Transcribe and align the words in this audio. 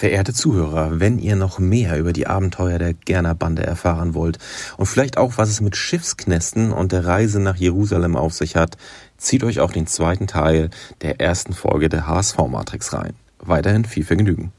Verehrte 0.00 0.32
Zuhörer, 0.32 0.98
wenn 0.98 1.18
ihr 1.18 1.36
noch 1.36 1.58
mehr 1.58 1.98
über 1.98 2.14
die 2.14 2.26
Abenteuer 2.26 2.78
der 2.78 2.94
Gerner 2.94 3.34
Bande 3.34 3.64
erfahren 3.64 4.14
wollt 4.14 4.38
und 4.78 4.86
vielleicht 4.86 5.18
auch, 5.18 5.34
was 5.36 5.50
es 5.50 5.60
mit 5.60 5.76
Schiffsknästen 5.76 6.72
und 6.72 6.92
der 6.92 7.04
Reise 7.04 7.38
nach 7.38 7.56
Jerusalem 7.56 8.16
auf 8.16 8.32
sich 8.32 8.56
hat, 8.56 8.78
zieht 9.18 9.44
euch 9.44 9.60
auch 9.60 9.72
den 9.72 9.86
zweiten 9.86 10.26
Teil 10.26 10.70
der 11.02 11.20
ersten 11.20 11.52
Folge 11.52 11.90
der 11.90 12.06
HSV 12.06 12.38
Matrix 12.48 12.94
rein. 12.94 13.12
Weiterhin 13.40 13.84
viel 13.84 14.06
Vergnügen. 14.06 14.54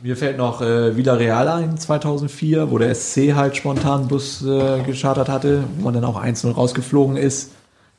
Mir 0.00 0.16
fällt 0.16 0.38
noch 0.38 0.62
äh, 0.62 0.96
Villarreal 0.96 1.48
ein, 1.48 1.76
2004, 1.76 2.70
wo 2.70 2.78
der 2.78 2.94
SC 2.94 3.34
halt 3.34 3.58
spontan 3.58 4.08
Bus 4.08 4.42
äh, 4.42 4.82
geschartert 4.84 5.28
hatte, 5.28 5.64
wo 5.76 5.84
man 5.84 5.92
dann 5.92 6.04
auch 6.04 6.18
1-0 6.18 6.50
rausgeflogen 6.54 7.18
ist. 7.18 7.50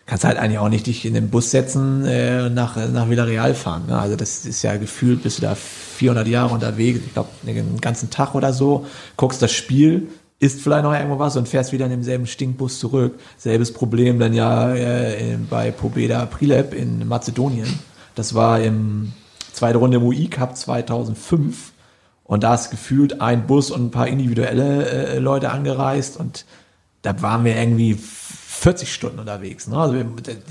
Kannst 0.08 0.24
halt 0.24 0.38
eigentlich 0.38 0.58
auch 0.58 0.70
nicht 0.70 0.88
dich 0.88 1.06
in 1.06 1.14
den 1.14 1.30
Bus 1.30 1.52
setzen 1.52 2.06
äh, 2.06 2.50
nach, 2.50 2.78
nach 2.90 3.10
Villarreal 3.10 3.54
fahren. 3.54 3.84
Ne? 3.88 4.00
Also 4.00 4.16
das 4.16 4.46
ist 4.46 4.64
ja 4.64 4.78
gefühlt, 4.78 5.22
bist 5.22 5.38
du 5.38 5.42
da 5.42 5.54
400 5.54 6.28
Jahre 6.28 6.54
unterwegs, 6.54 7.02
ich 7.06 7.14
glaube 7.14 7.30
den 7.44 7.80
ganzen 7.82 8.10
Tag 8.10 8.34
oder 8.34 8.54
so, 8.54 8.86
guckst 9.18 9.42
das 9.42 9.52
Spiel, 9.52 10.08
isst 10.40 10.62
vielleicht 10.62 10.84
noch 10.84 10.94
irgendwo 10.94 11.20
was 11.20 11.36
und 11.36 11.48
fährst 11.48 11.74
wieder 11.74 11.86
in 11.86 11.92
demselben 11.92 12.26
Stinkbus 12.26 12.80
zurück. 12.80 13.20
Selbes 13.38 13.74
Problem 13.74 14.18
dann 14.18 14.34
ja 14.34 14.74
äh, 14.74 15.38
bei 15.50 15.72
Pobeda 15.72 16.26
Prilep 16.26 16.74
in 16.74 17.08
Mazedonien. 17.08 17.80
Das 18.16 18.34
war 18.34 18.62
im 18.62 19.12
zweite 19.52 19.78
Runde 19.78 19.98
im 19.98 20.04
UI 20.04 20.28
Cup 20.28 20.56
2005 20.56 21.74
und 22.24 22.44
da 22.44 22.56
ist 22.56 22.70
gefühlt 22.70 23.22
ein 23.22 23.48
Bus 23.48 23.72
und 23.72 23.86
ein 23.86 23.92
paar 23.92 24.08
individuelle 24.08 24.86
äh, 24.88 25.20
Leute 25.20 25.50
angereist 25.50 26.18
und 26.18 26.46
da 27.02 27.22
waren 27.22 27.44
wir 27.44 27.56
irgendwie 27.56 27.98
40 28.60 28.92
Stunden 28.92 29.20
unterwegs. 29.20 29.68
Ne? 29.68 29.78
Also 29.78 29.96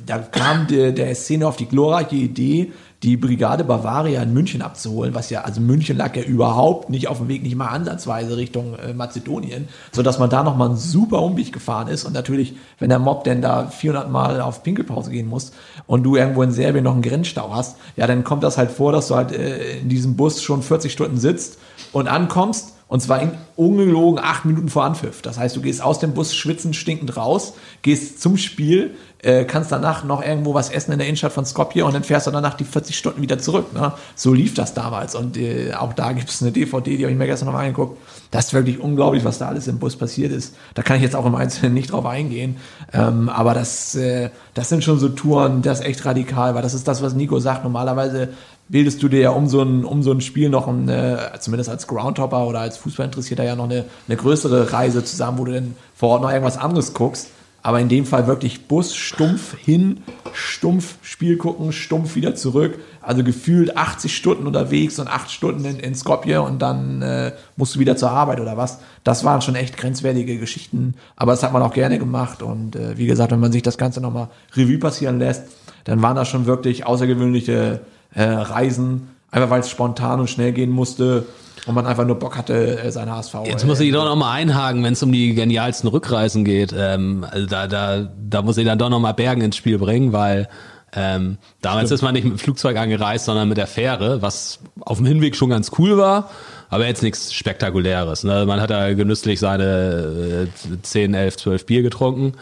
da 0.07 0.19
kam 0.19 0.69
der, 0.69 0.93
der 0.93 1.13
Szene 1.17 1.47
auf 1.47 1.57
die 1.57 1.67
glorreiche 1.67 2.15
Idee, 2.15 2.73
die 3.03 3.17
Brigade 3.17 3.65
Bavaria 3.65 4.23
in 4.23 4.33
München 4.33 4.63
abzuholen, 4.63 5.13
was 5.13 5.29
ja, 5.29 5.43
also 5.43 5.61
München 5.61 5.97
lag 5.97 6.15
ja 6.15 6.23
überhaupt 6.23 6.89
nicht 6.89 7.09
auf 7.09 7.19
dem 7.19 7.29
Weg, 7.29 7.43
nicht 7.43 7.57
mal 7.57 7.67
ansatzweise 7.67 8.37
Richtung 8.37 8.77
äh, 8.77 8.95
Mazedonien, 8.95 9.69
so 9.91 10.03
dass 10.03 10.21
man 10.21 10.31
da 10.31 10.45
nochmal 10.45 10.69
einen 10.69 10.77
super 10.77 11.21
Umweg 11.21 11.53
gefahren 11.53 11.89
ist 11.89 12.05
und 12.05 12.13
natürlich, 12.13 12.55
wenn 12.79 12.91
der 12.91 13.01
Mob 13.01 13.25
denn 13.25 13.43
da 13.43 13.67
400 13.67 14.11
Mal 14.11 14.41
auf 14.41 14.63
Pinkelpause 14.63 15.11
gehen 15.11 15.29
muss 15.29 15.51
und 15.89 16.05
du 16.05 16.15
irgendwo 16.15 16.43
in 16.43 16.53
Serbien 16.53 16.85
noch 16.85 16.95
einen 16.95 17.03
Grenzstau 17.03 17.53
hast, 17.53 17.77
ja, 17.97 18.07
dann 18.07 18.23
kommt 18.23 18.45
das 18.45 18.57
halt 18.57 18.71
vor, 18.71 18.93
dass 18.93 19.09
du 19.09 19.17
halt 19.17 19.33
äh, 19.33 19.81
in 19.81 19.89
diesem 19.89 20.17
Bus 20.17 20.43
schon 20.43 20.63
40 20.63 20.93
Stunden 20.93 21.19
sitzt 21.19 21.59
und 21.93 22.07
ankommst 22.07 22.76
und 22.89 23.01
zwar 23.01 23.21
in 23.21 23.33
ungelogen 23.57 24.23
acht 24.23 24.45
Minuten 24.45 24.69
vor 24.69 24.85
Anpfiff. 24.85 25.21
Das 25.23 25.39
heißt, 25.39 25.57
du 25.57 25.61
gehst 25.61 25.83
aus 25.83 25.99
dem 25.99 26.15
Bus 26.15 26.35
schwitzend, 26.35 26.77
stinkend 26.77 27.17
raus, 27.17 27.55
gehst 27.83 28.21
zum 28.21 28.37
Spiel, 28.37 28.95
äh, 29.23 29.45
kannst 29.45 29.73
danach 29.73 30.05
noch 30.05 30.23
irgendwo 30.23 30.55
was 30.55 30.71
essen 30.71 30.93
in 30.93 30.99
der 30.99 31.09
Innenstadt 31.09 31.33
von 31.33 31.45
Skopje 31.45 31.85
und 31.85 31.95
dann 31.95 32.05
fährst 32.05 32.29
du 32.29 32.31
danach 32.31 32.55
die 32.55 32.65
40 32.65 32.97
Stunden 32.97 33.23
wieder 33.23 33.39
zurück. 33.39 33.73
Ne? 33.75 33.93
So 34.15 34.33
lief 34.33 34.55
das 34.55 34.73
damals. 34.73 35.17
Und 35.17 35.37
äh, 35.37 35.75
auch 35.75 35.95
da 35.95 36.13
gibt 36.13 36.31
es 36.31 36.43
eine 36.43 36.53
DVD, 36.53 36.97
die 36.97 37.03
habe 37.03 37.11
ich 37.11 37.19
mir 37.19 37.27
gestern 37.27 37.47
noch 37.47 37.55
mal 37.55 37.63
angeguckt. 37.63 37.99
Das 38.31 38.47
ist 38.47 38.55
wirklich 38.55 38.79
unglaublich, 38.79 39.25
was 39.25 39.39
da 39.39 39.49
alles 39.49 39.67
im 39.67 39.81
Bus 39.81 39.97
passiert 39.97 40.31
ist. 40.31 40.55
Da 40.75 40.83
kann 40.83 40.97
ich 40.97 41.03
jetzt 41.03 41.17
auch 41.17 41.27
im 41.27 41.35
Einzelnen 41.35 41.75
nicht 41.75 41.91
drauf 41.91 42.07
eingehen. 42.07 42.57
Ähm, 42.93 43.29
aber 43.29 43.53
das, 43.55 43.97
äh, 43.97 44.31
das 44.55 44.69
sind 44.69 44.85
schon 44.85 45.01
so 45.01 45.09
Touren, 45.09 45.63
das 45.63 45.81
ist 45.81 45.87
echt 45.87 46.05
radikal, 46.05 46.55
weil 46.55 46.63
das 46.63 46.75
ist 46.75 46.87
das, 46.87 47.03
was 47.03 47.15
Nico 47.15 47.41
sagt. 47.41 47.65
Normalerweise 47.65 48.29
bildest 48.69 49.03
du 49.03 49.09
dir 49.09 49.21
ja 49.21 49.31
um 49.31 49.49
so 49.49 49.63
ein, 49.63 49.85
um 49.85 50.03
so 50.03 50.13
ein 50.13 50.21
Spiel 50.21 50.49
noch, 50.49 50.69
eine, 50.69 51.33
zumindest 51.41 51.71
als 51.71 51.87
Groundhopper 51.87 52.47
oder 52.47 52.61
als 52.61 52.77
Fußballinteressierter 52.79 53.45
ja 53.45 53.57
noch 53.57 53.65
eine, 53.65 53.85
eine 54.09 54.17
größere 54.17 54.73
Reise 54.73 55.05
zusammen, 55.05 55.39
wo 55.39 55.45
du 55.45 55.53
dann 55.53 55.75
vor 55.95 56.11
Ort 56.11 56.23
noch 56.23 56.31
irgendwas 56.31 56.59
anderes 56.59 56.95
guckst. 56.95 57.29
Aber 57.63 57.81
in 57.81 57.89
dem 57.89 58.07
Fall 58.07 58.29
wirklich 58.29 58.69
Bus, 58.69 58.95
stumpf 58.95 59.57
hin, 59.57 60.05
stumpf 60.33 60.99
Spiel 61.03 61.37
gucken, 61.37 61.73
stumpf 61.73 62.15
wieder 62.15 62.37
zurück. 62.37 62.79
Also 63.03 63.25
gefühlt 63.25 63.77
80 63.77 64.17
Stunden 64.17 64.47
unterwegs 64.47 65.01
und 65.01 65.09
8 65.09 65.29
Stunden 65.29 65.65
in, 65.65 65.81
in 65.81 65.97
Skopje 65.97 66.43
und 66.43 66.63
dann 66.63 67.03
äh, 67.03 67.33
musst 67.57 67.75
du 67.75 67.81
wieder 67.81 67.97
zur 67.97 68.13
Arbeit 68.13 68.39
oder 68.39 68.57
was. 68.57 68.79
Das 69.03 69.25
waren 69.25 69.43
schon 69.43 69.57
echt 69.57 69.77
grenzwertige 69.77 70.39
Geschichten. 70.39 70.95
Aber 71.17 71.33
das 71.33 71.43
hat 71.43 71.53
man 71.53 71.63
auch 71.63 71.73
gerne 71.73 71.99
gemacht. 71.99 72.41
Und 72.41 72.77
äh, 72.77 72.99
wie 72.99 73.07
gesagt, 73.07 73.33
wenn 73.33 73.41
man 73.41 73.51
sich 73.51 73.63
das 73.63 73.79
Ganze 73.79 74.01
nochmal 74.01 74.29
Revue 74.55 74.79
passieren 74.79 75.19
lässt, 75.19 75.43
dann 75.83 76.03
waren 76.03 76.15
das 76.15 76.29
schon 76.29 76.47
wirklich 76.47 76.87
außergewöhnliche 76.87 77.81
äh, 78.17 78.25
Reisen, 78.25 79.09
einfach 79.31 79.51
weil 79.51 79.61
es 79.61 79.71
spontan 79.71 80.19
und 80.21 80.29
schnell 80.29 80.53
gehen 80.53 80.71
musste 80.71 81.27
und 81.67 81.75
man 81.75 81.87
einfach 81.87 82.07
nur 82.07 82.19
Bock 82.19 82.37
hatte, 82.37 82.81
äh, 82.81 82.91
seine 82.91 83.13
HSV. 83.13 83.35
Jetzt 83.45 83.67
muss 83.67 83.79
ich 83.81 83.93
doch 83.93 84.05
noch 84.05 84.17
mal 84.17 84.33
einhaken, 84.33 84.83
wenn 84.83 84.95
es 84.95 85.03
um 85.03 85.13
die 85.13 85.35
genialsten 85.35 85.89
Rückreisen 85.89 86.45
geht. 86.45 86.75
Ähm, 86.77 87.25
also 87.31 87.47
da, 87.47 87.67
da, 87.67 88.09
da 88.29 88.43
muss 88.43 88.57
ich 88.57 88.65
dann 88.65 88.79
doch 88.79 88.89
noch 88.89 89.01
mal 89.01 89.13
Bergen 89.13 89.43
ins 89.43 89.57
Spiel 89.57 89.79
bringen, 89.79 90.13
weil 90.13 90.49
ähm, 90.95 91.37
damals 91.61 91.89
Stimmt. 91.89 91.93
ist 91.93 92.03
man 92.03 92.15
nicht 92.15 92.25
mit 92.25 92.33
dem 92.35 92.39
Flugzeug 92.39 92.77
angereist, 92.77 93.27
sondern 93.27 93.49
mit 93.49 93.59
der 93.59 93.67
Fähre, 93.67 94.23
was 94.23 94.61
auf 94.81 94.97
dem 94.97 95.07
Hinweg 95.07 95.37
schon 95.37 95.51
ganz 95.51 95.73
cool 95.79 95.99
war, 95.99 96.31
aber 96.71 96.87
jetzt 96.87 97.03
nichts 97.03 97.35
Spektakuläres. 97.35 98.25
Ne? 98.25 98.47
Man 98.47 98.61
hat 98.61 98.71
da 98.71 98.95
genüsslich 98.95 99.41
seine 99.41 100.49
äh, 100.49 100.83
10, 100.83 101.13
11, 101.15 101.37
12 101.37 101.67
Bier 101.67 101.83
getrunken. 101.83 102.33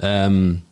Ähm, 0.00 0.62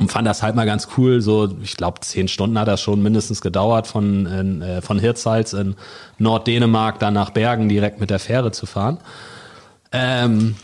und 0.00 0.10
fand 0.10 0.26
das 0.26 0.42
halt 0.42 0.56
mal 0.56 0.64
ganz 0.66 0.88
cool. 0.96 1.20
So, 1.20 1.54
ich 1.62 1.76
glaube, 1.76 2.00
zehn 2.00 2.26
Stunden 2.26 2.58
hat 2.58 2.66
das 2.66 2.80
schon 2.80 3.02
mindestens 3.02 3.42
gedauert, 3.42 3.86
von, 3.86 4.26
in, 4.26 4.62
äh, 4.62 4.82
von 4.82 4.98
Hirtshals 4.98 5.52
in 5.52 5.76
Norddänemark 6.18 6.98
dann 6.98 7.14
nach 7.14 7.30
Bergen 7.30 7.68
direkt 7.68 8.00
mit 8.00 8.10
der 8.10 8.18
Fähre 8.18 8.50
zu 8.50 8.66
fahren. 8.66 8.98
Ähm, 9.92 10.56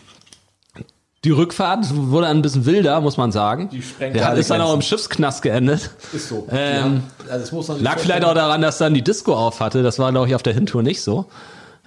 die 1.25 1.33
Rückfahrt 1.33 1.87
wurde 1.93 2.29
ein 2.29 2.41
bisschen 2.41 2.67
wilder, 2.67 3.01
muss 3.01 3.17
man 3.17 3.31
sagen. 3.31 3.69
Die 3.71 3.83
Der 4.01 4.35
ist 4.35 4.51
dann 4.51 4.61
auch 4.61 4.73
im 4.73 4.81
Schiffsknast 4.81 5.43
geendet. 5.43 5.91
Ist 6.13 6.29
so. 6.29 6.47
Ähm, 6.51 6.83
haben, 6.83 7.03
also 7.29 7.77
lag 7.79 7.99
vielleicht 7.99 8.25
auch 8.25 8.35
daran, 8.35 8.63
dass 8.63 8.79
dann 8.79 8.95
die 8.95 9.03
Disco 9.03 9.35
auf 9.35 9.61
hatte. 9.61 9.83
Das 9.83 9.99
war, 9.99 10.13
glaube 10.13 10.29
ich, 10.29 10.35
auf 10.35 10.43
der 10.43 10.55
Hintour 10.55 10.83
nicht 10.83 11.03
so. 11.03 11.27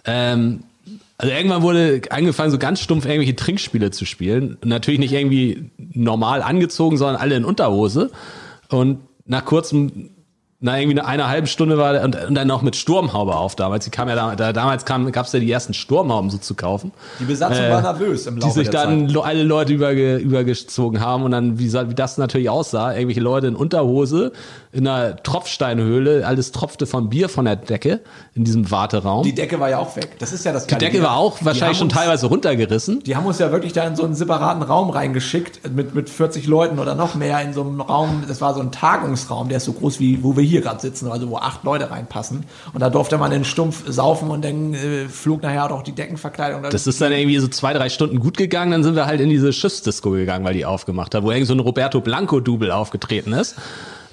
Ähm, 0.06 0.64
also 1.20 1.34
irgendwann 1.34 1.62
wurde 1.64 2.02
angefangen, 2.12 2.50
so 2.50 2.58
ganz 2.58 2.80
stumpf 2.80 3.06
irgendwelche 3.06 3.36
Trinkspiele 3.36 3.92
zu 3.92 4.06
spielen. 4.06 4.58
natürlich 4.64 5.02
nicht 5.02 5.12
irgendwie 5.12 5.70
normal 5.78 6.42
angezogen, 6.42 6.96
sondern 6.96 7.18
alle 7.18 7.36
in 7.36 7.44
Unterhose. 7.44 8.10
Und 8.70 9.00
nach 9.26 9.44
kurzem 9.44 10.12
na, 10.62 10.78
irgendwie 10.78 11.00
eine 11.00 11.30
halbe 11.30 11.48
Stunde 11.48 11.78
war 11.78 12.04
und, 12.04 12.22
und 12.22 12.36
dann 12.36 12.48
noch 12.48 12.62
mit 12.62 12.76
Sturmhaube 12.76 13.34
auf 13.34 13.56
damals. 13.56 13.86
Die 13.86 13.92
kam 13.92 14.10
ja 14.10 14.16
da, 14.16 14.36
da 14.36 14.52
damals 14.52 14.84
kam, 14.84 15.10
gab's 15.10 15.32
ja 15.32 15.40
die 15.40 15.50
ersten 15.50 15.74
Sturmhauben 15.74 16.30
so 16.30 16.38
zu 16.38 16.54
kaufen. 16.54 16.92
Die 17.18 17.24
Besatzung 17.24 17.64
äh, 17.64 17.72
war 17.72 17.82
nervös 17.82 18.28
im 18.28 18.38
Laufe 18.38 18.48
Die 18.48 18.60
sich 18.60 18.70
dann 18.70 19.08
Zeit. 19.08 19.24
alle 19.24 19.44
Leute 19.44 19.72
überge, 19.72 20.18
übergezogen 20.18 21.00
haben 21.00 21.24
und 21.24 21.32
dann, 21.32 21.60
wie, 21.60 21.72
wie 21.72 21.96
das 21.96 22.18
natürlich 22.18 22.50
aussah, 22.50 22.92
irgendwelche 22.92 23.22
Leute 23.22 23.48
in 23.48 23.56
Unterhose, 23.56 24.34
in 24.74 24.86
einer 24.86 25.16
Tropfsteinhöhle, 25.24 26.28
alles 26.28 26.52
tropfte 26.52 26.86
von 26.86 27.10
Bier 27.10 27.30
von 27.30 27.46
der 27.46 27.56
Decke 27.56 28.02
in 28.36 28.44
diesem 28.44 28.70
Warteraum. 28.70 29.24
Die 29.24 29.34
Decke 29.34 29.62
war 29.62 29.70
ja 29.70 29.80
auch 29.80 29.96
weg. 29.96 30.18
Das 30.20 30.34
ist 30.34 30.44
ja 30.44 30.52
das 30.52 30.68
Die 30.68 30.76
Decke 30.76 31.02
war 31.02 31.16
auch 31.16 31.38
wahrscheinlich 31.42 31.78
schon 31.78 31.88
uns, 31.88 31.96
teilweise 31.96 32.28
runtergerissen. 32.28 33.02
Die 33.04 33.16
haben 33.16 33.26
uns 33.26 33.40
ja 33.40 33.54
wirklich 33.54 33.72
da 33.72 33.84
in 33.88 33.96
so 33.96 34.04
einen 34.04 34.14
separaten 34.14 34.62
Raum 34.62 34.90
reingeschickt 34.90 35.74
mit, 35.74 35.96
mit 35.96 36.10
40 36.10 36.48
Leuten 36.48 36.80
oder 36.80 36.96
noch 36.96 37.16
mehr 37.16 37.42
in 37.42 37.54
so 37.54 37.62
einem 37.62 37.80
Raum. 37.80 38.26
Das 38.28 38.42
war 38.42 38.54
so 38.54 38.60
ein 38.60 38.74
Tagungsraum, 38.74 39.48
der 39.48 39.58
ist 39.58 39.66
so 39.66 39.72
groß 39.72 40.02
wie, 40.02 40.22
wo 40.22 40.36
wir 40.36 40.49
hier 40.50 40.62
gerade 40.62 40.82
sitzen, 40.82 41.12
also 41.12 41.30
wo 41.30 41.38
acht 41.38 41.64
Leute 41.64 41.90
reinpassen. 41.92 42.46
Und 42.74 42.80
da 42.82 42.90
durfte 42.90 43.18
man 43.18 43.32
in 43.32 43.46
Stumpf 43.46 43.84
saufen 43.88 44.30
und 44.30 44.44
dann 44.44 44.74
äh, 44.74 45.08
flog 45.08 45.42
nachher 45.42 45.72
auch 45.72 45.84
die 45.84 45.94
Deckenverkleidung. 45.94 46.64
Das 46.64 46.88
ist 46.88 47.00
dann 47.02 47.12
irgendwie 47.12 47.38
so 47.40 47.48
zwei, 47.48 47.74
drei 47.74 47.90
Stunden 47.90 48.20
gut 48.20 48.38
gegangen. 48.38 48.72
Dann 48.72 48.84
sind 48.84 48.96
wir 48.96 49.06
halt 49.06 49.22
in 49.22 49.30
diese 49.30 49.54
Schiffsdisco 49.54 50.12
gegangen, 50.12 50.46
weil 50.46 50.54
die 50.54 50.66
aufgemacht 50.66 51.16
hat, 51.16 51.24
wo 51.24 51.32
irgend 51.32 51.48
so 51.48 51.54
ein 51.54 51.60
Roberto 51.60 52.02
Blanco-Double 52.02 52.72
aufgetreten 52.72 53.34
ist. 53.34 53.56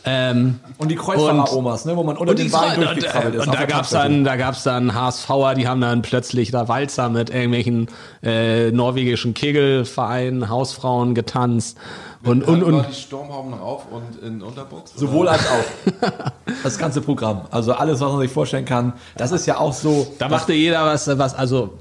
Ähm, 0.09 0.61
und 0.79 0.89
die 0.89 0.95
Kreuzfahrer-Omas, 0.95 1.85
ne, 1.85 1.97
wo 1.97 2.05
man 2.05 2.17
unter 2.17 2.35
den 2.35 2.49
Beinen 2.49 2.81
durchgekrabbelt 2.81 3.35
ist. 3.35 3.47
Und 3.47 3.55
da 3.55 3.65
gab's 3.65 3.91
dann, 3.91 4.23
da 4.23 4.37
gab's 4.37 4.63
dann 4.63 4.95
HSVer, 4.95 5.57
die 5.57 5.67
haben 5.67 5.81
dann 5.81 6.03
plötzlich 6.03 6.53
da 6.53 6.69
Walzer 6.69 7.09
mit 7.09 7.31
irgendwelchen 7.31 7.89
äh, 8.23 8.71
norwegischen 8.71 9.35
Kegelvereinen, 9.35 10.49
Hausfrauen 10.49 11.17
getanzt. 11.17 11.77
Und, 12.23 12.45
und, 12.45 12.63
und, 12.63 12.87
die 12.89 12.95
Sturmhauben 12.95 13.55
auf 13.55 13.87
und 13.91 14.23
in 14.23 14.43
Unterbox? 14.43 14.93
Sowohl 14.95 15.29
als 15.29 15.43
auch. 15.49 16.03
Das 16.63 16.79
ganze 16.79 17.01
Programm. 17.01 17.43
Also 17.51 17.73
alles, 17.73 18.01
was 18.01 18.11
man 18.11 18.21
sich 18.21 18.31
vorstellen 18.31 18.65
kann. 18.65 18.93
Das 19.17 19.31
ist 19.31 19.47
ja 19.47 19.59
auch 19.59 19.73
so. 19.73 20.07
Da 20.19 20.29
machte 20.29 20.53
jeder 20.53 20.85
was, 20.85 21.07
was, 21.19 21.35
also 21.35 21.75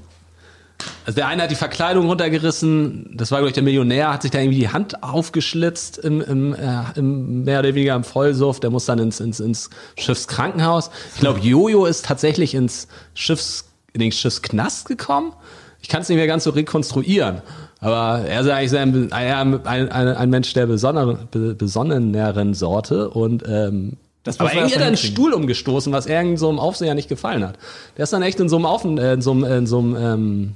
also 1.04 1.16
der 1.16 1.28
eine 1.28 1.42
hat 1.42 1.50
die 1.50 1.56
Verkleidung 1.56 2.06
runtergerissen, 2.06 3.10
das 3.14 3.30
war 3.30 3.38
glaube 3.38 3.48
ich 3.48 3.54
der 3.54 3.62
Millionär, 3.62 4.12
hat 4.12 4.22
sich 4.22 4.30
da 4.30 4.40
irgendwie 4.40 4.58
die 4.58 4.68
Hand 4.68 5.02
aufgeschlitzt 5.02 5.98
im, 5.98 6.20
im, 6.20 6.54
äh, 6.54 6.82
im 6.96 7.44
mehr 7.44 7.60
oder 7.60 7.74
weniger 7.74 7.94
im 7.94 8.04
Vollsuff, 8.04 8.60
der 8.60 8.70
muss 8.70 8.86
dann 8.86 8.98
ins, 8.98 9.20
ins, 9.20 9.40
ins 9.40 9.70
Schiffskrankenhaus. 9.98 10.90
Ich 11.14 11.20
glaube, 11.20 11.40
Jojo 11.40 11.86
ist 11.86 12.04
tatsächlich 12.04 12.54
ins 12.54 12.88
Schiffs, 13.14 13.66
in 13.92 14.00
den 14.00 14.12
Schiffsknast 14.12 14.88
gekommen. 14.88 15.32
Ich 15.80 15.88
kann 15.88 16.02
es 16.02 16.08
nicht 16.08 16.18
mehr 16.18 16.26
ganz 16.26 16.44
so 16.44 16.50
rekonstruieren. 16.50 17.42
Aber 17.80 18.24
er 18.26 18.40
ist 18.40 18.48
eigentlich 18.48 18.78
ein, 18.80 19.12
ein, 19.12 19.66
ein, 19.66 19.90
ein 19.90 20.30
Mensch 20.30 20.52
der 20.54 20.66
besonderen, 20.66 21.28
besonneneren 21.30 22.54
Sorte 22.54 23.10
und 23.10 23.44
ähm, 23.46 23.96
das 24.24 24.40
aber 24.40 24.52
irgendwie 24.52 24.74
hat 24.74 24.80
er 24.80 24.88
einen 24.88 24.96
Stuhl 24.96 25.32
umgestoßen, 25.32 25.92
was 25.92 26.06
irgend 26.06 26.40
so 26.40 26.48
einem 26.48 26.58
Aufseher 26.58 26.94
nicht 26.94 27.08
gefallen 27.08 27.46
hat. 27.46 27.58
Der 27.96 28.02
ist 28.02 28.12
dann 28.12 28.22
echt 28.22 28.40
in 28.40 28.48
so 28.48 28.56
einem, 28.56 28.98
äh, 28.98 29.12
in 29.12 29.22
so 29.22 29.30
einem, 29.30 29.44
in 29.44 29.66
so 29.66 29.78
einem 29.78 29.96
ähm, 29.96 30.52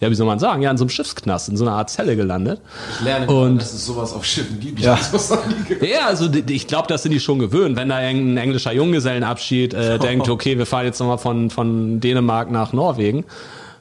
ja, 0.00 0.10
wie 0.10 0.14
soll 0.14 0.26
man 0.26 0.38
sagen, 0.38 0.60
ja, 0.62 0.70
in 0.70 0.76
so 0.76 0.84
einem 0.84 0.90
Schiffsknast, 0.90 1.48
in 1.48 1.56
so 1.56 1.64
einer 1.64 1.76
Art 1.76 1.88
Zelle 1.88 2.16
gelandet. 2.16 2.60
Ich 2.98 3.04
lerne, 3.04 3.26
Und- 3.26 3.58
dass 3.58 3.72
es 3.72 3.86
sowas 3.86 4.12
auf 4.12 4.24
Schiffen 4.24 4.60
gibt. 4.60 4.80
Ja. 4.80 4.98
Ja, 5.80 6.06
also 6.06 6.28
die- 6.28 6.52
ich 6.54 6.66
glaube, 6.66 6.88
das 6.88 7.02
sind 7.02 7.12
die 7.12 7.20
schon 7.20 7.38
gewöhnt. 7.38 7.76
Wenn 7.76 7.88
da 7.88 8.02
irgendein 8.02 8.36
englischer 8.44 8.72
Junggesellenabschied 8.72 9.72
äh, 9.74 9.98
denkt, 10.00 10.28
okay, 10.28 10.58
wir 10.58 10.66
fahren 10.66 10.84
jetzt 10.84 10.98
nochmal 11.00 11.18
von, 11.18 11.48
von 11.50 12.00
Dänemark 12.00 12.50
nach 12.50 12.72
Norwegen 12.72 13.24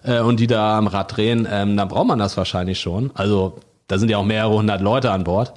äh, 0.03 0.19
und 0.19 0.39
die 0.39 0.47
da 0.47 0.77
am 0.77 0.87
Rad 0.87 1.17
drehen, 1.17 1.47
ähm, 1.51 1.75
dann 1.77 1.87
braucht 1.89 2.07
man 2.07 2.19
das 2.19 2.37
wahrscheinlich 2.37 2.79
schon. 2.79 3.11
Also 3.15 3.57
da 3.87 3.97
sind 3.97 4.09
ja 4.09 4.17
auch 4.17 4.25
mehrere 4.25 4.53
hundert 4.53 4.81
Leute 4.81 5.11
an 5.11 5.23
Bord. 5.23 5.53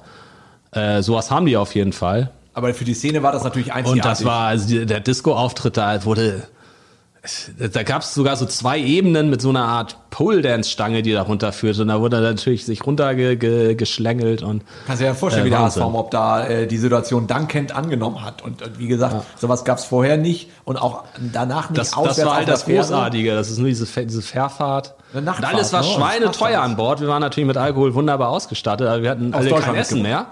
Äh, 0.71 1.01
sowas 1.01 1.31
haben 1.31 1.45
die 1.45 1.55
auf 1.55 1.75
jeden 1.75 1.93
Fall. 1.93 2.31
Aber 2.53 2.73
für 2.73 2.83
die 2.83 2.93
Szene 2.95 3.21
war 3.23 3.31
das 3.31 3.43
natürlich 3.43 3.71
einzigartig. 3.71 4.03
Und 4.03 4.09
das 4.11 4.25
war, 4.25 4.47
also 4.47 4.83
der 4.85 4.99
Disco-Auftritt 4.99 5.77
da 5.77 6.03
wurde, 6.03 6.43
da 7.57 7.83
gab 7.83 8.01
es 8.01 8.13
sogar 8.13 8.35
so 8.35 8.45
zwei 8.45 8.79
Ebenen 8.79 9.29
mit 9.29 9.41
so 9.41 9.49
einer 9.49 9.63
Art 9.65 9.97
Pole-Dance-Stange, 10.09 11.01
die 11.01 11.11
da 11.11 11.23
runterführte. 11.23 11.81
Und 11.81 11.89
da 11.89 11.99
wurde 11.99 12.17
er 12.17 12.21
natürlich 12.21 12.65
sich 12.65 12.85
runtergeschlängelt 12.85 14.43
und 14.43 14.63
Kannst 14.85 15.01
du 15.01 15.05
dir 15.05 15.09
ja 15.09 15.13
vorstellen, 15.13 15.45
Äh, 15.45 15.47
wie 15.47 15.51
der. 15.51 15.59
HSV 15.59 15.81
ob 15.81 16.11
da 16.11 16.47
äh, 16.47 16.67
die 16.67 16.77
Situation 16.77 17.27
dankend 17.27 17.75
angenommen 17.75 18.23
hat. 18.23 18.41
Und, 18.41 18.61
und 18.61 18.79
wie 18.79 18.87
gesagt, 18.87 19.25
sowas 19.37 19.65
gab 19.65 19.77
es 19.77 19.85
vorher 19.85 20.17
nicht 20.17 20.49
und 20.63 20.77
auch 20.77 21.03
danach 21.33 21.69
nicht 21.69 21.79
das, 21.79 21.91
das 21.91 22.25
war 22.25 22.35
halt 22.35 22.47
das. 22.47 22.65
Großartige. 22.65 23.35
Das 23.35 23.49
ist 23.49 23.57
nur 23.57 23.67
diese, 23.67 23.85
diese 23.85 24.21
Fährfahrt. 24.21 24.95
Und 25.13 25.27
alles 25.27 25.73
war 25.73 25.81
ne? 25.81 25.87
schweineteuer 25.87 26.61
an 26.61 26.75
Bord. 26.75 27.01
Wir 27.01 27.07
waren 27.07 27.21
natürlich 27.21 27.47
mit 27.47 27.57
Alkohol 27.57 27.93
wunderbar 27.93 28.29
ausgestattet. 28.29 28.87
aber 28.87 29.03
wir 29.03 29.09
hatten 29.09 29.33
alle 29.33 29.49
kein 29.49 29.75
Essen 29.75 30.01
mehr. 30.01 30.27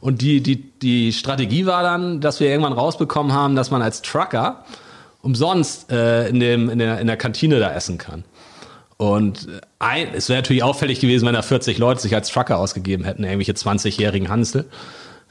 Und 0.00 0.20
die, 0.20 0.42
die, 0.42 0.70
die 0.78 1.12
Strategie 1.12 1.66
war 1.66 1.82
dann, 1.82 2.20
dass 2.20 2.40
wir 2.40 2.48
irgendwann 2.48 2.74
rausbekommen 2.74 3.32
haben, 3.32 3.56
dass 3.56 3.70
man 3.70 3.82
als 3.82 4.02
Trucker 4.02 4.64
umsonst 5.26 5.90
äh, 5.90 6.28
in, 6.28 6.38
dem, 6.38 6.70
in, 6.70 6.78
der, 6.78 7.00
in 7.00 7.08
der 7.08 7.16
Kantine 7.16 7.58
da 7.58 7.72
essen 7.72 7.98
kann. 7.98 8.22
Und 8.96 9.48
äh, 9.48 9.60
ein, 9.80 10.14
es 10.14 10.28
wäre 10.28 10.38
natürlich 10.38 10.62
auffällig 10.62 11.00
gewesen, 11.00 11.26
wenn 11.26 11.34
da 11.34 11.42
40 11.42 11.78
Leute 11.78 12.00
sich 12.00 12.14
als 12.14 12.30
Trucker 12.30 12.58
ausgegeben 12.58 13.04
hätten, 13.04 13.24
irgendwelche 13.24 13.52
20-jährigen 13.52 14.28
Hansel. 14.28 14.66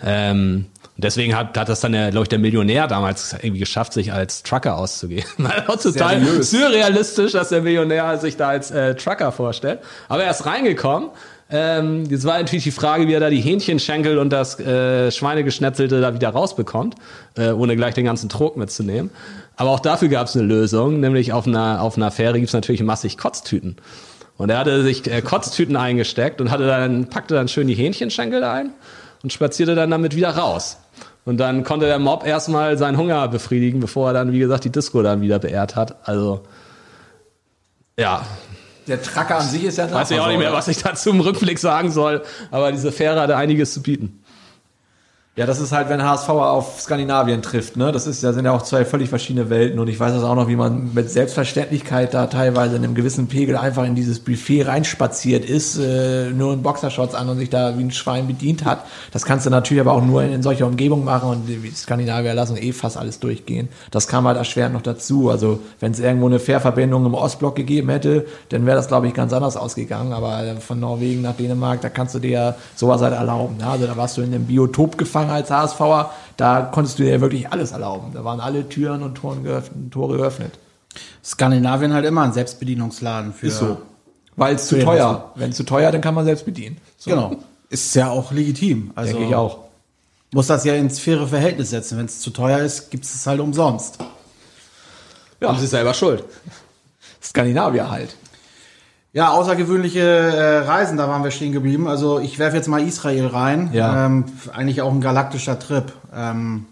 Ähm, 0.03 0.65
deswegen 0.97 1.33
hat, 1.33 1.57
hat 1.57 1.69
das 1.69 1.79
dann, 1.79 1.93
der, 1.93 2.11
glaube 2.11 2.25
ich, 2.25 2.29
der 2.29 2.39
Millionär 2.39 2.87
damals 2.87 3.31
irgendwie 3.31 3.59
geschafft, 3.59 3.93
sich 3.93 4.11
als 4.11 4.43
Trucker 4.43 4.77
auszugeben. 4.77 5.23
total 5.81 6.43
surrealistisch, 6.43 7.31
dass 7.31 7.47
der 7.47 7.61
Millionär 7.61 8.17
sich 8.17 8.35
da 8.35 8.49
als 8.49 8.71
äh, 8.71 8.95
Trucker 8.95 9.31
vorstellt. 9.31 9.79
Aber 10.09 10.25
er 10.25 10.31
ist 10.31 10.45
reingekommen. 10.45 11.09
Ähm, 11.49 12.05
jetzt 12.09 12.25
war 12.25 12.39
natürlich 12.39 12.63
die 12.63 12.71
Frage, 12.71 13.07
wie 13.07 13.13
er 13.13 13.19
da 13.19 13.29
die 13.29 13.39
Hähnchenschenkel 13.39 14.17
und 14.17 14.31
das 14.31 14.59
äh, 14.59 15.11
Schweinegeschnetzelte 15.11 16.01
da 16.01 16.13
wieder 16.13 16.29
rausbekommt, 16.29 16.95
äh, 17.37 17.51
ohne 17.51 17.75
gleich 17.75 17.93
den 17.93 18.05
ganzen 18.05 18.29
Trog 18.29 18.57
mitzunehmen. 18.57 19.11
Aber 19.55 19.69
auch 19.69 19.79
dafür 19.79 20.07
gab 20.07 20.27
es 20.27 20.35
eine 20.35 20.45
Lösung, 20.45 20.99
nämlich 20.99 21.33
auf 21.33 21.45
einer, 21.45 21.81
auf 21.81 21.97
einer 21.97 22.09
Fähre 22.09 22.39
gibt's 22.39 22.53
natürlich 22.53 22.81
massig 22.81 23.17
Kotztüten. 23.17 23.77
Und 24.37 24.49
er 24.49 24.57
hatte 24.57 24.83
sich 24.83 25.09
äh, 25.09 25.21
Kotztüten 25.21 25.75
eingesteckt 25.75 26.41
und 26.41 26.49
hatte 26.49 26.65
dann, 26.65 27.07
packte 27.07 27.35
dann 27.35 27.47
schön 27.47 27.67
die 27.67 27.75
Hähnchenschenkel 27.75 28.43
ein 28.43 28.71
und 29.21 29.31
spazierte 29.31 29.75
dann 29.75 29.91
damit 29.91 30.15
wieder 30.15 30.31
raus. 30.31 30.77
Und 31.25 31.37
dann 31.37 31.63
konnte 31.63 31.85
der 31.85 31.99
Mob 31.99 32.25
erstmal 32.25 32.77
seinen 32.77 32.97
Hunger 32.97 33.27
befriedigen, 33.27 33.79
bevor 33.79 34.09
er 34.09 34.13
dann, 34.13 34.31
wie 34.31 34.39
gesagt, 34.39 34.63
die 34.63 34.71
Disco 34.71 35.01
dann 35.01 35.21
wieder 35.21 35.39
beehrt 35.39 35.75
hat. 35.75 36.07
Also, 36.07 36.41
ja, 37.97 38.25
Der 38.87 39.01
Tracker 39.01 39.37
an 39.37 39.47
sich 39.47 39.63
ist 39.63 39.77
ja 39.77 39.91
weiß 39.91 40.11
ich 40.11 40.19
auch 40.19 40.27
nicht 40.27 40.37
mehr, 40.37 40.53
was 40.53 40.67
ich 40.67 40.77
dazu 40.77 41.09
im 41.09 41.19
Rückblick 41.19 41.57
sagen 41.59 41.91
soll, 41.91 42.23
aber 42.51 42.71
diese 42.71 42.91
Fähre 42.91 43.19
hatte 43.19 43.35
einiges 43.35 43.73
zu 43.73 43.81
bieten. 43.81 44.23
Ja, 45.37 45.45
das 45.45 45.59
ist 45.59 45.73
halt, 45.73 45.89
wenn 45.89 46.01
HSV 46.01 46.29
auf 46.29 46.79
Skandinavien 46.79 47.41
trifft, 47.41 47.75
ne? 47.75 47.91
Das 47.91 48.07
ist, 48.07 48.23
da 48.23 48.31
sind 48.31 48.45
ja 48.45 48.53
auch 48.53 48.61
zwei 48.61 48.85
völlig 48.85 49.09
verschiedene 49.09 49.49
Welten 49.49 49.79
und 49.79 49.89
ich 49.89 49.99
weiß 49.99 50.13
das 50.13 50.23
auch 50.23 50.35
noch, 50.35 50.47
wie 50.47 50.55
man 50.55 50.93
mit 50.93 51.09
Selbstverständlichkeit 51.09 52.13
da 52.13 52.27
teilweise 52.27 52.77
in 52.77 52.85
einem 52.85 52.95
gewissen 52.95 53.27
Pegel 53.27 53.57
einfach 53.57 53.83
in 53.83 53.95
dieses 53.95 54.21
Buffet 54.21 54.63
reinspaziert 54.63 55.43
ist, 55.43 55.77
äh, 55.77 56.29
nur 56.29 56.53
in 56.53 56.61
Boxershorts 56.61 57.15
an 57.15 57.27
und 57.27 57.37
sich 57.37 57.49
da 57.49 57.77
wie 57.77 57.83
ein 57.83 57.91
Schwein 57.91 58.27
bedient 58.27 58.63
hat. 58.63 58.85
Das 59.11 59.25
kannst 59.25 59.45
du 59.45 59.49
natürlich 59.49 59.81
aber 59.81 59.91
auch 59.91 60.01
nur 60.01 60.23
in, 60.23 60.31
in 60.31 60.41
solcher 60.41 60.67
Umgebung 60.67 61.03
machen 61.03 61.29
und 61.29 61.47
die 61.47 61.69
Skandinavier 61.69 62.33
lassen 62.33 62.55
eh 62.55 62.71
fast 62.71 62.95
alles 62.95 63.19
durchgehen. 63.19 63.67
Das 63.91 64.07
kam 64.07 64.25
halt 64.27 64.37
erschwerend 64.37 64.73
noch 64.73 64.83
dazu. 64.83 65.29
Also, 65.29 65.59
wenn 65.81 65.91
es 65.91 65.99
irgendwo 65.99 66.27
eine 66.27 66.39
Fährverbindung 66.39 67.05
im 67.05 67.13
Ostblock 67.13 67.57
gegeben 67.57 67.89
hätte, 67.89 68.25
dann 68.47 68.65
wäre 68.65 68.77
das, 68.77 68.87
glaube 68.87 69.07
ich, 69.07 69.13
ganz 69.13 69.33
anders 69.33 69.57
ausgegangen. 69.57 70.13
Aber 70.13 70.41
äh, 70.45 70.55
von 70.61 70.79
Norwegen 70.79 71.23
nach 71.23 71.35
Dänemark, 71.35 71.81
da 71.81 71.89
kannst 71.89 72.15
du 72.15 72.19
dir 72.19 72.31
ja 72.31 72.55
sowas 72.77 73.01
halt 73.01 73.13
erlauben. 73.13 73.57
Ne? 73.57 73.67
Also, 73.67 73.85
da 73.85 73.97
warst 73.97 74.15
du 74.15 74.21
in 74.21 74.33
einem 74.33 74.45
Biotop 74.45 74.97
gefangen 74.97 75.24
als 75.29 75.49
HSVer. 75.49 76.11
Da 76.37 76.61
konntest 76.61 76.99
du 76.99 77.03
dir 77.03 77.21
wirklich 77.21 77.51
alles 77.51 77.71
erlauben. 77.71 78.11
Da 78.13 78.23
waren 78.23 78.39
alle 78.39 78.67
Türen 78.67 79.03
und 79.03 79.15
Toren 79.15 79.43
geöffnet, 79.43 79.91
Tore 79.91 80.17
geöffnet. 80.17 80.57
Skandinavien 81.23 81.93
halt 81.93 82.05
immer 82.05 82.23
ein 82.23 82.33
Selbstbedienungsladen 82.33 83.33
für. 83.33 83.47
Ist 83.47 83.59
so. 83.59 83.77
Weil 84.35 84.55
es 84.55 84.67
zu 84.67 84.79
teuer. 84.79 85.31
Wenn 85.35 85.51
es 85.51 85.57
zu 85.57 85.63
teuer, 85.63 85.91
dann 85.91 86.01
kann 86.01 86.13
man 86.13 86.25
selbst 86.25 86.45
bedienen. 86.45 86.77
So, 86.97 87.09
Genau. 87.11 87.35
Ist 87.69 87.95
ja 87.95 88.09
auch 88.09 88.31
legitim. 88.31 88.91
Also 88.95 89.13
Denke 89.13 89.29
ich 89.29 89.35
auch. 89.35 89.59
muss 90.31 90.47
das 90.47 90.63
ja 90.65 90.75
ins 90.75 90.99
faire 90.99 91.27
Verhältnis 91.27 91.71
setzen. 91.71 91.97
Wenn 91.97 92.05
es 92.05 92.19
zu 92.19 92.29
teuer 92.29 92.59
ist, 92.59 92.91
gibt 92.91 93.05
es 93.05 93.15
es 93.15 93.25
halt 93.25 93.39
umsonst. 93.39 93.97
Ja. 95.41 95.49
Haben 95.49 95.59
sie 95.59 95.67
selber 95.67 95.93
schuld. 95.93 96.23
Skandinavier 97.21 97.89
halt. 97.89 98.15
Ja, 99.15 99.29
außergewöhnliche 99.29 100.01
äh, 100.01 100.57
Reisen, 100.67 100.97
da 100.97 101.07
waren 101.07 101.23
wir 101.23 101.31
stehen 101.31 101.53
geblieben. 101.53 101.87
Also 101.87 102.19
ich 102.19 102.37
werfe 102.37 102.57
jetzt 102.57 102.67
mal 102.67 102.85
Israel 102.85 103.27
rein. 103.27 103.69
Ja. 103.71 104.07
Ähm, 104.07 104.25
eigentlich 104.53 104.81
auch 104.81 104.91
ein 104.91 104.99
galaktischer 104.99 105.57
Trip. 105.57 105.93
Ähm, 106.13 106.65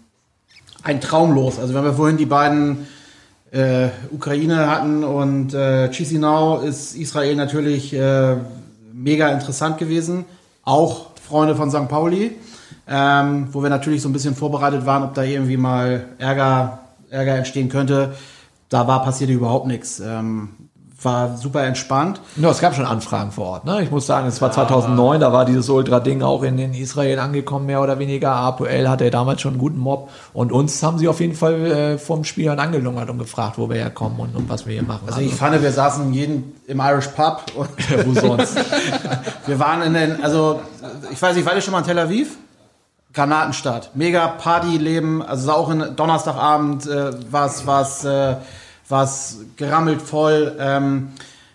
ein 0.82 1.00
Traumlos. 1.00 1.58
Also 1.58 1.72
wenn 1.72 1.84
wir 1.84 1.94
vorhin 1.94 2.18
die 2.18 2.26
beiden 2.26 2.86
äh, 3.50 3.88
Ukraine 4.10 4.68
hatten 4.68 5.04
und 5.04 5.54
äh, 5.54 5.88
Chisinau, 5.88 6.58
ist 6.58 6.94
Israel 6.94 7.34
natürlich 7.34 7.94
äh, 7.94 8.36
mega 8.92 9.28
interessant 9.30 9.78
gewesen. 9.78 10.26
Auch 10.64 11.12
Freunde 11.26 11.56
von 11.56 11.70
St. 11.70 11.88
Pauli, 11.88 12.32
ähm, 12.86 13.48
wo 13.52 13.62
wir 13.62 13.70
natürlich 13.70 14.02
so 14.02 14.10
ein 14.10 14.12
bisschen 14.12 14.34
vorbereitet 14.34 14.84
waren, 14.84 15.02
ob 15.02 15.14
da 15.14 15.22
irgendwie 15.22 15.56
mal 15.56 16.08
Ärger, 16.18 16.80
Ärger 17.08 17.36
entstehen 17.36 17.70
könnte. 17.70 18.12
Da 18.68 18.86
war 18.86 19.02
passierte 19.02 19.32
überhaupt 19.32 19.66
nichts. 19.66 19.98
Ähm, 19.98 20.50
war 21.04 21.36
super 21.36 21.64
entspannt. 21.64 22.20
Ja, 22.36 22.50
es 22.50 22.60
gab 22.60 22.74
schon 22.74 22.84
Anfragen 22.84 23.30
vor 23.30 23.46
Ort. 23.46 23.64
Ne? 23.64 23.82
Ich 23.82 23.90
muss 23.90 24.06
sagen, 24.06 24.26
es 24.26 24.40
war 24.40 24.50
2009, 24.50 25.20
da 25.20 25.32
war 25.32 25.44
dieses 25.44 25.68
Ultra-Ding 25.68 26.22
auch 26.22 26.42
in, 26.42 26.58
in 26.58 26.74
Israel 26.74 27.18
angekommen, 27.18 27.66
mehr 27.66 27.82
oder 27.82 27.98
weniger. 27.98 28.32
APL 28.32 28.88
hatte 28.88 29.10
damals 29.10 29.40
schon 29.40 29.52
einen 29.52 29.60
guten 29.60 29.78
Mob. 29.78 30.10
Und 30.32 30.52
uns 30.52 30.82
haben 30.82 30.98
sie 30.98 31.08
auf 31.08 31.20
jeden 31.20 31.34
Fall 31.34 31.66
äh, 31.66 31.98
vom 31.98 32.24
Spiel 32.24 32.48
an 32.48 32.58
angelungert 32.58 33.10
und 33.10 33.18
gefragt, 33.18 33.58
wo 33.58 33.68
wir 33.68 33.76
herkommen 33.76 34.18
und, 34.18 34.36
und 34.36 34.48
was 34.48 34.66
wir 34.66 34.74
hier 34.74 34.82
machen. 34.82 35.02
Also 35.06 35.20
ich 35.20 35.34
fand, 35.34 35.60
wir 35.60 35.72
saßen 35.72 36.12
jeden 36.12 36.54
im 36.66 36.80
Irish 36.80 37.08
Pub 37.08 37.44
und 37.54 37.68
wo 38.06 38.20
sonst? 38.20 38.56
wir 39.46 39.58
waren 39.58 39.82
in 39.82 39.94
den, 39.94 40.22
also 40.22 40.60
ich 41.10 41.20
weiß 41.20 41.36
nicht, 41.36 41.46
war 41.46 41.54
ihr 41.54 41.60
schon 41.60 41.72
mal 41.72 41.80
in 41.80 41.86
Tel 41.86 41.98
Aviv? 41.98 42.36
Granatenstadt. 43.14 43.90
Mega 43.94 44.26
Partyleben, 44.26 45.22
also 45.22 45.52
auch 45.52 45.70
in 45.70 45.94
Donnerstagabend 45.94 46.86
äh, 46.86 47.12
war 47.30 47.46
es 47.46 47.64
war's, 47.64 48.04
äh, 48.86 48.90
war's 48.90 49.38
gerammelt 49.56 50.02
voll. 50.02 50.56
Ähm, 50.58 51.08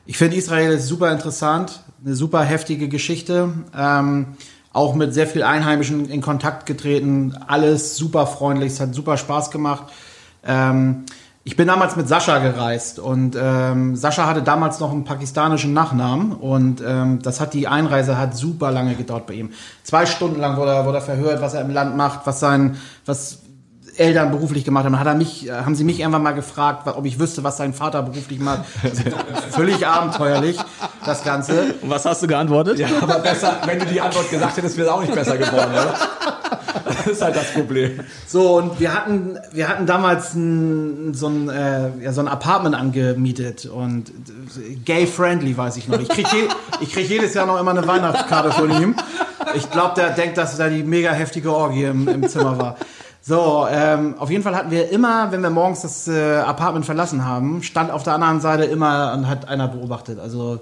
ich 0.05 0.17
finde 0.17 0.37
Israel 0.37 0.71
ist 0.71 0.87
super 0.87 1.11
interessant, 1.11 1.83
eine 2.03 2.15
super 2.15 2.41
heftige 2.41 2.87
Geschichte. 2.87 3.49
Ähm, 3.77 4.27
auch 4.71 4.95
mit 4.95 5.13
sehr 5.13 5.27
viel 5.27 5.43
Einheimischen 5.43 6.09
in 6.09 6.21
Kontakt 6.21 6.65
getreten, 6.65 7.35
alles 7.47 7.95
super 7.95 8.27
freundlich, 8.27 8.73
es 8.73 8.79
hat 8.79 8.93
super 8.93 9.17
Spaß 9.17 9.49
gemacht. 9.51 9.85
Ähm, 10.45 11.05
ich 11.43 11.55
bin 11.55 11.67
damals 11.67 11.95
mit 11.95 12.07
Sascha 12.07 12.37
gereist 12.37 12.99
und 12.99 13.35
ähm, 13.39 13.95
Sascha 13.95 14.27
hatte 14.27 14.43
damals 14.43 14.79
noch 14.79 14.91
einen 14.91 15.05
pakistanischen 15.05 15.73
Nachnamen 15.73 16.33
und 16.33 16.83
ähm, 16.85 17.19
das 17.23 17.39
hat 17.39 17.53
die 17.53 17.67
Einreise 17.67 18.17
hat 18.17 18.35
super 18.35 18.71
lange 18.71 18.93
gedauert 18.93 19.25
bei 19.25 19.33
ihm. 19.33 19.51
Zwei 19.83 20.05
Stunden 20.05 20.39
lang 20.39 20.57
wurde 20.57 20.71
er, 20.71 20.85
wurde 20.85 20.99
er 20.99 21.01
verhört, 21.01 21.41
was 21.41 21.55
er 21.55 21.61
im 21.61 21.71
Land 21.71 21.97
macht, 21.97 22.27
was 22.27 22.39
sein, 22.39 22.77
was 23.05 23.39
Eltern 23.99 24.31
beruflich 24.31 24.63
gemacht 24.63 24.85
haben. 24.85 24.93
Dann 24.93 25.01
hat 25.01 25.07
er 25.07 25.15
mich, 25.15 25.47
äh, 25.47 25.51
haben 25.51 25.75
sie 25.75 25.83
mich 25.83 25.99
irgendwann 25.99 26.23
mal 26.23 26.31
gefragt, 26.31 26.87
ob 26.87 27.05
ich 27.05 27.19
wüsste, 27.19 27.43
was 27.43 27.57
sein 27.57 27.73
Vater 27.73 28.01
beruflich 28.01 28.39
macht. 28.39 28.63
Völlig 29.51 29.85
abenteuerlich, 29.85 30.57
das 31.05 31.23
Ganze. 31.23 31.75
Und 31.81 31.89
was 31.89 32.05
hast 32.05 32.23
du 32.23 32.27
geantwortet? 32.27 32.79
ja, 32.79 32.87
aber 33.01 33.19
besser, 33.19 33.57
wenn 33.65 33.79
du 33.79 33.85
die 33.85 33.99
Antwort 33.99 34.29
gesagt 34.29 34.57
hättest, 34.57 34.77
wäre 34.77 34.87
es 34.87 34.93
auch 34.93 35.01
nicht 35.01 35.13
besser 35.13 35.37
geworden, 35.37 35.71
oder? 35.71 35.95
Das 36.85 37.07
ist 37.07 37.21
halt 37.21 37.35
das 37.35 37.51
Problem. 37.53 37.99
So, 38.27 38.57
und 38.57 38.79
wir 38.79 38.93
hatten, 38.93 39.37
wir 39.51 39.67
hatten 39.67 39.85
damals 39.85 40.33
ein, 40.33 41.13
so, 41.13 41.27
ein, 41.27 41.49
äh, 41.49 41.89
ja, 42.01 42.13
so 42.13 42.21
ein 42.21 42.27
Apartment 42.27 42.75
angemietet 42.75 43.65
und 43.65 44.09
äh, 44.09 44.75
gay-friendly, 44.85 45.57
weiß 45.57 45.77
ich 45.77 45.87
noch. 45.87 45.99
Ich 45.99 46.09
krieg, 46.09 46.27
je, 46.31 46.47
ich 46.81 46.91
krieg 46.91 47.09
jedes 47.09 47.33
Jahr 47.33 47.45
noch 47.45 47.59
immer 47.59 47.71
eine 47.71 47.87
Weihnachtskarte 47.87 48.51
von 48.51 48.71
ihm. 48.81 48.95
Ich 49.55 49.69
glaube, 49.71 49.95
der 49.95 50.11
denkt, 50.11 50.37
dass 50.37 50.57
da 50.57 50.69
die 50.69 50.83
mega 50.83 51.11
heftige 51.11 51.53
Orgie 51.53 51.85
im, 51.85 52.07
im 52.07 52.27
Zimmer 52.27 52.57
war. 52.57 52.77
So, 53.21 53.67
ähm, 53.69 54.15
auf 54.17 54.31
jeden 54.31 54.43
Fall 54.43 54.55
hatten 54.55 54.71
wir 54.71 54.89
immer, 54.89 55.31
wenn 55.31 55.41
wir 55.41 55.49
morgens 55.49 55.81
das 55.81 56.07
äh, 56.07 56.37
Apartment 56.37 56.85
verlassen 56.85 57.25
haben, 57.25 57.61
stand 57.63 57.91
auf 57.91 58.03
der 58.03 58.13
anderen 58.13 58.39
Seite 58.39 58.63
immer 58.63 59.13
und 59.13 59.27
hat 59.27 59.47
einer 59.47 59.67
beobachtet. 59.67 60.19
Also 60.19 60.61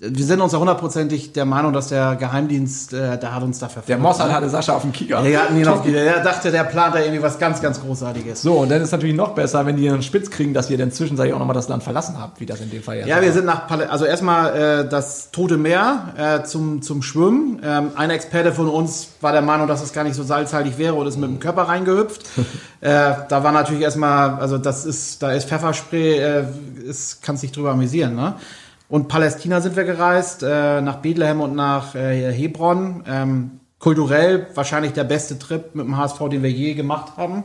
wir 0.00 0.24
sind 0.24 0.40
uns 0.40 0.52
ja 0.52 0.58
hundertprozentig 0.58 1.32
der 1.32 1.44
Meinung, 1.44 1.72
dass 1.72 1.88
der 1.88 2.16
Geheimdienst, 2.16 2.92
äh, 2.92 3.18
der 3.18 3.34
hat 3.34 3.42
uns 3.42 3.58
da 3.58 3.66
verfolgt. 3.66 3.88
Der 3.88 3.98
Mossad 3.98 4.30
hatte 4.30 4.48
Sascha 4.48 4.74
auf 4.74 4.82
dem 4.82 4.92
Kicker. 4.92 5.22
Der, 5.22 5.42
hatten 5.42 5.56
ihn 5.58 5.66
auf, 5.68 5.82
der 5.82 6.22
dachte, 6.22 6.50
der 6.50 6.64
plant 6.64 6.94
da 6.94 7.00
irgendwie 7.00 7.22
was 7.22 7.38
ganz, 7.38 7.62
ganz 7.62 7.80
Großartiges. 7.80 8.42
So, 8.42 8.54
und 8.58 8.70
dann 8.70 8.82
ist 8.82 8.92
natürlich 8.92 9.16
noch 9.16 9.34
besser, 9.34 9.64
wenn 9.64 9.76
die 9.76 9.88
einen 9.88 10.02
Spitz 10.02 10.30
kriegen, 10.30 10.52
dass 10.52 10.68
ihr 10.70 10.78
dann 10.78 10.92
zwischenzeitlich 10.92 11.34
auch 11.34 11.38
nochmal 11.38 11.54
das 11.54 11.68
Land 11.68 11.82
verlassen 11.82 12.20
habt, 12.20 12.40
wie 12.40 12.46
das 12.46 12.60
in 12.60 12.70
dem 12.70 12.82
Fall 12.82 13.06
Ja, 13.06 13.22
wir 13.22 13.32
sind 13.32 13.46
nach, 13.46 13.66
Pal 13.66 13.84
also 13.84 14.04
erstmal 14.04 14.84
äh, 14.84 14.88
das 14.88 15.30
Tote 15.30 15.56
Meer 15.56 16.14
äh, 16.16 16.44
zum, 16.44 16.82
zum 16.82 17.02
Schwimmen. 17.02 17.60
Ähm, 17.64 17.90
ein 17.96 18.10
Experte 18.10 18.52
von 18.52 18.68
uns 18.68 19.08
war 19.20 19.32
der 19.32 19.42
Meinung, 19.42 19.66
dass 19.66 19.82
es 19.82 19.92
gar 19.92 20.04
nicht 20.04 20.14
so 20.14 20.22
salzhaltig 20.22 20.78
wäre 20.78 20.94
und 20.94 21.06
ist 21.06 21.16
mit 21.16 21.30
dem 21.30 21.40
Körper 21.40 21.62
reingehüpft. 21.62 22.22
äh, 22.80 23.12
da 23.28 23.44
war 23.44 23.52
natürlich 23.52 23.82
erstmal, 23.82 24.34
also 24.40 24.58
das 24.58 24.84
ist, 24.84 25.22
da 25.22 25.32
ist 25.32 25.48
Pfefferspray, 25.48 26.18
äh, 26.18 26.44
ist, 26.84 27.22
kannst 27.22 27.42
dich 27.42 27.52
drüber 27.52 27.70
amüsieren, 27.70 28.14
ne? 28.14 28.34
Und 28.88 29.08
Palästina 29.08 29.60
sind 29.60 29.74
wir 29.76 29.84
gereist, 29.84 30.42
äh, 30.42 30.80
nach 30.80 30.96
Bethlehem 30.96 31.40
und 31.40 31.54
nach 31.56 31.94
äh, 31.94 32.32
Hebron. 32.32 33.02
Ähm, 33.08 33.50
kulturell 33.78 34.46
wahrscheinlich 34.54 34.92
der 34.92 35.04
beste 35.04 35.38
Trip 35.38 35.74
mit 35.74 35.86
dem 35.86 35.96
HSV, 35.96 36.18
den 36.30 36.42
wir 36.42 36.50
je 36.50 36.74
gemacht 36.74 37.12
haben. 37.16 37.44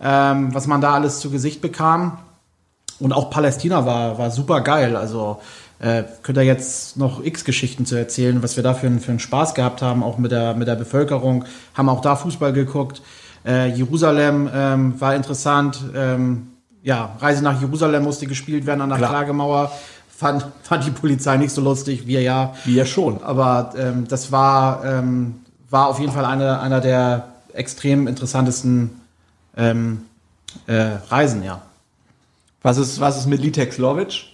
Ähm, 0.00 0.52
was 0.52 0.66
man 0.66 0.80
da 0.80 0.94
alles 0.94 1.20
zu 1.20 1.30
Gesicht 1.30 1.60
bekam. 1.62 2.18
Und 2.98 3.12
auch 3.12 3.30
Palästina 3.30 3.86
war, 3.86 4.18
war 4.18 4.30
super 4.32 4.60
geil. 4.60 4.96
Also 4.96 5.40
äh, 5.78 6.02
könnt 6.22 6.38
ihr 6.38 6.44
jetzt 6.44 6.96
noch 6.96 7.22
x 7.24 7.44
Geschichten 7.44 7.86
zu 7.86 7.94
erzählen, 7.96 8.42
was 8.42 8.56
wir 8.56 8.62
da 8.64 8.74
für, 8.74 8.86
einen- 8.88 9.00
für 9.00 9.10
einen 9.10 9.20
Spaß 9.20 9.54
gehabt 9.54 9.82
haben, 9.82 10.02
auch 10.02 10.18
mit 10.18 10.32
der, 10.32 10.54
mit 10.54 10.66
der 10.68 10.76
Bevölkerung. 10.76 11.44
Haben 11.74 11.88
auch 11.88 12.00
da 12.00 12.16
Fußball 12.16 12.52
geguckt. 12.52 13.02
Äh, 13.46 13.68
Jerusalem 13.70 14.48
ähm, 14.52 15.00
war 15.00 15.14
interessant. 15.14 15.78
Ähm, 15.96 16.48
ja, 16.82 17.16
Reise 17.20 17.42
nach 17.44 17.60
Jerusalem 17.60 18.02
musste 18.04 18.26
gespielt 18.26 18.66
werden 18.66 18.80
an 18.80 18.88
der 18.88 18.98
Klar. 18.98 19.10
Klagemauer. 19.10 19.72
Fand, 20.22 20.46
fand 20.62 20.86
die 20.86 20.90
Polizei 20.92 21.36
nicht 21.36 21.52
so 21.52 21.60
lustig, 21.60 22.06
wir 22.06 22.22
ja. 22.22 22.54
Wir 22.64 22.86
schon. 22.86 23.22
Aber 23.22 23.74
ähm, 23.76 24.06
das 24.08 24.30
war, 24.30 24.84
ähm, 24.84 25.40
war 25.68 25.88
auf 25.88 25.98
jeden 25.98 26.12
Fall 26.12 26.24
eine, 26.24 26.60
einer 26.60 26.80
der 26.80 27.28
extrem 27.52 28.06
interessantesten 28.06 29.00
ähm, 29.56 30.02
äh, 30.66 30.96
Reisen, 31.08 31.42
ja. 31.42 31.60
Was 32.62 32.78
ist, 32.78 33.00
was 33.00 33.18
ist 33.18 33.26
mit 33.26 33.42
Litek 33.42 33.72
Slovic? 33.72 34.26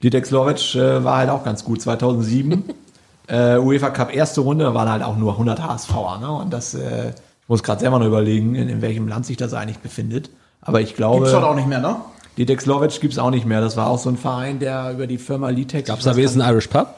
Litek 0.00 0.26
Slovic 0.26 0.74
äh, 0.74 1.04
war 1.04 1.18
halt 1.18 1.28
auch 1.28 1.44
ganz 1.44 1.62
gut 1.62 1.82
2007. 1.82 2.64
äh, 3.26 3.58
UEFA 3.58 3.90
Cup 3.90 4.14
erste 4.14 4.40
Runde, 4.40 4.64
da 4.64 4.74
waren 4.74 4.88
halt 4.88 5.02
auch 5.02 5.16
nur 5.16 5.32
100 5.32 5.62
HSVer. 5.62 6.18
Ne? 6.20 6.32
Und 6.32 6.50
das, 6.50 6.74
äh, 6.74 7.10
ich 7.10 7.48
muss 7.48 7.62
gerade 7.62 7.80
selber 7.80 7.98
noch 7.98 8.06
überlegen, 8.06 8.54
in, 8.54 8.68
in 8.70 8.80
welchem 8.80 9.06
Land 9.06 9.26
sich 9.26 9.36
das 9.36 9.52
eigentlich 9.52 9.78
befindet. 9.78 10.30
Aber 10.62 10.80
ich 10.80 10.94
glaube, 10.94 11.18
Gibt's 11.18 11.32
dort 11.32 11.44
auch 11.44 11.54
nicht 11.54 11.68
mehr, 11.68 11.80
ne? 11.80 11.96
Litek 12.36 12.60
Slovic 12.60 13.00
gibt's 13.00 13.18
auch 13.18 13.30
nicht 13.30 13.46
mehr. 13.46 13.60
Das 13.60 13.76
war 13.76 13.88
auch 13.88 13.98
so 13.98 14.10
ein 14.10 14.16
Verein, 14.16 14.58
der 14.58 14.92
über 14.92 15.06
die 15.06 15.18
Firma 15.18 15.50
Litek. 15.50 15.86
Gab 15.86 15.98
es 15.98 16.04
da 16.04 16.16
wenigstens 16.16 16.42
einen 16.42 16.52
Irish 16.52 16.68
Pub? 16.68 16.94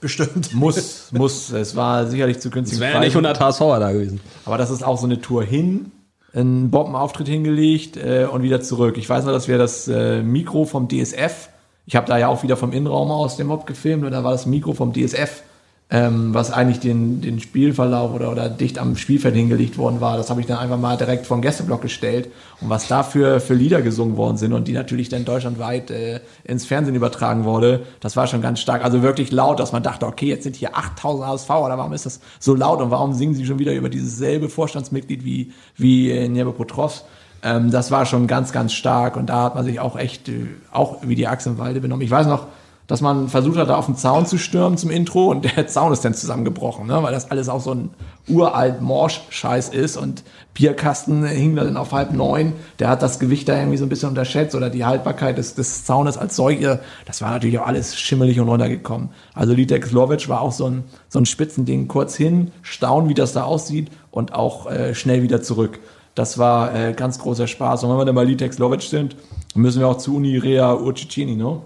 Bestimmt. 0.00 0.54
Muss, 0.54 1.10
muss. 1.12 1.50
Es 1.52 1.74
war 1.74 2.06
sicherlich 2.06 2.40
zu 2.40 2.50
günstig. 2.50 2.76
Es 2.76 2.80
wären 2.80 2.94
ja 2.94 3.00
nicht 3.00 3.12
100 3.12 3.40
HSVer 3.40 3.80
da 3.80 3.92
gewesen. 3.92 4.20
Aber 4.44 4.58
das 4.58 4.70
ist 4.70 4.84
auch 4.84 4.98
so 4.98 5.06
eine 5.06 5.20
Tour 5.20 5.42
hin, 5.42 5.92
einen 6.34 6.70
Bombenauftritt 6.70 7.28
hingelegt 7.28 7.96
äh, 7.96 8.26
und 8.30 8.42
wieder 8.42 8.60
zurück. 8.60 8.98
Ich 8.98 9.08
weiß 9.08 9.24
noch, 9.24 9.32
dass 9.32 9.48
wir 9.48 9.56
das 9.56 9.88
äh, 9.88 10.22
Mikro 10.22 10.64
vom 10.64 10.88
DSF, 10.88 11.48
ich 11.86 11.96
habe 11.96 12.06
da 12.06 12.18
ja 12.18 12.28
auch 12.28 12.42
wieder 12.42 12.56
vom 12.56 12.72
Innenraum 12.72 13.10
aus 13.10 13.36
dem 13.36 13.46
Mob 13.46 13.66
gefilmt 13.66 14.04
und 14.04 14.12
da 14.12 14.22
war 14.22 14.32
das 14.32 14.44
Mikro 14.44 14.74
vom 14.74 14.92
DSF, 14.92 15.42
ähm, 15.88 16.34
was 16.34 16.50
eigentlich 16.50 16.80
den, 16.80 17.20
den 17.20 17.38
Spielverlauf 17.38 18.12
oder, 18.12 18.32
oder 18.32 18.48
dicht 18.48 18.78
am 18.78 18.96
Spielfeld 18.96 19.36
hingelegt 19.36 19.78
worden 19.78 20.00
war. 20.00 20.16
Das 20.16 20.30
habe 20.30 20.40
ich 20.40 20.46
dann 20.46 20.58
einfach 20.58 20.78
mal 20.78 20.96
direkt 20.96 21.26
vom 21.26 21.40
Gästeblock 21.42 21.80
gestellt 21.80 22.28
und 22.60 22.68
was 22.68 22.88
dafür 22.88 23.38
für 23.38 23.54
Lieder 23.54 23.82
gesungen 23.82 24.16
worden 24.16 24.36
sind 24.36 24.52
und 24.52 24.66
die 24.66 24.72
natürlich 24.72 25.08
dann 25.10 25.24
deutschlandweit 25.24 25.92
äh, 25.92 26.20
ins 26.42 26.66
Fernsehen 26.66 26.96
übertragen 26.96 27.44
wurde, 27.44 27.82
das 28.00 28.16
war 28.16 28.26
schon 28.26 28.42
ganz 28.42 28.58
stark. 28.58 28.82
Also 28.82 29.02
wirklich 29.02 29.30
laut, 29.30 29.60
dass 29.60 29.70
man 29.70 29.84
dachte, 29.84 30.06
okay, 30.06 30.26
jetzt 30.26 30.42
sind 30.42 30.56
hier 30.56 30.76
8000 30.76 31.28
HSV 31.28 31.50
oder 31.50 31.78
warum 31.78 31.92
ist 31.92 32.04
das 32.04 32.20
so 32.40 32.56
laut 32.56 32.80
und 32.80 32.90
warum 32.90 33.12
singen 33.12 33.34
sie 33.34 33.46
schon 33.46 33.60
wieder 33.60 33.72
über 33.72 33.88
dieses 33.88 34.16
selbe 34.16 34.48
Vorstandsmitglied 34.48 35.24
wie, 35.24 35.52
wie 35.76 36.10
äh, 36.10 36.26
Njebe 36.26 36.50
Potros? 36.50 37.04
Ähm, 37.44 37.70
das 37.70 37.92
war 37.92 38.06
schon 38.06 38.26
ganz, 38.26 38.50
ganz 38.50 38.72
stark 38.72 39.16
und 39.16 39.26
da 39.26 39.44
hat 39.44 39.54
man 39.54 39.64
sich 39.64 39.78
auch 39.78 39.96
echt, 39.96 40.28
äh, 40.28 40.46
auch 40.72 40.98
wie 41.02 41.14
die 41.14 41.28
Axt 41.28 41.46
im 41.46 41.58
Walde 41.58 41.80
benommen. 41.80 42.04
Ich 42.04 42.10
weiß 42.10 42.26
noch, 42.26 42.48
dass 42.86 43.00
man 43.00 43.28
versucht 43.28 43.58
hat, 43.58 43.68
da 43.68 43.76
auf 43.76 43.86
den 43.86 43.96
Zaun 43.96 44.26
zu 44.26 44.38
stürmen 44.38 44.78
zum 44.78 44.90
Intro 44.90 45.30
und 45.30 45.44
der 45.56 45.66
Zaun 45.66 45.92
ist 45.92 46.04
dann 46.04 46.14
zusammengebrochen, 46.14 46.86
ne? 46.86 47.02
weil 47.02 47.12
das 47.12 47.30
alles 47.30 47.48
auch 47.48 47.60
so 47.60 47.72
ein 47.72 47.90
uralt 48.28 48.80
Morsch-Scheiß 48.80 49.70
ist 49.70 49.96
und 49.96 50.22
Bierkasten 50.54 51.24
hing 51.24 51.56
da 51.56 51.64
dann 51.64 51.76
auf 51.76 51.92
halb 51.92 52.12
neun. 52.12 52.54
Der 52.78 52.88
hat 52.88 53.02
das 53.02 53.18
Gewicht 53.18 53.48
da 53.48 53.58
irgendwie 53.58 53.76
so 53.76 53.84
ein 53.84 53.88
bisschen 53.88 54.08
unterschätzt 54.08 54.54
oder 54.54 54.70
die 54.70 54.84
Haltbarkeit 54.84 55.36
des, 55.36 55.54
des 55.54 55.84
Zaunes 55.84 56.16
als 56.16 56.36
solche. 56.36 56.80
Das 57.04 57.20
war 57.22 57.30
natürlich 57.30 57.58
auch 57.58 57.66
alles 57.66 57.96
schimmelig 57.98 58.40
und 58.40 58.48
runtergekommen. 58.48 59.10
Also 59.34 59.52
Litek 59.52 59.86
Slovic 59.86 60.28
war 60.28 60.40
auch 60.40 60.52
so 60.52 60.66
ein, 60.66 60.84
so 61.08 61.18
ein 61.18 61.26
Spitzending. 61.26 61.88
Kurz 61.88 62.16
hin, 62.16 62.52
staunen, 62.62 63.08
wie 63.08 63.14
das 63.14 63.32
da 63.32 63.44
aussieht 63.44 63.90
und 64.10 64.34
auch 64.34 64.70
äh, 64.70 64.94
schnell 64.94 65.22
wieder 65.22 65.42
zurück. 65.42 65.78
Das 66.14 66.38
war 66.38 66.74
äh, 66.74 66.94
ganz 66.94 67.18
großer 67.18 67.46
Spaß. 67.46 67.84
Und 67.84 67.90
wenn 67.90 67.98
wir 67.98 68.04
dann 68.06 68.14
bei 68.14 68.24
Litek 68.24 68.54
Slovic 68.54 68.82
sind, 68.82 69.16
müssen 69.54 69.80
wir 69.80 69.88
auch 69.88 69.98
zu 69.98 70.16
Unirea 70.16 70.74
Urcicini, 70.74 71.36
ne? 71.36 71.60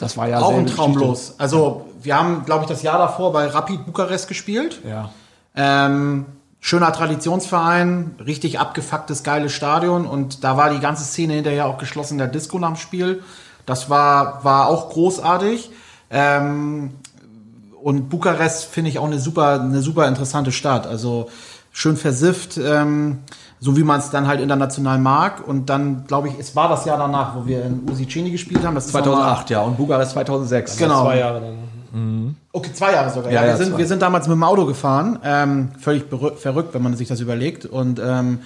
Das 0.00 0.16
war 0.16 0.28
ja 0.28 0.40
Auch 0.40 0.56
ein 0.56 0.66
Traumlos. 0.66 1.34
Also, 1.38 1.86
wir 2.02 2.16
haben, 2.16 2.44
glaube 2.46 2.64
ich, 2.64 2.68
das 2.68 2.82
Jahr 2.82 2.98
davor 2.98 3.32
bei 3.32 3.46
Rapid 3.46 3.86
Bukarest 3.86 4.26
gespielt. 4.28 4.80
Ja. 4.84 5.10
Ähm, 5.54 6.26
schöner 6.60 6.92
Traditionsverein, 6.92 8.16
richtig 8.24 8.58
abgefucktes, 8.58 9.22
geiles 9.22 9.52
Stadion 9.52 10.06
und 10.06 10.44
da 10.44 10.56
war 10.56 10.70
die 10.70 10.80
ganze 10.80 11.04
Szene 11.04 11.34
hinterher 11.34 11.66
auch 11.66 11.78
geschlossen 11.78 12.14
in 12.14 12.18
der 12.18 12.28
Disco 12.28 12.58
nach 12.58 12.68
dem 12.68 12.76
Spiel. 12.76 13.22
Das 13.66 13.88
war, 13.88 14.44
war 14.44 14.68
auch 14.68 14.90
großartig. 14.90 15.70
Ähm, 16.10 16.92
und 17.82 18.08
Bukarest 18.10 18.66
finde 18.66 18.90
ich 18.90 18.98
auch 18.98 19.06
eine 19.06 19.18
super, 19.18 19.60
eine 19.60 19.80
super 19.80 20.06
interessante 20.06 20.52
Stadt. 20.52 20.86
Also 20.86 21.30
schön 21.72 21.96
versifft, 21.96 22.58
ähm, 22.58 23.18
so 23.60 23.76
wie 23.76 23.82
man 23.84 24.00
es 24.00 24.10
dann 24.10 24.26
halt 24.26 24.40
international 24.40 24.98
mag. 24.98 25.46
Und 25.46 25.70
dann, 25.70 26.04
glaube 26.06 26.28
ich, 26.28 26.34
es 26.38 26.56
war 26.56 26.68
das 26.68 26.84
Jahr 26.84 26.98
danach, 26.98 27.36
wo 27.36 27.46
wir 27.46 27.64
in 27.64 27.88
Usicini 27.90 28.30
gespielt 28.30 28.64
haben. 28.64 28.74
Das 28.74 28.86
ist 28.86 28.94
nochmal- 28.94 29.12
2008, 29.14 29.50
ja. 29.50 29.60
Und 29.62 29.76
Bukarest 29.76 30.12
2006. 30.12 30.76
Genau. 30.76 31.04
Zwei 31.04 31.18
Jahre 31.18 31.40
dann. 31.40 32.36
Okay, 32.52 32.70
zwei 32.72 32.92
Jahre 32.92 33.10
sogar. 33.10 33.30
Ja, 33.32 33.40
Ja, 33.40 33.42
wir, 33.42 33.50
ja, 33.50 33.56
sind, 33.56 33.70
zwei. 33.70 33.78
wir 33.78 33.86
sind 33.86 34.00
damals 34.02 34.28
mit 34.28 34.34
dem 34.36 34.42
Auto 34.44 34.64
gefahren, 34.64 35.18
ähm, 35.24 35.70
völlig 35.80 36.04
verrückt, 36.36 36.72
wenn 36.72 36.82
man 36.82 36.96
sich 36.96 37.08
das 37.08 37.20
überlegt. 37.20 37.66
Und 37.66 38.00
ähm, 38.02 38.40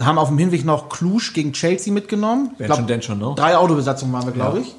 haben 0.00 0.18
auf 0.18 0.28
dem 0.28 0.36
Hinweg 0.38 0.64
noch 0.66 0.88
Cluj 0.90 1.32
gegen 1.32 1.52
Chelsea 1.54 1.92
mitgenommen. 1.92 2.50
Wenn 2.58 2.66
Glaub, 2.66 2.78
schon, 2.78 2.86
denn 2.86 3.00
schon, 3.02 3.18
ne? 3.18 3.32
Drei 3.36 3.56
Autobesatzungen 3.56 4.12
waren 4.14 4.26
wir, 4.26 4.32
glaube 4.32 4.58
Ja. 4.58 4.64
ich. 4.64 4.74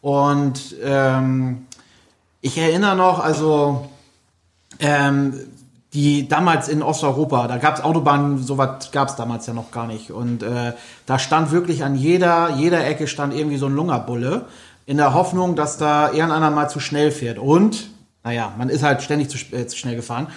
Und 0.00 0.74
ähm, 0.82 1.66
ich 2.40 2.56
erinnere 2.56 2.96
noch, 2.96 3.18
also 3.22 3.88
ähm, 4.80 5.34
die 5.94 6.28
damals 6.28 6.68
in 6.68 6.82
Osteuropa, 6.82 7.48
da 7.48 7.56
gab 7.56 7.76
es 7.76 7.82
Autobahnen, 7.82 8.42
sowas 8.42 8.90
gab 8.92 9.08
es 9.08 9.16
damals 9.16 9.46
ja 9.46 9.54
noch 9.54 9.70
gar 9.70 9.86
nicht. 9.86 10.10
Und 10.10 10.42
äh, 10.42 10.74
da 11.06 11.18
stand 11.18 11.50
wirklich 11.50 11.82
an 11.82 11.94
jeder, 11.94 12.50
jeder 12.56 12.86
Ecke 12.86 13.06
stand 13.06 13.34
irgendwie 13.34 13.56
so 13.56 13.66
ein 13.66 13.74
Lungerbulle, 13.74 14.46
in 14.84 14.96
der 14.96 15.14
Hoffnung, 15.14 15.54
dass 15.54 15.78
da 15.78 16.12
irgendeiner 16.12 16.50
mal 16.50 16.68
zu 16.68 16.80
schnell 16.80 17.10
fährt. 17.10 17.38
Und, 17.38 17.90
naja, 18.24 18.52
man 18.56 18.68
ist 18.68 18.82
halt 18.82 19.02
ständig 19.02 19.30
zu, 19.30 19.38
äh, 19.54 19.66
zu 19.66 19.76
schnell 19.76 19.96
gefahren. 19.96 20.28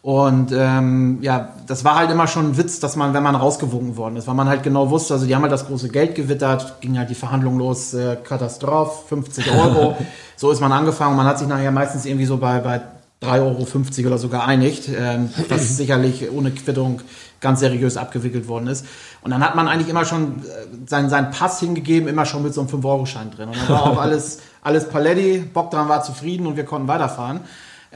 Und 0.00 0.52
ähm, 0.52 1.18
ja, 1.22 1.54
das 1.66 1.82
war 1.82 1.96
halt 1.96 2.10
immer 2.10 2.26
schon 2.26 2.50
ein 2.50 2.56
Witz, 2.58 2.78
dass 2.78 2.94
man, 2.94 3.14
wenn 3.14 3.22
man 3.22 3.34
rausgewunken 3.34 3.96
worden 3.96 4.16
ist, 4.16 4.26
weil 4.26 4.34
man 4.34 4.48
halt 4.48 4.62
genau 4.62 4.90
wusste, 4.90 5.14
also 5.14 5.24
die 5.24 5.34
haben 5.34 5.40
halt 5.40 5.52
das 5.52 5.66
große 5.66 5.88
Geld 5.88 6.14
gewittert, 6.14 6.82
ging 6.82 6.98
halt 6.98 7.08
die 7.08 7.14
Verhandlung 7.14 7.56
los, 7.56 7.94
äh, 7.94 8.16
Katastrophe, 8.16 9.08
50 9.08 9.50
Euro. 9.50 9.96
so 10.36 10.50
ist 10.50 10.60
man 10.60 10.72
angefangen. 10.72 11.16
Man 11.16 11.26
hat 11.26 11.38
sich 11.38 11.48
nachher 11.48 11.70
meistens 11.70 12.04
irgendwie 12.04 12.26
so 12.26 12.36
bei, 12.36 12.60
bei 12.60 12.82
3,50 13.24 13.98
Euro 13.98 14.08
oder 14.08 14.18
so 14.18 14.28
geeinigt, 14.28 14.88
ähm, 14.88 15.30
was 15.48 15.76
sicherlich 15.76 16.30
ohne 16.30 16.50
Quittung 16.50 17.00
ganz 17.40 17.60
seriös 17.60 17.96
abgewickelt 17.96 18.48
worden 18.48 18.66
ist. 18.66 18.86
Und 19.22 19.30
dann 19.30 19.44
hat 19.44 19.54
man 19.54 19.68
eigentlich 19.68 19.88
immer 19.88 20.04
schon 20.04 20.42
äh, 20.44 20.86
seinen, 20.86 21.10
seinen 21.10 21.30
Pass 21.30 21.60
hingegeben, 21.60 22.08
immer 22.08 22.26
schon 22.26 22.42
mit 22.42 22.54
so 22.54 22.60
einem 22.62 22.70
5-Euro-Schein 22.70 23.30
drin. 23.30 23.48
Und 23.48 23.56
dann 23.56 23.68
war 23.68 23.82
auch 23.84 23.98
alles, 24.00 24.40
alles 24.62 24.88
Paletti, 24.88 25.38
Bogdan 25.52 25.88
war 25.88 26.02
zufrieden 26.02 26.46
und 26.46 26.56
wir 26.56 26.64
konnten 26.64 26.88
weiterfahren. 26.88 27.40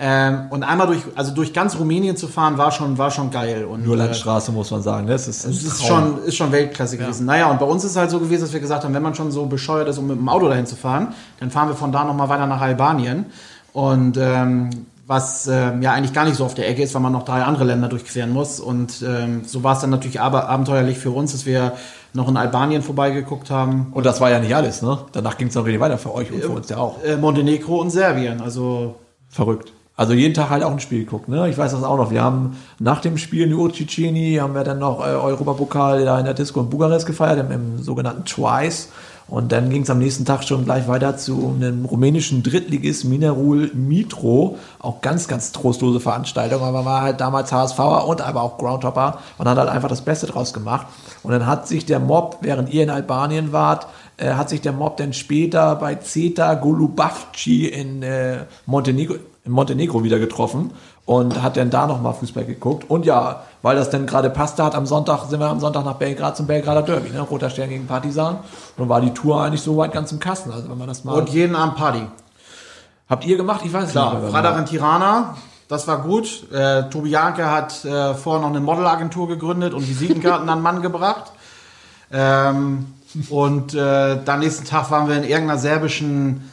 Ähm, 0.00 0.46
und 0.50 0.62
einmal 0.62 0.86
durch, 0.86 1.00
also 1.16 1.34
durch 1.34 1.52
ganz 1.52 1.76
Rumänien 1.76 2.16
zu 2.16 2.28
fahren, 2.28 2.56
war 2.56 2.70
schon, 2.70 2.98
war 2.98 3.10
schon 3.10 3.32
geil. 3.32 3.64
Und, 3.64 3.84
Nur 3.84 3.96
äh, 3.96 3.98
Landstraße, 3.98 4.52
muss 4.52 4.70
man 4.70 4.80
sagen. 4.80 5.06
ne? 5.06 5.12
Das 5.12 5.26
ist, 5.26 5.44
ein 5.44 5.50
es 5.50 5.64
ist 5.64 5.84
schon, 5.84 6.22
ist 6.24 6.36
schon 6.36 6.52
Weltklasse 6.52 6.98
gewesen. 6.98 7.26
Naja, 7.26 7.50
und 7.50 7.58
bei 7.58 7.66
uns 7.66 7.82
ist 7.82 7.96
halt 7.96 8.10
so 8.10 8.20
gewesen, 8.20 8.42
dass 8.42 8.52
wir 8.52 8.60
gesagt 8.60 8.84
haben, 8.84 8.94
wenn 8.94 9.02
man 9.02 9.16
schon 9.16 9.32
so 9.32 9.46
bescheuert 9.46 9.88
ist, 9.88 9.98
um 9.98 10.06
mit 10.06 10.16
dem 10.16 10.28
Auto 10.28 10.48
dahin 10.48 10.66
zu 10.66 10.76
fahren, 10.76 11.14
dann 11.40 11.50
fahren 11.50 11.68
wir 11.68 11.74
von 11.74 11.90
da 11.90 12.04
nochmal 12.04 12.28
weiter 12.28 12.46
nach 12.46 12.60
Albanien. 12.60 13.26
Und 13.72 14.16
ähm, 14.20 14.70
was 15.08 15.46
ähm, 15.46 15.80
ja 15.80 15.92
eigentlich 15.92 16.12
gar 16.12 16.26
nicht 16.26 16.36
so 16.36 16.44
auf 16.44 16.54
der 16.54 16.68
Ecke 16.68 16.82
ist, 16.82 16.94
weil 16.94 17.00
man 17.00 17.12
noch 17.12 17.24
drei 17.24 17.42
andere 17.42 17.64
Länder 17.64 17.88
durchqueren 17.88 18.30
muss. 18.30 18.60
Und 18.60 19.02
ähm, 19.02 19.42
so 19.46 19.64
war 19.64 19.74
es 19.74 19.80
dann 19.80 19.88
natürlich 19.88 20.20
aber 20.20 20.50
abenteuerlich 20.50 20.98
für 20.98 21.10
uns, 21.10 21.32
dass 21.32 21.46
wir 21.46 21.72
noch 22.12 22.28
in 22.28 22.36
Albanien 22.36 22.82
vorbeigeguckt 22.82 23.50
haben. 23.50 23.88
Und 23.92 24.04
das 24.04 24.20
war 24.20 24.30
ja 24.30 24.38
nicht 24.38 24.54
alles, 24.54 24.82
ne? 24.82 24.98
Danach 25.12 25.38
ging 25.38 25.48
es 25.48 25.54
noch 25.54 25.64
richtig 25.64 25.80
weiter 25.80 25.96
für 25.96 26.14
euch 26.14 26.30
und 26.30 26.42
für 26.42 26.50
uns 26.50 26.68
ja 26.68 26.76
auch. 26.76 27.02
Äh, 27.02 27.16
Montenegro 27.16 27.80
und 27.80 27.90
Serbien. 27.90 28.42
Also 28.42 28.96
Verrückt. 29.30 29.72
Also 29.96 30.12
jeden 30.12 30.34
Tag 30.34 30.50
halt 30.50 30.62
auch 30.62 30.70
ein 30.70 30.78
Spiel 30.78 31.00
geguckt, 31.00 31.28
ne? 31.28 31.48
Ich 31.48 31.56
weiß 31.56 31.72
das 31.72 31.82
auch 31.82 31.96
noch. 31.96 32.10
Wir 32.10 32.22
haben 32.22 32.56
nach 32.78 33.00
dem 33.00 33.16
Spiel 33.16 33.44
in 33.44 33.54
Urcicini 33.54 34.36
haben 34.36 34.54
wir 34.54 34.62
dann 34.62 34.78
noch 34.78 35.00
äh, 35.00 35.10
Europapokal 35.10 36.04
da 36.04 36.18
in 36.18 36.26
der 36.26 36.34
Disco 36.34 36.60
in 36.60 36.68
Bukarest 36.68 37.06
gefeiert, 37.06 37.38
im, 37.38 37.50
im 37.50 37.82
sogenannten 37.82 38.26
Twice. 38.26 38.90
Und 39.28 39.52
dann 39.52 39.68
ging 39.68 39.82
es 39.82 39.90
am 39.90 39.98
nächsten 39.98 40.24
Tag 40.24 40.42
schon 40.42 40.64
gleich 40.64 40.88
weiter 40.88 41.18
zu 41.18 41.54
einem 41.54 41.84
rumänischen 41.84 42.42
Drittligist 42.42 43.04
Minerul 43.04 43.70
Mitro. 43.74 44.58
Auch 44.78 45.02
ganz, 45.02 45.28
ganz 45.28 45.52
trostlose 45.52 46.00
Veranstaltung, 46.00 46.62
aber 46.62 46.86
war 46.86 47.02
halt 47.02 47.20
damals 47.20 47.52
HSVer 47.52 48.08
und 48.08 48.22
aber 48.22 48.42
auch 48.42 48.56
Groundhopper 48.56 49.18
und 49.36 49.46
hat 49.46 49.58
halt 49.58 49.68
einfach 49.68 49.90
das 49.90 50.00
Beste 50.00 50.26
draus 50.26 50.54
gemacht. 50.54 50.86
Und 51.22 51.32
dann 51.32 51.46
hat 51.46 51.68
sich 51.68 51.84
der 51.84 52.00
Mob, 52.00 52.38
während 52.40 52.72
ihr 52.72 52.82
in 52.82 52.90
Albanien 52.90 53.52
wart, 53.52 53.86
äh, 54.16 54.32
hat 54.32 54.48
sich 54.48 54.62
der 54.62 54.72
Mob 54.72 54.96
dann 54.96 55.12
später 55.12 55.76
bei 55.76 55.96
Zeta 55.96 56.54
Golubavci 56.54 57.66
in 57.66 58.02
äh, 58.02 58.46
Montenegro, 58.64 59.16
in 59.44 59.52
Montenegro 59.52 60.04
wieder 60.04 60.18
getroffen 60.18 60.72
und 61.08 61.40
hat 61.42 61.56
dann 61.56 61.70
da 61.70 61.86
nochmal 61.86 62.12
Fußball 62.12 62.44
geguckt. 62.44 62.90
Und 62.90 63.06
ja, 63.06 63.44
weil 63.62 63.76
das 63.76 63.88
dann 63.88 64.06
gerade 64.06 64.28
passte 64.28 64.62
hat, 64.62 64.74
am 64.74 64.84
Sonntag 64.84 65.24
sind 65.24 65.40
wir 65.40 65.46
am 65.46 65.58
Sonntag 65.58 65.86
nach 65.86 65.94
Belgrad 65.94 66.36
zum 66.36 66.46
Belgrader 66.46 66.82
Derby, 66.82 67.08
ne? 67.08 67.22
Roter 67.22 67.48
Stern 67.48 67.70
gegen 67.70 67.86
Partisan. 67.86 68.34
Und 68.36 68.42
dann 68.76 68.90
war 68.90 69.00
die 69.00 69.14
Tour 69.14 69.42
eigentlich 69.42 69.62
so 69.62 69.78
weit 69.78 69.92
ganz 69.92 70.12
im 70.12 70.18
Kasten. 70.20 70.52
Also 70.52 70.68
wenn 70.68 70.76
man 70.76 70.86
das 70.86 71.04
mal. 71.04 71.14
Und 71.14 71.30
jeden 71.30 71.56
Abend 71.56 71.76
Party. 71.76 72.02
habt 73.08 73.24
ihr 73.24 73.38
gemacht? 73.38 73.62
Ich 73.64 73.72
weiß 73.72 73.84
es 73.84 73.90
Klar, 73.92 74.12
nicht. 74.12 74.22
mehr. 74.24 74.30
Freitag 74.32 74.58
in 74.58 74.66
Tirana, 74.66 75.34
das 75.66 75.88
war 75.88 76.02
gut. 76.02 76.52
Äh, 76.52 76.90
Tobi 76.90 77.08
Janke 77.08 77.50
hat 77.50 77.86
äh, 77.86 78.12
vorher 78.12 78.42
noch 78.42 78.50
eine 78.50 78.60
Modelagentur 78.60 79.28
gegründet 79.28 79.72
und 79.72 79.88
Visitenkarten 79.88 80.46
an 80.50 80.60
Mann 80.60 80.82
gebracht. 80.82 81.32
Ähm, 82.12 82.92
und 83.30 83.72
äh, 83.72 84.22
dann 84.22 84.40
nächsten 84.40 84.66
Tag 84.66 84.90
waren 84.90 85.08
wir 85.08 85.16
in 85.16 85.24
irgendeiner 85.24 85.58
serbischen 85.58 86.50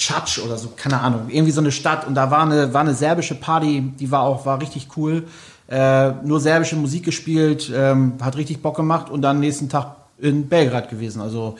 Tschatsch 0.00 0.38
oder 0.38 0.56
so, 0.56 0.72
keine 0.74 1.00
Ahnung, 1.00 1.26
irgendwie 1.28 1.52
so 1.52 1.60
eine 1.60 1.70
Stadt 1.70 2.06
und 2.06 2.14
da 2.14 2.30
war 2.30 2.40
eine, 2.40 2.72
war 2.72 2.80
eine 2.80 2.94
serbische 2.94 3.34
Party, 3.34 3.92
die 4.00 4.10
war 4.10 4.22
auch, 4.22 4.46
war 4.46 4.60
richtig 4.60 4.88
cool. 4.96 5.24
Äh, 5.68 6.12
nur 6.24 6.40
serbische 6.40 6.74
Musik 6.74 7.04
gespielt, 7.04 7.70
ähm, 7.72 8.14
hat 8.20 8.36
richtig 8.36 8.62
Bock 8.62 8.76
gemacht 8.76 9.10
und 9.10 9.20
dann 9.20 9.40
nächsten 9.40 9.68
Tag 9.68 9.96
in 10.18 10.48
Belgrad 10.48 10.88
gewesen. 10.88 11.20
Also 11.20 11.56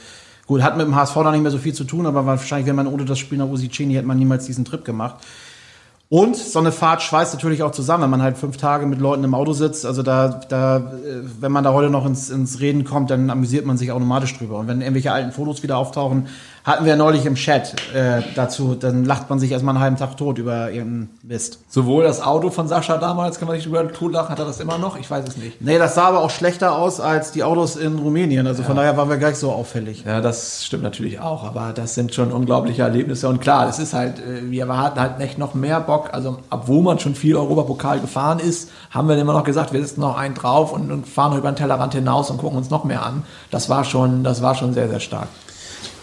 gut, 0.47 0.63
hat 0.63 0.77
mit 0.79 0.87
dem 0.87 0.97
HSV 0.97 1.15
da 1.17 1.31
nicht 1.31 1.43
mehr 1.43 1.51
so 1.51 1.59
viel 1.59 1.75
zu 1.75 1.85
tun, 1.85 2.07
aber 2.07 2.25
wahrscheinlich, 2.25 2.67
wenn 2.67 2.77
man 2.77 2.87
ohne 2.87 3.05
das 3.05 3.19
Spiel 3.19 3.37
nach 3.37 3.47
Usicini 3.47 3.95
hätte 3.95 4.07
man 4.07 4.19
niemals 4.19 4.47
diesen 4.47 4.65
Trip 4.65 4.85
gemacht. 4.85 5.17
Und 6.09 6.35
so 6.35 6.59
eine 6.59 6.73
Fahrt 6.73 7.03
schweißt 7.03 7.35
natürlich 7.35 7.63
auch 7.63 7.71
zusammen, 7.71 8.03
wenn 8.03 8.11
man 8.11 8.23
halt 8.23 8.37
fünf 8.37 8.57
Tage 8.57 8.85
mit 8.85 8.99
Leuten 8.99 9.23
im 9.23 9.33
Auto 9.33 9.53
sitzt. 9.53 9.87
Also 9.87 10.03
da, 10.03 10.41
da, 10.49 10.79
äh, 10.79 10.83
wenn 11.41 11.53
man 11.53 11.63
da 11.63 11.73
heute 11.73 11.89
noch 11.89 12.05
ins, 12.05 12.31
ins 12.31 12.59
Reden 12.59 12.83
kommt, 12.83 13.11
dann 13.11 13.31
amüsiert 13.31 13.65
man 13.65 13.79
sich 13.79 13.93
automatisch 13.93 14.37
drüber. 14.37 14.59
Und 14.59 14.67
wenn 14.67 14.81
irgendwelche 14.81 15.13
alten 15.13 15.31
Fotos 15.31 15.63
wieder 15.63 15.77
auftauchen, 15.79 16.27
hatten 16.71 16.85
wir 16.85 16.95
neulich 16.95 17.27
im 17.27 17.35
Chat 17.35 17.75
äh, 17.95 18.23
dazu, 18.37 18.77
dann 18.77 19.05
lacht 19.05 19.29
man 19.29 19.41
sich 19.41 19.51
erstmal 19.51 19.75
einen 19.75 19.83
halben 19.83 19.97
Tag 19.97 20.17
tot 20.17 20.39
über 20.39 20.71
irgendeinen 20.71 21.11
Mist. 21.23 21.59
Sowohl 21.69 22.05
das 22.05 22.23
Auto 22.23 22.51
von 22.51 22.69
Sascha 22.69 22.97
damals, 22.97 23.39
kann 23.39 23.49
man 23.49 23.57
nicht 23.57 23.67
drüber 23.67 23.93
totlachen, 23.93 24.29
hat 24.29 24.39
er 24.39 24.45
das 24.45 24.61
immer 24.61 24.79
noch? 24.79 24.97
Ich 24.97 25.11
weiß 25.11 25.27
es 25.27 25.37
nicht. 25.37 25.61
Nee, 25.61 25.79
das 25.79 25.97
sah 25.97 26.05
aber 26.05 26.21
auch 26.21 26.31
schlechter 26.31 26.77
aus 26.77 27.01
als 27.01 27.33
die 27.33 27.43
Autos 27.43 27.75
in 27.75 27.99
Rumänien. 27.99 28.47
Also 28.47 28.63
von 28.63 28.77
daher 28.77 28.97
waren 28.97 29.09
wir 29.09 29.17
gleich 29.17 29.37
so 29.37 29.51
auffällig. 29.51 30.05
Ja, 30.07 30.21
das 30.21 30.65
stimmt 30.65 30.85
natürlich 30.85 31.19
auch, 31.21 31.45
aber 31.45 31.73
das 31.75 31.95
sind 31.95 32.15
schon 32.15 32.31
unglaubliche 32.31 32.83
Erlebnisse. 32.83 33.29
Und 33.29 33.41
klar, 33.41 33.69
es 33.69 33.81
ist 33.81 33.93
halt, 33.93 34.21
äh, 34.21 34.49
wir 34.49 34.69
hatten 34.69 35.01
halt 35.01 35.21
echt 35.21 35.39
noch 35.39 35.55
mehr 35.55 35.81
Bock. 35.81 36.11
Also, 36.13 36.39
obwohl 36.51 36.83
man 36.83 37.01
schon 37.01 37.17
viel 37.17 37.35
Europapokal 37.35 37.99
gefahren 37.99 38.39
ist, 38.39 38.71
haben 38.91 39.09
wir 39.09 39.19
immer 39.19 39.33
noch 39.33 39.45
gesagt, 39.45 39.73
wir 39.73 39.81
sitzen 39.81 40.03
noch 40.03 40.17
einen 40.17 40.35
drauf 40.35 40.73
und, 40.73 40.93
und 40.93 41.09
fahren 41.09 41.37
über 41.37 41.51
den 41.51 41.57
Tellerrand 41.57 41.95
hinaus 41.95 42.31
und 42.31 42.39
gucken 42.39 42.59
uns 42.59 42.71
noch 42.71 42.85
mehr 42.85 43.05
an. 43.05 43.25
Das 43.51 43.69
war 43.69 43.83
schon, 43.83 44.23
das 44.23 44.41
war 44.41 44.55
schon 44.55 44.73
sehr, 44.73 44.89
sehr 44.89 45.01
stark. 45.01 45.29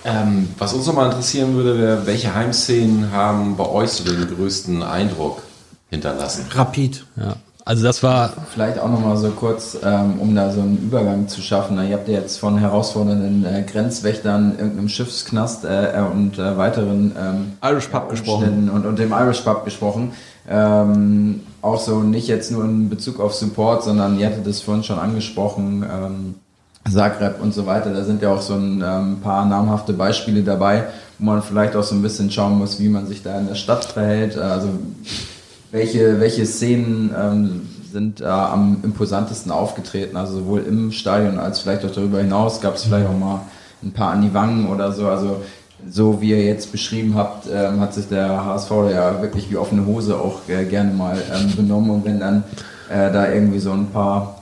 Ähm, 0.08 0.48
was 0.58 0.74
uns 0.74 0.88
nochmal 0.88 1.08
interessieren 1.08 1.54
würde, 1.56 1.78
wäre, 1.78 2.06
welche 2.06 2.34
Heimszenen 2.34 3.12
haben 3.12 3.58
bei 3.58 3.68
euch 3.68 3.92
so 3.92 4.06
den 4.06 4.26
größten 4.26 4.82
Eindruck 4.82 5.44
hinterlassen? 5.90 6.46
Rapid. 6.50 7.06
Ja. 7.18 7.36
Also 7.66 7.84
das 7.84 8.02
war 8.02 8.32
Vielleicht 8.54 8.80
auch 8.80 8.90
nochmal 8.90 9.18
so 9.18 9.30
kurz, 9.32 9.78
ähm, 9.84 10.22
um 10.22 10.34
da 10.34 10.54
so 10.54 10.62
einen 10.62 10.78
Übergang 10.78 11.28
zu 11.28 11.42
schaffen. 11.42 11.76
Na, 11.76 11.84
Ihr 11.84 11.98
habt 11.98 12.08
ja 12.08 12.14
jetzt 12.14 12.40
von 12.40 12.58
herausfordernden 12.58 13.44
äh, 13.44 13.64
Grenzwächtern, 13.64 14.54
irgendeinem 14.58 14.88
Schiffsknast 14.88 15.66
äh, 15.66 16.02
und 16.10 16.40
äh, 16.40 16.58
weiteren 16.58 17.14
ähm, 17.20 17.58
Irish 17.62 17.88
Pub 17.88 18.10
gesprochen. 18.10 18.70
Und, 18.70 18.86
und 18.86 18.98
dem 18.98 19.12
Irish 19.12 19.42
Pub 19.42 19.66
gesprochen. 19.66 20.14
Ähm, 20.50 21.42
auch 21.62 21.82
so 21.82 22.00
nicht 22.00 22.30
jetzt 22.30 22.50
nur 22.52 22.64
in 22.64 22.90
Bezug 22.90 23.20
auf 23.20 23.34
Support, 23.34 23.84
sondern 23.84 24.18
ihr 24.18 24.28
hattet 24.28 24.48
das 24.48 24.62
vorhin 24.62 24.86
schon 24.86 25.00
angesprochen, 25.00 25.84
ähm, 25.84 26.36
Zagreb 26.92 27.42
und 27.42 27.54
so 27.54 27.66
weiter. 27.66 27.94
Da 27.94 28.04
sind 28.04 28.22
ja 28.22 28.30
auch 28.30 28.42
so 28.42 28.54
ein 28.54 28.84
ähm, 28.86 29.18
paar 29.22 29.46
namhafte 29.46 29.94
Beispiele 29.94 30.44
dabei, 30.44 30.86
wo 31.20 31.26
man 31.26 31.42
vielleicht 31.42 31.76
auch 31.76 31.84
so 31.84 31.96
ein 31.96 32.02
bisschen 32.02 32.32
schauen 32.32 32.58
muss, 32.58 32.80
wie 32.80 32.90
man 32.90 33.08
sich 33.08 33.24
da 33.24 33.38
in 33.40 33.48
der 33.48 33.56
Stadt 33.56 33.86
verhält. 33.86 34.38
Also 34.38 34.70
welche, 35.72 36.20
welche 36.20 36.46
Szenen 36.46 37.14
ähm, 37.18 37.62
sind 37.92 38.22
äh, 38.22 38.26
am 38.26 38.78
imposantesten 38.84 39.52
aufgetreten, 39.52 40.18
also 40.18 40.40
sowohl 40.40 40.62
im 40.62 40.92
Stadion 40.92 41.40
als 41.40 41.60
vielleicht 41.60 41.86
auch 41.86 41.92
darüber 41.92 42.20
hinaus. 42.20 42.62
Gab 42.62 42.76
es 42.76 42.84
vielleicht 42.84 43.08
auch 43.08 43.18
mal 43.18 43.42
ein 43.84 43.92
paar 43.92 44.12
an 44.12 44.22
die 44.22 44.34
Wangen 44.34 44.70
oder 44.70 44.92
so. 44.92 45.08
Also 45.08 45.42
so 45.90 46.22
wie 46.22 46.32
ihr 46.32 46.44
jetzt 46.44 46.72
beschrieben 46.72 47.16
habt, 47.16 47.48
ähm, 47.52 47.80
hat 47.80 47.94
sich 47.94 48.08
der 48.08 48.46
HSV 48.46 48.72
ja 48.92 49.22
wirklich 49.22 49.50
wie 49.52 49.58
offene 49.58 49.86
Hose 49.86 50.18
auch 50.18 50.42
äh, 50.48 50.66
gerne 50.66 50.92
mal 50.92 51.18
ähm, 51.34 51.56
benommen. 51.56 51.92
Und 51.92 52.06
wenn 52.06 52.20
dann 52.20 52.44
äh, 52.90 53.12
da 53.12 53.32
irgendwie 53.32 53.60
so 53.60 53.72
ein 53.72 53.88
paar 53.88 54.37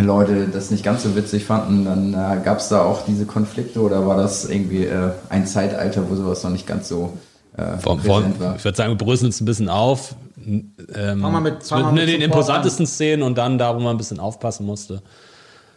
Leute 0.00 0.46
das 0.52 0.70
nicht 0.70 0.84
ganz 0.84 1.02
so 1.02 1.16
witzig 1.16 1.44
fanden, 1.44 1.84
dann 1.84 2.14
äh, 2.14 2.40
gab 2.44 2.58
es 2.58 2.68
da 2.68 2.82
auch 2.82 3.04
diese 3.06 3.26
Konflikte 3.26 3.80
oder 3.80 4.06
war 4.06 4.16
das 4.16 4.44
irgendwie 4.48 4.84
äh, 4.84 5.10
ein 5.28 5.46
Zeitalter, 5.46 6.08
wo 6.08 6.14
sowas 6.14 6.42
noch 6.44 6.50
nicht 6.50 6.66
ganz 6.66 6.88
so 6.88 7.12
äh, 7.56 7.78
Vor, 7.78 7.98
vor, 7.98 8.22
war? 8.38 8.54
ich 8.56 8.64
würde 8.64 8.76
sagen, 8.76 8.90
wir 8.92 8.98
bröseln 8.98 9.26
uns 9.26 9.40
ein 9.40 9.44
bisschen 9.44 9.68
auf. 9.68 10.14
Ähm, 10.46 10.72
Fangen 10.94 11.20
wir 11.20 11.40
mit- 11.40 11.62
fangen 11.64 11.84
wir 11.86 11.92
mit 11.92 12.04
mit 12.06 12.14
den 12.14 12.20
imposantesten 12.22 12.86
Szenen 12.86 13.22
und 13.22 13.36
dann 13.36 13.58
da, 13.58 13.74
wo 13.74 13.80
man 13.80 13.94
ein 13.94 13.98
bisschen 13.98 14.20
aufpassen 14.20 14.64
musste. 14.64 15.02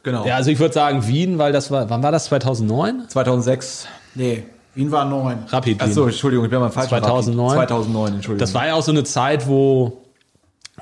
Genau. 0.03 0.25
Ja, 0.25 0.35
also 0.35 0.49
ich 0.51 0.59
würde 0.59 0.73
sagen 0.73 1.07
Wien, 1.07 1.37
weil 1.37 1.51
das 1.51 1.71
war, 1.71 1.89
wann 1.89 2.01
war 2.03 2.11
das? 2.11 2.25
2009? 2.25 3.05
2006. 3.07 3.87
Nee, 4.15 4.43
Wien 4.75 4.91
war 4.91 5.05
neun. 5.05 5.39
Rapid 5.49 5.79
Wien. 5.79 5.87
Achso, 5.89 6.05
Entschuldigung, 6.05 6.45
ich 6.45 6.51
bin 6.51 6.59
mal 6.59 6.69
falsch. 6.69 6.89
2009? 6.89 7.53
2009, 7.55 8.13
Entschuldigung. 8.15 8.39
Das 8.39 8.53
war 8.53 8.67
ja 8.67 8.73
auch 8.75 8.83
so 8.83 8.91
eine 8.91 9.03
Zeit, 9.03 9.47
wo, 9.47 10.01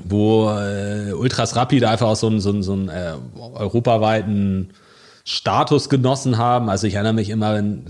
wo 0.04 0.50
äh, 0.50 1.14
Ultras 1.14 1.56
Rapid 1.56 1.84
einfach 1.84 2.08
auch 2.08 2.16
so 2.16 2.28
einen, 2.28 2.40
so 2.40 2.50
einen, 2.50 2.64
so 2.64 2.74
einen 2.74 2.90
äh, 2.90 3.14
europaweiten 3.56 4.72
Status 5.26 5.90
genossen 5.90 6.38
haben. 6.38 6.70
Also 6.70 6.88
ich 6.88 6.96
erinnere 6.96 7.14
mich 7.14 7.30
immer, 7.30 7.54
wenn 7.56 7.86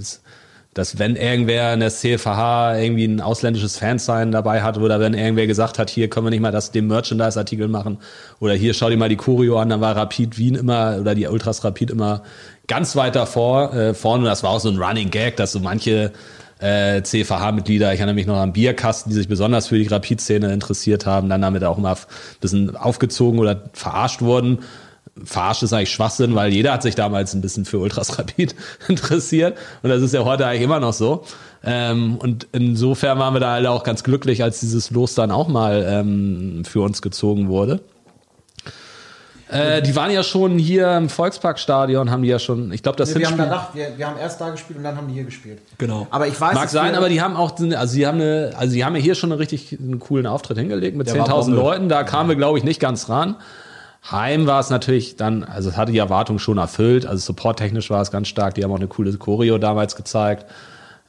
dass 0.75 0.99
wenn 0.99 1.15
irgendwer 1.15 1.73
in 1.73 1.79
der 1.79 1.89
CFH 1.89 2.77
irgendwie 2.77 3.05
ein 3.05 3.21
ausländisches 3.21 3.77
Fansign 3.77 4.31
dabei 4.31 4.61
hat 4.61 4.77
oder 4.77 4.99
wenn 4.99 5.13
irgendwer 5.13 5.47
gesagt 5.47 5.79
hat, 5.79 5.89
hier 5.89 6.09
können 6.09 6.27
wir 6.27 6.29
nicht 6.29 6.41
mal 6.41 6.51
das, 6.51 6.71
den 6.71 6.87
Merchandise-Artikel 6.87 7.67
machen 7.67 7.97
oder 8.39 8.53
hier 8.53 8.73
schau 8.73 8.89
dir 8.89 8.97
mal 8.97 9.09
die 9.09 9.17
Choreo 9.17 9.59
an, 9.59 9.69
dann 9.69 9.81
war 9.81 9.95
Rapid 9.95 10.37
Wien 10.37 10.55
immer 10.55 10.97
oder 10.99 11.15
die 11.15 11.27
Ultras 11.27 11.63
Rapid 11.63 11.89
immer 11.89 12.21
ganz 12.67 12.95
weit 12.95 13.15
davor, 13.15 13.73
äh, 13.73 13.93
vorne. 13.95 14.25
Das 14.25 14.43
war 14.43 14.51
auch 14.51 14.59
so 14.59 14.69
ein 14.69 14.77
Running 14.77 15.09
Gag, 15.09 15.37
dass 15.37 15.53
so 15.53 15.59
manche 15.59 16.13
äh, 16.59 17.01
CVH-Mitglieder, 17.01 17.93
ich 17.93 17.99
erinnere 17.99 18.15
mich 18.15 18.27
noch 18.27 18.37
an 18.37 18.53
Bierkasten, 18.53 19.09
die 19.09 19.15
sich 19.15 19.27
besonders 19.27 19.67
für 19.67 19.77
die 19.77 19.87
Rapid-Szene 19.87 20.51
interessiert 20.53 21.05
haben, 21.05 21.29
dann 21.29 21.41
damit 21.41 21.63
auch 21.63 21.77
immer 21.77 21.91
ein 21.91 21.97
bisschen 22.41 22.75
aufgezogen 22.75 23.39
oder 23.39 23.63
verarscht 23.73 24.21
wurden. 24.21 24.59
Verarscht 25.23 25.63
ist 25.63 25.73
eigentlich 25.73 25.91
Schwachsinn, 25.91 26.35
weil 26.35 26.53
jeder 26.53 26.73
hat 26.73 26.83
sich 26.83 26.95
damals 26.95 27.33
ein 27.33 27.41
bisschen 27.41 27.65
für 27.65 27.79
Ultras 27.79 28.19
Rapid 28.19 28.55
interessiert 28.87 29.57
und 29.83 29.89
das 29.89 30.01
ist 30.01 30.13
ja 30.13 30.23
heute 30.23 30.45
eigentlich 30.45 30.63
immer 30.63 30.79
noch 30.79 30.93
so. 30.93 31.23
Ähm, 31.63 32.17
und 32.17 32.47
insofern 32.51 33.19
waren 33.19 33.33
wir 33.33 33.39
da 33.39 33.53
alle 33.53 33.71
auch 33.71 33.83
ganz 33.83 34.03
glücklich, 34.03 34.43
als 34.43 34.59
dieses 34.59 34.91
Los 34.91 35.15
dann 35.15 35.31
auch 35.31 35.47
mal 35.47 35.85
ähm, 35.87 36.63
für 36.65 36.81
uns 36.81 37.01
gezogen 37.01 37.49
wurde. 37.49 37.81
Äh, 39.49 39.81
die 39.81 39.95
waren 39.95 40.11
ja 40.11 40.21
schon 40.21 40.59
hier 40.59 40.95
im 40.95 41.09
Volksparkstadion, 41.09 42.11
haben 42.11 42.21
die 42.21 42.29
ja 42.29 42.37
schon, 42.37 42.71
ich 42.71 42.83
glaube, 42.83 42.97
das 42.97 43.09
Nee, 43.09 43.13
sind 43.13 43.21
wir 43.21 43.27
haben 43.29 43.33
Spiele- 43.35 43.47
danach, 43.49 43.73
wir, 43.75 43.97
wir 43.97 44.07
haben 44.07 44.17
erst 44.19 44.39
da 44.39 44.49
gespielt 44.51 44.77
und 44.77 44.83
dann 44.83 44.95
haben 44.95 45.07
die 45.07 45.15
hier 45.15 45.23
gespielt. 45.23 45.59
Genau. 45.79 46.05
Aber 46.11 46.27
ich 46.27 46.39
weiß, 46.39 46.53
Mag 46.53 46.69
sein, 46.69 46.93
aber 46.95 47.09
die 47.09 47.21
haben 47.21 47.35
auch, 47.35 47.53
also 47.75 47.95
die 47.95 48.05
haben 48.05 48.21
eine, 48.21 48.51
also 48.57 48.73
die 48.73 48.85
haben 48.85 48.95
ja 48.95 49.01
hier 49.01 49.15
schon 49.15 49.31
einen 49.31 49.39
richtig 49.39 49.75
einen 49.79 49.97
coolen 49.99 50.27
Auftritt 50.27 50.57
hingelegt 50.59 50.95
mit 50.95 51.07
Der 51.07 51.17
war 51.17 51.27
10.000 51.27 51.31
Bombe. 51.45 51.51
Leuten. 51.55 51.89
Da 51.89 52.03
kamen 52.03 52.29
wir, 52.29 52.35
glaube 52.35 52.57
ich, 52.59 52.63
nicht 52.63 52.79
ganz 52.79 53.09
ran. 53.09 53.37
Heim 54.11 54.45
war 54.47 54.59
es 54.59 54.69
natürlich 54.69 55.15
dann, 55.17 55.43
also 55.43 55.69
es 55.69 55.77
hatte 55.77 55.91
die 55.91 55.97
Erwartung 55.97 56.37
schon 56.39 56.57
erfüllt. 56.57 57.05
Also 57.05 57.25
supporttechnisch 57.25 57.89
war 57.89 58.01
es 58.01 58.11
ganz 58.11 58.27
stark. 58.27 58.53
Die 58.55 58.63
haben 58.63 58.71
auch 58.71 58.75
eine 58.77 58.87
coole 58.87 59.11
Choreo 59.17 59.57
damals 59.57 59.95
gezeigt. 59.95 60.45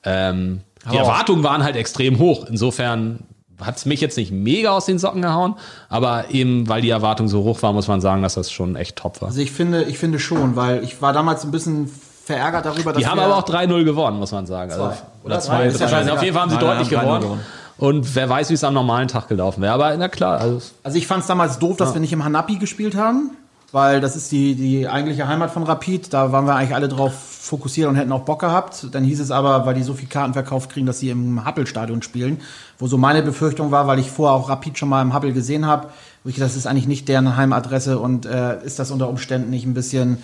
Ähm, 0.03 0.63
die 0.91 0.97
Erwartungen 0.97 1.45
waren 1.45 1.63
halt 1.63 1.77
extrem 1.77 2.19
hoch. 2.19 2.47
Insofern 2.49 3.21
hat 3.65 3.77
es 3.77 3.87
mich 3.87 4.01
jetzt 4.01 4.17
nicht 4.17 4.33
mega 4.33 4.71
aus 4.71 4.87
den 4.87 4.99
Socken 4.99 5.23
gehauen, 5.23 5.55
aber 5.89 6.31
eben 6.31 6.69
weil 6.69 6.83
die 6.83 6.91
Erwartung 6.91 7.29
so 7.29 7.43
hoch 7.45 7.63
war, 7.63 7.73
muss 7.73 7.89
man 7.89 8.01
sagen, 8.01 8.23
dass 8.23 8.35
das 8.35 8.51
schon 8.51 8.77
echt 8.77 8.97
top 8.97 9.21
war. 9.21 9.29
Also 9.29 9.41
ich 9.41 9.53
finde, 9.53 9.85
ich 9.85 9.99
finde 9.99 10.19
schon, 10.19 10.57
weil 10.57 10.83
ich 10.85 11.01
war 11.03 11.13
damals 11.13 11.45
ein 11.45 11.51
bisschen 11.51 11.91
verärgert 12.25 12.65
darüber, 12.67 12.93
dass 12.93 13.03
Die 13.03 13.09
haben 13.09 13.19
wir- 13.19 13.25
aber 13.25 13.37
auch 13.37 13.43
3-0 13.45 13.85
gewonnen, 13.85 14.19
muss 14.19 14.33
man 14.33 14.47
sagen. 14.47 14.71
Also, 14.71 14.85
Zwei. 14.85 14.95
oder 14.95 14.99
Oder 15.25 15.41
2 15.41 15.57
drei, 15.57 15.67
ist 15.67 15.81
ja 15.81 15.89
scheißegal. 15.89 16.17
Auf 16.17 16.23
jeden 16.23 16.35
Fall 16.35 16.43
haben 16.43 16.51
sie 16.51 16.57
Nein, 16.57 16.65
nein, 16.67 16.77
deutlich 16.79 16.99
haben 16.99 17.07
3-0 17.07 17.19
gewonnen. 17.21 17.23
gewonnen. 17.23 17.41
Und 17.79 18.15
wer 18.15 18.29
weiß, 18.29 18.51
wie 18.51 18.55
es 18.55 18.63
am 18.63 18.75
normalen 18.75 19.09
Tag 19.09 19.29
gelaufen 19.29 19.63
wäre. 19.63 19.73
Aber 19.73 19.97
na 19.97 20.09
klar, 20.09 20.39
also 20.39 20.61
Also 20.83 20.99
ich 20.99 21.07
fand 21.07 21.23
es 21.23 21.27
damals 21.29 21.59
doof, 21.59 21.79
dass 21.79 21.95
wir 21.95 22.01
nicht 22.01 22.13
im 22.13 22.23
Hanapi 22.25 22.57
gespielt 22.57 22.95
haben, 22.95 23.31
weil 23.73 24.01
das 24.01 24.17
ist 24.17 24.33
die, 24.33 24.55
die 24.55 24.89
eigentliche 24.89 25.29
Heimat 25.29 25.51
von 25.51 25.63
Rapid. 25.63 26.13
Da 26.13 26.33
waren 26.33 26.47
wir 26.47 26.57
eigentlich 26.57 26.75
alle 26.75 26.89
drauf 26.89 27.15
fokussiert 27.15 27.89
und 27.89 27.97
hätten 27.97 28.13
auch 28.13 28.23
Bock 28.23 28.41
gehabt. 28.41 28.87
Dann 28.93 29.05
hieß 29.05 29.21
es 29.21 29.31
aber, 29.31 29.65
weil 29.67 29.75
die 29.75 29.83
so 29.83 29.95
viel 29.95 30.09
Karten 30.09 30.33
verkauft 30.33 30.71
kriegen, 30.71 30.87
dass 30.87 30.99
sie 30.99 31.11
im 31.11 31.45
Happelstadion 31.45 32.03
spielen. 32.03 32.41
Wo 32.79 32.87
so 32.87 32.99
meine 32.99 33.23
Befürchtung 33.23 33.71
war, 33.71 33.87
weil 33.87 33.99
ich 33.99 34.11
vorher 34.11 34.37
auch 34.37 34.49
Rapid 34.49 34.79
schon 34.79 34.89
mal 34.89 35.03
im 35.03 35.13
Happel 35.13 35.33
gesehen 35.33 35.67
habe, 35.67 35.89
wo 36.25 36.31
ich 36.31 36.37
das 36.37 36.57
ist 36.57 36.67
eigentlich 36.67 36.89
nicht 36.89 37.09
deren 37.09 37.37
Heimadresse 37.37 37.99
und 37.99 38.27
äh, 38.27 38.63
ist 38.65 38.79
das 38.79 38.91
unter 38.91 39.09
Umständen 39.09 39.51
nicht 39.51 39.67
ein 39.67 39.75
bisschen, 39.75 40.19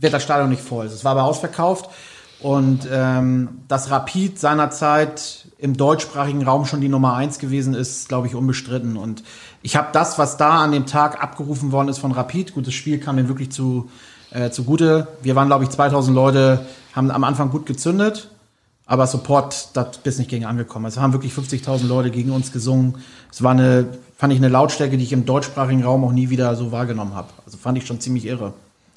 wird 0.00 0.12
das 0.12 0.22
Stadion 0.22 0.48
nicht 0.48 0.62
voll. 0.62 0.86
Es 0.86 1.04
war 1.04 1.12
aber 1.12 1.24
ausverkauft. 1.24 1.90
Und 2.40 2.88
ähm, 2.90 3.60
dass 3.68 3.90
Rapid 3.90 4.38
seinerzeit 4.38 5.46
im 5.58 5.76
deutschsprachigen 5.76 6.42
Raum 6.42 6.64
schon 6.64 6.80
die 6.80 6.88
Nummer 6.88 7.14
eins 7.14 7.38
gewesen 7.38 7.74
ist, 7.74 8.08
glaube 8.08 8.28
ich, 8.28 8.34
unbestritten. 8.34 8.96
Und 8.96 9.22
ich 9.62 9.76
habe 9.76 9.88
das, 9.92 10.18
was 10.18 10.36
da 10.36 10.62
an 10.62 10.72
dem 10.72 10.86
Tag 10.86 11.22
abgerufen 11.22 11.72
worden 11.72 11.88
ist 11.88 11.98
von 11.98 12.12
Rapid, 12.12 12.54
gut, 12.54 12.66
das 12.66 12.74
Spiel 12.74 12.98
kam 12.98 13.16
denen 13.16 13.28
wirklich 13.28 13.50
zu, 13.50 13.90
äh, 14.30 14.50
zugute. 14.50 15.08
Wir 15.22 15.36
waren, 15.36 15.48
glaube 15.48 15.64
ich, 15.64 15.70
2000 15.70 16.14
Leute, 16.14 16.64
haben 16.94 17.10
am 17.10 17.24
Anfang 17.24 17.50
gut 17.50 17.66
gezündet, 17.66 18.28
aber 18.86 19.06
Support, 19.06 19.68
das 19.74 19.98
ist 20.04 20.18
nicht 20.18 20.30
gegen 20.30 20.44
angekommen. 20.46 20.86
Es 20.86 20.96
haben 20.96 21.12
wirklich 21.12 21.32
50.000 21.32 21.86
Leute 21.86 22.10
gegen 22.10 22.30
uns 22.30 22.52
gesungen. 22.52 22.96
Es 23.30 23.42
war 23.42 23.52
eine, 23.52 23.86
fand 24.16 24.32
ich 24.32 24.38
eine 24.38 24.48
Lautstärke, 24.48 24.96
die 24.96 25.04
ich 25.04 25.12
im 25.12 25.26
deutschsprachigen 25.26 25.84
Raum 25.84 26.04
auch 26.04 26.12
nie 26.12 26.30
wieder 26.30 26.54
so 26.56 26.72
wahrgenommen 26.72 27.14
habe. 27.14 27.28
Also 27.44 27.58
fand 27.58 27.78
ich 27.78 27.86
schon 27.86 28.00
ziemlich 28.00 28.26
irre. 28.26 28.52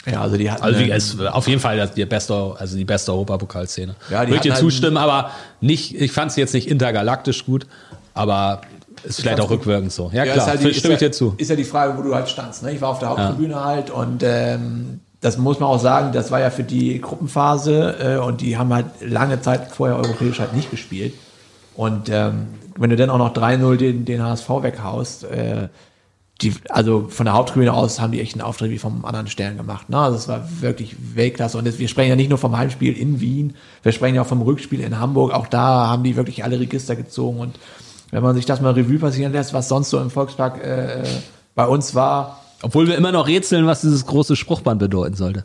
Ja, 0.05 0.21
also 0.21 0.35
die 0.35 0.51
hatten 0.51 0.63
Also 0.63 0.79
wie, 0.79 0.89
es, 0.91 1.17
auf 1.19 1.47
jeden 1.47 1.61
Fall 1.61 1.89
die 1.95 2.05
beste, 2.05 2.55
also 2.57 2.75
die 2.75 2.83
beste 2.83 3.11
Europapokalszene. 3.13 3.95
Ja, 4.09 4.21
die 4.25 4.31
Würde 4.31 4.35
ich 4.35 4.41
dir 4.41 4.53
halt- 4.53 4.61
zustimmen, 4.61 4.97
aber 4.97 5.31
nicht, 5.61 5.95
ich 5.95 6.11
fand 6.11 6.31
es 6.31 6.37
jetzt 6.37 6.53
nicht 6.53 6.67
intergalaktisch 6.67 7.45
gut, 7.45 7.67
aber 8.13 8.61
ist 9.03 9.21
vielleicht 9.21 9.39
auch 9.39 9.49
rückwirkend 9.49 9.91
so. 9.91 10.09
Ja, 10.13 10.23
Ja, 10.23 10.33
klar, 10.33 10.47
halt 10.47 10.63
die, 10.63 10.73
stimme 10.73 10.95
ich 10.95 11.01
ja, 11.01 11.07
dir 11.07 11.11
zu. 11.11 11.35
Ist 11.37 11.49
ja 11.49 11.55
die 11.55 11.63
Frage, 11.63 11.97
wo 11.97 12.01
du 12.01 12.15
halt 12.15 12.29
standst. 12.29 12.63
Ne? 12.63 12.73
Ich 12.73 12.81
war 12.81 12.89
auf 12.89 12.99
der 12.99 13.09
Haupttribüne 13.09 13.63
halt 13.63 13.89
und 13.89 14.23
ähm, 14.23 14.99
das 15.21 15.37
muss 15.37 15.59
man 15.59 15.69
auch 15.69 15.79
sagen, 15.79 16.11
das 16.11 16.31
war 16.31 16.41
ja 16.41 16.49
für 16.49 16.63
die 16.63 16.99
Gruppenphase 16.99 17.95
äh, 17.99 18.17
und 18.17 18.41
die 18.41 18.57
haben 18.57 18.73
halt 18.73 18.87
lange 19.01 19.41
Zeit 19.41 19.71
vorher 19.71 19.97
europäisch 19.97 20.39
halt 20.39 20.53
nicht 20.53 20.69
gespielt. 20.69 21.13
Und 21.75 22.09
ähm, 22.09 22.47
wenn 22.77 22.89
du 22.89 22.95
dann 22.95 23.09
auch 23.09 23.17
noch 23.17 23.33
3-0 23.33 23.77
den, 23.77 24.05
den 24.05 24.21
HSV 24.21 24.49
weghaust, 24.49 25.23
äh, 25.23 25.69
die, 26.41 26.53
also 26.69 27.07
von 27.09 27.25
der 27.25 27.35
Haupttribüne 27.35 27.73
aus 27.73 28.01
haben 28.01 28.11
die 28.11 28.19
echt 28.19 28.33
einen 28.33 28.41
Auftritt 28.41 28.71
wie 28.71 28.79
vom 28.79 29.05
anderen 29.05 29.27
Stern 29.27 29.55
gemacht. 29.55 29.89
Ne? 29.89 29.97
Also 29.97 30.17
es 30.17 30.27
war 30.27 30.47
wirklich 30.61 30.95
Weltklasse. 31.15 31.57
Und 31.57 31.65
das, 31.65 31.79
wir 31.79 31.87
sprechen 31.87 32.09
ja 32.09 32.15
nicht 32.15 32.29
nur 32.29 32.37
vom 32.37 32.57
Heimspiel 32.57 32.97
in 32.97 33.21
Wien, 33.21 33.55
wir 33.81 33.91
sprechen 33.91 34.15
ja 34.15 34.23
auch 34.23 34.27
vom 34.27 34.41
Rückspiel 34.41 34.81
in 34.81 34.99
Hamburg. 34.99 35.31
Auch 35.31 35.47
da 35.47 35.87
haben 35.87 36.03
die 36.03 36.15
wirklich 36.15 36.43
alle 36.43 36.59
Register 36.59 36.95
gezogen. 36.95 37.39
Und 37.39 37.59
wenn 38.13 38.23
man 38.23 38.35
sich 38.35 38.45
das 38.45 38.61
mal 38.61 38.73
Revue 38.73 38.99
passieren 38.99 39.31
lässt, 39.33 39.53
was 39.53 39.67
sonst 39.67 39.89
so 39.89 39.99
im 39.99 40.09
Volkspark 40.09 40.63
äh, 40.63 41.03
bei 41.55 41.65
uns 41.67 41.93
war, 41.95 42.39
Obwohl 42.61 42.87
wir 42.87 42.95
immer 42.97 43.11
noch 43.11 43.27
rätseln, 43.27 43.65
was 43.67 43.81
dieses 43.81 44.05
große 44.05 44.35
Spruchband 44.35 44.79
bedeuten 44.79 45.15
sollte. 45.15 45.43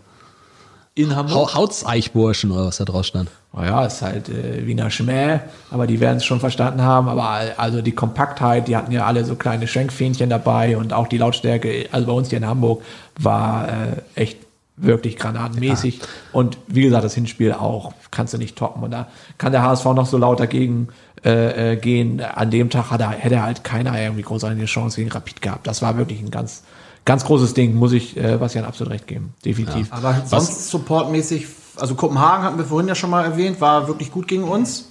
in 0.94 1.14
Hamburg. 1.16 1.34
Hau- 1.54 1.54
Haut's-Eichburschen 1.54 2.50
oder 2.50 2.66
was 2.66 2.76
da 2.78 2.84
drauf 2.84 3.04
stand. 3.04 3.30
Naja, 3.52 3.84
ist 3.86 4.02
halt 4.02 4.28
äh, 4.28 4.66
Wiener 4.66 4.90
Schmäh, 4.90 5.40
aber 5.70 5.86
die 5.86 5.98
werden 6.00 6.18
es 6.18 6.24
schon 6.24 6.38
verstanden 6.40 6.82
haben. 6.82 7.08
Aber 7.08 7.40
also 7.56 7.80
die 7.82 7.92
Kompaktheit, 7.92 8.68
die 8.68 8.76
hatten 8.76 8.92
ja 8.92 9.06
alle 9.06 9.24
so 9.24 9.34
kleine 9.34 9.66
Schenkfähnchen 9.66 10.28
dabei 10.30 10.76
und 10.76 10.92
auch 10.92 11.08
die 11.08 11.18
Lautstärke, 11.18 11.88
also 11.90 12.06
bei 12.06 12.12
uns 12.12 12.28
hier 12.28 12.38
in 12.38 12.46
Hamburg, 12.46 12.82
war 13.18 13.68
äh, 13.68 13.72
echt 14.14 14.38
wirklich 14.76 15.16
granatenmäßig. 15.16 16.00
Und 16.32 16.56
wie 16.68 16.82
gesagt, 16.82 17.04
das 17.04 17.14
Hinspiel 17.14 17.52
auch, 17.52 17.92
kannst 18.12 18.34
du 18.34 18.38
nicht 18.38 18.54
toppen. 18.56 18.82
Und 18.84 18.90
da 18.92 19.08
kann 19.38 19.50
der 19.52 19.62
HSV 19.62 19.86
noch 19.86 20.06
so 20.06 20.18
laut 20.18 20.38
dagegen 20.40 20.88
äh, 21.24 21.72
äh, 21.72 21.76
gehen. 21.76 22.20
An 22.20 22.50
dem 22.50 22.70
Tag 22.70 22.90
hat 22.90 23.00
er, 23.00 23.10
hätte 23.10 23.36
er 23.36 23.42
halt 23.42 23.64
keiner 23.64 24.00
irgendwie 24.00 24.22
großartige 24.22 24.66
Chance 24.66 24.96
gegen 24.96 25.10
Rapid 25.10 25.42
gehabt. 25.42 25.66
Das 25.66 25.82
war 25.82 25.96
wirklich 25.96 26.20
ein 26.20 26.30
ganz, 26.30 26.62
ganz 27.04 27.24
großes 27.24 27.54
Ding, 27.54 27.74
muss 27.74 27.92
ich 27.92 28.16
äh, 28.16 28.36
Bastian 28.36 28.64
absolut 28.64 28.92
recht 28.92 29.06
geben. 29.06 29.34
Definitiv. 29.44 29.92
Aber 29.92 30.22
sonst 30.26 30.68
supportmäßig, 30.70 31.46
also 31.76 31.94
Kopenhagen 31.94 32.44
hatten 32.44 32.58
wir 32.58 32.64
vorhin 32.64 32.88
ja 32.88 32.94
schon 32.94 33.10
mal 33.10 33.24
erwähnt, 33.24 33.60
war 33.60 33.88
wirklich 33.88 34.10
gut 34.10 34.28
gegen 34.28 34.44
uns. 34.44 34.86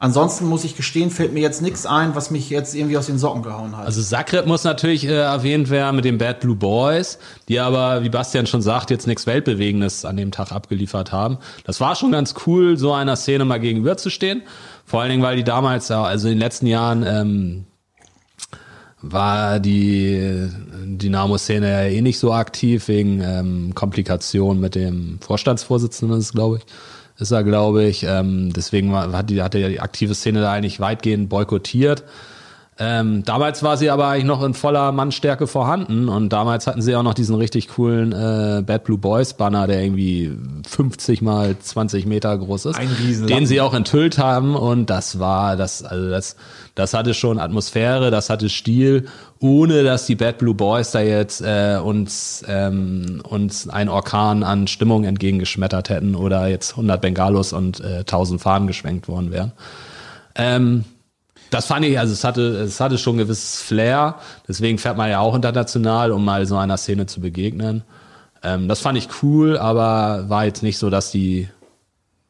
Ansonsten 0.00 0.46
muss 0.46 0.62
ich 0.62 0.76
gestehen, 0.76 1.10
fällt 1.10 1.32
mir 1.32 1.40
jetzt 1.40 1.60
nichts 1.60 1.84
ein, 1.84 2.14
was 2.14 2.30
mich 2.30 2.50
jetzt 2.50 2.72
irgendwie 2.76 2.96
aus 2.96 3.06
den 3.06 3.18
Socken 3.18 3.42
gehauen 3.42 3.76
hat. 3.76 3.84
Also 3.84 4.00
Zagreb 4.00 4.46
muss 4.46 4.62
natürlich 4.62 5.04
äh, 5.04 5.12
erwähnt 5.12 5.70
werden 5.70 5.96
mit 5.96 6.04
den 6.04 6.18
Bad 6.18 6.38
Blue 6.38 6.54
Boys, 6.54 7.18
die 7.48 7.58
aber, 7.58 8.04
wie 8.04 8.08
Bastian 8.08 8.46
schon 8.46 8.62
sagt, 8.62 8.90
jetzt 8.90 9.08
nichts 9.08 9.26
Weltbewegendes 9.26 10.04
an 10.04 10.16
dem 10.16 10.30
Tag 10.30 10.52
abgeliefert 10.52 11.10
haben. 11.10 11.38
Das 11.64 11.80
war 11.80 11.96
schon 11.96 12.12
ganz 12.12 12.36
cool, 12.46 12.76
so 12.76 12.92
einer 12.92 13.16
Szene 13.16 13.44
mal 13.44 13.58
gegenüberzustehen. 13.58 14.42
Vor 14.88 15.02
allen 15.02 15.10
Dingen, 15.10 15.22
weil 15.22 15.36
die 15.36 15.44
damals, 15.44 15.90
also 15.90 16.28
in 16.28 16.36
den 16.36 16.40
letzten 16.40 16.66
Jahren, 16.66 17.04
ähm, 17.06 17.64
war 19.02 19.60
die 19.60 20.48
Dynamo-Szene 20.82 21.70
ja 21.70 21.82
eh 21.82 22.00
nicht 22.00 22.18
so 22.18 22.32
aktiv 22.32 22.88
wegen 22.88 23.20
ähm, 23.20 23.74
Komplikationen 23.74 24.62
mit 24.62 24.74
dem 24.74 25.18
Vorstandsvorsitzenden, 25.20 26.18
ist 26.18 26.32
glaube 26.32 26.56
ich. 26.58 26.64
Ist 27.20 27.32
er, 27.32 27.44
glaube 27.44 27.84
ich. 27.84 28.04
Ähm, 28.04 28.50
deswegen 28.54 28.90
war, 28.90 29.12
hat, 29.12 29.28
die, 29.28 29.42
hat 29.42 29.52
die 29.52 29.78
aktive 29.78 30.14
Szene 30.14 30.40
da 30.40 30.52
eigentlich 30.52 30.80
weitgehend 30.80 31.28
boykottiert. 31.28 32.04
Ähm, 32.80 33.24
damals 33.24 33.64
war 33.64 33.76
sie 33.76 33.90
aber 33.90 34.06
eigentlich 34.06 34.24
noch 34.24 34.40
in 34.44 34.54
voller 34.54 34.92
Mannstärke 34.92 35.48
vorhanden 35.48 36.08
und 36.08 36.28
damals 36.32 36.68
hatten 36.68 36.80
sie 36.80 36.94
auch 36.94 37.02
noch 37.02 37.14
diesen 37.14 37.34
richtig 37.34 37.66
coolen 37.68 38.12
äh, 38.12 38.62
Bad 38.64 38.84
Blue 38.84 38.98
Boys 38.98 39.34
Banner, 39.34 39.66
der 39.66 39.82
irgendwie 39.82 40.30
50 40.64 41.20
mal 41.20 41.58
20 41.58 42.06
Meter 42.06 42.38
groß 42.38 42.66
ist, 42.66 42.76
Ein 42.76 42.86
Riesenlappen. 42.86 43.36
den 43.36 43.46
sie 43.48 43.60
auch 43.60 43.74
enthüllt 43.74 44.18
haben 44.18 44.54
und 44.54 44.90
das 44.90 45.18
war 45.18 45.56
das 45.56 45.82
also 45.82 46.08
das 46.08 46.36
das 46.76 46.94
hatte 46.94 47.14
schon 47.14 47.40
Atmosphäre, 47.40 48.12
das 48.12 48.30
hatte 48.30 48.48
Stil, 48.48 49.06
ohne 49.40 49.82
dass 49.82 50.06
die 50.06 50.14
Bad 50.14 50.38
Blue 50.38 50.54
Boys 50.54 50.92
da 50.92 51.00
jetzt 51.00 51.40
äh, 51.40 51.80
uns 51.82 52.44
ähm, 52.46 53.20
uns 53.28 53.68
ein 53.68 53.88
Orkan 53.88 54.44
an 54.44 54.68
Stimmung 54.68 55.02
entgegengeschmettert 55.02 55.88
hätten 55.88 56.14
oder 56.14 56.46
jetzt 56.46 56.70
100 56.72 57.00
Bengalos 57.00 57.52
und 57.52 57.80
äh, 57.80 57.98
1000 57.98 58.40
Fahnen 58.40 58.68
geschwenkt 58.68 59.08
worden 59.08 59.32
wären. 59.32 59.50
Ähm, 60.36 60.84
das 61.50 61.66
fand 61.66 61.84
ich, 61.84 61.98
also 61.98 62.12
es 62.12 62.24
hatte, 62.24 62.42
es 62.60 62.80
hatte 62.80 62.98
schon 62.98 63.16
ein 63.16 63.18
gewisses 63.18 63.60
Flair. 63.62 64.16
Deswegen 64.46 64.78
fährt 64.78 64.96
man 64.96 65.10
ja 65.10 65.20
auch 65.20 65.34
international, 65.34 66.12
um 66.12 66.24
mal 66.24 66.46
so 66.46 66.56
einer 66.56 66.76
Szene 66.76 67.06
zu 67.06 67.20
begegnen. 67.20 67.82
Ähm, 68.42 68.68
das 68.68 68.80
fand 68.80 68.96
ich 68.98 69.08
cool, 69.22 69.56
aber 69.58 70.28
war 70.28 70.44
jetzt 70.44 70.62
nicht 70.62 70.78
so, 70.78 70.90
dass 70.90 71.10
die 71.10 71.48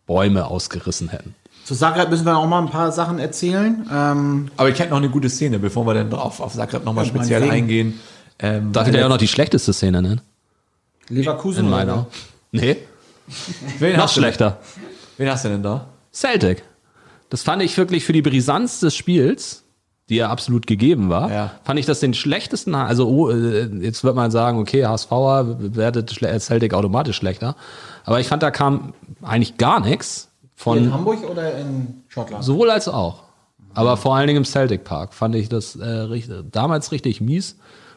Bäume 0.06 0.46
ausgerissen 0.46 1.08
hätten. 1.08 1.34
Zu 1.64 1.74
Zagreb 1.74 2.08
müssen 2.08 2.24
wir 2.24 2.36
auch 2.38 2.46
mal 2.46 2.60
ein 2.62 2.70
paar 2.70 2.92
Sachen 2.92 3.18
erzählen. 3.18 3.86
Ähm, 3.92 4.50
Aber 4.56 4.70
ich 4.70 4.78
hätte 4.78 4.90
noch 4.90 4.96
eine 4.96 5.10
gute 5.10 5.28
Szene, 5.28 5.58
bevor 5.58 5.86
wir 5.86 5.92
dann 5.92 6.08
drauf 6.08 6.40
auf 6.40 6.54
Zagreb 6.54 6.84
nochmal 6.84 7.04
Ja, 7.04 7.10
speziell 7.10 7.40
meinetwegen. 7.40 7.62
eingehen. 7.64 8.00
Ähm, 8.38 8.72
Darf 8.72 8.86
ich 8.86 8.94
da 8.94 9.00
ja 9.00 9.04
auch 9.04 9.10
noch 9.10 9.18
die 9.18 9.28
schlechteste 9.28 9.74
Szene 9.74 10.00
nennen? 10.00 10.20
Leverkusen 11.10 11.60
In 11.60 11.66
oder 11.68 11.76
meiner. 11.76 12.06
Nee, 12.52 12.76
wen, 13.78 13.96
noch 13.96 14.04
hast 14.04 14.16
du, 14.16 14.20
schlechter. 14.20 14.58
wen 15.18 15.28
hast 15.30 15.44
du 15.44 15.48
denn 15.50 15.62
da? 15.62 15.86
Celtic. 16.12 16.62
Das 17.30 17.42
fand 17.42 17.62
ich 17.62 17.76
wirklich 17.76 18.04
für 18.04 18.12
die 18.12 18.22
Brisanz 18.22 18.80
des 18.80 18.94
Spiels, 18.96 19.64
die 20.08 20.16
ja 20.16 20.30
absolut 20.30 20.66
gegeben 20.66 21.10
war, 21.10 21.30
Ja. 21.30 21.50
fand 21.64 21.78
ich 21.78 21.84
das 21.86 22.00
den 22.00 22.14
schlechtesten, 22.14 22.74
also 22.74 23.06
oh, 23.08 23.30
äh, 23.30 23.66
jetzt 23.82 24.04
wird 24.04 24.16
man 24.16 24.30
sagen, 24.30 24.58
okay, 24.58 24.86
HSVer 24.86 25.58
Schle- 25.60 26.38
Celtic 26.40 26.72
automatisch 26.72 27.16
schlechter, 27.16 27.56
aber 28.04 28.18
ich 28.18 28.26
fand, 28.28 28.42
da 28.42 28.50
kam 28.50 28.94
eigentlich 29.22 29.58
gar 29.58 29.80
nichts 29.80 30.30
in 30.42 30.48
von 30.56 30.92
Hamburg 30.92 31.28
oder 31.28 31.58
in 31.58 32.02
Schottland? 32.08 32.42
sowohl 32.42 32.70
als 32.70 32.88
auch. 32.88 33.24
Aber 33.74 33.96
vor 33.98 34.16
allen 34.16 34.26
Dingen 34.26 34.38
im 34.38 34.44
Celtic 34.46 34.82
Park 34.84 35.12
fand 35.12 35.34
ich 35.34 35.48
das 35.50 35.76
äh, 35.76 35.84
richtig, 35.86 36.36
damals 36.50 36.90
richtig 36.90 37.20
mies. 37.20 37.56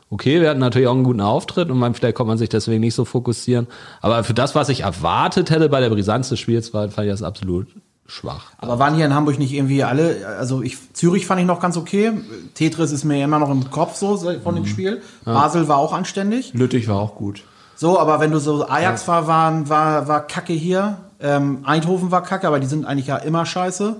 Okay, 0.09 0.41
wir 0.41 0.49
hatten 0.49 0.59
natürlich 0.59 0.89
auch 0.89 0.93
einen 0.93 1.05
guten 1.05 1.21
Auftritt 1.21 1.69
und 1.71 1.79
man, 1.79 1.93
vielleicht 1.95 2.15
konnte 2.17 2.27
man 2.27 2.37
sich 2.37 2.49
deswegen 2.49 2.81
nicht 2.81 2.93
so 2.93 3.05
fokussieren. 3.05 3.67
Aber 4.01 4.25
für 4.25 4.33
das, 4.33 4.53
was 4.53 4.67
ich 4.67 4.81
erwartet 4.81 5.49
hätte 5.49 5.69
bei 5.69 5.79
der 5.79 5.89
Brisanz 5.89 6.27
des 6.27 6.39
Spiels, 6.39 6.73
war, 6.73 6.89
fand 6.89 7.07
ich 7.07 7.13
das 7.13 7.23
absolut 7.23 7.67
schwach. 8.11 8.51
Aber 8.57 8.77
waren 8.77 8.95
hier 8.95 9.05
in 9.05 9.15
Hamburg 9.15 9.39
nicht 9.39 9.53
irgendwie 9.53 9.83
alle, 9.83 10.27
also 10.37 10.61
ich, 10.61 10.77
Zürich 10.93 11.25
fand 11.25 11.39
ich 11.39 11.47
noch 11.47 11.59
ganz 11.59 11.77
okay. 11.77 12.11
Tetris 12.53 12.91
ist 12.91 13.05
mir 13.05 13.23
immer 13.23 13.39
noch 13.39 13.49
im 13.49 13.71
Kopf 13.71 13.95
so 13.95 14.17
von 14.43 14.55
dem 14.55 14.65
Spiel. 14.65 15.01
Basel 15.23 15.67
war 15.67 15.77
auch 15.77 15.93
anständig. 15.93 16.53
Lüttich 16.53 16.87
war 16.87 16.99
auch 16.99 17.15
gut. 17.15 17.43
So, 17.75 17.97
aber 17.99 18.19
wenn 18.19 18.31
du 18.31 18.39
so 18.39 18.67
Ajax 18.67 19.07
war, 19.07 19.27
waren, 19.27 19.69
war, 19.69 20.07
war 20.07 20.27
Kacke 20.27 20.53
hier. 20.53 20.97
Ähm, 21.19 21.59
Eindhoven 21.63 22.11
war 22.11 22.21
Kacke, 22.21 22.47
aber 22.47 22.59
die 22.59 22.67
sind 22.67 22.85
eigentlich 22.85 23.07
ja 23.07 23.15
immer 23.17 23.45
scheiße. 23.45 23.95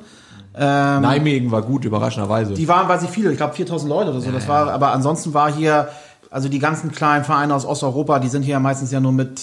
Nijmegen 0.53 1.49
war 1.51 1.61
gut, 1.61 1.85
überraschenderweise. 1.85 2.53
Die 2.53 2.67
waren, 2.67 2.89
weil 2.89 2.99
sie 2.99 3.07
viele, 3.07 3.31
ich 3.31 3.37
glaube 3.37 3.53
4000 3.53 3.89
Leute 3.89 4.09
oder 4.11 4.19
so, 4.19 4.31
das 4.31 4.49
war, 4.49 4.69
aber 4.69 4.91
ansonsten 4.91 5.33
war 5.33 5.49
hier, 5.51 5.87
also 6.29 6.49
die 6.49 6.59
ganzen 6.59 6.91
kleinen 6.91 7.23
Vereine 7.23 7.55
aus 7.55 7.65
Osteuropa, 7.65 8.19
die 8.19 8.27
sind 8.27 8.43
hier 8.43 8.59
meistens 8.59 8.91
ja 8.91 8.99
nur 8.99 9.13
mit 9.13 9.39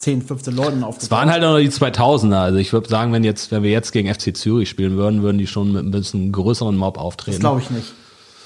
10, 0.00 0.22
15 0.22 0.54
Leuten 0.56 0.78
Es 0.78 0.84
aufgebaut. 0.84 1.10
waren 1.10 1.30
halt 1.30 1.44
auch 1.44 1.52
noch 1.52 1.58
die 1.58 1.68
2000er. 1.68 2.34
Also 2.36 2.58
ich 2.58 2.72
würde 2.72 2.88
sagen, 2.88 3.12
wenn 3.12 3.22
jetzt, 3.22 3.50
wenn 3.50 3.62
wir 3.62 3.70
jetzt 3.70 3.92
gegen 3.92 4.12
FC 4.12 4.34
Zürich 4.34 4.68
spielen 4.70 4.96
würden, 4.96 5.22
würden 5.22 5.36
die 5.36 5.46
schon 5.46 5.72
mit 5.72 5.84
ein 5.84 5.90
bisschen 5.90 6.32
größeren 6.32 6.74
Mob 6.74 6.94
Das 6.94 7.04
auftreten. 7.04 7.38
glaube 7.40 7.60
ich 7.60 7.68
nicht. 7.70 7.92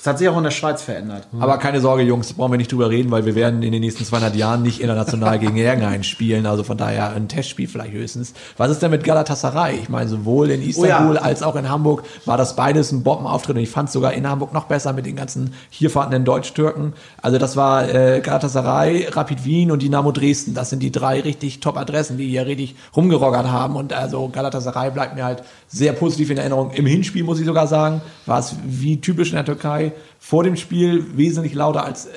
Das 0.05 0.11
hat 0.11 0.19
sich 0.19 0.29
auch 0.29 0.37
in 0.37 0.45
der 0.45 0.51
Schweiz 0.51 0.83
verändert. 0.83 1.27
Aber 1.41 1.57
keine 1.57 1.81
Sorge, 1.81 2.03
Jungs, 2.03 2.35
brauchen 2.35 2.53
wir 2.53 2.59
nicht 2.59 2.71
drüber 2.71 2.91
reden, 2.91 3.11
weil 3.11 3.25
wir 3.25 3.35
werden 3.35 3.63
in 3.63 3.73
den 3.73 3.81
nächsten 3.81 4.05
200 4.05 4.37
Jahren 4.37 4.61
nicht 4.61 4.83
international 4.83 5.39
gegen 5.39 5.57
Ergenheim 5.57 6.03
spielen. 6.03 6.45
Also 6.45 6.63
von 6.63 6.77
daher 6.77 7.15
ein 7.15 7.27
Testspiel 7.27 7.67
vielleicht 7.69 7.95
höchstens. 7.95 8.35
Was 8.59 8.71
ist 8.71 8.83
denn 8.83 8.91
mit 8.91 9.03
Galatasaray? 9.03 9.77
Ich 9.77 9.89
meine, 9.89 10.07
sowohl 10.07 10.51
in 10.51 10.61
Istanbul 10.61 11.13
Oh 11.13 11.15
ja. 11.15 11.23
als 11.23 11.43
auch 11.43 11.57
in 11.57 11.71
Hamburg 11.71 12.03
war 12.27 12.37
das 12.37 12.55
beides 12.55 12.93
ein 12.93 13.03
Bombenauftritt. 13.03 13.57
Und 13.57 13.63
ich 13.63 13.71
fand 13.71 13.89
es 13.89 13.95
sogar 13.95 14.13
in 14.13 14.29
Hamburg 14.29 14.53
noch 14.53 14.65
besser 14.65 14.93
mit 14.93 15.07
den 15.07 15.17
ganzen 15.17 15.55
hier 15.71 15.89
fahrenden 15.89 16.27
Deutsch-Türken. 16.27 16.93
Also 17.23 17.39
das 17.39 17.57
war 17.57 17.89
äh, 17.89 18.21
Galatasaray, 18.21 19.09
Rapid 19.11 19.47
Wien 19.47 19.71
und 19.71 19.81
Dynamo 19.81 20.13
Dresden. 20.13 20.53
Das 20.53 20.69
sind 20.69 20.83
die 20.83 20.93
drei 20.93 21.23
richtig 21.23 21.61
Top-Adressen, 21.61 22.19
die 22.19 22.29
hier 22.29 22.45
richtig 22.45 22.77
rumgeroggert 22.95 23.47
haben. 23.47 23.75
Und 23.75 23.95
also 23.95 24.29
Galatasaray 24.29 24.91
bleibt 24.91 25.15
mir 25.15 25.25
halt 25.25 25.43
sehr 25.67 25.95
positiv 25.95 26.29
in 26.29 26.37
Erinnerung. 26.37 26.73
Im 26.73 26.85
Hinspiel 26.85 27.25
muss 27.25 27.41
ich 27.41 27.47
sogar 27.47 27.67
sagen, 27.69 28.03
war 28.27 28.39
es 28.41 28.55
wie 28.67 29.01
typisch 29.01 29.31
in 29.31 29.37
der 29.37 29.47
Türkei 29.47 29.94
vor 30.19 30.45
dem 30.45 30.57
Spiel 30.57 31.17
wesentlich 31.17 31.55
lauter 31.55 31.85
als 31.85 32.07
äh, 32.07 32.11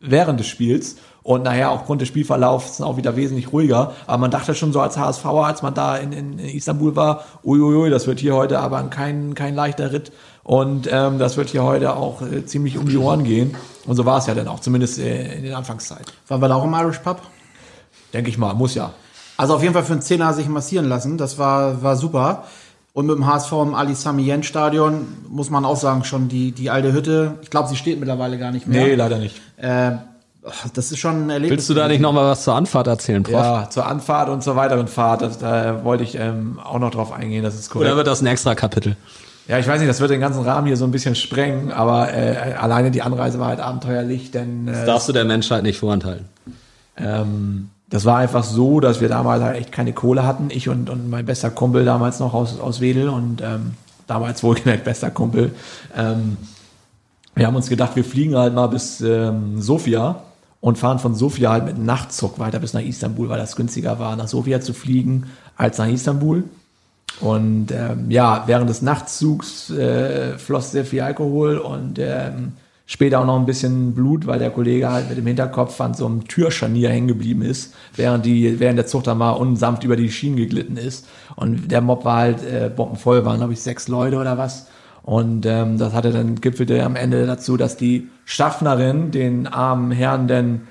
während 0.00 0.40
des 0.40 0.46
Spiels 0.46 0.96
und 1.22 1.42
nachher 1.42 1.70
aufgrund 1.70 2.00
des 2.00 2.08
Spielverlaufs 2.08 2.80
auch 2.80 2.96
wieder 2.96 3.16
wesentlich 3.16 3.52
ruhiger. 3.52 3.92
Aber 4.06 4.18
man 4.18 4.30
dachte 4.30 4.54
schon 4.54 4.72
so 4.72 4.80
als 4.80 4.96
HSV, 4.96 5.26
als 5.26 5.62
man 5.62 5.74
da 5.74 5.96
in, 5.96 6.12
in 6.12 6.38
Istanbul 6.38 6.96
war, 6.96 7.24
uiuiui, 7.44 7.90
das 7.90 8.06
wird 8.06 8.20
hier 8.20 8.34
heute 8.34 8.60
aber 8.60 8.82
kein, 8.84 9.34
kein 9.34 9.54
leichter 9.54 9.92
Ritt 9.92 10.12
und 10.44 10.88
ähm, 10.90 11.18
das 11.18 11.36
wird 11.36 11.50
hier 11.50 11.64
heute 11.64 11.94
auch 11.96 12.22
äh, 12.22 12.46
ziemlich 12.46 12.78
um 12.78 12.88
die 12.88 12.96
Ohren 12.96 13.24
gehen. 13.24 13.54
Und 13.86 13.96
so 13.96 14.06
war 14.06 14.16
es 14.16 14.26
ja 14.26 14.34
dann 14.34 14.48
auch, 14.48 14.60
zumindest 14.60 14.98
äh, 14.98 15.34
in 15.36 15.42
den 15.42 15.52
Anfangszeiten. 15.52 16.06
Waren 16.28 16.40
wir 16.40 16.48
da 16.48 16.54
auch 16.54 16.64
im 16.64 16.72
Irish 16.72 17.00
Pub? 17.00 17.20
Denke 18.14 18.30
ich 18.30 18.38
mal, 18.38 18.54
muss 18.54 18.74
ja. 18.74 18.94
Also 19.36 19.54
auf 19.54 19.62
jeden 19.62 19.74
Fall 19.74 19.84
für 19.84 19.92
einen 19.92 20.00
Zehner 20.00 20.32
sich 20.32 20.48
massieren 20.48 20.86
lassen. 20.86 21.18
Das 21.18 21.36
war, 21.36 21.82
war 21.82 21.96
super. 21.96 22.44
Und 22.98 23.06
mit 23.06 23.14
dem 23.14 23.26
HSV 23.28 23.52
im 23.52 23.74
Ali 23.76 23.94
Sami 23.94 24.28
Yen 24.28 24.42
Stadion 24.42 25.06
muss 25.28 25.50
man 25.50 25.64
auch 25.64 25.76
sagen, 25.76 26.02
schon 26.02 26.26
die, 26.26 26.50
die 26.50 26.68
alte 26.68 26.92
Hütte. 26.92 27.34
Ich 27.42 27.48
glaube, 27.48 27.68
sie 27.68 27.76
steht 27.76 28.00
mittlerweile 28.00 28.38
gar 28.38 28.50
nicht 28.50 28.66
mehr. 28.66 28.84
Nee, 28.88 28.96
leider 28.96 29.18
nicht. 29.18 29.40
Äh, 29.56 29.92
das 30.74 30.90
ist 30.90 30.98
schon 30.98 31.26
ein 31.26 31.30
Erlebnis. 31.30 31.58
Willst 31.58 31.70
du 31.70 31.74
da 31.74 31.86
nicht 31.86 32.00
nochmal 32.00 32.24
was 32.24 32.42
zur 32.42 32.56
Anfahrt 32.56 32.88
erzählen, 32.88 33.22
Prof? 33.22 33.34
Ja, 33.34 33.70
zur 33.70 33.86
Anfahrt 33.86 34.30
und 34.30 34.42
zur 34.42 34.56
weiteren 34.56 34.88
Fahrt, 34.88 35.22
das, 35.22 35.38
da 35.38 35.84
wollte 35.84 36.02
ich 36.02 36.16
ähm, 36.16 36.58
auch 36.58 36.80
noch 36.80 36.90
drauf 36.90 37.12
eingehen, 37.12 37.44
das 37.44 37.54
ist 37.54 37.70
korrekt. 37.70 37.86
Oder 37.88 37.96
wird 37.98 38.08
das 38.08 38.20
ein 38.20 38.26
extra 38.26 38.56
Kapitel? 38.56 38.96
Ja, 39.46 39.60
ich 39.60 39.68
weiß 39.68 39.78
nicht, 39.78 39.88
das 39.88 40.00
wird 40.00 40.10
den 40.10 40.20
ganzen 40.20 40.42
Rahmen 40.42 40.66
hier 40.66 40.76
so 40.76 40.84
ein 40.84 40.90
bisschen 40.90 41.14
sprengen, 41.14 41.70
aber 41.70 42.12
äh, 42.12 42.54
alleine 42.58 42.90
die 42.90 43.02
Anreise 43.02 43.38
war 43.38 43.46
halt 43.46 43.60
abenteuerlich, 43.60 44.32
denn 44.32 44.66
Das 44.66 44.78
äh, 44.78 44.86
darfst 44.86 45.08
du 45.08 45.12
der 45.12 45.24
Menschheit 45.24 45.62
nicht 45.62 45.78
vorenthalten. 45.78 46.24
ähm, 46.96 47.70
das 47.90 48.04
war 48.04 48.18
einfach 48.18 48.44
so, 48.44 48.80
dass 48.80 49.00
wir 49.00 49.08
damals 49.08 49.42
halt 49.42 49.56
echt 49.56 49.72
keine 49.72 49.92
Kohle 49.92 50.26
hatten. 50.26 50.48
Ich 50.50 50.68
und, 50.68 50.90
und 50.90 51.08
mein 51.08 51.24
bester 51.24 51.50
Kumpel 51.50 51.84
damals 51.84 52.20
noch 52.20 52.34
aus, 52.34 52.60
aus 52.60 52.80
Wedel 52.80 53.08
und 53.08 53.40
ähm, 53.40 53.72
damals 54.06 54.42
wohlgemerkt 54.42 54.84
bester 54.84 55.10
Kumpel. 55.10 55.54
Ähm, 55.96 56.36
wir 57.34 57.46
haben 57.46 57.56
uns 57.56 57.68
gedacht, 57.68 57.96
wir 57.96 58.04
fliegen 58.04 58.36
halt 58.36 58.54
mal 58.54 58.66
bis 58.66 59.00
ähm, 59.00 59.60
Sofia 59.62 60.22
und 60.60 60.76
fahren 60.76 60.98
von 60.98 61.14
Sofia 61.14 61.52
halt 61.52 61.64
mit 61.64 61.78
Nachtzug 61.78 62.38
weiter 62.38 62.58
bis 62.58 62.74
nach 62.74 62.82
Istanbul, 62.82 63.28
weil 63.28 63.38
das 63.38 63.56
günstiger 63.56 63.98
war, 63.98 64.16
nach 64.16 64.28
Sofia 64.28 64.60
zu 64.60 64.74
fliegen 64.74 65.26
als 65.56 65.78
nach 65.78 65.86
Istanbul. 65.86 66.44
Und 67.20 67.72
ähm, 67.72 68.10
ja, 68.10 68.44
während 68.46 68.68
des 68.68 68.82
Nachtzugs 68.82 69.70
äh, 69.70 70.36
floss 70.36 70.72
sehr 70.72 70.84
viel 70.84 71.00
Alkohol 71.00 71.58
und 71.58 71.98
ähm, 71.98 72.52
später 72.88 73.20
auch 73.20 73.26
noch 73.26 73.38
ein 73.38 73.44
bisschen 73.44 73.94
Blut, 73.94 74.26
weil 74.26 74.38
der 74.38 74.50
Kollege 74.50 74.90
halt 74.90 75.10
mit 75.10 75.18
dem 75.18 75.26
Hinterkopf 75.26 75.78
an 75.82 75.92
so 75.92 76.06
einem 76.06 76.26
Türscharnier 76.26 76.88
hängen 76.88 77.06
geblieben 77.06 77.42
ist, 77.42 77.74
während, 77.94 78.24
die, 78.24 78.58
während 78.58 78.78
der 78.78 78.86
Zug 78.86 79.04
da 79.04 79.14
mal 79.14 79.32
unsanft 79.32 79.84
über 79.84 79.94
die 79.94 80.10
Schienen 80.10 80.36
geglitten 80.36 80.78
ist. 80.78 81.06
Und 81.36 81.70
der 81.70 81.82
Mob 81.82 82.06
war 82.06 82.16
halt 82.16 82.42
äh, 82.42 82.70
bombenvoll, 82.74 83.26
waren 83.26 83.36
glaube 83.36 83.52
ich 83.52 83.60
sechs 83.60 83.88
Leute 83.88 84.16
oder 84.16 84.38
was. 84.38 84.68
Und 85.02 85.44
ähm, 85.44 85.76
das 85.76 85.92
hatte 85.92 86.12
dann 86.12 86.36
gipfelte 86.36 86.82
am 86.82 86.96
Ende 86.96 87.26
dazu, 87.26 87.58
dass 87.58 87.76
die 87.76 88.08
Schaffnerin 88.24 89.10
den 89.10 89.46
armen 89.46 89.90
Herrn 89.90 90.26
denn 90.26 90.62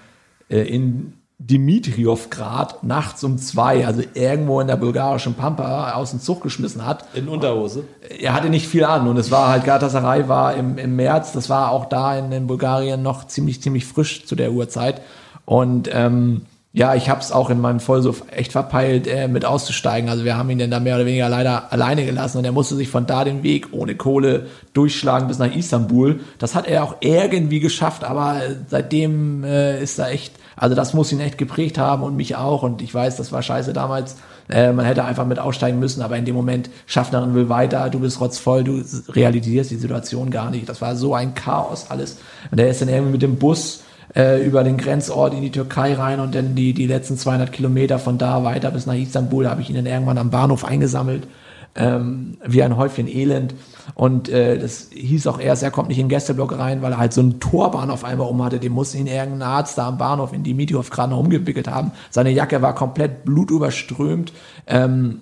äh, 0.49 0.61
in 0.61 1.13
Dimitriovgrad 1.39 2.83
nachts 2.83 3.23
um 3.23 3.37
zwei, 3.37 3.85
also 3.85 4.01
irgendwo 4.15 4.59
in 4.59 4.67
der 4.67 4.75
bulgarischen 4.75 5.35
Pampa, 5.35 5.91
aus 5.91 6.09
dem 6.09 6.19
Zug 6.19 6.41
geschmissen 6.41 6.85
hat. 6.85 7.05
In 7.13 7.27
Unterhose? 7.27 7.83
Er 8.19 8.33
hatte 8.33 8.49
nicht 8.49 8.67
viel 8.67 8.83
an 8.83 9.07
und 9.07 9.17
es 9.17 9.29
war 9.29 9.49
halt, 9.49 9.63
Galatasaray 9.63 10.27
war 10.27 10.55
im, 10.55 10.79
im 10.79 10.95
März, 10.95 11.33
das 11.33 11.47
war 11.49 11.71
auch 11.71 11.85
da 11.85 12.17
in, 12.17 12.31
in 12.31 12.47
Bulgarien 12.47 13.03
noch 13.03 13.27
ziemlich, 13.27 13.61
ziemlich 13.61 13.85
frisch 13.85 14.25
zu 14.25 14.35
der 14.35 14.51
Uhrzeit. 14.51 15.01
Und 15.45 15.89
ähm, 15.93 16.41
ja, 16.73 16.95
ich 16.95 17.09
habe 17.09 17.21
es 17.21 17.31
auch 17.31 17.49
in 17.49 17.61
meinem 17.61 17.79
Vollsuff 17.79 18.23
echt 18.29 18.51
verpeilt, 18.51 19.07
äh, 19.07 19.27
mit 19.27 19.45
auszusteigen. 19.45 20.09
Also 20.09 20.25
wir 20.25 20.37
haben 20.37 20.49
ihn 20.49 20.59
dann 20.59 20.71
da 20.71 20.79
mehr 20.79 20.95
oder 20.95 21.05
weniger 21.05 21.29
leider 21.29 21.71
alleine 21.71 22.05
gelassen 22.05 22.39
und 22.39 22.45
er 22.45 22.51
musste 22.51 22.75
sich 22.75 22.89
von 22.89 23.05
da 23.05 23.23
den 23.23 23.41
Weg 23.41 23.69
ohne 23.71 23.95
Kohle 23.95 24.47
durchschlagen 24.73 25.27
bis 25.27 25.39
nach 25.39 25.55
Istanbul. 25.55 26.19
Das 26.39 26.55
hat 26.55 26.67
er 26.67 26.83
auch 26.83 26.97
irgendwie 26.99 27.59
geschafft, 27.59 28.03
aber 28.03 28.43
äh, 28.43 28.55
seitdem 28.67 29.43
äh, 29.43 29.81
ist 29.81 29.97
er 29.97 30.09
echt, 30.09 30.33
also 30.57 30.75
das 30.75 30.93
muss 30.93 31.11
ihn 31.11 31.19
echt 31.19 31.37
geprägt 31.37 31.77
haben 31.77 32.03
und 32.03 32.17
mich 32.17 32.35
auch. 32.35 32.63
Und 32.63 32.81
ich 32.81 32.93
weiß, 32.93 33.15
das 33.15 33.31
war 33.31 33.41
scheiße 33.43 33.73
damals. 33.73 34.17
Äh, 34.49 34.73
man 34.73 34.85
hätte 34.85 35.05
einfach 35.05 35.25
mit 35.25 35.39
aussteigen 35.39 35.79
müssen, 35.79 36.01
aber 36.01 36.17
in 36.17 36.25
dem 36.25 36.35
Moment, 36.35 36.69
Schaffnerin 36.87 37.35
will 37.35 37.47
weiter, 37.47 37.89
du 37.89 37.99
bist 37.99 38.19
rotzvoll, 38.19 38.63
du 38.63 38.83
realisierst 39.09 39.71
die 39.71 39.75
Situation 39.75 40.31
gar 40.31 40.49
nicht. 40.49 40.67
Das 40.67 40.81
war 40.81 40.95
so 40.95 41.13
ein 41.13 41.35
Chaos 41.35 41.85
alles. 41.89 42.17
Und 42.51 42.59
er 42.59 42.69
ist 42.69 42.81
dann 42.81 42.89
irgendwie 42.89 43.13
mit 43.13 43.21
dem 43.21 43.37
Bus 43.37 43.83
äh, 44.15 44.43
über 44.43 44.63
den 44.63 44.77
Grenzort 44.77 45.33
in 45.33 45.41
die 45.41 45.51
Türkei 45.51 45.93
rein 45.93 46.19
und 46.19 46.33
dann 46.33 46.55
die, 46.55 46.73
die 46.73 46.87
letzten 46.87 47.17
200 47.17 47.51
Kilometer 47.51 47.99
von 47.99 48.17
da 48.17 48.43
weiter 48.43 48.71
bis 48.71 48.85
nach 48.87 48.95
Istanbul 48.95 49.47
habe 49.47 49.61
ich 49.61 49.69
ihn 49.69 49.75
dann 49.75 49.85
irgendwann 49.85 50.17
am 50.17 50.31
Bahnhof 50.31 50.65
eingesammelt, 50.65 51.27
ähm, 51.75 52.37
wie 52.45 52.63
ein 52.63 52.77
Häufchen 52.77 53.07
Elend. 53.07 53.55
Und 53.93 54.29
äh, 54.29 54.57
das 54.57 54.89
hieß 54.91 55.27
auch 55.27 55.39
erst, 55.39 55.63
er 55.63 55.71
kommt 55.71 55.89
nicht 55.89 55.99
in 55.99 56.05
den 56.05 56.09
Gästeblock 56.09 56.57
rein, 56.57 56.81
weil 56.81 56.93
er 56.93 56.97
halt 56.97 57.13
so 57.13 57.21
einen 57.21 57.39
Torbahn 57.39 57.89
auf 57.91 58.03
einmal 58.03 58.27
um 58.27 58.43
hatte. 58.43 58.59
Den 58.59 58.73
musste 58.73 58.97
ihn 58.97 59.07
irgendein 59.07 59.43
Arzt 59.43 59.77
da 59.77 59.87
am 59.87 59.97
Bahnhof 59.97 60.33
in 60.33 60.43
Dimitrov 60.43 60.89
gerade 60.89 61.11
noch 61.11 61.19
umgewickelt 61.19 61.67
haben. 61.67 61.91
Seine 62.09 62.31
Jacke 62.31 62.61
war 62.61 62.75
komplett 62.75 63.25
blutüberströmt. 63.25 64.33
Ähm, 64.67 65.21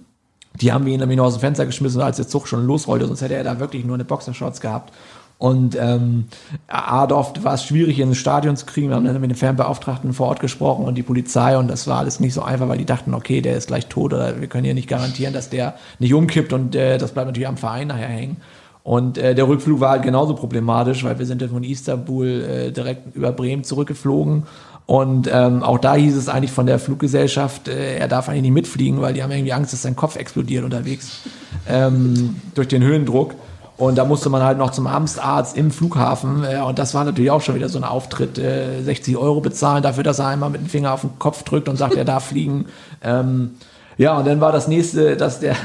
die 0.62 0.72
haben 0.72 0.86
wir 0.86 0.94
ihn 0.94 1.00
nämlich 1.00 1.18
noch 1.18 1.26
aus 1.26 1.36
dem 1.36 1.42
Fenster 1.42 1.66
geschmissen, 1.66 2.02
als 2.02 2.18
der 2.18 2.28
Zug 2.28 2.48
schon 2.48 2.66
losrollte, 2.66 3.08
sonst 3.08 3.22
hätte 3.22 3.36
er 3.36 3.44
da 3.44 3.60
wirklich 3.60 3.84
nur 3.84 3.96
eine 3.96 4.06
Boxershorts 4.06 4.62
gehabt. 4.62 4.94
Und 5.38 5.78
ähm, 5.80 6.26
Adolf 6.68 7.34
war 7.44 7.56
es 7.56 7.66
schwierig, 7.66 8.00
ins 8.00 8.18
Stadion 8.18 8.56
zu 8.56 8.66
kriegen. 8.66 8.90
Wir 8.90 8.96
haben 8.96 9.06
dann 9.06 9.20
mit 9.20 9.30
den 9.30 9.38
Fernbeauftragten 9.38 10.14
vor 10.14 10.28
Ort 10.28 10.40
gesprochen 10.40 10.86
und 10.86 10.96
die 10.96 11.04
Polizei 11.04 11.58
und 11.58 11.68
das 11.68 11.88
war 11.88 12.00
alles 12.00 12.20
nicht 12.20 12.34
so 12.34 12.42
einfach, 12.42 12.70
weil 12.70 12.78
die 12.78 12.86
dachten, 12.86 13.14
okay, 13.14 13.42
der 13.42 13.58
ist 13.58 13.68
gleich 13.68 13.88
tot 13.88 14.14
oder 14.14 14.40
wir 14.40 14.48
können 14.48 14.64
hier 14.64 14.74
nicht 14.74 14.88
garantieren, 14.88 15.34
dass 15.34 15.50
der 15.50 15.76
nicht 16.00 16.14
umkippt 16.14 16.54
und 16.54 16.76
äh, 16.76 16.98
das 16.98 17.12
bleibt 17.12 17.28
natürlich 17.28 17.50
am 17.50 17.58
Verein 17.58 17.90
nachher 17.90 18.08
hängen. 18.08 18.38
Und 18.84 19.18
äh, 19.18 19.36
der 19.36 19.48
Rückflug 19.48 19.80
war 19.80 19.90
halt 19.90 20.04
genauso 20.04 20.36
problematisch, 20.36 21.04
weil 21.04 21.18
wir 21.20 21.26
sind 21.26 21.42
ja 21.42 21.48
von 21.48 21.64
Istanbul 21.64 22.28
äh, 22.28 22.72
direkt 22.72 23.16
über 23.16 23.32
Bremen 23.32 23.64
zurückgeflogen 23.64 24.44
und 24.86 25.28
ähm, 25.32 25.64
auch 25.64 25.80
da 25.80 25.96
hieß 25.96 26.16
es 26.16 26.30
eigentlich 26.30 26.52
von 26.52 26.68
der 26.68 26.78
Fluggesellschaft, 26.78 27.68
äh, 27.68 27.98
er 27.98 28.08
darf 28.08 28.30
eigentlich 28.30 28.44
nicht 28.44 28.54
mitfliegen, 28.54 29.02
weil 29.02 29.14
die 29.14 29.24
haben 29.24 29.32
irgendwie 29.32 29.54
Angst, 29.54 29.74
dass 29.74 29.82
sein 29.82 29.96
Kopf 29.96 30.16
explodiert 30.16 30.64
unterwegs 30.64 31.22
ähm, 31.68 32.36
durch 32.54 32.68
den 32.68 32.84
Höhendruck. 32.84 33.34
Und 33.78 33.98
da 33.98 34.06
musste 34.06 34.30
man 34.30 34.42
halt 34.42 34.58
noch 34.58 34.72
zum 34.72 34.88
Amtsarzt 34.88 35.58
im 35.58 35.70
Flughafen. 35.72 36.44
Äh, 36.44 36.62
und 36.62 36.80
das 36.80 36.94
war 36.94 37.04
natürlich 37.04 37.32
auch 37.32 37.42
schon 37.42 37.56
wieder 37.56 37.70
so 37.70 37.78
ein 37.78 37.84
Auftritt. 37.84 38.38
Äh, 38.38 38.82
60 38.82 39.18
Euro 39.18 39.42
bezahlen 39.42 39.84
dafür, 39.84 40.04
dass 40.04 40.20
er 40.20 40.28
einmal 40.28 40.50
mit 40.50 40.62
dem 40.62 40.68
Finger 40.68 40.94
auf 40.94 41.02
den 41.02 41.20
Kopf 41.20 41.44
drückt 41.44 41.68
und 41.68 41.76
sagt, 41.76 41.96
er 41.96 42.06
darf 42.06 42.26
fliegen. 42.26 42.66
Ähm, 43.04 43.52
ja, 43.98 44.18
und 44.18 44.26
dann 44.26 44.42
war 44.42 44.52
das 44.52 44.68
nächste, 44.68 45.16
dass 45.16 45.40
der, 45.40 45.56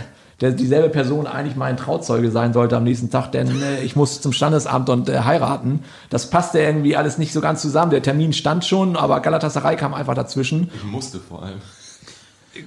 der 0.42 0.50
dieselbe 0.50 0.90
Person 0.90 1.26
eigentlich 1.26 1.56
mein 1.56 1.78
Trauzeuge 1.78 2.30
sein 2.30 2.52
sollte 2.52 2.76
am 2.76 2.84
nächsten 2.84 3.08
Tag, 3.08 3.32
denn 3.32 3.48
äh, 3.62 3.82
ich 3.82 3.96
musste 3.96 4.20
zum 4.20 4.32
Standesamt 4.32 4.90
und 4.90 5.08
äh, 5.08 5.20
heiraten. 5.20 5.82
Das 6.10 6.28
passte 6.28 6.58
irgendwie 6.58 6.96
alles 6.96 7.16
nicht 7.16 7.32
so 7.32 7.40
ganz 7.40 7.62
zusammen. 7.62 7.92
Der 7.92 8.02
Termin 8.02 8.34
stand 8.34 8.66
schon, 8.66 8.94
aber 8.96 9.20
Galatasaray 9.20 9.76
kam 9.76 9.94
einfach 9.94 10.14
dazwischen. 10.14 10.70
Ich 10.74 10.84
musste 10.84 11.18
vor 11.18 11.42
allem. 11.42 11.60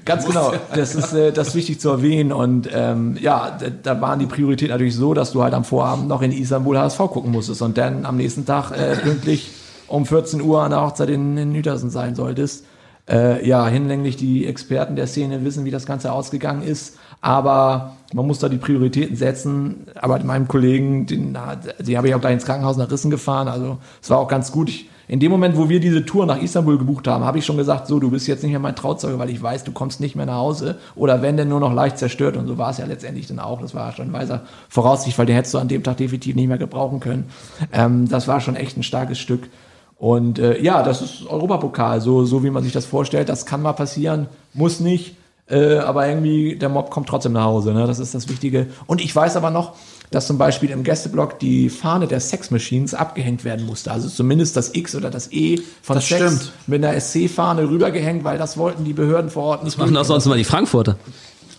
Ganz 0.06 0.26
genau, 0.26 0.54
das 0.76 0.96
ist, 0.96 1.14
äh, 1.14 1.32
das 1.32 1.50
ist 1.50 1.56
wichtig 1.56 1.80
zu 1.80 1.90
erwähnen. 1.90 2.32
Und 2.32 2.70
ähm, 2.74 3.18
ja, 3.20 3.58
da, 3.60 3.68
da 3.70 4.02
waren 4.02 4.20
die 4.20 4.26
Prioritäten 4.26 4.72
natürlich 4.72 4.96
so, 4.96 5.14
dass 5.14 5.32
du 5.32 5.44
halt 5.44 5.54
am 5.54 5.64
Vorabend 5.64 6.08
noch 6.08 6.22
in 6.22 6.32
Istanbul 6.32 6.78
HSV 6.78 6.98
gucken 6.98 7.32
musstest 7.32 7.62
und 7.62 7.78
dann 7.78 8.06
am 8.06 8.18
nächsten 8.18 8.46
Tag 8.46 8.72
äh, 8.72 8.96
pünktlich 8.96 9.52
um 9.88 10.06
14 10.06 10.42
Uhr 10.42 10.64
an 10.64 10.72
der 10.72 10.82
Hochzeit 10.82 11.10
in, 11.10 11.38
in 11.38 11.56
Uetersen 11.56 11.90
sein 11.90 12.16
solltest. 12.16 12.66
Äh, 13.10 13.46
ja, 13.46 13.68
hinlänglich 13.68 14.16
die 14.16 14.48
Experten 14.48 14.96
der 14.96 15.08
Szene 15.08 15.44
wissen, 15.44 15.66
wie 15.66 15.72
das 15.72 15.86
Ganze 15.86 16.12
ausgegangen 16.14 16.64
ist. 16.64 16.98
Aber 17.20 17.96
man 18.14 18.26
muss 18.26 18.40
da 18.40 18.50
die 18.50 18.58
Prioritäten 18.58 19.16
setzen. 19.16 19.88
Aber 19.96 20.20
meinem 20.24 20.48
Kollegen, 20.48 21.06
den, 21.06 21.38
den 21.80 21.98
habe 21.98 22.08
ich 22.08 22.16
auch 22.16 22.22
da 22.22 22.30
ins 22.30 22.46
Krankenhaus 22.46 22.78
nach 22.78 22.90
Rissen 22.90 23.12
gefahren. 23.12 23.48
Also 23.48 23.78
es 24.02 24.10
war 24.10 24.20
auch 24.20 24.28
ganz 24.28 24.52
gut. 24.52 24.70
Ich, 24.70 24.90
in 25.08 25.20
dem 25.20 25.32
Moment, 25.32 25.58
wo 25.58 25.68
wir 25.68 25.80
diese 25.80 26.06
Tour 26.06 26.26
nach 26.26 26.42
Istanbul 26.42 26.78
gebucht 26.78 27.08
haben, 27.08 27.26
habe 27.26 27.38
ich 27.38 27.46
schon 27.46 27.58
gesagt, 27.58 27.88
so, 27.88 28.00
du 28.00 28.10
bist 28.10 28.28
jetzt 28.28 28.42
nicht 28.42 28.52
mehr 28.52 28.60
mein 28.60 28.76
Trauzeuge, 28.76 29.20
weil 29.20 29.30
ich 29.30 29.42
weiß, 29.42 29.66
du 29.66 29.72
kommst 29.74 30.00
nicht 30.00 30.16
mehr 30.16 30.26
nach 30.26 30.38
Hause. 30.38 30.78
Oder 30.96 31.22
wenn 31.22 31.36
denn 31.36 31.50
nur 31.50 31.60
noch 31.60 31.74
leicht 31.74 31.98
zerstört. 31.98 32.38
Und 32.38 32.48
so 32.48 32.58
war 32.58 32.70
es 32.70 32.78
ja 32.78 32.86
letztendlich 32.86 33.28
dann 33.28 33.40
auch. 33.40 33.62
Das 33.62 33.76
war 33.76 33.92
schon 33.92 34.08
ein 34.08 34.14
weiser 34.14 34.42
Voraussicht, 34.70 35.18
weil 35.18 35.26
den 35.26 35.36
hättest 35.36 35.54
du 35.54 35.58
an 35.58 35.68
dem 35.68 35.84
Tag 35.84 35.98
definitiv 35.98 36.36
nicht 36.36 36.48
mehr 36.48 36.58
gebrauchen 36.58 37.00
können. 37.00 37.26
Ähm, 37.74 38.08
das 38.08 38.28
war 38.28 38.40
schon 38.40 38.56
echt 38.56 38.78
ein 38.78 38.84
starkes 38.84 39.20
Stück. 39.20 39.50
Und 39.98 40.40
äh, 40.40 40.62
ja, 40.62 40.84
das 40.84 41.02
ist 41.02 41.28
Europapokal, 41.28 42.02
so, 42.02 42.26
so 42.26 42.44
wie 42.44 42.50
man 42.50 42.64
sich 42.64 42.74
das 42.74 42.86
vorstellt. 42.86 43.30
Das 43.30 43.46
kann 43.46 43.62
mal 43.62 43.74
passieren, 43.74 44.28
muss 44.54 44.80
nicht. 44.80 45.16
Äh, 45.50 45.78
aber 45.78 46.08
irgendwie, 46.08 46.56
der 46.56 46.70
Mob 46.70 46.90
kommt 46.90 47.08
trotzdem 47.10 47.34
nach 47.34 47.44
Hause. 47.44 47.74
Ne? 47.74 47.86
Das 47.86 48.00
ist 48.00 48.16
das 48.16 48.30
Wichtige. 48.30 48.68
Und 48.88 49.02
ich 49.02 49.14
weiß 49.14 49.36
aber 49.36 49.50
noch, 49.50 49.76
dass 50.14 50.28
zum 50.28 50.38
Beispiel 50.38 50.70
im 50.70 50.84
Gästeblock 50.84 51.40
die 51.40 51.70
Fahne 51.70 52.08
der 52.08 52.20
Sex 52.20 52.52
Machines 52.52 52.94
abgehängt 52.94 53.44
werden 53.44 53.66
musste. 53.66 53.92
Also 53.92 54.08
zumindest 54.10 54.56
das 54.56 54.76
X 54.76 54.96
oder 54.96 55.10
das 55.10 55.32
E 55.32 55.60
von 55.82 55.96
Das 55.96 56.08
Sex 56.08 56.22
stimmt. 56.22 56.52
mit 56.68 56.86
einer 56.86 57.00
SC-Fahne 57.00 57.68
rübergehängt, 57.68 58.24
weil 58.24 58.38
das 58.38 58.56
wollten 58.58 58.84
die 58.86 58.94
Behörden 58.94 59.32
vor 59.32 59.44
Ort 59.44 59.64
nicht 59.64 59.78
Machen 59.78 59.98
auch 59.98 60.06
sonst 60.06 60.26
mal 60.28 60.38
die 60.38 60.44
Frankfurter. 60.44 60.98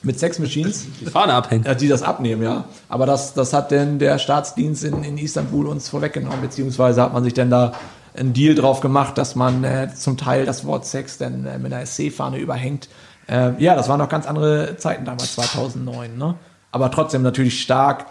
mit 0.02 0.18
Sex 0.20 0.38
Machines. 0.38 0.86
Die 1.00 1.06
Fahne 1.06 1.32
abhängen. 1.34 1.64
Ja, 1.64 1.74
die 1.74 1.88
das 1.88 2.02
abnehmen, 2.02 2.42
ja. 2.42 2.64
Aber 2.88 3.06
das, 3.06 3.34
das 3.34 3.52
hat 3.52 3.70
denn 3.72 3.98
der 3.98 4.18
Staatsdienst 4.18 4.84
in, 4.84 5.02
in 5.02 5.18
Istanbul 5.18 5.66
uns 5.66 5.88
vorweggenommen, 5.88 6.40
beziehungsweise 6.40 7.02
hat 7.02 7.12
man 7.12 7.24
sich 7.24 7.34
denn 7.34 7.50
da 7.50 7.72
einen 8.16 8.32
Deal 8.34 8.54
drauf 8.54 8.80
gemacht, 8.80 9.18
dass 9.18 9.34
man 9.34 9.64
äh, 9.64 9.88
zum 9.92 10.16
Teil 10.16 10.46
das 10.46 10.64
Wort 10.64 10.86
Sex 10.86 11.18
dann 11.18 11.44
äh, 11.46 11.58
mit 11.58 11.72
einer 11.72 11.84
SC-Fahne 11.84 12.38
überhängt. 12.38 12.88
Äh, 13.26 13.60
ja, 13.60 13.74
das 13.74 13.88
waren 13.88 13.98
noch 13.98 14.08
ganz 14.08 14.26
andere 14.26 14.76
Zeiten 14.76 15.04
damals, 15.04 15.34
2009, 15.34 16.16
ne? 16.16 16.36
Aber 16.70 16.90
trotzdem 16.92 17.22
natürlich 17.22 17.60
stark. 17.60 18.06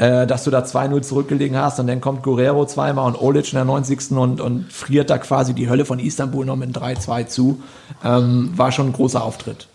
Äh, 0.00 0.26
dass 0.26 0.44
du 0.44 0.50
da 0.50 0.60
2-0 0.60 1.02
zurückgelegen 1.02 1.58
hast 1.58 1.78
und 1.78 1.86
dann 1.86 2.00
kommt 2.00 2.22
Guerrero 2.22 2.64
zweimal 2.64 3.06
und 3.06 3.20
Olic 3.20 3.52
in 3.52 3.56
der 3.56 3.66
90. 3.66 4.12
und, 4.12 4.40
und 4.40 4.72
friert 4.72 5.10
da 5.10 5.18
quasi 5.18 5.52
die 5.52 5.68
Hölle 5.68 5.84
von 5.84 5.98
Istanbul 5.98 6.46
noch 6.46 6.56
mit 6.56 6.74
3-2 6.74 7.26
zu. 7.26 7.62
Ähm, 8.02 8.50
war 8.56 8.72
schon 8.72 8.86
ein 8.88 8.92
großer 8.94 9.22
Auftritt. 9.22 9.68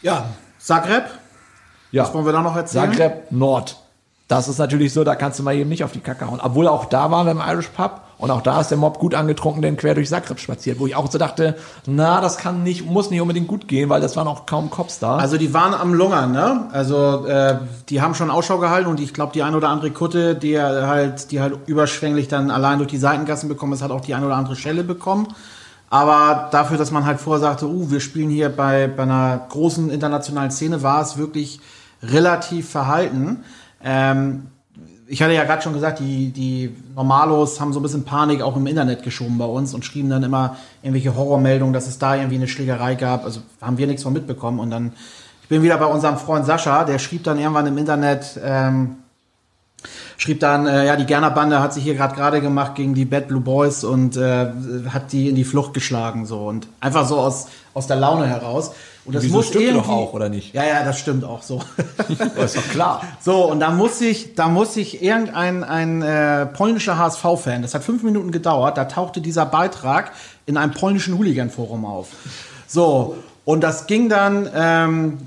Ja, 0.00 0.30
Zagreb, 0.58 1.04
Ja. 1.90 2.04
was 2.04 2.14
wollen 2.14 2.24
wir 2.24 2.32
da 2.32 2.40
noch 2.40 2.56
erzählen? 2.56 2.90
Zagreb 2.90 3.30
Nord. 3.30 3.76
Das 4.28 4.48
ist 4.48 4.56
natürlich 4.56 4.94
so, 4.94 5.04
da 5.04 5.14
kannst 5.14 5.38
du 5.38 5.42
mal 5.42 5.54
eben 5.54 5.68
nicht 5.68 5.84
auf 5.84 5.92
die 5.92 6.00
Kacke 6.00 6.26
hauen. 6.26 6.40
Obwohl 6.42 6.66
auch 6.66 6.86
da 6.86 7.10
waren 7.10 7.26
wir 7.26 7.32
im 7.32 7.42
Irish 7.46 7.68
Pub 7.68 8.00
und 8.18 8.30
auch 8.30 8.42
da 8.42 8.60
ist 8.60 8.68
der 8.68 8.78
Mob 8.78 8.98
gut 8.98 9.14
angetrunken, 9.14 9.62
denn 9.62 9.76
quer 9.76 9.94
durch 9.94 10.08
Zagreb 10.08 10.38
spaziert, 10.38 10.78
wo 10.78 10.86
ich 10.86 10.96
auch 10.96 11.10
so 11.10 11.18
dachte, 11.18 11.56
na, 11.86 12.20
das 12.20 12.38
kann 12.38 12.62
nicht, 12.62 12.86
muss 12.86 13.10
nicht 13.10 13.20
unbedingt 13.20 13.48
gut 13.48 13.68
gehen, 13.68 13.88
weil 13.88 14.00
das 14.00 14.16
waren 14.16 14.28
auch 14.28 14.46
kaum 14.46 14.70
Cops 14.70 14.98
da. 14.98 15.16
Also 15.16 15.36
die 15.36 15.52
waren 15.52 15.74
am 15.74 15.94
Lungern, 15.94 16.32
ne? 16.32 16.68
Also 16.72 17.26
äh, 17.26 17.58
die 17.88 18.00
haben 18.00 18.14
schon 18.14 18.30
Ausschau 18.30 18.58
gehalten 18.58 18.88
und 18.88 19.00
ich 19.00 19.12
glaube, 19.14 19.32
die 19.32 19.42
ein 19.42 19.54
oder 19.54 19.68
andere 19.68 19.90
Kutte, 19.90 20.34
die 20.34 20.60
halt, 20.60 21.30
die 21.30 21.40
halt 21.40 21.58
überschwänglich 21.66 22.28
dann 22.28 22.50
allein 22.50 22.78
durch 22.78 22.90
die 22.90 22.98
Seitengassen 22.98 23.48
bekommen 23.48 23.72
ist, 23.72 23.82
hat 23.82 23.90
auch 23.90 24.00
die 24.00 24.14
ein 24.14 24.24
oder 24.24 24.36
andere 24.36 24.56
Schelle 24.56 24.84
bekommen. 24.84 25.28
Aber 25.90 26.48
dafür, 26.50 26.76
dass 26.76 26.90
man 26.90 27.04
halt 27.04 27.20
vorher 27.20 27.40
sagte, 27.40 27.66
uh, 27.66 27.90
wir 27.90 28.00
spielen 28.00 28.28
hier 28.28 28.48
bei, 28.48 28.88
bei 28.88 29.04
einer 29.04 29.46
großen 29.48 29.90
internationalen 29.90 30.50
Szene, 30.50 30.82
war 30.82 31.00
es 31.02 31.16
wirklich 31.16 31.60
relativ 32.02 32.68
verhalten. 32.68 33.44
Ähm, 33.82 34.48
ich 35.06 35.22
hatte 35.22 35.34
ja 35.34 35.44
gerade 35.44 35.62
schon 35.62 35.74
gesagt, 35.74 36.00
die, 36.00 36.30
die 36.30 36.74
Normalos 36.94 37.60
haben 37.60 37.72
so 37.72 37.80
ein 37.80 37.82
bisschen 37.82 38.04
Panik 38.04 38.42
auch 38.42 38.56
im 38.56 38.66
Internet 38.66 39.02
geschoben 39.02 39.36
bei 39.38 39.44
uns 39.44 39.74
und 39.74 39.84
schrieben 39.84 40.10
dann 40.10 40.22
immer 40.22 40.56
irgendwelche 40.82 41.14
Horrormeldungen, 41.14 41.74
dass 41.74 41.86
es 41.86 41.98
da 41.98 42.16
irgendwie 42.16 42.36
eine 42.36 42.48
Schlägerei 42.48 42.94
gab. 42.94 43.24
Also 43.24 43.40
haben 43.60 43.76
wir 43.76 43.86
nichts 43.86 44.02
von 44.02 44.12
mitbekommen. 44.12 44.60
Und 44.60 44.70
dann, 44.70 44.92
ich 45.42 45.48
bin 45.48 45.62
wieder 45.62 45.76
bei 45.76 45.86
unserem 45.86 46.16
Freund 46.16 46.46
Sascha, 46.46 46.84
der 46.84 46.98
schrieb 46.98 47.24
dann 47.24 47.38
irgendwann 47.38 47.66
im 47.66 47.76
Internet, 47.76 48.40
ähm, 48.42 48.96
schrieb 50.16 50.40
dann, 50.40 50.66
äh, 50.66 50.86
ja, 50.86 50.96
die 50.96 51.04
Gerner 51.04 51.30
Bande 51.30 51.60
hat 51.60 51.74
sich 51.74 51.84
hier 51.84 51.94
gerade 51.94 52.14
gerade 52.14 52.40
gemacht 52.40 52.74
gegen 52.74 52.94
die 52.94 53.04
Bad 53.04 53.28
Blue 53.28 53.42
Boys 53.42 53.84
und 53.84 54.16
äh, 54.16 54.46
hat 54.88 55.12
die 55.12 55.28
in 55.28 55.34
die 55.34 55.44
Flucht 55.44 55.74
geschlagen 55.74 56.24
so 56.24 56.46
und 56.46 56.66
einfach 56.80 57.06
so 57.06 57.18
aus 57.18 57.48
aus 57.74 57.86
der 57.86 57.96
Laune 57.96 58.26
heraus. 58.26 58.70
Und 59.06 59.14
das 59.14 59.24
Wieso 59.24 59.36
muss 59.36 59.48
stimmt 59.48 59.64
irgendwie 59.64 59.82
doch 59.82 59.94
auch, 59.94 60.12
oder 60.14 60.30
nicht? 60.30 60.54
Ja, 60.54 60.64
ja, 60.64 60.82
das 60.82 60.98
stimmt 60.98 61.24
auch 61.24 61.42
so. 61.42 61.60
ist 62.42 62.56
doch 62.56 62.68
klar. 62.70 63.02
So, 63.20 63.50
und 63.50 63.60
da 63.60 63.70
muss 63.70 64.00
ich, 64.00 64.34
da 64.34 64.48
muss 64.48 64.76
ich 64.76 65.02
irgendein 65.02 65.62
ein, 65.62 66.02
äh, 66.02 66.46
polnischer 66.46 66.96
HSV-Fan, 66.96 67.60
das 67.62 67.74
hat 67.74 67.84
fünf 67.84 68.02
Minuten 68.02 68.32
gedauert, 68.32 68.78
da 68.78 68.86
tauchte 68.86 69.20
dieser 69.20 69.44
Beitrag 69.44 70.12
in 70.46 70.56
einem 70.56 70.72
polnischen 70.72 71.18
Hooligan-Forum 71.18 71.84
auf. 71.84 72.08
So, 72.66 73.16
und 73.44 73.60
das 73.60 73.86
ging 73.86 74.08
dann, 74.08 74.48
ähm, 74.54 75.18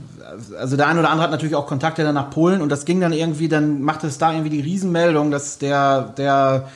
also 0.60 0.76
der 0.76 0.88
eine 0.88 1.00
oder 1.00 1.10
andere 1.10 1.26
hat 1.26 1.32
natürlich 1.32 1.56
auch 1.56 1.68
Kontakte 1.68 2.04
dann 2.04 2.16
nach 2.16 2.32
Polen 2.32 2.62
und 2.62 2.70
das 2.70 2.86
ging 2.86 3.00
dann 3.00 3.13
irgendwie, 3.13 3.48
dann 3.48 3.82
machte 3.82 4.08
es 4.08 4.18
da 4.18 4.32
irgendwie 4.32 4.50
die 4.50 4.62
Riesenmeldung, 4.62 5.30
dass 5.30 5.60
der, 5.60 6.13
der 6.18 6.68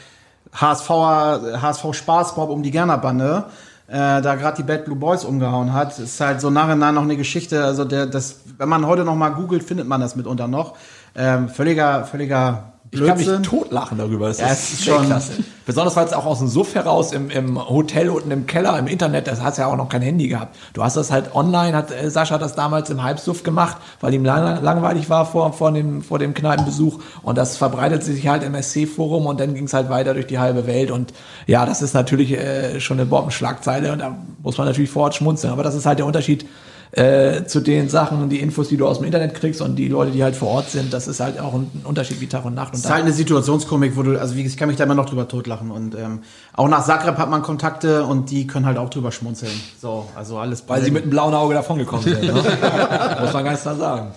HSVer, 0.53 1.61
HSV 1.61 1.93
Spaßbob 1.93 2.49
um 2.49 2.61
die 2.61 2.71
Gerner-Bande 2.71 3.45
äh, 3.91 4.21
da 4.21 4.35
gerade 4.35 4.55
die 4.55 4.63
Bad 4.63 4.85
Blue 4.85 4.95
Boys 4.95 5.25
umgehauen 5.25 5.73
hat. 5.73 5.99
Ist 5.99 6.21
halt 6.21 6.39
so 6.39 6.49
nachhinein 6.49 6.95
noch 6.95 7.03
eine 7.03 7.17
Geschichte. 7.17 7.65
Also 7.65 7.83
der, 7.83 8.05
das, 8.05 8.39
wenn 8.57 8.69
man 8.69 8.87
heute 8.87 9.03
noch 9.03 9.15
mal 9.15 9.29
googelt, 9.29 9.63
findet 9.63 9.85
man 9.85 9.99
das 9.99 10.15
mitunter 10.15 10.47
noch. 10.47 10.77
Ähm, 11.13 11.49
völliger, 11.49 12.05
völliger 12.05 12.71
Ich 12.93 12.99
kann 12.99 13.15
mich 13.17 13.25
Blödsinn. 13.25 13.43
totlachen 13.43 13.97
darüber. 13.97 14.27
Das 14.27 14.39
Ja, 14.39 14.47
ist, 14.47 14.73
ist 14.73 14.83
schon 14.83 14.97
schon- 14.97 15.05
klasse. 15.05 15.31
Besonders 15.65 15.95
weil 15.95 16.05
es 16.07 16.11
auch 16.11 16.25
aus 16.25 16.39
dem 16.39 16.49
Suff 16.49 16.75
heraus 16.75 17.13
im, 17.13 17.29
im 17.29 17.69
Hotel 17.69 18.09
unten 18.09 18.31
im 18.31 18.45
Keller, 18.47 18.77
im 18.77 18.87
Internet, 18.87 19.27
das 19.27 19.41
hast 19.41 19.57
ja 19.57 19.67
auch 19.67 19.77
noch 19.77 19.87
kein 19.87 20.01
Handy 20.01 20.27
gehabt. 20.27 20.55
Du 20.73 20.83
hast 20.83 20.97
das 20.97 21.09
halt 21.09 21.33
online, 21.33 21.77
hat 21.77 21.91
äh, 21.91 22.09
Sascha 22.09 22.37
das 22.37 22.53
damals 22.55 22.89
im 22.89 23.01
Halbsuff 23.01 23.43
gemacht, 23.43 23.77
weil 24.01 24.13
ihm 24.13 24.25
lang, 24.25 24.61
langweilig 24.61 25.09
war 25.09 25.25
vor, 25.25 25.53
vor, 25.53 25.71
dem, 25.71 26.01
vor 26.01 26.19
dem 26.19 26.33
Kneipenbesuch. 26.33 26.99
Und 27.23 27.37
das 27.37 27.55
verbreitet 27.55 28.03
sich 28.03 28.27
halt 28.27 28.43
im 28.43 28.55
SC-Forum 28.61 29.25
und 29.25 29.39
dann 29.39 29.53
ging 29.53 29.65
es 29.65 29.73
halt 29.73 29.89
weiter 29.89 30.13
durch 30.13 30.27
die 30.27 30.39
halbe 30.39 30.67
Welt. 30.67 30.91
Und 30.91 31.13
ja, 31.47 31.65
das 31.65 31.81
ist 31.81 31.93
natürlich 31.93 32.33
äh, 32.33 32.81
schon 32.81 32.99
eine 32.99 33.05
Bombenschlagzeile 33.05 33.93
und 33.93 33.99
da 33.99 34.17
muss 34.43 34.57
man 34.57 34.67
natürlich 34.67 34.89
vor 34.91 35.03
Ort 35.03 35.15
schmunzeln. 35.15 35.53
Aber 35.53 35.63
das 35.63 35.75
ist 35.75 35.85
halt 35.85 35.99
der 35.99 36.05
Unterschied 36.05 36.45
äh, 36.91 37.45
zu 37.45 37.61
den 37.61 37.87
Sachen, 37.87 38.29
die 38.29 38.41
Infos, 38.41 38.67
die 38.67 38.77
du 38.77 38.85
aus 38.85 38.97
dem 38.97 39.05
Internet 39.05 39.33
kriegst 39.33 39.61
und 39.61 39.77
die 39.77 39.87
Leute, 39.87 40.11
die 40.11 40.23
halt 40.23 40.35
vor 40.35 40.49
Ort 40.49 40.69
sind, 40.69 40.91
das 40.91 41.07
ist 41.07 41.21
halt 41.21 41.39
auch 41.39 41.53
ein 41.53 41.69
Unterschied 41.85 42.19
wie 42.19 42.27
Tag 42.27 42.43
und 42.43 42.53
Nacht. 42.53 42.73
Und 42.73 42.79
Das 42.79 42.85
ist 42.85 42.91
halt 42.91 43.03
eine 43.03 43.13
Situationskomik, 43.13 43.95
wo 43.95 44.03
du, 44.03 44.19
also 44.19 44.35
wie, 44.35 44.45
ich 44.45 44.57
kann 44.57 44.67
mich 44.67 44.77
da 44.77 44.83
immer 44.83 44.95
noch 44.95 45.05
drüber 45.05 45.27
totlachen. 45.27 45.71
Und 45.71 45.95
ähm, 45.95 46.19
auch 46.53 46.67
nach 46.67 46.85
Zagreb 46.85 47.17
hat 47.17 47.29
man 47.29 47.41
Kontakte 47.43 48.03
und 48.05 48.29
die 48.29 48.45
können 48.45 48.65
halt 48.65 48.77
auch 48.77 48.89
drüber 48.89 49.11
schmunzeln. 49.11 49.53
So, 49.79 50.07
also 50.15 50.37
alles 50.37 50.63
Weil 50.67 50.83
sie 50.83 50.91
mit 50.91 51.03
einem 51.03 51.11
blauen 51.11 51.33
Auge 51.33 51.53
davongekommen 51.53 52.03
sind. 52.03 52.23
Ne? 52.23 52.33
Muss 53.21 53.33
man 53.33 53.45
ganz 53.45 53.61
klar 53.61 53.75
sagen. 53.75 54.07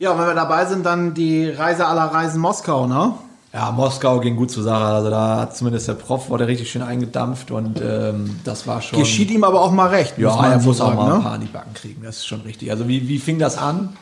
Ja, 0.00 0.12
und 0.12 0.18
wenn 0.18 0.26
wir 0.26 0.34
dabei 0.34 0.66
sind, 0.66 0.84
dann 0.84 1.14
die 1.14 1.48
Reise 1.48 1.86
aller 1.86 2.06
Reisen 2.06 2.40
Moskau, 2.40 2.86
ne? 2.86 3.14
Ja, 3.52 3.72
Moskau 3.72 4.20
ging 4.20 4.36
gut 4.36 4.50
zur 4.50 4.62
Sache. 4.62 4.84
Also 4.84 5.10
da 5.10 5.40
hat 5.40 5.56
zumindest 5.56 5.88
der 5.88 5.94
Prof 5.94 6.28
wurde 6.28 6.46
richtig 6.46 6.70
schön 6.70 6.82
eingedampft 6.82 7.50
und 7.50 7.80
ähm, 7.80 8.38
das 8.44 8.66
war 8.66 8.80
schon. 8.80 8.98
Geschieht 8.98 9.30
ihm 9.30 9.42
aber 9.42 9.60
auch 9.60 9.72
mal 9.72 9.88
recht, 9.88 10.16
ja, 10.18 10.34
man 10.36 10.52
er 10.52 10.58
muss 10.60 10.80
auch 10.80 10.86
sagen, 10.86 10.96
mal 10.96 11.06
ein 11.10 11.18
ne? 11.18 11.22
paar 11.22 11.32
an 11.32 11.40
die 11.40 11.48
Backen 11.48 11.74
kriegen. 11.74 12.02
Das 12.02 12.18
ist 12.18 12.26
schon 12.26 12.42
richtig. 12.42 12.70
Also 12.70 12.86
wie, 12.86 13.08
wie 13.08 13.18
fing 13.18 13.40
das 13.40 13.58
an? 13.58 13.96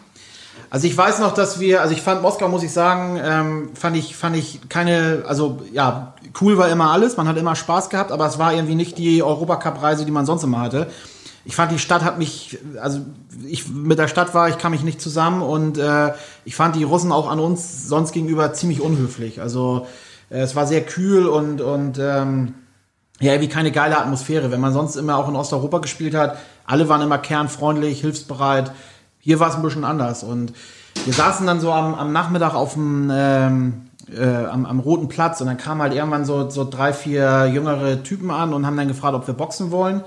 Also 0.70 0.86
ich 0.86 0.96
weiß 0.96 1.20
noch, 1.20 1.32
dass 1.32 1.60
wir, 1.60 1.80
also 1.80 1.94
ich 1.94 2.02
fand 2.02 2.20
Moskau, 2.20 2.48
muss 2.48 2.62
ich 2.62 2.72
sagen, 2.72 3.18
ähm, 3.24 3.70
fand 3.72 3.96
ich, 3.96 4.14
fand 4.14 4.36
ich 4.36 4.68
keine, 4.68 5.22
also 5.26 5.62
ja, 5.72 6.12
cool 6.42 6.58
war 6.58 6.68
immer 6.68 6.90
alles, 6.90 7.16
man 7.16 7.26
hat 7.26 7.38
immer 7.38 7.56
Spaß 7.56 7.88
gehabt, 7.88 8.12
aber 8.12 8.26
es 8.26 8.38
war 8.38 8.52
irgendwie 8.52 8.74
nicht 8.74 8.98
die 8.98 9.22
Europacup-Reise, 9.22 10.04
die 10.04 10.10
man 10.10 10.26
sonst 10.26 10.42
immer 10.42 10.60
hatte. 10.60 10.88
Ich 11.48 11.56
fand, 11.56 11.72
die 11.72 11.78
Stadt 11.78 12.04
hat 12.04 12.18
mich, 12.18 12.58
also 12.78 13.00
ich 13.46 13.70
mit 13.70 13.98
der 13.98 14.06
Stadt 14.06 14.34
war, 14.34 14.50
ich 14.50 14.58
kam 14.58 14.72
mich 14.72 14.82
nicht 14.82 15.00
zusammen 15.00 15.40
und 15.40 15.78
äh, 15.78 16.12
ich 16.44 16.54
fand 16.54 16.76
die 16.76 16.82
Russen 16.82 17.10
auch 17.10 17.26
an 17.26 17.40
uns 17.40 17.88
sonst 17.88 18.12
gegenüber 18.12 18.52
ziemlich 18.52 18.82
unhöflich. 18.82 19.40
Also 19.40 19.86
äh, 20.28 20.40
es 20.40 20.54
war 20.56 20.66
sehr 20.66 20.82
kühl 20.84 21.26
und, 21.26 21.62
und 21.62 21.98
ähm, 21.98 22.52
ja, 23.18 23.32
irgendwie 23.32 23.48
keine 23.48 23.72
geile 23.72 23.96
Atmosphäre. 23.96 24.50
Wenn 24.50 24.60
man 24.60 24.74
sonst 24.74 24.96
immer 24.96 25.16
auch 25.16 25.26
in 25.26 25.36
Osteuropa 25.36 25.78
gespielt 25.78 26.14
hat, 26.14 26.36
alle 26.66 26.90
waren 26.90 27.00
immer 27.00 27.16
kernfreundlich, 27.16 28.02
hilfsbereit. 28.02 28.70
Hier 29.18 29.40
war 29.40 29.48
es 29.48 29.54
ein 29.54 29.62
bisschen 29.62 29.84
anders. 29.84 30.24
Und 30.24 30.52
wir 31.06 31.14
saßen 31.14 31.46
dann 31.46 31.60
so 31.60 31.72
am, 31.72 31.94
am 31.94 32.12
Nachmittag 32.12 32.52
auf 32.52 32.74
dem, 32.74 33.10
ähm, 33.10 33.86
äh, 34.14 34.44
am, 34.44 34.66
am 34.66 34.80
Roten 34.80 35.08
Platz 35.08 35.40
und 35.40 35.46
dann 35.46 35.56
kamen 35.56 35.80
halt 35.80 35.94
irgendwann 35.94 36.26
so, 36.26 36.50
so 36.50 36.68
drei, 36.68 36.92
vier 36.92 37.46
jüngere 37.46 38.02
Typen 38.02 38.30
an 38.30 38.52
und 38.52 38.66
haben 38.66 38.76
dann 38.76 38.88
gefragt, 38.88 39.14
ob 39.14 39.26
wir 39.26 39.32
boxen 39.32 39.70
wollen. 39.70 40.02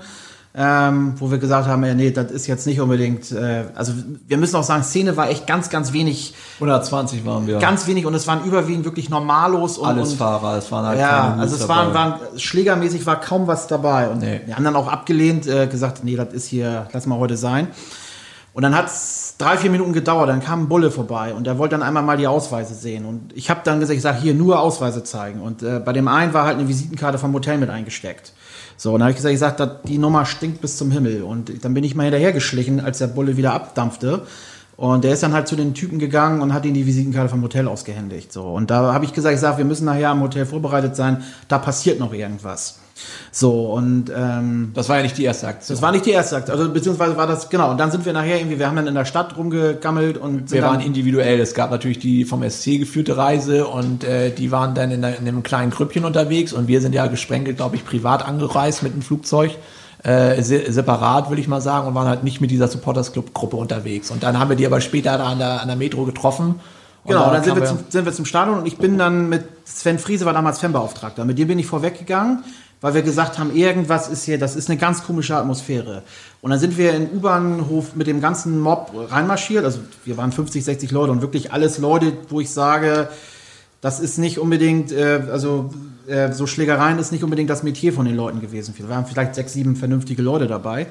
Ähm, 0.54 1.14
wo 1.16 1.30
wir 1.30 1.38
gesagt 1.38 1.66
haben, 1.66 1.82
ja, 1.82 1.94
nee, 1.94 2.10
das 2.10 2.30
ist 2.30 2.46
jetzt 2.46 2.66
nicht 2.66 2.78
unbedingt, 2.78 3.32
äh, 3.32 3.64
also 3.74 3.94
wir 4.28 4.36
müssen 4.36 4.54
auch 4.56 4.62
sagen, 4.62 4.82
Szene 4.82 5.16
war 5.16 5.30
echt 5.30 5.46
ganz, 5.46 5.70
ganz 5.70 5.94
wenig, 5.94 6.34
120 6.56 7.24
waren 7.24 7.46
wir. 7.46 7.58
ganz 7.58 7.86
wenig 7.86 8.04
und 8.04 8.12
es 8.12 8.26
waren 8.26 8.44
überwiegend 8.44 8.84
wirklich 8.84 9.08
Normalos 9.08 9.78
und, 9.78 9.88
alles 9.88 10.10
und 10.10 10.18
Fahrer. 10.18 10.58
Es 10.58 10.70
waren 10.70 10.84
halt 10.84 11.00
ja, 11.00 11.36
also 11.38 11.56
es 11.56 11.66
waren, 11.70 11.94
waren 11.94 12.20
schlägermäßig 12.36 13.06
war 13.06 13.18
kaum 13.18 13.46
was 13.46 13.66
dabei 13.66 14.08
und 14.10 14.18
Nee. 14.18 14.42
wir 14.44 14.54
haben 14.54 14.64
dann 14.64 14.76
auch 14.76 14.88
abgelehnt, 14.88 15.46
äh, 15.46 15.68
gesagt, 15.68 16.04
nee, 16.04 16.16
das 16.16 16.34
ist 16.34 16.48
hier, 16.48 16.86
lass 16.92 17.06
mal 17.06 17.18
heute 17.18 17.38
sein. 17.38 17.68
Und 18.52 18.62
dann 18.62 18.76
hat's 18.76 19.36
drei, 19.38 19.56
vier 19.56 19.70
Minuten 19.70 19.94
gedauert, 19.94 20.28
dann 20.28 20.40
kam 20.42 20.64
ein 20.64 20.68
Bulle 20.68 20.90
vorbei 20.90 21.32
und 21.32 21.46
der 21.46 21.56
wollte 21.56 21.76
dann 21.76 21.82
einmal 21.82 22.02
mal 22.02 22.18
die 22.18 22.26
Ausweise 22.26 22.74
sehen. 22.74 23.06
Und 23.06 23.34
ich 23.34 23.48
habe 23.48 23.60
dann 23.64 23.80
gesagt, 23.80 23.96
ich 23.96 24.02
sage, 24.02 24.18
hier 24.20 24.34
nur 24.34 24.60
Ausweise 24.60 25.02
zeigen. 25.02 25.40
Und 25.40 25.62
äh, 25.62 25.80
bei 25.82 25.94
dem 25.94 26.06
einen 26.08 26.34
war 26.34 26.44
halt 26.44 26.58
eine 26.58 26.68
Visitenkarte 26.68 27.16
vom 27.16 27.32
Hotel 27.32 27.56
mit 27.56 27.70
eingesteckt. 27.70 28.34
So, 28.76 28.90
und 28.92 29.00
dann 29.00 29.04
habe 29.04 29.10
ich 29.10 29.16
gesagt, 29.16 29.34
ich 29.34 29.40
sag, 29.40 29.84
die 29.84 29.98
Nummer 29.98 30.26
stinkt 30.26 30.60
bis 30.60 30.76
zum 30.76 30.90
Himmel. 30.90 31.22
Und 31.22 31.64
dann 31.64 31.74
bin 31.74 31.84
ich 31.84 31.94
mal 31.94 32.04
hinterhergeschlichen, 32.04 32.80
als 32.80 32.98
der 32.98 33.06
Bulle 33.08 33.36
wieder 33.36 33.52
abdampfte. 33.52 34.22
Und 34.76 35.04
der 35.04 35.12
ist 35.12 35.22
dann 35.22 35.32
halt 35.32 35.48
zu 35.48 35.54
den 35.54 35.74
Typen 35.74 35.98
gegangen 35.98 36.40
und 36.40 36.52
hat 36.52 36.64
ihnen 36.64 36.74
die 36.74 36.86
Visitenkarte 36.86 37.28
vom 37.28 37.42
Hotel 37.42 37.68
ausgehändigt. 37.68 38.32
So, 38.32 38.44
und 38.44 38.70
da 38.70 38.92
habe 38.92 39.04
ich 39.04 39.12
gesagt, 39.12 39.34
ich 39.34 39.40
sag, 39.40 39.58
wir 39.58 39.64
müssen 39.64 39.84
nachher 39.84 40.10
am 40.10 40.22
Hotel 40.22 40.46
vorbereitet 40.46 40.96
sein, 40.96 41.22
da 41.48 41.58
passiert 41.58 42.00
noch 42.00 42.12
irgendwas. 42.12 42.78
So, 43.30 43.72
und 43.72 44.10
ähm, 44.14 44.72
Das 44.74 44.88
war 44.88 44.96
ja 44.96 45.02
nicht 45.02 45.16
die 45.18 45.24
erste 45.24 45.46
Aktion. 45.46 45.74
das 45.74 45.82
war 45.82 45.92
nicht 45.92 46.06
die 46.06 46.10
erste 46.10 46.36
Aktion, 46.36 46.58
also 46.58 46.72
beziehungsweise 46.72 47.16
war 47.16 47.26
das, 47.26 47.48
genau, 47.48 47.70
und 47.70 47.78
dann 47.78 47.90
sind 47.90 48.04
wir 48.04 48.12
nachher 48.12 48.38
irgendwie, 48.38 48.58
wir 48.58 48.66
haben 48.66 48.76
dann 48.76 48.86
in 48.86 48.94
der 48.94 49.04
Stadt 49.04 49.36
rumgegammelt 49.36 50.18
und 50.18 50.50
wir 50.50 50.62
waren 50.62 50.80
individuell. 50.80 51.40
Es 51.40 51.54
gab 51.54 51.70
natürlich 51.70 51.98
die 51.98 52.24
vom 52.24 52.48
SC 52.48 52.78
geführte 52.78 53.16
Reise 53.16 53.66
und 53.66 54.04
äh, 54.04 54.30
die 54.30 54.52
waren 54.52 54.74
dann 54.74 54.90
in, 54.90 55.02
in 55.02 55.04
einem 55.04 55.42
kleinen 55.42 55.70
Grüppchen 55.70 56.04
unterwegs 56.04 56.52
und 56.52 56.68
wir 56.68 56.80
sind 56.80 56.94
ja 56.94 57.06
gesprenkelt, 57.06 57.56
glaube 57.56 57.76
ich, 57.76 57.84
privat 57.84 58.24
angereist 58.26 58.82
mit 58.82 58.94
dem 58.94 59.02
Flugzeug. 59.02 59.52
Äh, 60.04 60.42
se 60.42 60.72
separat, 60.72 61.30
will 61.30 61.38
ich 61.38 61.46
mal 61.46 61.60
sagen, 61.60 61.86
und 61.86 61.94
waren 61.94 62.08
halt 62.08 62.24
nicht 62.24 62.40
mit 62.40 62.50
dieser 62.50 62.66
Supporters 62.66 63.12
Club 63.12 63.32
Gruppe 63.32 63.56
unterwegs. 63.56 64.10
Und 64.10 64.24
dann 64.24 64.36
haben 64.36 64.48
wir 64.48 64.56
die 64.56 64.66
aber 64.66 64.80
später 64.80 65.16
da 65.16 65.26
an 65.26 65.38
der, 65.38 65.60
an 65.60 65.68
der 65.68 65.76
Metro 65.76 66.04
getroffen. 66.04 66.60
Und 67.04 67.10
genau, 67.10 67.20
da 67.20 67.26
und 67.28 67.34
dann 67.34 67.44
sind 67.44 67.56
wir, 67.56 67.64
zum, 67.64 67.78
sind 67.88 68.04
wir 68.04 68.12
zum 68.12 68.24
Stadion 68.24 68.58
und 68.58 68.66
ich 68.66 68.78
bin 68.78 68.98
dann 68.98 69.28
mit, 69.28 69.44
Sven 69.64 69.98
Friese 69.98 70.24
war 70.24 70.32
damals 70.32 70.58
Fanbeauftragter, 70.60 71.24
mit 71.24 71.38
dem 71.38 71.48
bin 71.48 71.58
ich 71.58 71.66
vorweggegangen, 71.66 72.44
weil 72.80 72.94
wir 72.94 73.02
gesagt 73.02 73.38
haben, 73.38 73.54
irgendwas 73.54 74.08
ist 74.08 74.24
hier, 74.24 74.38
das 74.38 74.54
ist 74.54 74.68
eine 74.68 74.78
ganz 74.78 75.04
komische 75.04 75.36
Atmosphäre. 75.36 76.02
Und 76.42 76.50
dann 76.50 76.60
sind 76.60 76.78
wir 76.78 76.94
in 76.94 77.10
U-Bahnhof 77.12 77.96
mit 77.96 78.06
dem 78.06 78.20
ganzen 78.20 78.60
Mob 78.60 78.92
reinmarschiert, 79.10 79.64
also 79.64 79.80
wir 80.04 80.16
waren 80.16 80.30
50, 80.30 80.64
60 80.64 80.90
Leute 80.92 81.12
und 81.12 81.22
wirklich 81.22 81.52
alles 81.52 81.78
Leute, 81.78 82.12
wo 82.28 82.40
ich 82.40 82.50
sage, 82.50 83.08
das 83.80 83.98
ist 83.98 84.18
nicht 84.18 84.38
unbedingt, 84.38 84.92
äh, 84.92 85.22
also 85.30 85.70
äh, 86.06 86.32
so 86.32 86.46
Schlägereien 86.46 86.98
ist 86.98 87.12
nicht 87.12 87.24
unbedingt 87.24 87.50
das 87.50 87.62
Metier 87.62 87.92
von 87.92 88.04
den 88.04 88.16
Leuten 88.16 88.40
gewesen. 88.40 88.74
Wir 88.76 88.88
waren 88.88 89.06
vielleicht 89.06 89.34
sechs, 89.34 89.52
sieben 89.52 89.76
vernünftige 89.76 90.22
Leute 90.22 90.46
dabei. 90.46 90.86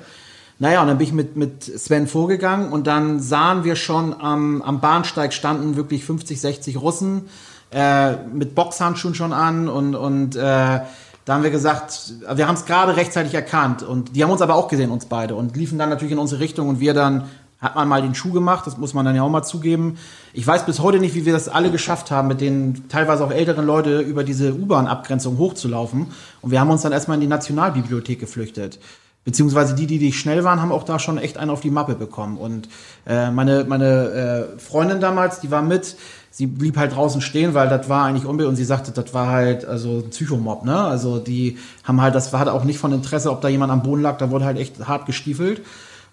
Naja, 0.59 0.81
und 0.81 0.87
dann 0.87 0.99
bin 0.99 1.07
ich 1.07 1.13
mit, 1.13 1.35
mit 1.35 1.63
Sven 1.63 2.07
vorgegangen 2.07 2.71
und 2.71 2.85
dann 2.85 3.19
sahen 3.19 3.63
wir 3.63 3.75
schon 3.75 4.13
am, 4.13 4.61
am 4.61 4.79
Bahnsteig 4.79 5.33
standen 5.33 5.75
wirklich 5.75 6.05
50, 6.05 6.39
60 6.39 6.79
Russen 6.79 7.23
äh, 7.71 8.15
mit 8.31 8.53
Boxhandschuhen 8.53 9.15
schon 9.15 9.33
an 9.33 9.67
und, 9.67 9.95
und 9.95 10.35
äh, 10.35 10.39
da 10.39 11.35
haben 11.35 11.43
wir 11.43 11.51
gesagt, 11.51 12.13
wir 12.33 12.47
haben 12.47 12.55
es 12.55 12.65
gerade 12.65 12.95
rechtzeitig 12.95 13.33
erkannt 13.33 13.83
und 13.83 14.15
die 14.15 14.23
haben 14.23 14.31
uns 14.31 14.41
aber 14.41 14.55
auch 14.55 14.67
gesehen, 14.67 14.91
uns 14.91 15.05
beide 15.05 15.35
und 15.35 15.55
liefen 15.55 15.79
dann 15.79 15.89
natürlich 15.89 16.11
in 16.11 16.19
unsere 16.19 16.41
Richtung 16.41 16.67
und 16.67 16.79
wir 16.79 16.93
dann 16.93 17.23
hat 17.61 17.75
man 17.75 17.87
mal 17.87 18.01
den 18.01 18.15
Schuh 18.15 18.31
gemacht, 18.31 18.65
das 18.65 18.77
muss 18.77 18.93
man 18.93 19.05
dann 19.05 19.15
ja 19.15 19.21
auch 19.21 19.29
mal 19.29 19.43
zugeben. 19.43 19.97
Ich 20.33 20.45
weiß 20.45 20.65
bis 20.65 20.79
heute 20.79 20.99
nicht, 20.99 21.13
wie 21.13 21.25
wir 21.25 21.33
das 21.33 21.47
alle 21.47 21.69
geschafft 21.69 22.09
haben, 22.09 22.27
mit 22.27 22.41
den 22.41 22.89
teilweise 22.89 23.23
auch 23.23 23.31
älteren 23.31 23.65
Leute 23.65 23.99
über 23.99 24.23
diese 24.23 24.53
U-Bahn-Abgrenzung 24.53 25.37
hochzulaufen. 25.37 26.07
Und 26.41 26.51
wir 26.51 26.59
haben 26.59 26.71
uns 26.71 26.81
dann 26.81 26.91
erstmal 26.91 27.15
in 27.15 27.21
die 27.21 27.27
Nationalbibliothek 27.27 28.19
geflüchtet. 28.19 28.79
Beziehungsweise 29.23 29.75
die, 29.75 29.85
die 29.85 29.99
nicht 29.99 30.19
schnell 30.19 30.43
waren, 30.43 30.59
haben 30.59 30.71
auch 30.71 30.83
da 30.83 30.97
schon 30.97 31.19
echt 31.19 31.37
einen 31.37 31.51
auf 31.51 31.61
die 31.61 31.69
Mappe 31.69 31.93
bekommen. 31.93 32.37
Und 32.37 32.67
äh, 33.05 33.29
meine, 33.29 33.65
meine 33.65 34.47
äh, 34.55 34.59
Freundin 34.59 34.99
damals, 34.99 35.39
die 35.39 35.51
war 35.51 35.61
mit, 35.61 35.95
sie 36.31 36.47
blieb 36.47 36.75
halt 36.75 36.95
draußen 36.95 37.21
stehen, 37.21 37.53
weil 37.53 37.69
das 37.69 37.87
war 37.87 38.05
eigentlich 38.05 38.25
unbe 38.25 38.47
und 38.47 38.55
sie 38.55 38.65
sagte, 38.65 38.91
das 38.91 39.13
war 39.13 39.27
halt 39.27 39.65
also 39.65 39.99
ein 39.99 40.09
Psychomob, 40.09 40.65
ne? 40.65 40.75
Also 40.75 41.19
die 41.19 41.59
haben 41.83 42.01
halt, 42.01 42.15
das 42.15 42.33
war 42.33 42.39
halt 42.39 42.49
auch 42.49 42.63
nicht 42.63 42.79
von 42.79 42.91
Interesse, 42.91 43.29
ob 43.29 43.41
da 43.41 43.49
jemand 43.49 43.71
am 43.71 43.83
Boden 43.83 44.01
lag, 44.01 44.17
da 44.17 44.31
wurde 44.31 44.45
halt 44.45 44.57
echt 44.57 44.87
hart 44.87 45.05
gestiefelt. 45.05 45.61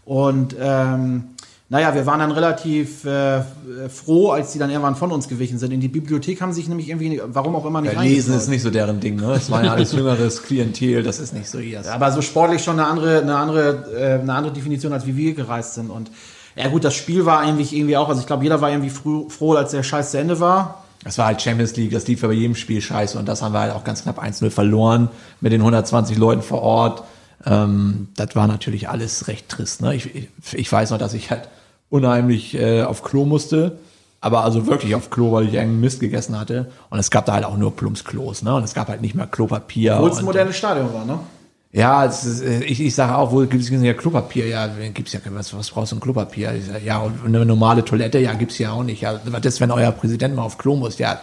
Und 0.04 0.54
ähm, 0.60 1.24
naja, 1.70 1.94
wir 1.94 2.06
waren 2.06 2.20
dann 2.20 2.32
relativ 2.32 3.04
äh, 3.04 3.42
froh, 3.90 4.30
als 4.30 4.52
die 4.52 4.58
dann 4.58 4.70
irgendwann 4.70 4.96
von 4.96 5.12
uns 5.12 5.28
gewichen 5.28 5.58
sind. 5.58 5.70
In 5.70 5.80
die 5.80 5.88
Bibliothek 5.88 6.40
haben 6.40 6.52
sie 6.52 6.62
sich 6.62 6.68
nämlich 6.68 6.88
irgendwie, 6.88 7.20
warum 7.26 7.54
auch 7.56 7.66
immer, 7.66 7.82
nicht 7.82 7.92
Ja, 7.92 8.00
Lesen 8.00 8.34
ist 8.34 8.48
nicht 8.48 8.62
so 8.62 8.70
deren 8.70 9.00
Ding, 9.00 9.16
ne? 9.16 9.32
Es 9.32 9.50
war 9.50 9.62
ja 9.62 9.72
alles 9.72 9.92
jüngeres 9.92 10.42
Klientel, 10.42 11.02
das 11.02 11.18
ist 11.18 11.34
nicht 11.34 11.50
so 11.50 11.58
ihr. 11.58 11.82
Ja, 11.82 11.92
aber 11.92 12.10
so 12.10 12.22
sportlich 12.22 12.64
schon 12.64 12.80
eine 12.80 12.88
andere, 12.88 13.20
eine 13.20 13.36
andere, 13.36 13.84
äh, 13.94 14.20
eine 14.20 14.32
andere 14.32 14.54
Definition, 14.54 14.94
als 14.94 15.06
wie 15.06 15.16
wir 15.18 15.34
gereist 15.34 15.74
sind. 15.74 15.90
Und 15.90 16.10
ja 16.56 16.68
gut, 16.68 16.84
das 16.84 16.94
Spiel 16.94 17.26
war 17.26 17.40
eigentlich 17.40 17.76
irgendwie 17.76 17.98
auch, 17.98 18.08
also 18.08 18.22
ich 18.22 18.26
glaube, 18.26 18.44
jeder 18.44 18.62
war 18.62 18.70
irgendwie 18.70 18.90
früh, 18.90 19.28
froh, 19.28 19.52
als 19.52 19.72
der 19.72 19.82
Scheiß 19.82 20.12
zu 20.12 20.18
Ende 20.18 20.40
war. 20.40 20.84
Das 21.04 21.18
war 21.18 21.26
halt 21.26 21.42
Champions 21.42 21.76
League, 21.76 21.90
das 21.90 22.06
lief 22.08 22.22
ja 22.22 22.28
bei 22.28 22.34
jedem 22.34 22.56
Spiel 22.56 22.80
scheiße 22.80 23.18
und 23.18 23.28
das 23.28 23.42
haben 23.42 23.52
wir 23.52 23.60
halt 23.60 23.74
auch 23.74 23.84
ganz 23.84 24.02
knapp 24.02 24.22
1-0 24.22 24.50
verloren 24.50 25.10
mit 25.42 25.52
den 25.52 25.60
120 25.60 26.16
Leuten 26.16 26.42
vor 26.42 26.62
Ort. 26.62 27.04
Ähm, 27.46 28.08
das 28.16 28.34
war 28.36 28.46
natürlich 28.46 28.88
alles 28.88 29.28
recht 29.28 29.48
trist. 29.48 29.80
Ne? 29.82 29.94
Ich, 29.94 30.14
ich, 30.14 30.28
ich 30.54 30.70
weiß 30.72 30.90
noch, 30.90 30.98
dass 30.98 31.14
ich 31.14 31.30
halt 31.30 31.48
unheimlich 31.90 32.54
äh, 32.54 32.82
auf 32.82 33.02
Klo 33.02 33.24
musste, 33.24 33.78
aber 34.20 34.42
also 34.44 34.66
wirklich 34.66 34.94
auf 34.94 35.10
Klo, 35.10 35.32
weil 35.32 35.44
ich 35.46 35.54
irgendeinen 35.54 35.80
Mist 35.80 36.00
gegessen 36.00 36.38
hatte. 36.38 36.70
Und 36.90 36.98
es 36.98 37.10
gab 37.10 37.26
da 37.26 37.34
halt 37.34 37.44
auch 37.44 37.56
nur 37.56 37.74
Plumpsklos, 37.76 38.42
ne? 38.42 38.54
Und 38.54 38.64
es 38.64 38.74
gab 38.74 38.88
halt 38.88 39.00
nicht 39.00 39.14
mehr 39.14 39.26
Klopapier. 39.26 39.94
Obwohl 39.94 40.10
es 40.10 40.16
ein 40.16 40.18
und- 40.20 40.24
modernes 40.26 40.56
Stadion 40.56 40.92
war, 40.92 41.04
ne? 41.04 41.20
Ja, 41.70 42.04
ist, 42.04 42.40
äh, 42.40 42.64
ich, 42.64 42.80
ich 42.80 42.94
sage 42.94 43.14
auch, 43.14 43.30
wo 43.30 43.40
gibt 43.40 43.62
es 43.62 43.68
ja 43.68 43.92
Klopapier? 43.92 44.46
Ja, 44.46 44.70
gibt's 44.94 45.12
ja 45.12 45.20
was, 45.30 45.52
was 45.52 45.70
brauchst 45.70 45.92
du 45.92 45.96
ein 45.96 46.00
Klopapier? 46.00 46.54
Ich 46.54 46.64
sag, 46.64 46.82
ja, 46.82 46.98
und 46.98 47.26
eine 47.26 47.44
normale 47.44 47.84
Toilette, 47.84 48.18
ja, 48.18 48.32
gibt's 48.32 48.56
ja 48.56 48.72
auch 48.72 48.82
nicht. 48.82 49.02
Ja, 49.02 49.20
was 49.26 49.44
ist, 49.44 49.60
wenn 49.60 49.70
euer 49.70 49.92
Präsident 49.92 50.34
mal 50.34 50.44
auf 50.44 50.56
Klo 50.56 50.76
muss? 50.76 50.96
Ja, 50.96 51.20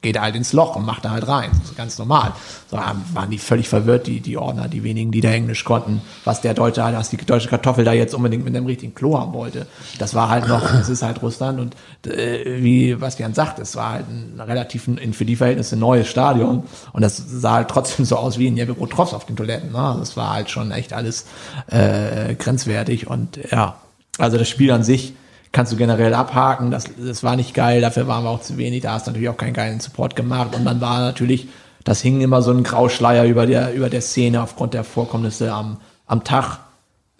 geht 0.00 0.14
er 0.14 0.22
halt 0.22 0.36
ins 0.36 0.52
Loch 0.52 0.76
und 0.76 0.86
macht 0.86 1.04
da 1.04 1.10
halt 1.10 1.26
rein. 1.26 1.50
Das 1.58 1.70
ist 1.70 1.76
ganz 1.76 1.98
normal. 1.98 2.32
So 2.70 2.76
waren 2.76 3.30
die 3.30 3.38
völlig 3.38 3.68
verwirrt, 3.68 4.06
die, 4.06 4.20
die 4.20 4.38
Ordner, 4.38 4.68
die 4.68 4.84
wenigen, 4.84 5.10
die 5.10 5.20
da 5.20 5.30
Englisch 5.32 5.64
konnten, 5.64 6.02
was 6.24 6.40
der 6.40 6.54
Deutsche 6.54 6.82
was 6.82 7.10
die 7.10 7.16
deutsche 7.16 7.48
Kartoffel 7.48 7.84
da 7.84 7.92
jetzt 7.92 8.14
unbedingt 8.14 8.44
mit 8.44 8.54
einem 8.54 8.66
richtigen 8.66 8.94
Klo 8.94 9.18
haben 9.18 9.32
wollte. 9.32 9.66
Das 9.98 10.14
war 10.14 10.28
halt 10.28 10.46
noch, 10.46 10.62
das 10.70 10.88
ist 10.88 11.02
halt 11.02 11.20
Russland 11.20 11.58
und 11.58 11.74
äh, 12.06 12.62
wie 12.62 12.94
Bastian 12.94 13.34
sagt, 13.34 13.58
es 13.58 13.74
war 13.74 13.94
halt 13.94 14.06
ein 14.08 14.40
relativ, 14.40 14.86
ein, 14.86 15.12
für 15.14 15.24
die 15.24 15.34
Verhältnisse 15.34 15.76
neues 15.76 16.06
Stadion 16.06 16.62
und 16.92 17.02
das 17.02 17.16
sah 17.16 17.54
halt 17.54 17.68
trotzdem 17.68 18.04
so 18.04 18.16
aus 18.16 18.38
wie 18.38 18.46
in 18.46 18.56
Jeppe-Trotz 18.56 19.14
auf 19.14 19.26
den 19.26 19.34
Toiletten. 19.34 19.72
Ne? 19.72 19.79
Das 19.98 20.16
war 20.16 20.32
halt 20.32 20.50
schon 20.50 20.70
echt 20.70 20.92
alles 20.92 21.26
äh, 21.68 22.34
grenzwertig 22.34 23.06
und 23.06 23.38
ja, 23.50 23.76
also 24.18 24.38
das 24.38 24.48
Spiel 24.48 24.70
an 24.70 24.82
sich 24.82 25.14
kannst 25.52 25.72
du 25.72 25.76
generell 25.76 26.14
abhaken. 26.14 26.70
Das, 26.70 26.84
das 26.96 27.22
war 27.22 27.36
nicht 27.36 27.54
geil, 27.54 27.80
dafür 27.80 28.06
waren 28.06 28.24
wir 28.24 28.30
auch 28.30 28.42
zu 28.42 28.56
wenig. 28.56 28.82
Da 28.82 28.92
hast 28.92 29.06
du 29.06 29.10
natürlich 29.10 29.28
auch 29.28 29.36
keinen 29.36 29.54
geilen 29.54 29.80
Support 29.80 30.16
gemacht. 30.16 30.54
Und 30.54 30.64
dann 30.64 30.80
war 30.80 31.00
natürlich, 31.00 31.48
das 31.84 32.00
hing 32.00 32.20
immer 32.20 32.42
so 32.42 32.52
ein 32.52 32.62
Grauschleier 32.62 33.24
über 33.24 33.46
der, 33.46 33.74
über 33.74 33.90
der 33.90 34.00
Szene 34.00 34.42
aufgrund 34.42 34.74
der 34.74 34.84
Vorkommnisse 34.84 35.52
am, 35.52 35.78
am 36.06 36.24
Tag 36.24 36.58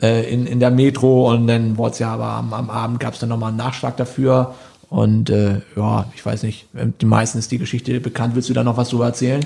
äh, 0.01 0.33
in, 0.33 0.47
in 0.47 0.61
der 0.61 0.71
Metro. 0.71 1.31
Und 1.33 1.47
dann 1.47 1.77
wurde 1.77 1.93
es 1.93 1.99
ja 1.99 2.13
aber 2.13 2.27
am, 2.27 2.53
am 2.53 2.71
Abend 2.71 3.01
gab 3.01 3.15
es 3.15 3.21
dann 3.21 3.29
nochmal 3.29 3.49
einen 3.49 3.59
Nachschlag 3.59 3.97
dafür. 3.97 4.55
Und 4.89 5.31
äh, 5.31 5.61
ja, 5.77 6.07
ich 6.15 6.25
weiß 6.25 6.43
nicht, 6.43 6.67
den 6.73 7.09
meisten 7.09 7.39
ist 7.39 7.51
die 7.51 7.59
Geschichte 7.59 7.99
bekannt. 8.01 8.35
Willst 8.35 8.49
du 8.49 8.55
da 8.55 8.65
noch 8.65 8.77
was 8.77 8.91
drüber 8.91 9.07
erzählen? 9.07 9.45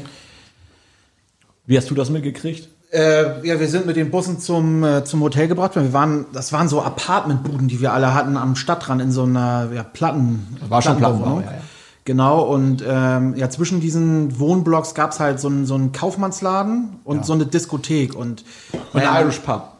Wie 1.67 1.77
hast 1.77 1.91
du 1.91 1.95
das 1.95 2.11
mitgekriegt? 2.11 2.69
Äh, 2.93 3.47
ja, 3.47 3.59
wir 3.59 3.69
sind 3.69 3.87
mit 3.87 3.97
den 3.97 4.11
Bussen 4.11 4.39
zum, 4.39 4.85
äh, 4.85 5.05
zum 5.05 5.21
Hotel 5.21 5.49
gebracht 5.49 5.75
worden. 5.75 5.87
Wir 5.87 5.93
waren, 5.93 6.27
das 6.33 6.53
waren 6.53 6.69
so 6.69 6.81
Apartmentbuden, 6.83 7.67
die 7.67 7.81
wir 7.81 7.93
alle 7.93 8.15
hatten 8.15 8.37
am 8.37 8.55
Stadtrand 8.55 9.03
in 9.03 9.11
so 9.11 9.25
einer 9.25 9.69
ja, 9.75 9.83
Platten. 9.83 10.47
War 10.69 10.81
schon. 10.81 10.97
Plattenbau, 10.99 11.41
ja, 11.41 11.47
ja. 11.47 11.59
Genau, 12.07 12.43
und 12.43 12.85
ähm, 12.87 13.35
ja, 13.35 13.49
zwischen 13.49 13.81
diesen 13.81 14.39
Wohnblocks 14.39 14.95
gab's 14.95 15.21
halt 15.21 15.41
so 15.41 15.49
einen, 15.49 15.65
so 15.65 15.75
einen 15.75 15.93
Kaufmannsladen 15.93 17.01
und 17.03 17.25
so 17.25 17.33
eine 17.33 17.47
Diskothek. 17.47 18.15
Und, 18.15 18.45
Und 18.93 19.03
ähm, 19.03 19.09
ein 19.09 19.23
Irish 19.23 19.39
Pub. 19.39 19.74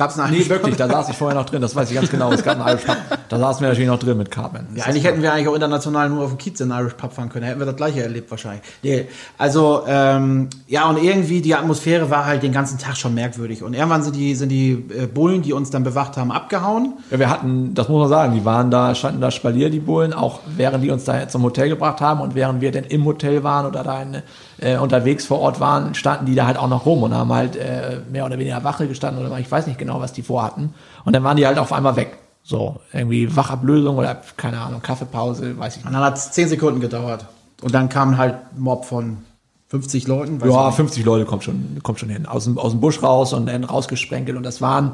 Gab's 0.00 0.18
einen 0.18 0.32
Nee, 0.32 0.48
wirklich, 0.48 0.76
da 0.76 0.88
saß 0.88 1.10
ich 1.10 1.16
vorher 1.16 1.38
noch 1.38 1.44
drin, 1.44 1.60
das 1.60 1.76
weiß 1.76 1.90
ich 1.90 1.94
ganz 1.94 2.08
genau. 2.08 2.32
Es 2.32 2.42
gab 2.42 2.58
einen 2.58 2.66
Irish 2.66 2.86
Pub. 2.86 2.96
Da 3.28 3.38
saßen 3.38 3.60
wir 3.60 3.68
natürlich 3.68 3.90
noch 3.90 3.98
drin 3.98 4.16
mit 4.16 4.30
Cartman. 4.30 4.68
Ja, 4.74 4.86
eigentlich 4.86 5.04
hätten 5.04 5.20
wir 5.20 5.30
eigentlich 5.30 5.48
auch 5.48 5.54
international 5.54 6.08
nur 6.08 6.24
auf 6.24 6.30
dem 6.30 6.38
Kiez 6.38 6.58
in 6.60 6.70
Irish 6.70 6.94
Pub 6.94 7.12
fahren 7.12 7.28
können. 7.28 7.44
Hätten 7.44 7.58
wir 7.58 7.66
das 7.66 7.76
gleiche 7.76 8.02
erlebt 8.02 8.30
wahrscheinlich. 8.30 8.62
Nee, 8.82 9.08
also, 9.36 9.82
ähm, 9.86 10.48
ja, 10.68 10.88
und 10.88 10.96
irgendwie 10.96 11.42
die 11.42 11.54
Atmosphäre 11.54 12.08
war 12.08 12.24
halt 12.24 12.42
den 12.42 12.52
ganzen 12.52 12.78
Tag 12.78 12.96
schon 12.96 13.12
merkwürdig. 13.12 13.62
Und 13.62 13.74
irgendwann 13.74 14.02
sind 14.02 14.16
die, 14.16 14.34
sind 14.36 14.48
die 14.48 14.72
äh, 14.72 15.06
Bullen, 15.06 15.42
die 15.42 15.52
uns 15.52 15.68
dann 15.68 15.84
bewacht 15.84 16.16
haben, 16.16 16.32
abgehauen. 16.32 16.94
Ja, 17.10 17.18
wir 17.18 17.28
hatten, 17.28 17.74
das 17.74 17.90
muss 17.90 18.00
man 18.00 18.08
sagen, 18.08 18.34
die 18.34 18.46
waren 18.46 18.70
da, 18.70 18.94
standen 18.94 19.20
da 19.20 19.30
Spalier, 19.30 19.68
die 19.68 19.80
Bullen, 19.80 20.14
auch 20.14 20.40
während 20.56 20.82
die 20.82 20.90
uns 20.90 21.04
da 21.04 21.28
zum 21.28 21.42
Hotel 21.42 21.68
gebracht 21.68 22.00
haben 22.00 22.22
und 22.22 22.34
während 22.34 22.62
wir 22.62 22.72
denn 22.72 22.84
im 22.84 23.04
Hotel 23.04 23.44
waren 23.44 23.66
oder 23.66 23.82
da 23.82 24.00
in, 24.00 24.22
äh, 24.60 24.76
unterwegs 24.76 25.26
vor 25.26 25.40
Ort 25.40 25.60
waren, 25.60 25.94
standen 25.94 26.26
die 26.26 26.34
da 26.34 26.46
halt 26.46 26.58
auch 26.58 26.68
noch 26.68 26.86
rum 26.86 27.02
und 27.02 27.14
haben 27.14 27.32
halt 27.32 27.56
äh, 27.56 28.00
mehr 28.10 28.26
oder 28.26 28.38
weniger 28.38 28.62
Wache 28.64 28.86
gestanden 28.86 29.24
oder 29.24 29.38
ich 29.38 29.50
weiß 29.50 29.66
nicht 29.66 29.78
genau, 29.78 30.00
was 30.00 30.12
die 30.12 30.22
vorhatten. 30.22 30.74
Und 31.04 31.14
dann 31.14 31.24
waren 31.24 31.36
die 31.36 31.46
halt 31.46 31.58
auf 31.58 31.72
einmal 31.72 31.96
weg. 31.96 32.18
So, 32.42 32.80
irgendwie 32.92 33.34
Wachablösung 33.36 33.96
oder 33.98 34.20
keine 34.36 34.60
Ahnung, 34.60 34.80
Kaffeepause, 34.82 35.58
weiß 35.58 35.76
ich 35.76 35.84
Und 35.84 35.90
nicht. 35.90 35.96
dann 35.98 36.04
hat 36.04 36.16
es 36.16 36.32
zehn 36.32 36.48
Sekunden 36.48 36.80
gedauert. 36.80 37.26
Und 37.62 37.74
dann 37.74 37.88
kam 37.88 38.16
halt 38.16 38.34
ein 38.56 38.60
Mob 38.60 38.86
von 38.86 39.18
50 39.68 40.08
Leuten. 40.08 40.40
Ja, 40.44 40.66
nicht. 40.66 40.76
50 40.76 41.04
Leute 41.04 41.26
kommt 41.26 41.44
schon, 41.44 41.78
kommt 41.82 42.00
schon 42.00 42.08
hin. 42.08 42.26
Aus 42.26 42.44
dem, 42.44 42.58
aus 42.58 42.72
dem 42.72 42.80
Busch 42.80 43.02
raus 43.02 43.32
und 43.32 43.46
dann 43.46 43.64
rausgesprenkelt. 43.64 44.36
Und 44.36 44.42
das 44.42 44.60
waren, 44.60 44.92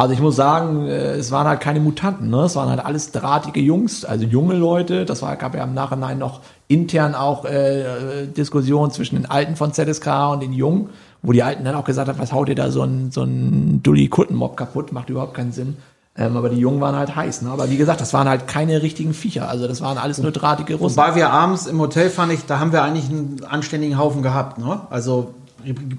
also 0.00 0.14
ich 0.14 0.20
muss 0.20 0.36
sagen, 0.36 0.86
äh, 0.86 1.14
es 1.14 1.32
waren 1.32 1.48
halt 1.48 1.60
keine 1.60 1.80
Mutanten, 1.80 2.30
ne? 2.30 2.42
Es 2.42 2.54
waren 2.54 2.70
halt 2.70 2.84
alles 2.84 3.10
drahtige 3.10 3.60
Jungs, 3.60 4.04
also 4.04 4.24
junge 4.24 4.54
Leute. 4.54 5.04
Das 5.04 5.22
war, 5.22 5.34
gab 5.34 5.56
ja 5.56 5.64
im 5.64 5.74
Nachhinein 5.74 6.18
noch 6.18 6.40
intern 6.68 7.16
auch 7.16 7.44
äh, 7.44 8.26
Diskussionen 8.28 8.92
zwischen 8.92 9.16
den 9.16 9.26
Alten 9.26 9.56
von 9.56 9.72
ZSK 9.72 10.06
und 10.32 10.42
den 10.42 10.52
Jungen, 10.52 10.90
wo 11.20 11.32
die 11.32 11.42
Alten 11.42 11.64
dann 11.64 11.74
auch 11.74 11.84
gesagt 11.84 12.08
haben, 12.08 12.18
was 12.20 12.32
haut 12.32 12.48
ihr 12.48 12.54
da 12.54 12.70
so 12.70 12.82
ein, 12.82 13.10
so 13.10 13.24
ein 13.24 13.82
Dulli-Kutten-Mob 13.82 14.56
kaputt, 14.56 14.92
macht 14.92 15.10
überhaupt 15.10 15.34
keinen 15.34 15.50
Sinn. 15.50 15.76
Ähm, 16.16 16.36
aber 16.36 16.48
die 16.48 16.58
Jungen 16.58 16.80
waren 16.80 16.94
halt 16.94 17.16
heiß, 17.16 17.42
ne? 17.42 17.50
Aber 17.50 17.68
wie 17.68 17.76
gesagt, 17.76 18.00
das 18.00 18.14
waren 18.14 18.28
halt 18.28 18.46
keine 18.46 18.82
richtigen 18.82 19.14
Viecher. 19.14 19.48
Also 19.48 19.66
das 19.66 19.80
waren 19.80 19.98
alles 19.98 20.18
nur 20.18 20.30
drahtige 20.30 20.76
Russen. 20.76 20.96
Wobei 20.96 21.16
wir 21.16 21.30
abends 21.30 21.66
im 21.66 21.80
Hotel 21.80 22.08
fand 22.08 22.32
ich, 22.32 22.46
da 22.46 22.60
haben 22.60 22.70
wir 22.70 22.84
eigentlich 22.84 23.10
einen 23.10 23.40
anständigen 23.48 23.98
Haufen 23.98 24.22
gehabt. 24.22 24.58
Ne? 24.58 24.80
Also 24.90 25.34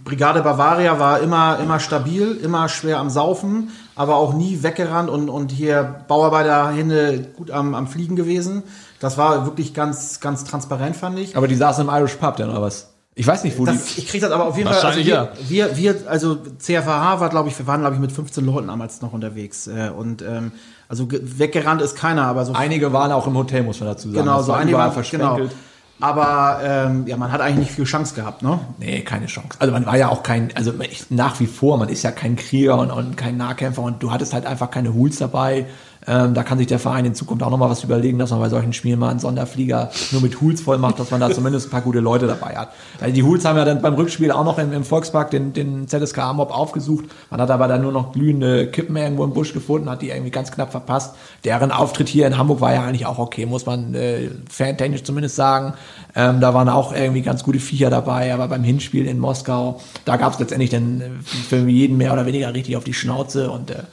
Brigade 0.04 0.42
Bavaria 0.42 1.00
war 1.00 1.20
immer, 1.20 1.60
immer 1.60 1.80
stabil, 1.80 2.32
immer 2.44 2.70
schwer 2.70 3.00
am 3.00 3.10
Saufen, 3.10 3.70
aber 3.96 4.16
auch 4.16 4.34
nie 4.34 4.64
weggerannt 4.64 5.10
und, 5.10 5.30
und 5.30 5.52
hier 5.52 6.04
Bauarbeiterhände 6.08 7.28
gut 7.36 7.52
am, 7.52 7.76
am 7.76 7.88
Fliegen 7.88 8.16
gewesen. 8.16 8.64
Das 9.00 9.18
war 9.18 9.46
wirklich 9.46 9.74
ganz, 9.74 10.20
ganz 10.20 10.44
transparent, 10.44 10.96
fand 10.96 11.20
ich. 11.20 11.36
Aber 11.38 11.48
die 11.48 11.56
saßen 11.56 11.88
im 11.88 11.94
Irish 11.94 12.16
Pub 12.16 12.38
dann 12.38 12.50
oder 12.50 12.62
was? 12.62 12.94
Ich 13.16 13.28
weiß 13.28 13.44
nicht, 13.44 13.58
wo 13.60 13.66
die. 13.66 13.74
Das, 13.74 13.98
ich 13.98 14.08
krieg 14.08 14.22
das 14.22 14.32
aber 14.32 14.46
auf 14.46 14.58
jeden 14.58 14.70
Fall. 14.70 14.80
Also 14.82 15.00
wir, 15.06 15.30
wir, 15.50 15.76
wir, 15.76 15.96
also 16.08 16.38
CFH 16.58 17.20
war, 17.20 17.30
glaube 17.30 17.50
ich, 17.50 17.60
wir 17.60 17.68
waren, 17.68 17.82
glaube 17.82 17.96
ich, 17.96 18.02
mit 18.02 18.14
15 18.14 18.46
Leuten 18.46 18.68
damals 18.68 19.02
noch 19.02 19.12
unterwegs. 19.12 19.68
Äh, 19.68 19.90
Und 19.96 20.22
ähm, 20.22 20.54
also 20.88 21.06
ge- 21.06 21.20
weggerannt 21.24 21.82
ist 21.82 21.98
keiner, 21.98 22.24
aber 22.28 22.46
so 22.46 22.54
Einige 22.54 22.94
waren 22.94 23.12
auch 23.12 23.28
im 23.28 23.36
Hotel, 23.36 23.64
muss 23.64 23.82
man 23.82 23.90
dazu 23.90 24.10
sagen. 24.10 24.22
genau, 24.24 24.38
Das 24.38 24.46
so 24.46 24.54
einige 24.54 24.78
waren 24.78 24.94
genau. 25.12 25.38
Aber 26.02 26.60
ähm, 26.64 27.08
ja, 27.08 27.18
man 27.18 27.32
hat 27.32 27.42
eigentlich 27.42 27.60
nicht 27.60 27.72
viel 27.72 27.86
Chance 27.86 28.16
gehabt, 28.16 28.42
ne? 28.42 28.60
Nee, 28.78 29.02
keine 29.02 29.26
Chance. 29.26 29.58
Also 29.60 29.74
man 29.74 29.86
war 29.86 29.98
ja 29.98 30.10
auch 30.10 30.24
kein, 30.24 30.56
also 30.56 30.74
nach 31.10 31.40
wie 31.40 31.48
vor, 31.48 31.78
man 31.78 31.90
ist 31.90 32.04
ja 32.04 32.12
kein 32.12 32.38
Krieger 32.38 32.78
und, 32.80 32.92
und 32.92 33.18
kein 33.18 33.36
Nahkämpfer 33.36 33.82
und 33.82 34.02
du 34.02 34.12
hattest 34.12 34.34
halt 34.34 34.46
einfach 34.46 34.72
keine 34.72 34.94
Hools 34.94 35.18
dabei. 35.18 35.66
Ähm, 36.08 36.34
da 36.34 36.44
kann 36.44 36.58
sich 36.58 36.68
der 36.68 36.80
Verein 36.80 37.06
in 37.06 37.14
Zukunft 37.14 37.44
auch 37.44 37.50
nochmal 37.50 37.70
was 37.70 37.84
überlegen, 37.84 38.18
dass 38.20 38.32
man 38.32 38.40
bei 38.40 38.50
solchen 38.50 38.74
Spielen 38.74 39.00
mal 39.00 39.10
einen 39.10 39.20
Sonderflieger 39.20 39.92
nur 40.12 40.22
mit 40.22 40.40
Hools 40.40 40.62
voll 40.62 40.78
macht, 40.78 41.00
dass 41.00 41.12
man 41.12 41.20
da 41.20 41.30
zumindest 41.34 41.68
ein 41.68 41.70
paar 41.72 41.82
gute 41.82 42.00
Leute 42.00 42.26
dabei 42.26 42.56
hat. 42.56 42.70
Weil 43.00 43.12
die 43.12 43.24
Hools 43.24 43.44
haben 43.46 43.58
ja 43.58 43.66
dann 43.66 43.82
beim 43.82 43.96
Rückspiel 43.96 44.32
auch 44.32 44.46
noch 44.46 44.58
im, 44.60 44.72
im 44.72 44.84
Volkspark 44.84 45.32
den, 45.32 45.54
den 45.54 45.88
ZSK 45.88 46.34
Mob 46.34 46.52
aufgesucht. 46.52 47.06
Man 47.30 47.42
hat 47.42 47.52
aber 47.52 47.68
dann 47.68 47.82
nur 47.82 47.92
noch 47.92 48.14
glühende 48.14 48.68
Kippen 48.68 48.96
irgendwo 48.96 49.24
im 49.26 49.34
Busch 49.34 49.54
gefunden, 49.54 49.90
hat 49.90 50.02
die 50.02 50.10
irgendwie 50.10 50.32
ganz 50.32 50.52
knapp 50.52 50.72
verpasst. 50.72 51.16
Deren 51.44 51.72
Auftritt 51.72 52.08
hier 52.08 52.28
in 52.28 52.38
Hamburg 52.38 52.62
war 52.62 52.74
ja 52.74 52.84
eigentlich 52.84 53.06
auch 53.06 53.20
okay, 53.20 53.46
muss 53.46 53.66
man 53.66 53.94
äh, 53.94 54.30
fantechnisch 54.50 55.04
zumindest 55.04 55.36
sagen. 55.36 55.74
Ähm, 56.16 56.40
da 56.40 56.54
waren 56.54 56.70
auch 56.70 56.94
irgendwie 56.94 57.22
ganz 57.22 57.44
gute 57.44 57.60
Viecher 57.60 57.90
dabei, 57.90 58.34
aber 58.34 58.48
beim 58.48 58.64
Hinspiel 58.64 59.06
in 59.06 59.20
Moskau, 59.20 59.80
da 60.06 60.18
gab 60.18 60.34
es 60.34 60.40
letztendlich 60.40 60.70
dann 60.70 61.02
äh, 61.02 61.10
für 61.22 61.68
jeden 61.68 61.98
mehr 61.98 62.14
oder 62.14 62.26
weniger 62.26 62.54
richtig 62.54 62.78
auf 62.78 62.84
die 62.84 62.94
Schnauze 62.94 63.52
und 63.52 63.72
äh, 63.72 63.84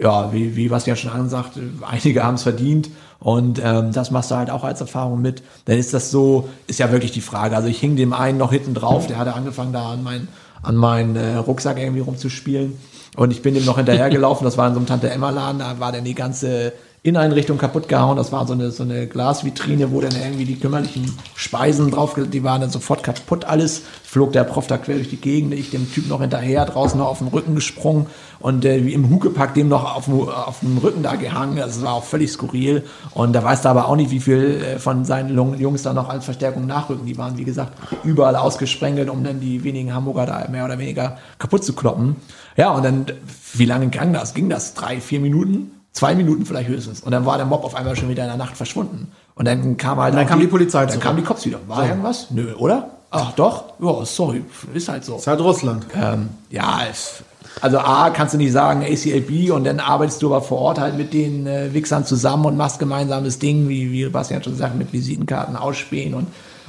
ja, 0.00 0.32
wie, 0.32 0.56
wie 0.56 0.68
Bastian 0.68 0.96
schon 0.96 1.10
ansagt, 1.10 1.58
einige 1.88 2.24
haben 2.24 2.34
es 2.34 2.42
verdient 2.42 2.90
und 3.18 3.60
ähm, 3.62 3.92
das 3.92 4.10
machst 4.10 4.30
du 4.30 4.36
halt 4.36 4.50
auch 4.50 4.64
als 4.64 4.80
Erfahrung 4.80 5.20
mit. 5.20 5.42
Dann 5.66 5.76
ist 5.76 5.92
das 5.92 6.10
so, 6.10 6.48
ist 6.66 6.78
ja 6.78 6.90
wirklich 6.90 7.12
die 7.12 7.20
Frage. 7.20 7.54
Also 7.54 7.68
ich 7.68 7.78
hing 7.78 7.96
dem 7.96 8.12
einen 8.12 8.38
noch 8.38 8.50
hinten 8.50 8.74
drauf, 8.74 9.06
der 9.06 9.18
hatte 9.18 9.34
angefangen 9.34 9.72
da 9.72 9.90
an 9.92 10.02
meinen 10.02 10.28
an 10.62 10.76
meinen 10.76 11.16
äh, 11.16 11.36
Rucksack 11.36 11.78
irgendwie 11.78 12.00
rumzuspielen 12.00 12.76
und 13.16 13.30
ich 13.30 13.42
bin 13.42 13.54
dem 13.54 13.64
noch 13.64 13.76
hinterhergelaufen, 13.76 14.44
das 14.44 14.58
war 14.58 14.68
in 14.68 14.74
so 14.74 14.80
einem 14.80 14.86
Tante-Emma-Laden, 14.86 15.58
da 15.60 15.80
war 15.80 15.90
dann 15.90 16.04
die 16.04 16.14
ganze 16.14 16.72
Inneneinrichtung 17.02 17.56
kaputt 17.56 17.88
gehauen. 17.88 18.18
Das 18.18 18.30
war 18.30 18.46
so 18.46 18.52
eine, 18.52 18.70
so 18.70 18.82
eine 18.82 19.06
Glasvitrine, 19.06 19.90
wo 19.90 20.02
dann 20.02 20.14
irgendwie 20.14 20.44
die 20.44 20.56
kümmerlichen 20.60 21.10
Speisen 21.34 21.90
drauf, 21.90 22.14
die 22.14 22.44
waren 22.44 22.60
dann 22.60 22.68
sofort 22.70 23.02
kaputt 23.02 23.46
alles. 23.46 23.82
Flog 24.04 24.32
der 24.32 24.44
Prof 24.44 24.66
da 24.66 24.76
quer 24.76 24.96
durch 24.96 25.08
die 25.08 25.16
Gegend, 25.16 25.54
ich 25.54 25.70
dem 25.70 25.90
Typ 25.90 26.08
noch 26.08 26.20
hinterher, 26.20 26.66
draußen 26.66 26.98
noch 26.98 27.06
auf 27.06 27.18
den 27.20 27.28
Rücken 27.28 27.54
gesprungen 27.54 28.06
und 28.40 28.64
äh, 28.64 28.84
wie 28.84 28.92
im 28.92 29.08
Hugepack 29.08 29.54
dem 29.54 29.68
noch 29.68 29.96
auf, 29.96 30.06
dem- 30.06 30.28
auf 30.28 30.60
dem 30.60 30.76
Rücken 30.78 31.02
da 31.02 31.14
gehangen. 31.14 31.56
Das 31.56 31.80
war 31.82 31.94
auch 31.94 32.04
völlig 32.04 32.30
skurril. 32.32 32.84
Und 33.14 33.32
da 33.32 33.42
weißt 33.44 33.64
du 33.64 33.68
aber 33.70 33.88
auch 33.88 33.96
nicht, 33.96 34.10
wie 34.10 34.20
viel 34.20 34.60
äh, 34.62 34.78
von 34.78 35.04
seinen 35.06 35.34
Jungs 35.58 35.82
da 35.84 35.94
noch 35.94 36.08
als 36.10 36.24
Verstärkung 36.26 36.66
nachrücken. 36.66 37.06
Die 37.06 37.16
waren, 37.16 37.38
wie 37.38 37.44
gesagt, 37.44 37.72
überall 38.04 38.36
ausgesprengelt, 38.36 39.08
um 39.08 39.24
dann 39.24 39.40
die 39.40 39.64
wenigen 39.64 39.94
Hamburger 39.94 40.26
da 40.26 40.48
mehr 40.50 40.64
oder 40.66 40.78
weniger 40.78 41.16
kaputt 41.38 41.64
zu 41.64 41.72
kloppen. 41.74 42.16
Ja, 42.56 42.72
und 42.72 42.84
dann, 42.84 43.06
wie 43.54 43.64
lange 43.64 43.88
ging 43.88 44.12
das? 44.12 44.34
Ging 44.34 44.50
das? 44.50 44.74
Drei, 44.74 45.00
vier 45.00 45.20
Minuten? 45.20 45.79
Zwei 45.92 46.14
Minuten 46.14 46.46
vielleicht 46.46 46.68
höchstens. 46.68 47.00
Und 47.00 47.10
dann 47.12 47.26
war 47.26 47.36
der 47.36 47.46
Mob 47.46 47.64
auf 47.64 47.74
einmal 47.74 47.96
schon 47.96 48.08
wieder 48.08 48.22
in 48.22 48.28
der 48.28 48.36
Nacht 48.36 48.56
verschwunden. 48.56 49.10
Und 49.34 49.46
dann 49.46 49.76
kam 49.76 49.98
halt. 49.98 50.14
dann 50.14 50.26
kam 50.26 50.38
die 50.40 50.46
Polizei 50.46 50.80
Dann 50.80 50.90
zurück. 50.90 51.02
kam 51.02 51.16
die 51.16 51.22
Cops 51.22 51.44
wieder. 51.46 51.58
War 51.66 51.86
irgendwas? 51.86 52.30
Nö, 52.30 52.54
oder? 52.54 52.90
Ach 53.10 53.32
doch? 53.32 53.64
Ja, 53.80 54.04
sorry. 54.04 54.44
Ist 54.72 54.88
halt 54.88 55.04
so. 55.04 55.16
Ist 55.16 55.26
halt 55.26 55.40
Russland. 55.40 55.84
Ähm, 55.94 56.28
ja, 56.50 56.82
es, 56.88 57.24
also 57.60 57.78
A, 57.78 58.10
kannst 58.10 58.34
du 58.34 58.38
nicht 58.38 58.52
sagen 58.52 58.82
ACLB 58.82 59.50
und 59.50 59.64
dann 59.64 59.80
arbeitest 59.80 60.22
du 60.22 60.28
aber 60.28 60.42
vor 60.42 60.58
Ort 60.58 60.78
halt 60.78 60.96
mit 60.96 61.12
den 61.12 61.46
äh, 61.46 61.74
Wichsern 61.74 62.04
zusammen 62.04 62.46
und 62.46 62.56
machst 62.56 62.78
gemeinsames 62.78 63.38
Ding, 63.40 63.68
wie, 63.68 63.90
wie 63.90 64.08
Bastian 64.08 64.42
schon 64.44 64.56
sagt, 64.56 64.76
mit 64.76 64.92
Visitenkarten 64.92 65.56
ausspähen 65.56 66.14
und 66.14 66.28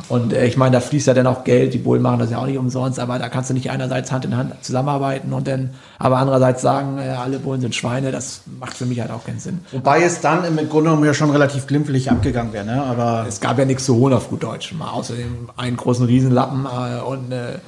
und 0.09 0.33
äh, 0.33 0.45
ich 0.45 0.57
meine, 0.57 0.73
da 0.73 0.79
fließt 0.79 1.07
ja 1.07 1.13
dann 1.13 1.27
auch 1.27 1.43
Geld, 1.43 1.73
die 1.73 1.77
Bullen 1.77 2.01
machen 2.01 2.19
das 2.19 2.31
ja 2.31 2.37
auch 2.37 2.45
nicht 2.45 2.57
umsonst, 2.57 2.99
aber 2.99 3.19
da 3.19 3.29
kannst 3.29 3.49
du 3.49 3.53
nicht 3.53 3.69
einerseits 3.71 4.11
Hand 4.11 4.25
in 4.25 4.35
Hand 4.35 4.53
zusammenarbeiten 4.61 5.33
und 5.33 5.47
dann 5.47 5.71
aber 5.99 6.17
andererseits 6.17 6.61
sagen, 6.61 6.97
äh, 6.97 7.09
alle 7.09 7.39
Bullen 7.39 7.61
sind 7.61 7.75
Schweine, 7.75 8.11
das 8.11 8.41
macht 8.59 8.75
für 8.75 8.85
mich 8.85 8.99
halt 8.99 9.11
auch 9.11 9.25
keinen 9.25 9.39
Sinn. 9.39 9.59
Wobei 9.71 10.03
es 10.03 10.21
dann 10.21 10.43
im 10.45 10.55
Grunde 10.69 10.89
genommen 10.89 11.05
ja 11.05 11.13
schon 11.13 11.29
relativ 11.29 11.67
glimpflich 11.67 12.09
abgegangen 12.11 12.53
wäre, 12.53 12.65
ne? 12.65 12.83
Aber 12.83 13.25
Es 13.27 13.39
gab 13.39 13.57
ja 13.57 13.65
nichts 13.65 13.85
zu 13.85 13.95
holen 13.95 14.13
auf 14.13 14.29
gut 14.29 14.43
Deutsch, 14.43 14.73
mal 14.73 14.89
außerdem 14.89 15.49
einen 15.57 15.77
großen 15.77 16.05
Riesenlappen 16.05 16.65
äh, 16.65 17.01
und 17.01 17.31
eine 17.31 17.59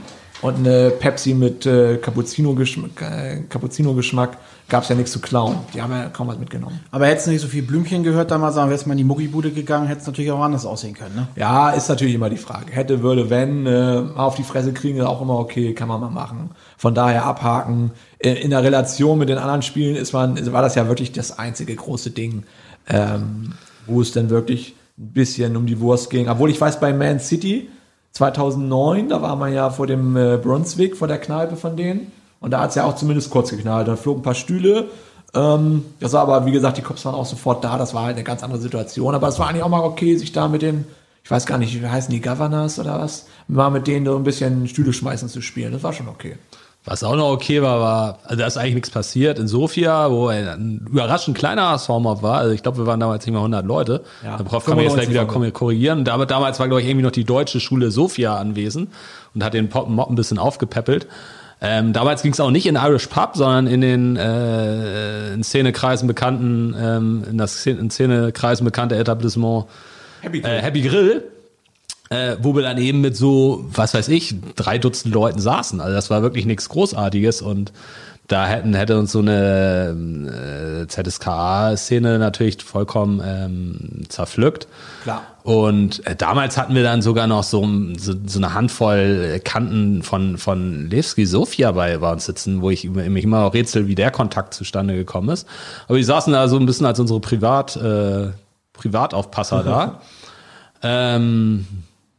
und 0.44 0.58
eine 0.58 0.92
Pepsi 0.92 1.34
mit 1.34 1.66
äh, 1.66 1.98
Cappuccino-Geschmack, 1.98 3.02
äh, 3.02 3.42
Cappuccino-Geschmack 3.50 4.38
gab 4.68 4.84
es 4.84 4.90
ja 4.90 4.96
nichts 4.96 5.12
zu 5.12 5.20
klauen. 5.20 5.56
Die 5.74 5.82
haben 5.82 5.92
ja 5.92 6.10
kaum 6.10 6.28
was 6.28 6.38
mitgenommen. 6.38 6.82
Aber 6.92 7.08
hättest 7.08 7.28
du 7.28 7.32
nicht 7.32 7.42
so 7.42 7.48
viel 7.48 7.64
Blümchen 7.64 8.04
gehört 8.04 8.30
damals, 8.30 8.56
sagen 8.56 8.70
wir 8.70 8.76
jetzt 8.76 8.86
mal 8.86 8.94
in 8.94 8.98
die 8.98 9.04
Muckibude 9.06 9.52
gegangen, 9.52 9.88
hätte 9.88 10.02
es 10.02 10.08
natürlich 10.08 10.32
auch 10.32 10.42
anders 10.42 10.66
aussehen 10.66 10.96
können, 10.96 11.16
ne? 11.16 11.28
Ja, 11.38 11.72
ist 11.72 11.88
natürlich 11.88 12.16
immer 12.16 12.30
die 12.30 12.38
Frage. 12.38 12.74
Hätte, 12.74 13.02
würde, 13.02 13.30
wenn, 13.30 13.66
äh, 13.66 14.02
mal 14.02 14.26
auf 14.26 14.36
die 14.36 14.44
Fresse 14.44 14.74
kriegen, 14.74 14.98
ist 14.98 15.06
auch 15.06 15.22
immer 15.22 15.40
okay, 15.40 15.74
kann 15.74 15.88
man 15.88 16.02
mal 16.02 16.10
machen. 16.10 16.52
Von 16.78 16.94
daher 16.94 17.26
abhaken. 17.26 17.92
In, 18.20 18.36
in 18.36 18.50
der 18.50 18.64
Relation 18.64 19.18
mit 19.18 19.30
den 19.30 19.38
anderen 19.38 19.62
Spielen 19.62 19.96
ist 19.96 20.12
man, 20.12 20.52
war 20.52 20.62
das 20.62 20.76
ja 20.76 20.90
wirklich 20.90 21.14
das 21.14 21.40
einzige 21.40 21.74
große 21.74 22.12
Ding, 22.12 22.44
ähm, 22.90 23.54
wo 23.88 24.02
es 24.02 24.12
dann 24.12 24.30
wirklich 24.30 24.76
ein 24.98 25.14
bisschen 25.14 25.56
um 25.56 25.66
die 25.66 25.80
Wurst 25.80 26.10
ging. 26.10 26.28
Obwohl 26.28 26.50
ich 26.50 26.60
weiß, 26.60 26.82
bei 26.82 26.92
Man 26.92 27.22
City 27.22 27.70
2009, 28.14 29.10
da 29.10 29.22
war 29.22 29.36
man 29.36 29.54
ja 29.54 29.70
vor 29.70 29.88
dem 29.88 30.16
äh, 30.16 30.38
Brunswick, 30.38 30.96
vor 30.96 31.08
der 31.08 31.18
Kneipe 31.18 31.56
von 31.56 31.76
denen. 31.76 32.12
Und 32.40 32.52
da 32.52 32.62
hat 32.62 32.70
es 32.70 32.76
ja 32.76 32.84
auch 32.84 32.96
zumindest 32.96 33.30
kurz 33.32 33.50
geknallt. 33.50 33.88
Da 33.88 33.96
flogen 33.96 34.20
ein 34.20 34.24
paar 34.24 34.36
Stühle. 34.36 34.90
Ähm, 35.34 35.86
das 36.00 36.14
war 36.14 36.22
aber, 36.22 36.46
wie 36.46 36.52
gesagt, 36.52 36.78
die 36.78 36.82
Cops 36.82 37.06
waren 37.06 37.16
auch 37.16 37.26
sofort 37.26 37.64
da. 37.64 37.78
Das 37.78 37.94
war 37.94 38.04
halt 38.04 38.16
eine 38.16 38.24
ganz 38.24 38.44
andere 38.44 38.62
Situation. 38.62 39.16
Aber 39.16 39.28
es 39.28 39.40
war 39.40 39.48
eigentlich 39.48 39.64
auch 39.64 39.70
mal 39.70 39.82
okay, 39.82 40.16
sich 40.16 40.32
da 40.32 40.48
mit 40.48 40.62
den, 40.62 40.86
ich 41.24 41.32
weiß 41.32 41.46
gar 41.46 41.58
nicht, 41.58 41.82
wie 41.82 41.88
heißen 41.88 42.12
die 42.12 42.22
Governors 42.22 42.78
oder 42.80 43.00
was, 43.00 43.28
mal 43.48 43.72
mit 43.72 43.88
denen 43.88 44.06
so 44.06 44.16
ein 44.16 44.24
bisschen 44.24 44.68
Stühle 44.68 44.94
schmeißen 44.94 45.28
zu 45.30 45.42
spielen. 45.42 45.74
Das 45.74 45.84
war 45.84 45.94
schon 45.94 46.08
okay. 46.08 46.38
Was 46.86 47.02
auch 47.04 47.16
noch 47.16 47.32
okay 47.32 47.62
war, 47.62 47.80
war, 47.80 48.20
also 48.26 48.36
da 48.36 48.46
ist 48.46 48.58
eigentlich 48.58 48.74
nichts 48.76 48.90
passiert. 48.90 49.40
In 49.40 49.48
Sofia, 49.48 50.12
wo 50.12 50.28
ein 50.28 50.86
überraschend 50.92 51.38
kleiner 51.38 51.70
HSV-Mob 51.70 52.22
war, 52.22 52.40
also 52.40 52.54
ich 52.54 52.62
glaube, 52.62 52.80
wir 52.80 52.86
waren 52.86 53.00
damals 53.00 53.26
nicht 53.26 53.34
mal 53.34 53.40
100 53.40 53.66
Leute. 53.66 54.04
Ja, 54.22 54.36
Prof 54.38 54.66
kann 54.66 54.76
mir 54.76 54.84
jetzt 54.84 54.96
gleich 54.96 55.08
95 55.08 55.10
wieder 55.42 55.52
korrigieren. 55.52 56.08
Aber 56.10 56.26
damals 56.26 56.60
war, 56.60 56.68
glaube 56.68 56.82
ich, 56.82 56.88
irgendwie 56.88 57.06
noch 57.06 57.12
die 57.12 57.24
deutsche 57.24 57.62
Schule 57.62 57.90
Sofia 57.90 58.36
anwesend 58.36 58.90
und 59.34 59.46
hat 59.46 59.54
den 59.54 59.70
Pop 59.70 59.88
Mob 59.88 60.10
ein 60.10 60.16
bisschen 60.16 60.38
aufgepäppelt. 60.38 61.08
Ähm, 61.62 61.94
damals 61.94 62.22
ging 62.22 62.34
es 62.34 62.42
auch 62.42 62.52
nicht 62.52 62.66
in 62.66 62.76
Irish 62.76 63.08
Pub, 63.08 63.32
sondern 63.36 63.68
in 63.68 63.80
den 63.80 64.18
äh, 64.18 65.34
in 65.34 65.44
Szenekreisen 65.46 66.10
bekannten, 66.10 66.76
ähm, 66.78 67.24
in 67.30 67.38
das 67.38 67.66
in 67.66 67.90
Szenekreisen 67.90 68.66
bekannte 68.66 68.98
Etablissement 68.98 69.68
Happy 70.20 70.40
äh, 70.40 70.62
Happy 70.62 70.82
Grill, 70.82 71.24
äh, 72.14 72.38
wo 72.42 72.56
wir 72.56 72.62
dann 72.62 72.78
eben 72.78 73.02
mit 73.02 73.18
so, 73.18 73.66
was 73.74 73.94
weiß 73.94 74.10
ich, 74.10 74.36
drei 74.56 74.78
Dutzend 74.78 75.14
Leuten 75.14 75.40
saßen. 75.40 75.82
Also 75.82 75.94
das 75.96 76.10
war 76.10 76.22
wirklich 76.22 76.46
nichts 76.46 76.70
Großartiges 76.70 77.42
und 77.42 77.74
da 78.28 78.46
hätten, 78.46 78.74
hätte 78.74 78.98
uns 78.98 79.12
so 79.12 79.20
eine 79.20 80.84
äh, 80.84 80.88
ZSKA-Szene 80.88 82.20
natürlich 82.20 82.64
vollkommen 82.64 83.22
ähm, 83.26 84.04
zerpflückt. 84.08 84.68
Klar. 85.04 85.24
Und 85.44 86.06
äh, 86.08 86.16
damals 86.16 86.58
hatten 86.58 86.74
wir 86.74 86.84
dann 86.84 87.02
sogar 87.02 87.28
noch 87.28 87.44
so, 87.44 87.68
so, 87.98 88.14
so 88.26 88.40
eine 88.40 88.54
Handvoll 88.54 89.42
Kanten 89.44 90.04
von, 90.04 90.38
von 90.38 90.90
Levski 90.90 91.26
Sofia 91.26 91.74
bei, 91.74 91.98
bei 91.98 92.14
uns 92.14 92.26
sitzen, 92.26 92.62
wo 92.62 92.70
ich 92.70 92.90
mich 92.90 93.26
immer 93.26 93.44
auch 93.44 93.54
rätsel, 93.54 93.88
wie 93.88 93.96
der 93.96 94.12
Kontakt 94.12 94.54
zustande 94.54 94.96
gekommen 94.96 95.30
ist. 95.30 95.48
Aber 95.88 95.98
die 95.98 96.04
saßen 96.04 96.32
da 96.32 96.48
so 96.48 96.58
ein 96.58 96.66
bisschen 96.66 96.86
als 96.86 97.00
unsere 97.00 97.20
Privat, 97.20 97.76
äh, 97.76 98.30
Privataufpasser 98.72 99.64
da. 99.66 100.02
Ähm, 100.82 101.66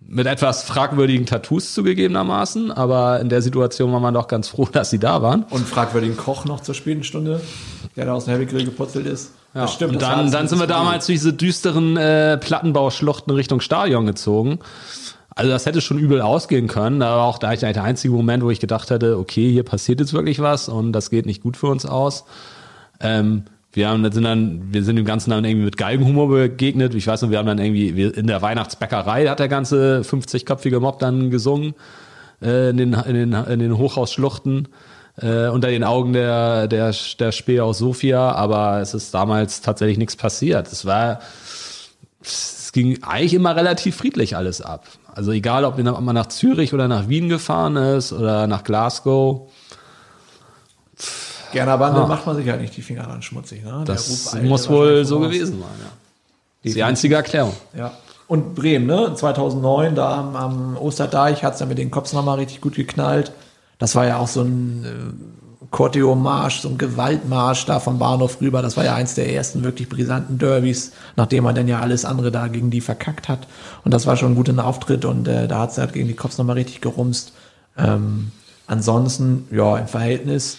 mit 0.07 0.27
etwas 0.27 0.63
fragwürdigen 0.65 1.27
Tattoos 1.27 1.73
zugegebenermaßen, 1.73 2.71
aber 2.71 3.21
in 3.21 3.29
der 3.29 3.43
Situation 3.43 3.93
war 3.93 4.01
man 4.01 4.15
doch 4.15 4.29
ganz 4.29 4.49
froh, 4.49 4.69
dass 4.73 4.91
sie 4.91 4.99
da 4.99 5.23
waren. 5.23 5.45
Und 5.51 5.67
fragwürdigen 5.67 6.17
Koch 6.17 6.45
noch 6.45 6.61
zur 6.61 6.75
späten 6.75 7.05
Stunde, 7.05 7.41
der 7.97 8.07
da 8.07 8.15
aus 8.15 8.27
dem 8.27 8.35
Happy 8.35 8.47
Grill 8.47 8.65
geputzelt 8.65 9.07
ist. 9.07 9.33
Ja, 9.55 9.63
das 9.63 9.75
stimmt. 9.75 9.95
und 9.95 10.03
dann, 10.03 10.31
dann 10.31 10.49
sind 10.49 10.59
wir 10.59 10.67
damals 10.67 11.07
durch 11.07 11.19
diese 11.19 11.33
düsteren 11.33 11.97
äh, 11.97 12.37
Plattenbauschluchten 12.39 13.33
Richtung 13.33 13.61
Stadion 13.61 14.05
gezogen. 14.05 14.59
Also 15.37 15.51
das 15.51 15.67
hätte 15.67 15.81
schon 15.81 15.99
übel 15.99 16.21
ausgehen 16.21 16.69
können. 16.69 17.01
War 17.01 17.23
auch 17.23 17.39
da 17.39 17.55
der 17.55 17.85
einzige 17.85 18.15
Moment, 18.15 18.45
wo 18.45 18.51
ich 18.51 18.61
gedacht 18.61 18.91
hätte, 18.91 19.19
okay, 19.19 19.51
hier 19.51 19.65
passiert 19.65 20.01
jetzt 20.01 20.13
wirklich 20.13 20.41
was 20.41 20.69
und 20.69 20.93
das 20.93 21.11
geht 21.11 21.27
nicht 21.27 21.43
gut 21.43 21.57
für 21.57 21.67
uns 21.69 21.87
aus. 21.87 22.25
Ähm, 23.01 23.45
wir 23.75 23.89
haben, 23.89 24.11
sind 24.13 24.25
dann, 24.25 24.73
wir 24.73 24.85
sind 24.85 24.97
dem 24.97 25.05
Ganzen 25.05 25.31
dann 25.31 25.45
irgendwie 25.45 25.65
mit 25.65 25.77
Galgenhumor 25.77 26.29
begegnet. 26.29 26.95
Ich 26.95 27.07
weiß 27.07 27.23
noch, 27.23 27.31
wir 27.31 27.39
haben 27.39 27.47
dann 27.47 27.59
irgendwie 27.59 27.97
wir, 27.97 28.17
in 28.17 28.27
der 28.27 28.41
Weihnachtsbäckerei 28.41 29.27
hat 29.27 29.41
der 29.41 29.49
ganze 29.49 30.03
50-köpfige 30.03 30.79
Mob 30.81 31.01
dann 31.01 31.31
gesungen 31.31 31.75
äh, 32.41 32.71
in 32.71 32.77
den, 32.77 32.93
in 32.93 33.15
den, 33.15 33.33
in 33.33 33.59
den 33.59 33.77
Hochhausschluchten 33.77 34.69
äh, 35.17 35.49
unter 35.49 35.69
den 35.69 35.85
Augen 35.85 36.13
der, 36.13 36.69
der, 36.69 36.95
der 37.19 37.33
Späher 37.33 37.65
aus 37.65 37.79
Sofia, 37.79 38.33
aber 38.33 38.81
es 38.81 38.95
ist 38.95 39.13
damals 39.15 39.61
tatsächlich 39.61 39.99
nichts 39.99 40.17
passiert. 40.17 40.71
Es 40.71 40.85
war, 40.85 41.21
es 42.23 42.73
ging 42.73 43.03
eigentlich 43.03 43.35
immer 43.35 43.57
relativ 43.57 43.97
friedlich 43.97 44.37
alles 44.37 44.61
ab. 44.61 44.87
Also 45.15 45.31
egal, 45.31 45.65
ob 45.65 45.79
man 45.79 46.15
nach 46.15 46.27
Zürich 46.27 46.75
oder 46.75 46.89
nach 46.89 47.09
Wien 47.09 47.29
gefahren 47.29 47.77
ist 47.77 48.13
oder 48.13 48.47
nach 48.49 48.65
Glasgow. 48.65 49.49
Gerner 51.55 51.79
Bande 51.79 52.07
macht 52.07 52.27
man 52.27 52.37
sich 52.37 52.49
halt 52.49 52.61
nicht 52.61 52.77
die 52.77 52.83
Finger 52.83 53.05
dran 53.05 53.23
schmutzig. 53.23 53.65
Ne? 53.65 53.73
Ah. 53.73 53.85
Das 53.85 54.37
muss 54.43 54.69
wohl 54.69 55.05
so 55.05 55.21
gewesen 55.21 55.61
sein. 55.61 55.71
Ja. 55.81 55.91
Das 56.63 56.71
ist 56.71 56.77
die 56.77 56.83
einzige 56.83 57.15
Erklärung. 57.15 57.55
Ja. 57.77 57.93
Und 58.27 58.55
Bremen, 58.55 58.87
ne? 58.87 59.15
2009, 59.15 59.95
da 59.95 60.19
am, 60.19 60.37
am 60.37 60.77
Osterdeich 60.77 61.45
hat's 61.45 61.61
ja 61.61 61.67
mit 61.67 61.79
den 61.79 61.91
Cops 61.91 62.13
nochmal 62.13 62.39
richtig 62.39 62.61
gut 62.61 62.75
geknallt. 62.75 63.33
Das 63.79 63.95
war 63.95 64.07
ja 64.07 64.19
auch 64.19 64.29
so 64.29 64.43
ein 64.43 64.85
äh, 64.85 65.67
Corteo-Marsch, 65.71 66.61
so 66.61 66.69
ein 66.69 66.79
Gewaltmarsch 66.79 67.67
da 67.67 67.81
vom 67.81 67.99
Bahnhof 67.99 68.41
rüber. 68.41 68.63
Das 68.63 68.77
war 68.77 68.85
ja 68.85 68.95
eins 68.95 69.15
der 69.15 69.33
ersten 69.33 69.63
wirklich 69.63 69.89
brisanten 69.89 70.39
Derbys, 70.39 70.93
nachdem 71.17 71.45
man 71.45 71.55
dann 71.55 71.69
ja 71.69 71.81
alles 71.81 72.05
andere 72.05 72.31
da 72.31 72.49
gegen 72.49 72.71
die 72.71 72.81
verkackt 72.81 73.29
hat. 73.29 73.47
Und 73.85 73.93
das 73.93 74.07
war 74.07 74.17
schon 74.17 74.33
ein 74.33 74.37
guter 74.37 74.65
Auftritt 74.65 75.05
und 75.05 75.29
äh, 75.29 75.47
da 75.47 75.61
hat's 75.61 75.77
halt 75.77 75.93
gegen 75.93 76.09
die 76.09 76.15
Cops 76.15 76.39
nochmal 76.39 76.57
richtig 76.57 76.81
gerumst. 76.81 77.33
Ähm, 77.77 78.31
ansonsten, 78.67 79.49
ja, 79.51 79.77
im 79.77 79.89
Verhältnis 79.89 80.59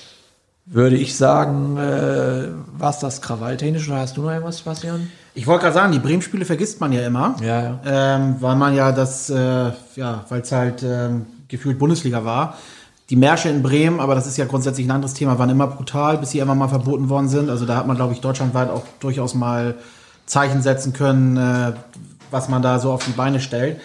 würde 0.66 0.96
ich 0.96 1.16
sagen, 1.16 1.78
äh, 1.78 2.48
war 2.78 2.96
das 3.00 3.22
krawalltechnisch 3.22 3.88
oder 3.88 4.00
hast 4.00 4.18
du 4.18 4.24
noch 4.24 4.32
irgendwas, 4.32 4.62
Bastian? 4.62 5.12
Ich 5.36 5.48
wollte 5.48 5.64
gerade 5.64 5.76
sagen, 5.76 5.92
die 5.92 6.00
Bremen-Spiele 6.00 6.46
vergisst 6.46 6.80
man 6.82 6.92
ja 6.92 7.06
immer. 7.06 7.36
Ja, 7.42 7.62
ja. 7.62 7.80
Ähm, 7.86 8.38
weil 8.40 8.56
man 8.56 8.74
ja 8.74 8.92
das, 8.92 9.30
äh, 9.30 9.72
ja, 9.96 10.26
weil 10.30 10.42
es 10.42 10.52
halt 10.52 10.82
ähm, 10.84 11.28
gefühlt 11.48 11.78
Bundesliga 11.78 12.26
war. 12.26 12.58
Die 13.12 13.16
Märsche 13.16 13.50
in 13.50 13.62
Bremen, 13.62 14.00
aber 14.00 14.16
das 14.16 14.26
ist 14.26 14.38
ja 14.38 14.46
grundsätzlich 14.46 14.88
ein 14.88 14.92
anderes 14.92 15.14
Thema, 15.14 15.38
waren 15.38 15.50
immer 15.50 15.68
brutal, 15.68 16.18
bis 16.18 16.32
sie 16.32 16.40
immer 16.40 16.56
mal 16.56 16.70
verboten 16.70 17.10
worden 17.10 17.28
sind. 17.28 17.50
Also 17.50 17.66
da 17.66 17.76
hat 17.76 17.86
man, 17.86 17.96
glaube 17.96 18.14
ich, 18.14 18.22
deutschlandweit 18.22 18.70
auch 18.70 18.84
durchaus 19.00 19.36
mal 19.36 19.76
Zeichen 20.26 20.64
setzen 20.64 20.94
können, 20.94 21.38
äh, 21.38 21.74
was 22.32 22.50
man 22.50 22.64
da 22.64 22.80
so 22.80 22.92
auf 22.92 23.06
die 23.06 23.12
Beine 23.12 23.40
stellt. 23.40 23.80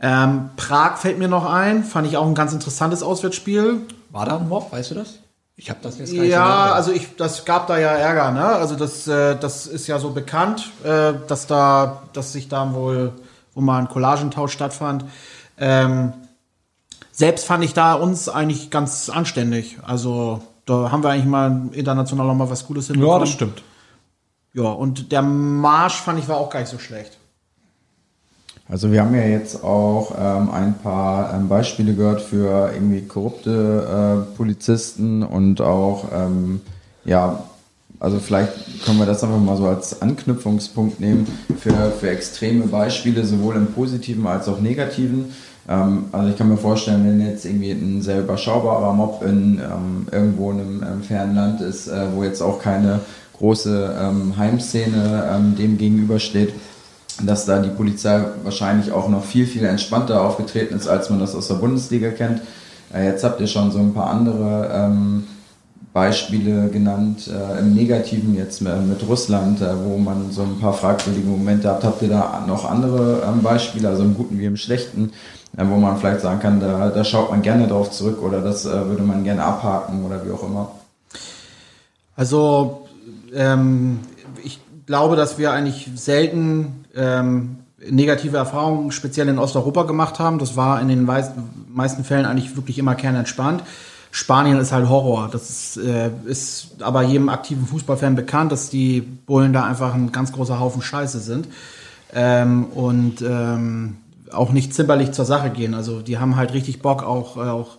Ähm, 0.00 0.50
Prag 0.56 0.98
fällt 0.98 1.18
mir 1.18 1.28
noch 1.28 1.46
ein, 1.46 1.82
fand 1.82 2.06
ich 2.06 2.18
auch 2.18 2.26
ein 2.26 2.34
ganz 2.34 2.52
interessantes 2.52 3.02
Auswärtsspiel. 3.02 3.80
War 4.10 4.26
da 4.26 4.36
ein 4.36 4.48
Mob, 4.48 4.70
weißt 4.72 4.90
du 4.90 4.96
das? 4.96 5.20
Ich 5.60 5.70
habe 5.70 5.80
das 5.82 5.98
jetzt 5.98 6.14
gar 6.14 6.22
nicht 6.22 6.30
Ja, 6.30 6.68
so 6.68 6.74
also 6.74 6.92
ich, 6.92 7.16
das 7.16 7.44
gab 7.44 7.66
da 7.66 7.78
ja 7.78 7.90
Ärger, 7.90 8.30
ne? 8.30 8.44
Also 8.44 8.76
das, 8.76 9.08
äh, 9.08 9.36
das 9.36 9.66
ist 9.66 9.88
ja 9.88 9.98
so 9.98 10.10
bekannt, 10.10 10.70
äh, 10.84 11.14
dass 11.26 11.48
da, 11.48 12.04
dass 12.12 12.32
sich 12.32 12.48
da 12.48 12.72
wohl, 12.74 13.12
wo 13.54 13.60
mal 13.60 13.80
ein 13.80 13.88
Collagentausch 13.88 14.52
stattfand. 14.52 15.04
Ähm, 15.58 16.12
selbst 17.10 17.44
fand 17.44 17.64
ich 17.64 17.74
da 17.74 17.94
uns 17.94 18.28
eigentlich 18.28 18.70
ganz 18.70 19.10
anständig. 19.10 19.78
Also 19.82 20.42
da 20.64 20.92
haben 20.92 21.02
wir 21.02 21.10
eigentlich 21.10 21.24
mal 21.24 21.70
international 21.72 22.28
noch 22.28 22.36
mal 22.36 22.50
was 22.50 22.64
Gutes 22.64 22.86
hinbekommen. 22.86 23.16
Ja, 23.16 23.18
das 23.18 23.30
stimmt. 23.30 23.62
Ja, 24.54 24.70
und 24.70 25.10
der 25.10 25.22
Marsch 25.22 25.96
fand 25.96 26.20
ich 26.20 26.28
war 26.28 26.36
auch 26.36 26.50
gar 26.50 26.60
nicht 26.60 26.70
so 26.70 26.78
schlecht. 26.78 27.17
Also 28.70 28.92
wir 28.92 29.02
haben 29.02 29.14
ja 29.14 29.22
jetzt 29.22 29.64
auch 29.64 30.14
ähm, 30.18 30.50
ein 30.50 30.74
paar 30.74 31.32
ähm, 31.34 31.48
Beispiele 31.48 31.94
gehört 31.94 32.20
für 32.20 32.70
irgendwie 32.74 33.00
korrupte 33.00 34.26
äh, 34.30 34.36
Polizisten 34.36 35.22
und 35.22 35.62
auch, 35.62 36.04
ähm, 36.14 36.60
ja, 37.06 37.44
also 37.98 38.18
vielleicht 38.18 38.84
können 38.84 38.98
wir 38.98 39.06
das 39.06 39.24
einfach 39.24 39.38
mal 39.38 39.56
so 39.56 39.66
als 39.66 40.02
Anknüpfungspunkt 40.02 41.00
nehmen 41.00 41.26
für, 41.58 41.90
für 41.98 42.10
extreme 42.10 42.66
Beispiele, 42.66 43.24
sowohl 43.24 43.56
im 43.56 43.68
positiven 43.68 44.26
als 44.26 44.48
auch 44.48 44.60
negativen. 44.60 45.32
Ähm, 45.66 46.04
also 46.12 46.28
ich 46.28 46.36
kann 46.36 46.50
mir 46.50 46.58
vorstellen, 46.58 47.06
wenn 47.06 47.26
jetzt 47.26 47.46
irgendwie 47.46 47.70
ein 47.70 48.02
sehr 48.02 48.20
überschaubarer 48.20 48.92
Mob 48.92 49.22
in 49.22 49.60
ähm, 49.60 50.06
irgendwo 50.12 50.50
in 50.50 50.60
einem, 50.60 50.82
ähm, 50.82 51.02
fernen 51.02 51.34
Land 51.34 51.62
ist, 51.62 51.88
äh, 51.88 52.04
wo 52.14 52.22
jetzt 52.22 52.42
auch 52.42 52.60
keine 52.60 53.00
große 53.38 53.94
Heimszene 54.36 55.54
dem 55.56 55.78
gegenübersteht, 55.78 56.52
dass 57.22 57.46
da 57.46 57.58
die 57.58 57.70
Polizei 57.70 58.22
wahrscheinlich 58.44 58.92
auch 58.92 59.08
noch 59.08 59.24
viel, 59.24 59.46
viel 59.46 59.64
entspannter 59.64 60.22
aufgetreten 60.22 60.76
ist, 60.76 60.88
als 60.88 61.10
man 61.10 61.18
das 61.18 61.34
aus 61.34 61.48
der 61.48 61.56
Bundesliga 61.56 62.10
kennt. 62.10 62.42
Äh, 62.92 63.06
jetzt 63.06 63.24
habt 63.24 63.40
ihr 63.40 63.46
schon 63.46 63.70
so 63.70 63.78
ein 63.78 63.92
paar 63.92 64.10
andere 64.10 64.70
ähm, 64.72 65.24
Beispiele 65.92 66.68
genannt, 66.68 67.28
äh, 67.28 67.58
im 67.58 67.74
Negativen 67.74 68.36
jetzt 68.36 68.60
mit, 68.60 68.86
mit 68.86 69.08
Russland, 69.08 69.60
äh, 69.60 69.74
wo 69.84 69.98
man 69.98 70.30
so 70.30 70.42
ein 70.42 70.60
paar 70.60 70.72
fragwürdige 70.72 71.26
Momente 71.26 71.68
hat. 71.68 71.82
Habt 71.82 72.02
ihr 72.02 72.08
da 72.08 72.44
noch 72.46 72.70
andere 72.70 73.22
ähm, 73.26 73.42
Beispiele, 73.42 73.88
also 73.88 74.04
im 74.04 74.14
Guten 74.14 74.38
wie 74.38 74.44
im 74.44 74.56
Schlechten, 74.56 75.12
äh, 75.56 75.64
wo 75.66 75.76
man 75.76 75.96
vielleicht 75.96 76.20
sagen 76.20 76.40
kann, 76.40 76.60
da, 76.60 76.90
da 76.90 77.04
schaut 77.04 77.30
man 77.30 77.42
gerne 77.42 77.66
drauf 77.66 77.90
zurück 77.90 78.22
oder 78.22 78.40
das 78.40 78.64
äh, 78.64 78.86
würde 78.86 79.02
man 79.02 79.24
gerne 79.24 79.42
abhaken 79.42 80.04
oder 80.04 80.24
wie 80.24 80.30
auch 80.30 80.44
immer? 80.44 80.70
Also 82.14 82.86
ähm, 83.34 84.00
ich 84.44 84.60
glaube, 84.86 85.16
dass 85.16 85.38
wir 85.38 85.52
eigentlich 85.52 85.88
selten 85.94 86.77
ähm, 86.96 87.56
negative 87.88 88.36
Erfahrungen 88.36 88.90
speziell 88.90 89.28
in 89.28 89.38
Osteuropa 89.38 89.84
gemacht 89.84 90.18
haben. 90.18 90.38
Das 90.38 90.56
war 90.56 90.80
in 90.80 90.88
den 90.88 91.04
meist- 91.04 91.34
meisten 91.72 92.04
Fällen 92.04 92.26
eigentlich 92.26 92.56
wirklich 92.56 92.78
immer 92.78 92.94
kernentspannt. 92.94 93.62
Spanien 94.10 94.58
ist 94.58 94.72
halt 94.72 94.88
Horror. 94.88 95.28
Das 95.30 95.48
ist, 95.50 95.76
äh, 95.76 96.10
ist 96.24 96.76
aber 96.80 97.02
jedem 97.02 97.28
aktiven 97.28 97.66
Fußballfan 97.66 98.16
bekannt, 98.16 98.52
dass 98.52 98.70
die 98.70 99.00
Bullen 99.00 99.52
da 99.52 99.64
einfach 99.64 99.94
ein 99.94 100.12
ganz 100.12 100.32
großer 100.32 100.58
Haufen 100.58 100.82
Scheiße 100.82 101.20
sind. 101.20 101.46
Ähm, 102.14 102.64
und 102.74 103.20
ähm, 103.20 103.98
auch 104.32 104.50
nicht 104.50 104.74
zimperlich 104.74 105.12
zur 105.12 105.26
Sache 105.26 105.50
gehen. 105.50 105.74
Also 105.74 106.00
die 106.00 106.18
haben 106.18 106.36
halt 106.36 106.54
richtig 106.54 106.80
Bock, 106.80 107.02
auch, 107.02 107.36
äh, 107.36 107.40
auch 107.50 107.76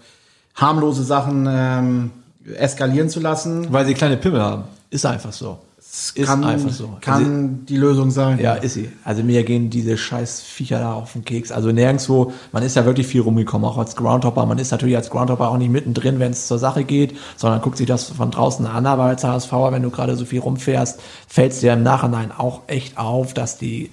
harmlose 0.56 1.04
Sachen 1.04 1.48
ähm, 1.50 2.12
eskalieren 2.56 3.10
zu 3.10 3.20
lassen. 3.20 3.68
Weil 3.72 3.86
sie 3.86 3.96
kleine 3.96 4.18
Pimmel 4.18 4.42
haben. 4.42 4.64
Ist 4.92 5.06
einfach 5.06 5.34
so. 5.34 5.58
Es 5.92 6.12
Ist 6.12 6.28
kann, 6.28 6.44
einfach 6.44 6.70
so. 6.70 6.98
Kann 7.02 7.66
die 7.66 7.76
Lösung 7.76 8.12
sein. 8.12 8.40
Ja, 8.40 8.54
ist 8.54 8.76
sie. 8.76 8.92
Also 9.04 9.24
mir 9.24 9.44
gehen 9.44 9.72
diese 9.72 9.98
scheiß 9.98 10.42
Viecher 10.42 10.80
da 10.80 10.94
auf 10.94 11.14
den 11.14 11.26
Keks. 11.26 11.52
Also 11.52 11.72
nirgendwo, 11.72 12.32
man 12.52 12.62
ist 12.62 12.76
ja 12.76 12.86
wirklich 12.86 13.08
viel 13.08 13.22
rumgekommen, 13.22 13.68
auch 13.68 13.78
als 13.80 13.96
Groundhopper. 13.96 14.46
Man 14.46 14.60
ist 14.60 14.70
natürlich 14.70 14.96
als 14.96 15.10
Groundhopper 15.10 15.50
auch 15.50 15.58
nicht 15.58 15.72
mittendrin, 15.72 16.20
wenn 16.20 16.32
es 16.32 16.48
zur 16.48 16.60
Sache 16.60 16.84
geht, 16.84 17.18
sondern 17.38 17.62
guckt 17.62 17.78
sich 17.78 17.88
das 17.88 18.04
von 18.04 18.30
draußen 18.30 18.68
an. 18.68 18.86
Aber 18.86 19.06
als 19.06 19.24
HSVer, 19.24 19.72
wenn 19.72 19.82
du 19.82 19.90
gerade 19.90 20.16
so 20.16 20.26
viel 20.26 20.42
rumfährst, 20.42 21.02
fällt 21.28 21.54
es 21.54 21.62
dir 21.62 21.74
im 21.74 21.82
Nachhinein 21.82 22.32
auch 22.32 22.62
echt 22.68 23.00
auf, 23.00 23.34
dass 23.34 23.58
die 23.58 23.90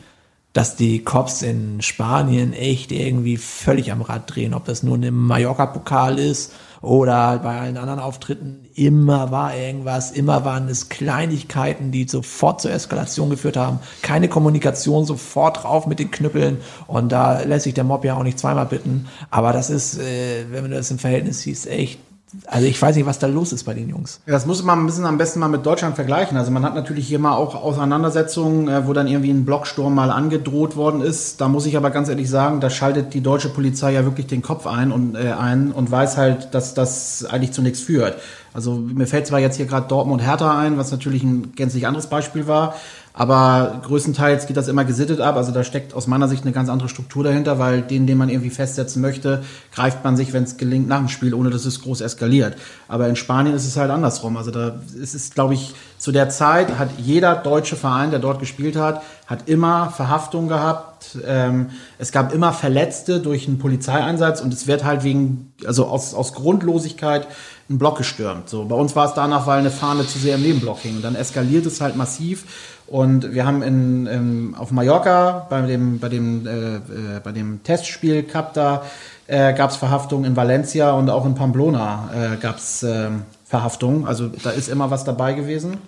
dass 0.53 0.74
die 0.74 1.05
Cops 1.05 1.42
in 1.42 1.82
Spanien 1.82 2.55
echt 2.55 2.90
irgendwie 2.90 3.36
völlig 3.36 3.92
am 3.92 4.01
Rad 4.01 4.34
drehen, 4.34 4.55
ob 4.55 4.64
das 4.64 4.82
nun 4.82 5.03
im 5.03 5.26
Mallorca-Pokal 5.26 6.18
ist 6.18 6.53
oder 6.87 7.41
bei 7.43 7.59
allen 7.59 7.76
anderen 7.76 7.99
Auftritten. 7.99 8.64
Immer 8.74 9.30
war 9.32 9.57
irgendwas, 9.57 10.12
immer 10.12 10.45
waren 10.45 10.68
es 10.68 10.89
Kleinigkeiten, 10.89 11.91
die 11.91 12.07
sofort 12.09 12.61
zur 12.61 12.70
Eskalation 12.70 13.28
geführt 13.28 13.57
haben. 13.57 13.80
Keine 14.03 14.28
Kommunikation, 14.28 15.05
sofort 15.05 15.64
drauf 15.64 15.87
mit 15.87 15.99
den 15.99 16.11
Knüppeln 16.11 16.59
und 16.87 17.11
da 17.11 17.41
lässt 17.41 17.64
sich 17.64 17.74
der 17.74 17.84
Mob 17.84 18.05
ja 18.05 18.14
auch 18.14 18.22
nicht 18.22 18.39
zweimal 18.39 18.66
bitten. 18.66 19.09
Aber 19.30 19.53
das 19.53 19.68
ist, 19.68 19.99
äh, 19.99 20.45
wenn 20.51 20.62
man 20.62 20.70
das 20.70 20.91
im 20.91 20.99
Verhältnis 20.99 21.41
siehst, 21.41 21.66
echt 21.66 21.99
also 22.47 22.66
ich 22.66 22.80
weiß 22.80 22.97
nicht, 22.97 23.07
was 23.07 23.18
da 23.18 23.26
los 23.26 23.53
ist 23.53 23.64
bei 23.64 23.74
den 23.74 23.89
Jungs. 23.89 24.20
Ja, 24.26 24.32
das 24.32 24.47
muss 24.47 24.62
man 24.62 24.80
ein 24.80 24.87
bisschen 24.87 25.07
am 25.07 25.18
besten 25.18 25.41
mal 25.41 25.49
mit 25.49 25.64
Deutschland 25.64 25.95
vergleichen. 25.95 26.37
Also 26.37 26.51
man 26.51 26.64
hat 26.64 26.74
natürlich 26.74 27.07
hier 27.07 27.18
mal 27.18 27.34
auch 27.34 27.55
Auseinandersetzungen, 27.55 28.68
äh, 28.68 28.87
wo 28.87 28.93
dann 28.93 29.07
irgendwie 29.07 29.30
ein 29.30 29.45
Blocksturm 29.45 29.95
mal 29.95 30.11
angedroht 30.11 30.76
worden 30.76 31.01
ist. 31.01 31.41
Da 31.41 31.49
muss 31.49 31.66
ich 31.66 31.76
aber 31.76 31.91
ganz 31.91 32.09
ehrlich 32.09 32.28
sagen, 32.28 32.61
da 32.61 32.70
schaltet 32.70 33.14
die 33.14 33.20
deutsche 33.20 33.49
Polizei 33.49 33.93
ja 33.93 34.05
wirklich 34.05 34.26
den 34.26 34.43
Kopf 34.43 34.66
ein 34.66 34.93
und 34.93 35.14
äh, 35.14 35.32
ein 35.32 35.72
und 35.72 35.91
weiß 35.91 36.16
halt, 36.16 36.55
dass 36.55 36.74
das 36.74 37.24
eigentlich 37.24 37.53
zu 37.53 37.62
nichts 37.62 37.80
führt. 37.80 38.16
Also 38.57 38.72
mir 38.72 39.07
fällt 39.07 39.26
zwar 39.26 39.39
jetzt 39.39 39.57
hier 39.57 39.66
gerade 39.66 39.87
Dortmund 39.87 40.22
Hertha 40.22 40.59
ein, 40.59 40.78
was 40.78 40.91
natürlich 40.91 41.22
ein 41.22 41.53
gänzlich 41.55 41.87
anderes 41.87 42.07
Beispiel 42.07 42.47
war, 42.47 42.74
aber 43.19 43.81
größtenteils 43.83 44.47
geht 44.47 44.59
das 44.59 44.69
immer 44.69 44.85
gesittet 44.85 45.23
ab. 45.23 45.37
Also 45.37 45.51
da 45.51 45.64
steckt 45.64 45.95
aus 45.95 46.07
meiner 46.07 46.29
Sicht 46.29 46.45
eine 46.45 46.53
ganz 46.53 46.69
andere 46.69 46.91
Struktur 46.91 47.25
dahinter, 47.25 47.59
weil 47.59 47.81
den, 47.81 48.07
den 48.07 48.19
man 48.19 48.29
irgendwie 48.29 48.51
festsetzen 48.51 49.01
möchte, 49.01 49.43
greift 49.75 50.05
man 50.05 50.19
sich, 50.19 50.35
wenn 50.35 50.45
es 50.45 50.59
gelingt, 50.59 50.87
nach 50.87 50.99
dem 50.99 51.09
Spiel, 51.09 51.33
ohne 51.33 51.49
dass 51.49 51.64
es 51.64 51.81
groß 51.81 52.03
eskaliert. 52.03 52.57
Aber 52.89 53.09
in 53.09 53.17
Spanien 53.17 53.57
ist 53.57 53.67
es 53.67 53.79
halt 53.79 53.91
andersrum. 53.91 54.37
Also 54.37 54.51
da 54.51 54.81
ist 55.01 55.14
es, 55.14 55.31
glaube 55.31 55.55
ich, 55.55 55.75
zu 55.97 56.12
der 56.12 56.29
Zeit 56.29 56.79
hat 56.79 56.91
jeder 56.99 57.35
deutsche 57.37 57.75
Verein, 57.75 58.11
der 58.11 58.21
dort 58.21 58.39
gespielt 58.39 58.77
hat, 58.77 59.03
hat 59.27 59.49
immer 59.49 59.91
Verhaftung 59.91 60.47
gehabt. 60.47 61.17
Ähm, 61.27 61.71
es 61.99 62.12
gab 62.12 62.35
immer 62.35 62.53
Verletzte 62.53 63.21
durch 63.21 63.49
einen 63.49 63.59
Polizeieinsatz 63.59 64.43
und 64.43 64.53
es 64.53 64.67
wird 64.67 64.85
halt 64.85 65.05
wegen, 65.05 65.55
also 65.67 65.87
aus, 65.87 66.12
aus 66.12 66.35
Grundlosigkeit 66.35 67.27
ein 67.69 67.79
Block 67.79 67.99
gestürmt. 67.99 68.49
So, 68.49 68.64
bei 68.64 68.77
uns 68.77 68.95
war 68.95 69.07
es 69.07 69.14
danach, 69.14 69.47
weil 69.47 69.59
eine 69.59 69.71
Fahne 69.71 70.07
zu 70.07 70.19
sehr 70.19 70.37
im 70.37 70.43
Nebenblock 70.43 70.79
hing. 70.81 70.97
Und 70.97 71.03
dann 71.03 71.17
eskaliert 71.17 71.67
es 71.67 71.81
halt 71.81 71.97
massiv. 71.97 72.45
Und 72.87 73.34
wir 73.34 73.45
haben 73.45 73.62
in, 73.62 74.07
in, 74.07 74.55
auf 74.57 74.70
Mallorca 74.70 75.47
bei 75.51 75.62
dem, 75.62 75.99
bei 75.99 76.09
dem, 76.09 76.47
äh, 76.47 76.76
äh, 76.76 76.80
bei 77.22 77.32
dem 77.32 77.62
Testspiel 77.64 78.22
Cup 78.22 78.55
da 78.55 78.84
äh, 79.26 79.55
gab 79.55 79.70
es 79.70 79.76
Verhaftungen 79.76 80.24
in 80.24 80.37
Valencia 80.37 80.93
und 80.93 81.11
auch 81.11 81.26
in 81.26 81.34
Pamplona 81.34 82.11
äh, 82.14 82.37
gab 82.37 82.59
es 82.59 82.82
äh, 82.84 83.09
Verhaftungen. 83.45 84.07
Also 84.07 84.28
da 84.28 84.51
ist 84.51 84.68
immer 84.68 84.91
was 84.91 85.05
dabei 85.05 85.32
gewesen. 85.32 85.78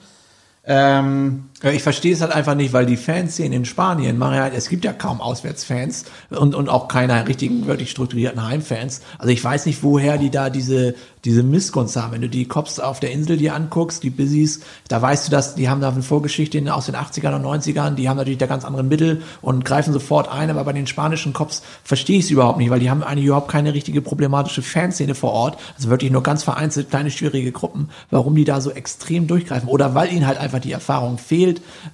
Ähm, 0.65 1.48
Ja, 1.61 1.71
Ich 1.71 1.83
verstehe 1.83 2.13
es 2.13 2.21
halt 2.21 2.31
einfach 2.31 2.55
nicht, 2.55 2.73
weil 2.73 2.87
die 2.87 2.97
Fanszene 2.97 3.57
in 3.57 3.65
Spanien 3.65 4.17
machen 4.17 4.37
ja, 4.37 4.47
es 4.47 4.69
gibt 4.69 4.85
ja 4.85 4.93
kaum 4.93 5.21
Auswärtsfans 5.21 6.05
und, 6.31 6.55
und 6.55 6.69
auch 6.69 6.87
keine 6.87 7.27
richtigen, 7.27 7.67
wirklich 7.67 7.91
strukturierten 7.91 8.47
Heimfans. 8.47 9.01
Also 9.19 9.33
ich 9.33 9.43
weiß 9.43 9.67
nicht, 9.67 9.83
woher 9.83 10.19
die 10.19 10.31
da 10.31 10.51
diese, 10.51 10.95
diese 11.25 11.43
Missgunst 11.43 11.97
haben. 11.97 12.13
Wenn 12.13 12.21
du 12.21 12.29
die 12.29 12.47
Cops 12.47 12.79
auf 12.79 13.01
der 13.01 13.11
Insel 13.11 13.39
dir 13.39 13.57
anguckst, 13.57 14.05
die 14.05 14.11
Busies, 14.11 14.61
da 14.87 15.03
weißt 15.03 15.27
du, 15.27 15.33
dass 15.33 15.57
die 15.57 15.69
haben 15.69 15.81
da 15.81 15.89
eine 15.89 16.03
Vorgeschichte 16.03 16.63
aus 16.73 16.87
den 16.87 16.95
80ern 16.95 17.35
und 17.35 17.45
90ern, 17.45 17.97
die 17.97 18.09
haben 18.09 18.19
natürlich 18.19 18.39
da 18.39 18.47
ganz 18.47 18.65
andere 18.65 18.85
Mittel 18.85 19.23
und 19.43 19.65
greifen 19.65 19.93
sofort 19.93 20.29
ein, 20.29 20.51
aber 20.51 20.63
bei 20.63 20.73
den 20.73 20.87
spanischen 20.87 21.33
Cops 21.33 21.63
verstehe 21.83 22.19
ich 22.19 22.27
es 22.27 22.31
überhaupt 22.31 22.59
nicht, 22.59 22.71
weil 22.71 22.79
die 22.79 22.89
haben 22.89 23.03
eigentlich 23.03 23.27
überhaupt 23.27 23.51
keine 23.51 23.75
richtige 23.75 24.01
problematische 24.01 24.63
Fanszene 24.63 25.17
vor 25.17 25.33
Ort. 25.33 25.59
Also 25.77 25.91
wirklich 25.91 26.13
nur 26.13 26.23
ganz 26.23 26.45
vereinzelt 26.45 26.91
kleine 26.91 27.11
schwierige 27.11 27.51
Gruppen, 27.51 27.89
warum 28.11 28.37
die 28.37 28.45
da 28.45 28.61
so 28.61 28.71
extrem 28.71 29.27
durchgreifen. 29.27 29.69
Oder 29.69 29.97
weil 29.97 30.13
ihnen 30.13 30.27
halt 30.27 30.39
einfach 30.39 30.61
die 30.61 30.73
Erfahrung 30.73 31.19
fehlt 31.19 31.48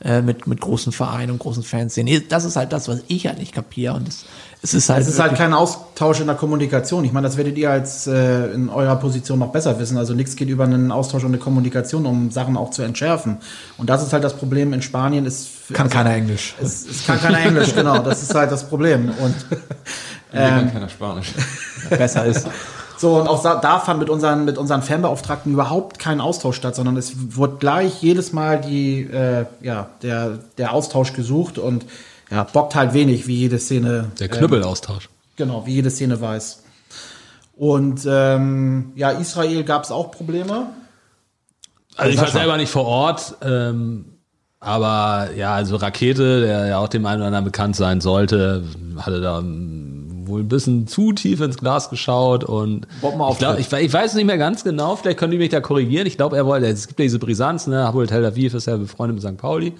äh, 0.05 0.23
mit, 0.23 0.47
mit 0.47 0.61
großen 0.61 0.93
Vereinen 0.93 1.33
und 1.33 1.39
großen 1.39 1.63
Fanszenen. 1.63 2.25
Das 2.29 2.45
ist 2.45 2.57
halt 2.57 2.73
das, 2.73 2.89
was 2.89 3.01
ich 3.09 3.27
halt 3.27 3.39
nicht 3.39 3.53
kapiere. 3.53 3.95
Und 3.95 4.09
es, 4.09 4.25
es 4.63 4.75
ist 4.75 4.89
halt. 4.89 5.03
Es 5.03 5.09
ist 5.09 5.19
halt 5.19 5.35
kein 5.35 5.53
Austausch 5.53 6.21
in 6.21 6.27
der 6.27 6.37
Kommunikation. 6.37 7.05
Ich 7.05 7.13
meine, 7.13 7.27
das 7.27 7.37
werdet 7.37 7.59
ihr 7.59 7.71
als 7.71 8.07
äh, 8.07 8.47
in 8.53 8.69
eurer 8.69 8.97
Position 8.97 9.39
noch 9.39 9.53
besser 9.53 9.79
wissen. 9.79 9.99
Also 9.99 10.15
nichts 10.15 10.37
geht 10.37 10.49
über 10.49 10.65
einen 10.65 10.91
Austausch 10.91 11.23
und 11.25 11.31
eine 11.31 11.39
Kommunikation, 11.39 12.07
um 12.07 12.31
Sachen 12.31 12.57
auch 12.57 12.71
zu 12.71 12.83
entschärfen. 12.83 13.39
Und 13.79 13.91
das 13.91 14.03
ist 14.03 14.13
halt 14.13 14.25
das 14.25 14.37
Problem 14.37 14.73
in 14.73 14.83
Spanien. 14.83 15.27
Ist 15.27 15.49
kann 15.73 15.87
also, 15.87 15.97
keiner 15.97 16.15
Englisch. 16.15 16.55
Es, 16.61 16.87
es 16.87 17.07
kann 17.07 17.21
keiner 17.21 17.41
Englisch, 17.41 17.75
genau. 17.75 17.99
Das 17.99 18.23
ist 18.23 18.35
halt 18.35 18.51
das 18.51 18.69
Problem. 18.69 19.11
Und 19.21 19.35
Hier 20.33 20.41
kann 20.41 20.73
keiner 20.73 20.89
Spanisch. 20.89 21.33
besser 21.91 22.25
ist. 22.27 22.49
So 23.05 23.21
und 23.21 23.29
auch 23.29 23.43
da- 23.43 23.81
fand 23.81 24.01
mit 24.01 24.09
unseren 24.09 24.47
mit 24.47 24.57
unseren 24.57 24.81
Fanbeauftragten 24.81 25.53
überhaupt 25.53 25.99
kein 25.99 26.23
Austausch 26.23 26.57
statt, 26.57 26.75
sondern 26.75 26.97
es 26.97 27.37
wurde 27.37 27.57
gleich 27.57 28.01
jedes 28.03 28.33
Mal 28.33 28.61
die 28.63 29.03
äh, 29.03 29.45
ja 29.61 29.89
der 30.03 30.39
der 30.57 30.73
Austausch 30.73 31.13
gesucht 31.13 31.59
und 31.59 31.85
ja 32.31 32.45
bockt 32.45 32.75
halt 32.75 32.95
wenig, 32.95 33.27
wie 33.27 33.37
jede 33.37 33.59
Szene 33.59 34.11
Der 34.19 34.33
ähm, 34.33 34.39
Knüppelaustausch. 34.39 35.11
Genau, 35.37 35.67
wie 35.67 35.75
jede 35.75 35.91
Szene 35.91 36.19
weiß. 36.19 36.63
Und 37.57 38.07
ähm, 38.09 38.93
ja, 38.97 39.11
Israel 39.11 39.65
gab 39.65 39.85
es 39.85 39.91
auch 39.91 40.11
Probleme. 40.11 40.69
Also 41.97 42.11
ich 42.11 42.19
war 42.19 42.29
selber 42.29 42.57
nicht 42.57 42.71
vor 42.71 42.87
Ort, 42.87 43.37
ähm, 43.43 44.07
aber 44.61 45.29
ja, 45.37 45.55
also 45.55 45.77
Rakete, 45.77 46.41
der 46.41 46.67
ja 46.67 46.79
auch 46.79 46.89
dem 46.89 47.05
einen 47.05 47.19
oder 47.19 47.27
anderen 47.27 47.45
bekannt 47.45 47.77
sein 47.77 48.01
sollte, 48.01 48.65
hatte 48.97 49.21
da 49.21 49.41
ähm, 49.41 50.04
wohl 50.27 50.41
ein 50.41 50.49
bisschen 50.49 50.87
zu 50.87 51.13
tief 51.13 51.41
ins 51.41 51.59
Glas 51.59 51.91
geschaut 51.91 52.45
und 52.45 52.87
ich, 53.03 53.39
glaub, 53.39 53.59
ich, 53.59 53.73
ich 53.73 53.93
weiß 53.93 54.15
nicht 54.15 54.27
mehr 54.27 54.39
ganz 54.39 54.65
genau, 54.65 54.97
vielleicht 54.97 55.19
können 55.19 55.33
die 55.33 55.39
mich 55.39 55.51
da 55.51 55.61
korrigieren. 55.61 56.07
Ich 56.07 56.17
glaube, 56.17 56.37
er 56.37 56.47
wollte, 56.47 56.67
es 56.67 56.87
gibt 56.87 57.01
ja 57.01 57.05
diese 57.05 57.19
Brisanz, 57.19 57.67
ne, 57.67 57.85
Hapoel 57.85 58.07
Tel 58.07 58.25
Aviv 58.25 58.55
ist 58.55 58.67
ja 58.67 58.77
befreundet 58.77 59.23
mit 59.23 59.33
St. 59.33 59.41
Pauli. 59.41 59.75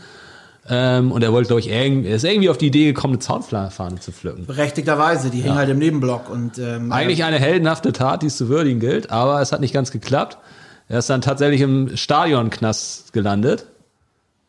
Ähm, 0.69 1.13
und 1.13 1.23
er 1.23 1.33
wollte, 1.33 1.49
glaube 1.49 1.61
ich, 1.61 1.69
irgendwie, 1.71 2.09
er 2.09 2.17
ist 2.17 2.25
irgendwie 2.25 2.49
auf 2.49 2.57
die 2.57 2.69
Idee 2.69 2.87
gekommen, 2.87 3.15
eine 3.15 3.21
Zaunfahne 3.21 4.01
zu 4.01 4.13
pflücken. 4.13 4.47
Berechtigterweise, 4.47 5.29
die 5.29 5.43
hängen 5.43 5.57
halt 5.57 5.69
im 5.69 5.79
Nebenblock 5.79 6.31
und 6.31 6.59
ähm, 6.59 6.91
Eigentlich 6.91 7.23
eine 7.23 7.39
heldenhafte 7.39 7.93
Tat, 7.93 8.23
die 8.23 8.29
es 8.29 8.39
zu 8.39 8.49
würdigen 8.49 8.81
gilt, 8.81 9.11
aber 9.11 9.43
es 9.43 9.53
hat 9.53 9.61
nicht 9.61 9.75
ganz 9.75 9.91
geklappt. 9.91 10.39
Er 10.89 11.01
ist 11.01 11.11
dann 11.11 11.21
tatsächlich 11.21 11.61
im 11.61 11.97
Stadionknast 11.97 13.13
gelandet. 13.13 13.67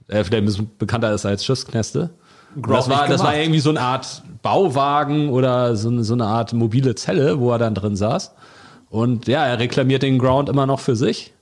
Er 0.07 0.23
vielleicht 0.23 0.43
ein 0.43 0.45
bisschen 0.45 0.71
bekannter 0.77 1.13
ist 1.13 1.25
als 1.25 1.43
Schiffsknäste. 1.43 2.11
Das 2.55 2.89
war, 2.89 3.07
das 3.07 3.23
war 3.23 3.35
irgendwie 3.35 3.59
so 3.59 3.69
eine 3.69 3.81
Art 3.81 4.23
Bauwagen 4.41 5.29
oder 5.29 5.75
so, 5.75 5.89
eine- 5.89 6.03
so 6.03 6.13
eine 6.13 6.25
Art 6.25 6.53
mobile 6.53 6.95
Zelle, 6.95 7.39
wo 7.39 7.51
er 7.51 7.57
dann 7.59 7.75
drin 7.75 7.95
saß. 7.95 8.31
Und 8.89 9.27
ja, 9.27 9.45
er 9.45 9.59
reklamiert 9.59 10.03
den 10.03 10.19
Ground 10.19 10.47
immer 10.49 10.65
noch 10.65 10.79
für 10.79 10.95
sich. 10.95 11.33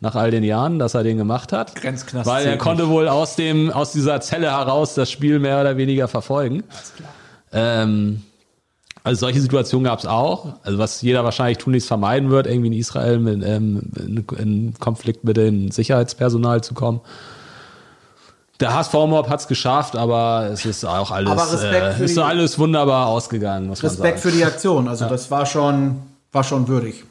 Nach 0.00 0.16
all 0.16 0.30
den 0.30 0.44
Jahren, 0.44 0.78
dass 0.78 0.94
er 0.94 1.02
den 1.02 1.16
gemacht 1.16 1.52
hat. 1.52 1.74
Grenzknast 1.76 2.28
Weil 2.28 2.46
er 2.46 2.58
konnte 2.58 2.82
nicht. 2.82 2.92
wohl 2.92 3.08
aus 3.08 3.36
dem, 3.36 3.70
aus 3.70 3.92
dieser 3.92 4.20
Zelle 4.20 4.50
heraus 4.50 4.94
das 4.94 5.10
Spiel 5.10 5.38
mehr 5.38 5.60
oder 5.60 5.76
weniger 5.76 6.08
verfolgen. 6.08 6.62
Ähm, 7.52 8.22
also 9.02 9.20
solche 9.20 9.40
Situationen 9.40 9.84
gab 9.84 9.98
es 9.98 10.06
auch. 10.06 10.54
Also 10.62 10.78
was 10.78 11.00
jeder 11.02 11.24
wahrscheinlich 11.24 11.58
tunlichst 11.58 11.88
vermeiden 11.88 12.30
wird, 12.30 12.46
irgendwie 12.46 12.68
in 12.68 12.72
Israel 12.74 13.18
mit, 13.18 13.42
ähm, 13.46 13.90
in, 13.96 14.24
in 14.38 14.74
Konflikt 14.78 15.24
mit 15.24 15.36
dem 15.36 15.70
Sicherheitspersonal 15.70 16.62
zu 16.62 16.74
kommen. 16.74 17.00
Der 18.60 18.72
HSV-Mob 18.74 19.28
hat 19.28 19.40
es 19.40 19.48
geschafft, 19.48 19.96
aber 19.96 20.48
es 20.52 20.64
ist 20.64 20.84
auch 20.84 21.10
alles, 21.10 21.30
Aber 21.30 21.42
Respekt 21.52 21.74
äh, 21.86 21.92
für 21.92 22.04
ist 22.04 22.16
die- 22.16 22.20
alles 22.22 22.58
wunderbar 22.58 23.08
ausgegangen, 23.08 23.66
muss 23.66 23.82
man 23.82 23.90
Respekt 23.90 24.18
sagen. 24.20 24.30
für 24.32 24.36
die 24.38 24.44
Aktion. 24.44 24.86
Also 24.88 25.06
das 25.08 25.30
war 25.30 25.44
schon, 25.44 25.96
war 26.32 26.44
schon 26.44 26.68
würdig. 26.68 27.04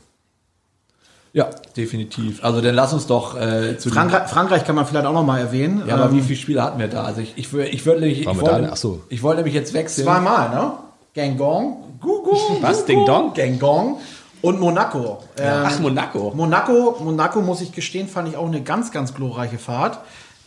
Ja, 1.34 1.50
definitiv. 1.76 2.44
Also 2.44 2.62
dann 2.62 2.76
lass 2.76 2.94
uns 2.94 3.08
doch 3.08 3.36
äh, 3.36 3.78
zu 3.78 3.90
den- 3.90 3.94
Frankreich, 3.96 4.30
Frankreich 4.30 4.64
kann 4.66 4.76
man 4.76 4.86
vielleicht 4.86 5.06
auch 5.06 5.14
noch 5.14 5.26
mal 5.26 5.40
erwähnen. 5.40 5.84
Ja, 5.88 5.96
aber 5.96 6.06
Ähm, 6.06 6.16
wie 6.18 6.22
viele 6.22 6.40
Spiele 6.40 6.64
hatten 6.64 6.80
wir 6.80 6.88
da? 6.88 7.04
Also 7.04 7.22
ich, 7.22 7.34
ich, 7.38 7.52
ich 7.54 7.86
würde 7.86 8.02
nämlich, 8.02 8.22
ich 8.22 8.26
Waren 8.28 8.38
wir 8.38 8.42
wollte, 8.44 8.62
da? 8.62 8.70
Ach 8.74 8.78
so. 8.78 9.02
ich 9.10 9.22
wollte 9.24 9.38
nämlich 9.38 9.56
jetzt 9.56 9.74
wechseln. 9.74 10.06
Zweimal, 10.06 10.50
ne? 10.50 10.72
Gangong. 11.16 11.98
Gugu. 12.00 12.38
Was? 12.62 12.86
Ding 12.86 13.06
Dong? 13.06 13.34
Gangong. 13.34 13.98
Und 14.42 14.60
Monaco. 14.60 15.24
Ähm, 15.38 15.64
Ach, 15.66 15.80
Monaco. 15.80 16.34
Monaco, 16.36 16.98
Monaco, 17.02 17.42
muss 17.42 17.62
ich 17.62 17.72
gestehen, 17.72 18.08
fand 18.10 18.28
ich 18.28 18.36
auch 18.38 18.46
eine 18.46 18.62
ganz, 18.62 18.92
ganz 18.92 19.14
glorreiche 19.14 19.58
Fahrt. 19.58 20.00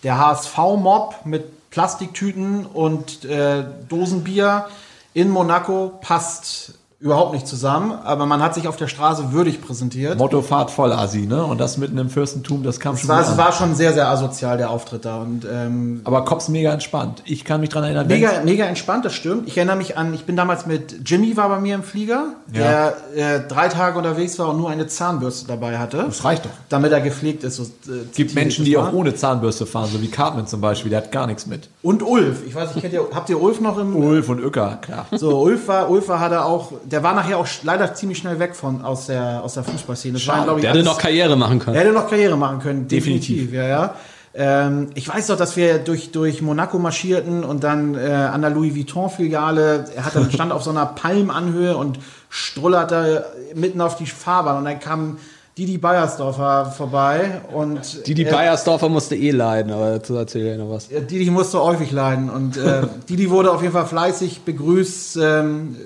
Der 0.07 0.19
HSV-Mob 0.19 1.27
mit 1.27 1.69
Plastiktüten 1.71 2.65
und 2.65 3.25
äh, 3.25 3.65
Dosenbier 3.89 4.69
in 5.15 5.29
Monaco 5.31 5.99
passt 6.01 6.75
überhaupt 6.99 7.35
nicht 7.35 7.47
zusammen, 7.47 7.93
aber 7.93 8.25
man 8.25 8.43
hat 8.43 8.55
sich 8.55 8.69
auf 8.69 8.77
der 8.77 8.87
Straße 8.87 9.31
würdig 9.33 9.61
präsentiert. 9.61 10.19
Motto 10.19 10.41
Fahrt 10.41 10.71
voll 10.71 10.93
Asi, 10.93 11.27
ne? 11.27 11.45
Und 11.45 11.59
das 11.59 11.77
mitten 11.77 11.99
im 11.99 12.09
Fürstentum, 12.09 12.63
das 12.63 12.81
kam 12.81 12.95
Es 12.95 13.03
schon 13.03 13.11
es 13.11 13.37
war 13.37 13.53
schon 13.53 13.75
sehr, 13.75 13.93
sehr 13.93 14.09
asozial, 14.09 14.57
der 14.57 14.71
Auftritt 14.71 15.05
da. 15.05 15.21
Und 15.21 15.47
ähm, 15.51 16.01
Aber 16.05 16.25
Kops 16.25 16.49
mega 16.49 16.73
entspannt. 16.73 17.23
Ich 17.27 17.45
kann 17.45 17.61
mich 17.61 17.69
dran 17.69 17.85
erinnern. 17.85 18.07
Mega, 18.07 18.41
mega 18.45 18.65
entspannt, 18.65 19.05
das 19.05 19.13
stimmt. 19.13 19.47
Ich 19.47 19.59
erinnere 19.59 19.77
mich 19.77 19.99
an, 19.99 20.15
ich 20.15 20.25
bin 20.25 20.37
damals 20.37 20.65
mit 20.65 20.97
Jimmy 21.05 21.37
war 21.37 21.51
bei 21.51 21.61
mir 21.61 21.75
im 21.75 21.83
Flieger, 21.83 22.29
der 22.47 22.97
äh, 23.15 23.41
drei 23.47 23.69
Tage 23.69 23.99
unterwegs 23.99 24.39
war 24.39 24.49
und 24.49 24.57
nur 24.57 24.71
eine 24.71 24.87
Zahnbürste 24.87 25.47
dabei 25.47 25.79
hatte. 25.79 26.05
Das 26.07 26.25
reicht 26.25 26.47
doch. 26.47 26.51
Damit 26.71 26.93
er 26.93 27.03
gepflegt 27.03 27.45
ist. 27.45 27.57
So, 27.57 27.65
äh, 27.65 28.07
gibt 28.15 28.35
Menschen, 28.35 28.65
die 28.65 28.79
auch 28.79 28.95
ohne 28.95 29.15
Zahnbürste 29.15 29.67
fahren, 29.67 29.91
so 29.93 30.01
wie 30.01 30.09
Cartman 30.09 30.47
zum 30.47 30.63
Beispiel, 30.63 30.89
der 30.89 31.03
hat 31.03 31.13
gar 31.13 31.27
nichts 31.27 31.47
mit. 31.47 31.69
Und 31.83 32.03
Ulf. 32.03 32.39
Ich 32.47 32.55
weiß 32.55 32.75
nicht, 32.75 32.81
kennt 32.81 32.95
ihr, 32.95 33.07
habt 33.15 33.29
ihr 33.29 33.41
Ulf 33.41 33.61
noch 33.61 33.77
im. 33.77 33.95
Ulf 33.95 34.31
und 34.31 34.43
Uecker, 34.43 34.79
klar. 34.81 35.07
So, 35.13 35.43
Ulf 35.43 35.69
war, 35.69 35.91
Ulf 35.91 36.09
war, 36.09 36.21
hat 36.21 36.33
er 36.33 36.47
auch, 36.47 36.73
der 36.91 37.03
war 37.03 37.15
nachher 37.15 37.39
auch 37.39 37.47
leider 37.63 37.95
ziemlich 37.95 38.19
schnell 38.19 38.39
weg 38.39 38.55
von, 38.55 38.83
aus 38.85 39.07
der, 39.07 39.43
aus 39.43 39.55
der 39.55 39.65
Fußballszene. 39.65 40.15
Das 40.15 40.27
war, 40.27 40.39
ich, 40.41 40.45
Der 40.45 40.55
hätte 40.57 40.69
alles- 40.71 40.85
noch 40.85 40.99
Karriere 40.99 41.37
machen 41.37 41.59
können. 41.59 41.77
Er 41.77 41.83
hätte 41.83 41.93
noch 41.93 42.09
Karriere 42.09 42.37
machen 42.37 42.59
können, 42.61 42.89
definitiv, 42.89 43.51
Definitiv. 43.51 43.55
ja, 43.55 43.67
ja. 43.67 43.95
Ähm, 44.39 44.89
ich 44.95 45.09
weiß 45.09 45.29
doch, 45.29 45.37
dass 45.39 45.57
wir 45.57 45.79
durch, 45.79 46.11
durch 46.13 46.43
Monaco 46.43 46.79
marschierten 46.79 47.43
und 47.43 47.65
dann 47.65 47.95
äh, 47.95 48.01
an 48.11 48.43
der 48.43 48.51
Louis 48.51 48.75
Vuitton-Filiale, 48.75 49.87
er 49.97 50.05
hat 50.05 50.15
dann 50.15 50.31
stand 50.33 50.53
auf 50.53 50.63
so 50.63 50.71
einer 50.71 50.85
Palmanhöhe 50.87 51.77
und 51.77 51.99
strullerte 52.29 53.25
mitten 53.55 53.81
auf 53.81 53.97
die 53.97 54.07
Fahrbahn 54.07 54.59
und 54.59 54.65
dann 54.67 54.79
kam 54.79 55.17
Didi 55.57 55.79
Beiersdorfer 55.79 56.67
vorbei 56.77 57.41
und 57.51 58.07
Didi 58.07 58.25
äh, 58.25 58.31
Beiersdorfer 58.31 58.91
musste 58.91 59.17
eh 59.17 59.31
leiden, 59.31 59.73
aber 59.73 59.93
dazu 59.93 60.15
erzähle 60.17 60.53
ich 60.53 60.59
noch 60.59 60.69
was. 60.69 60.89
Didi 60.89 61.31
musste 61.31 61.59
häufig 61.63 61.91
leiden 61.93 62.29
und 62.29 62.59
äh, 62.59 62.83
Didi 63.09 63.31
wurde 63.31 63.51
auf 63.51 63.63
jeden 63.63 63.73
Fall 63.73 63.87
fleißig 63.87 64.43
begrüßt 64.43 65.17
ähm, 65.23 65.77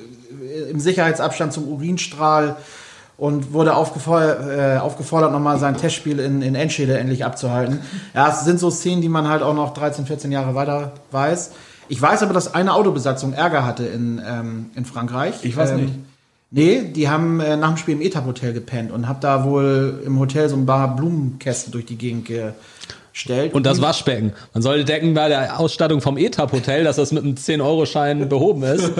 im 0.70 0.80
Sicherheitsabstand 0.80 1.52
zum 1.52 1.68
Urinstrahl 1.68 2.56
und 3.16 3.52
wurde 3.52 3.74
aufgefordert, 3.74 4.48
äh, 4.48 4.78
aufgefordert 4.78 5.32
nochmal 5.32 5.58
sein 5.58 5.76
Testspiel 5.76 6.18
in, 6.18 6.40
in 6.40 6.54
Enschede 6.54 6.98
endlich 6.98 7.24
abzuhalten. 7.24 7.80
Ja, 8.14 8.30
es 8.30 8.44
sind 8.44 8.58
so 8.58 8.70
Szenen, 8.70 9.02
die 9.02 9.10
man 9.10 9.28
halt 9.28 9.42
auch 9.42 9.54
noch 9.54 9.74
13, 9.74 10.06
14 10.06 10.32
Jahre 10.32 10.54
weiter 10.54 10.92
weiß. 11.10 11.50
Ich 11.88 12.00
weiß 12.00 12.22
aber, 12.22 12.32
dass 12.32 12.54
eine 12.54 12.72
Autobesatzung 12.72 13.32
Ärger 13.34 13.66
hatte 13.66 13.84
in, 13.84 14.22
ähm, 14.26 14.70
in 14.74 14.84
Frankreich. 14.86 15.34
Ich 15.42 15.56
weiß 15.56 15.72
nicht. 15.72 15.92
Nee, 16.52 16.82
die 16.82 17.08
haben 17.08 17.40
äh, 17.40 17.56
nach 17.56 17.68
dem 17.68 17.76
Spiel 17.76 17.94
im 17.94 18.00
Etap-Hotel 18.00 18.52
gepennt 18.52 18.90
und 18.90 19.06
hab 19.06 19.20
da 19.20 19.44
wohl 19.44 20.02
im 20.04 20.18
Hotel 20.18 20.48
so 20.48 20.56
ein 20.56 20.66
paar 20.66 20.96
Blumenkästen 20.96 21.72
durch 21.72 21.86
die 21.86 21.96
Gegend 21.96 22.26
gestellt. 23.20 23.54
Und 23.54 23.66
das 23.66 23.80
Waschbecken. 23.80 24.32
Man 24.54 24.62
sollte 24.62 24.84
denken 24.84 25.14
bei 25.14 25.28
der 25.28 25.58
Ausstattung 25.60 26.00
vom 26.00 26.16
ETAP-Hotel, 26.16 26.84
dass 26.84 26.96
das 26.96 27.12
mit 27.12 27.22
einem 27.22 27.34
10-Euro-Schein 27.34 28.28
behoben 28.28 28.62
ist. 28.62 28.90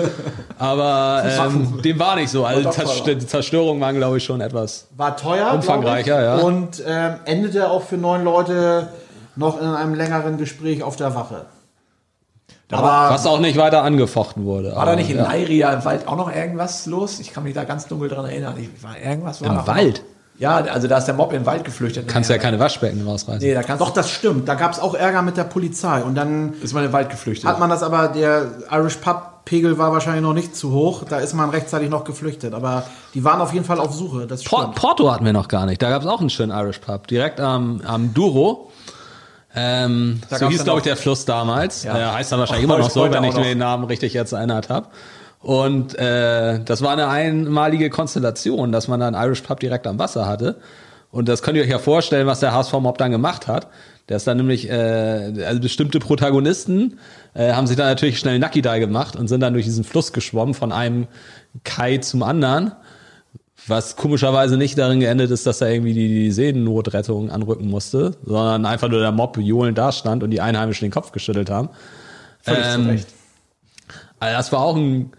Aber 0.57 1.23
ähm, 1.25 1.81
dem 1.83 1.99
war 1.99 2.15
nicht 2.15 2.29
so. 2.29 2.45
Also 2.45 2.69
die 3.05 3.17
Zerstörungen 3.19 3.81
waren, 3.81 3.95
glaube 3.95 4.17
ich, 4.17 4.23
schon 4.23 4.41
etwas. 4.41 4.87
War 4.95 5.17
teuer. 5.17 5.53
Umfangreicher, 5.53 6.23
ja. 6.23 6.35
Und 6.37 6.83
ähm, 6.85 7.15
endete 7.25 7.69
auch 7.69 7.83
für 7.83 7.97
neun 7.97 8.23
Leute 8.23 8.89
noch 9.35 9.59
in 9.59 9.67
einem 9.67 9.95
längeren 9.95 10.37
Gespräch 10.37 10.83
auf 10.83 10.95
der 10.95 11.15
Wache. 11.15 11.45
Aber 12.71 13.13
Was 13.13 13.25
auch 13.25 13.39
nicht 13.39 13.57
weiter 13.57 13.83
angefochten 13.83 14.45
wurde. 14.45 14.73
War 14.75 14.85
da 14.85 14.95
nicht 14.95 15.09
in 15.09 15.17
ja. 15.17 15.23
Leiria 15.23 15.73
im 15.73 15.83
Wald 15.83 16.07
auch 16.07 16.15
noch 16.15 16.33
irgendwas 16.33 16.85
los? 16.85 17.19
Ich 17.19 17.33
kann 17.33 17.43
mich 17.43 17.53
da 17.53 17.65
ganz 17.65 17.87
dunkel 17.87 18.07
dran 18.07 18.25
erinnern. 18.25 18.55
Ich, 18.57 18.81
war 18.81 18.97
irgendwas 18.97 19.41
war 19.41 19.49
Im 19.49 19.67
Wald? 19.67 19.97
Noch. 19.97 20.20
Ja, 20.41 20.55
also 20.55 20.87
da 20.87 20.97
ist 20.97 21.05
der 21.05 21.13
Mob 21.13 21.31
in 21.33 21.41
den 21.41 21.45
Wald 21.45 21.63
geflüchtet. 21.63 22.07
Kannst 22.07 22.31
ja 22.31 22.39
keine 22.39 22.57
Waschbecken 22.57 23.07
rausreißen. 23.07 23.47
Nee, 23.47 23.53
da 23.53 23.61
kannst 23.61 23.79
doch, 23.79 23.91
das 23.91 24.09
stimmt. 24.09 24.49
Da 24.49 24.55
gab 24.55 24.71
es 24.71 24.79
auch 24.79 24.95
Ärger 24.95 25.21
mit 25.21 25.37
der 25.37 25.43
Polizei. 25.43 26.01
Und 26.01 26.15
dann 26.15 26.53
ist 26.63 26.73
man 26.73 26.83
in 26.83 26.89
den 26.89 26.93
Wald 26.93 27.11
geflüchtet. 27.11 27.47
hat 27.47 27.59
man 27.59 27.69
das 27.69 27.83
aber, 27.83 28.07
der 28.07 28.47
Irish 28.71 28.95
Pub 28.95 29.45
Pegel 29.45 29.77
war 29.77 29.91
wahrscheinlich 29.91 30.23
noch 30.23 30.33
nicht 30.33 30.55
zu 30.55 30.71
hoch. 30.71 31.03
Da 31.07 31.19
ist 31.19 31.35
man 31.35 31.51
rechtzeitig 31.51 31.91
noch 31.91 32.05
geflüchtet. 32.05 32.55
Aber 32.55 32.85
die 33.13 33.23
waren 33.23 33.39
auf 33.39 33.53
jeden 33.53 33.65
Fall 33.65 33.79
auf 33.79 33.93
Suche. 33.93 34.25
Das 34.25 34.43
Por 34.43 34.61
stimmt. 34.63 34.75
Porto 34.75 35.11
hatten 35.11 35.25
wir 35.25 35.33
noch 35.33 35.47
gar 35.47 35.67
nicht. 35.67 35.79
Da 35.79 35.91
gab 35.91 36.01
es 36.01 36.07
auch 36.07 36.21
einen 36.21 36.31
schönen 36.31 36.51
Irish 36.51 36.79
Pub. 36.79 37.05
Direkt 37.05 37.39
am, 37.39 37.81
am 37.85 38.11
Duro. 38.11 38.71
Ähm, 39.55 40.21
so 40.27 40.49
hieß, 40.49 40.63
glaube 40.63 40.79
ich, 40.79 40.85
der 40.85 40.97
Fluss 40.97 41.25
damals. 41.25 41.83
Ja. 41.83 41.97
Äh, 41.97 42.13
heißt 42.13 42.31
dann 42.31 42.39
wahrscheinlich 42.39 42.67
Auch 42.67 42.73
immer 42.75 42.83
noch 42.83 42.89
so, 42.89 43.03
wenn 43.03 43.23
ich 43.23 43.33
mir 43.33 43.39
noch. 43.39 43.43
den 43.43 43.59
Namen 43.59 43.83
richtig 43.83 44.13
jetzt 44.15 44.31
erinnert 44.31 44.69
habe. 44.69 44.87
Und 45.41 45.97
äh, 45.97 46.59
das 46.63 46.81
war 46.81 46.91
eine 46.91 47.07
einmalige 47.07 47.89
Konstellation, 47.89 48.71
dass 48.71 48.87
man 48.87 48.99
da 48.99 49.07
einen 49.07 49.15
Irish 49.15 49.41
Pub 49.41 49.59
direkt 49.59 49.87
am 49.87 49.97
Wasser 49.97 50.27
hatte. 50.27 50.57
Und 51.11 51.27
das 51.27 51.41
könnt 51.41 51.57
ihr 51.57 51.63
euch 51.63 51.69
ja 51.69 51.79
vorstellen, 51.79 52.27
was 52.27 52.39
der 52.39 52.53
HSV-Mob 52.53 52.97
dann 52.97 53.11
gemacht 53.11 53.47
hat. 53.47 53.67
Der 54.07 54.17
ist 54.17 54.27
dann 54.27 54.37
nämlich, 54.37 54.69
äh, 54.69 55.33
also 55.45 55.61
bestimmte 55.61 55.99
Protagonisten 55.99 56.99
äh, 57.33 57.53
haben 57.53 57.67
sich 57.67 57.75
dann 57.75 57.87
natürlich 57.87 58.19
schnell 58.19 58.39
Nucky 58.39 58.61
Die 58.61 58.79
gemacht 58.79 59.15
und 59.15 59.27
sind 59.27 59.41
dann 59.41 59.53
durch 59.53 59.65
diesen 59.65 59.83
Fluss 59.83 60.13
geschwommen 60.13 60.53
von 60.53 60.71
einem 60.71 61.07
Kai 61.63 61.97
zum 61.97 62.23
anderen. 62.23 62.73
Was 63.67 63.95
komischerweise 63.95 64.57
nicht 64.57 64.77
darin 64.77 64.99
geendet 64.99 65.29
ist, 65.31 65.45
dass 65.45 65.59
da 65.59 65.67
irgendwie 65.67 65.93
die, 65.93 66.07
die 66.07 66.31
Seenotrettung 66.31 67.29
anrücken 67.29 67.69
musste, 67.69 68.15
sondern 68.25 68.65
einfach 68.65 68.89
nur 68.89 69.01
der 69.01 69.11
Mob 69.11 69.37
johlend 69.37 69.77
da 69.77 69.91
stand 69.91 70.23
und 70.23 70.31
die 70.31 70.41
Einheimischen 70.41 70.87
den 70.87 70.91
Kopf 70.91 71.11
geschüttelt 71.11 71.49
haben. 71.49 71.69
Völlig 72.41 72.65
Ähm, 72.65 72.83
zu 72.83 72.89
Recht. 72.89 73.07
Also 74.19 74.37
das 74.37 74.51
war 74.51 74.59
auch 74.61 74.75
ein 74.75 75.11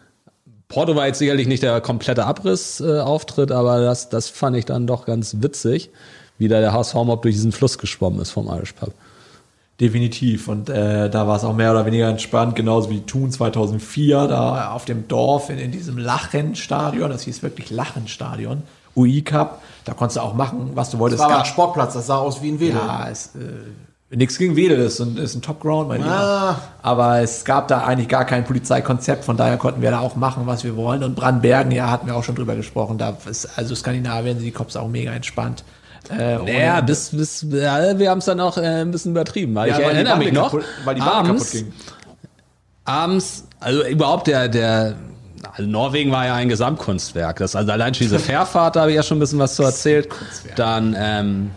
Porto 0.72 0.96
war 0.96 1.06
jetzt 1.06 1.18
sicherlich 1.18 1.46
nicht 1.46 1.62
der 1.62 1.80
komplette 1.80 2.24
Abriss-Auftritt, 2.24 3.52
aber 3.52 3.80
das, 3.80 4.08
das 4.08 4.28
fand 4.30 4.56
ich 4.56 4.64
dann 4.64 4.86
doch 4.86 5.04
ganz 5.04 5.36
witzig, 5.40 5.90
wie 6.38 6.48
da 6.48 6.60
der 6.60 6.72
HSV-Mob 6.72 7.22
durch 7.22 7.34
diesen 7.34 7.52
Fluss 7.52 7.78
geschwommen 7.78 8.20
ist 8.20 8.30
vom 8.30 8.48
Irish 8.48 8.72
Pub. 8.72 8.92
Definitiv. 9.80 10.48
Und 10.48 10.68
äh, 10.68 11.10
da 11.10 11.26
war 11.26 11.36
es 11.36 11.44
auch 11.44 11.54
mehr 11.54 11.72
oder 11.72 11.84
weniger 11.86 12.08
entspannt, 12.08 12.56
genauso 12.56 12.88
wie 12.90 13.00
Thun 13.00 13.30
2004, 13.30 14.28
da 14.28 14.72
auf 14.72 14.84
dem 14.84 15.08
Dorf 15.08 15.50
in, 15.50 15.58
in 15.58 15.72
diesem 15.72 15.98
Lachenstadion, 15.98 17.10
das 17.10 17.22
hieß 17.22 17.42
wirklich 17.42 17.70
Lachenstadion, 17.70 18.62
UI 18.94 19.22
Cup, 19.22 19.60
da 19.84 19.94
konntest 19.94 20.18
du 20.18 20.20
auch 20.20 20.34
machen, 20.34 20.70
was 20.74 20.90
du 20.90 20.96
Das 20.96 21.00
wolltest. 21.00 21.20
war 21.20 21.30
aber 21.30 21.38
ein 21.40 21.44
Sportplatz. 21.46 21.94
Das 21.94 22.06
sah 22.06 22.16
aus 22.18 22.42
wie 22.42 22.50
ein 22.50 22.60
Wedel. 22.60 22.76
Ja, 22.76 23.08
es, 23.10 23.34
äh, 23.34 23.40
nichts 24.14 24.38
gegen 24.38 24.56
Wedel, 24.56 24.78
ist 24.80 25.00
ein, 25.00 25.16
ist 25.16 25.34
ein 25.34 25.42
Top-Ground, 25.42 25.88
mein 25.88 26.02
Ah. 26.02 26.04
Lieber. 26.50 26.58
Aber 26.82 27.20
es 27.20 27.44
gab 27.44 27.68
da 27.68 27.84
eigentlich 27.84 28.08
gar 28.08 28.24
kein 28.24 28.44
Polizeikonzept, 28.44 29.24
von 29.24 29.36
daher 29.36 29.56
konnten 29.56 29.82
wir 29.82 29.90
da 29.90 30.00
auch 30.00 30.16
machen, 30.16 30.42
was 30.46 30.64
wir 30.64 30.76
wollen. 30.76 31.02
Und 31.02 31.14
Brandbergen, 31.14 31.72
ja, 31.72 31.90
hatten 31.90 32.06
wir 32.06 32.14
auch 32.16 32.24
schon 32.24 32.34
drüber 32.34 32.54
gesprochen, 32.54 32.98
da 32.98 33.16
ist, 33.28 33.48
also 33.58 33.74
Skandinavien 33.74 34.36
sind 34.36 34.44
die 34.46 34.50
Cops 34.52 34.76
auch 34.76 34.88
mega 34.88 35.12
entspannt. 35.12 35.64
Äh, 36.10 36.60
Ja, 36.64 36.80
bis, 36.80 37.10
bis, 37.10 37.46
ja, 37.50 37.98
wir 37.98 38.10
haben 38.10 38.18
es 38.18 38.24
dann 38.24 38.40
auch 38.40 38.58
äh, 38.58 38.82
ein 38.82 38.90
bisschen 38.90 39.12
übertrieben, 39.12 39.54
weil 39.54 39.70
Ja, 39.70 39.78
ich 39.78 39.84
weil 39.86 39.94
erinnere 39.94 40.18
mich 40.18 40.32
noch, 40.32 40.50
kaputt, 40.50 40.64
weil 40.84 40.94
die 40.96 41.00
abends, 41.00 41.52
kaputt 41.52 41.64
ging. 41.66 41.72
abends, 42.84 43.44
also 43.60 43.84
überhaupt 43.86 44.26
der, 44.26 44.48
der, 44.48 44.94
also 45.56 45.68
Norwegen 45.70 46.10
war 46.10 46.26
ja 46.26 46.34
ein 46.34 46.48
Gesamtkunstwerk. 46.48 47.36
Das, 47.38 47.54
also 47.56 47.70
allein 47.72 47.94
schon 47.94 48.04
diese 48.06 48.18
Fährfahrt, 48.20 48.76
da 48.76 48.80
habe 48.82 48.90
ich 48.90 48.96
ja 48.96 49.02
schon 49.02 49.16
ein 49.18 49.20
bisschen 49.20 49.38
was 49.38 49.54
zu 49.54 49.62
erzählt. 49.62 50.08
Dann, 50.56 50.96
ähm, 50.98 51.50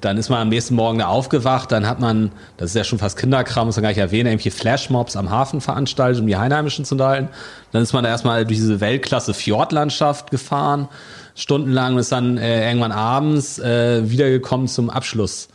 dann 0.00 0.16
ist 0.16 0.28
man 0.28 0.40
am 0.40 0.48
nächsten 0.48 0.74
Morgen 0.74 0.98
da 0.98 1.06
aufgewacht, 1.06 1.72
dann 1.72 1.86
hat 1.86 2.00
man, 2.00 2.32
das 2.56 2.70
ist 2.70 2.76
ja 2.76 2.84
schon 2.84 2.98
fast 2.98 3.18
Kinderkram, 3.18 3.66
muss 3.66 3.76
man 3.76 3.82
gar 3.82 3.88
nicht 3.90 3.98
erwähnen, 3.98 4.28
irgendwelche 4.28 4.56
Flashmobs 4.56 5.16
am 5.16 5.30
Hafen 5.30 5.60
veranstaltet, 5.60 6.20
um 6.20 6.26
die 6.26 6.36
Einheimischen 6.36 6.84
zu 6.84 6.94
unterhalten. 6.94 7.28
Dann 7.72 7.82
ist 7.82 7.92
man 7.92 8.04
da 8.04 8.10
erstmal 8.10 8.44
durch 8.44 8.58
diese 8.58 8.80
Weltklasse 8.80 9.34
Fjordlandschaft 9.34 10.30
gefahren, 10.30 10.88
stundenlang 11.34 11.94
und 11.94 12.00
ist 12.00 12.12
dann 12.12 12.38
äh, 12.38 12.66
irgendwann 12.66 12.92
abends 12.92 13.58
äh, 13.58 14.08
wiedergekommen 14.10 14.68
zum 14.68 14.90
Abschluss, 14.90 15.48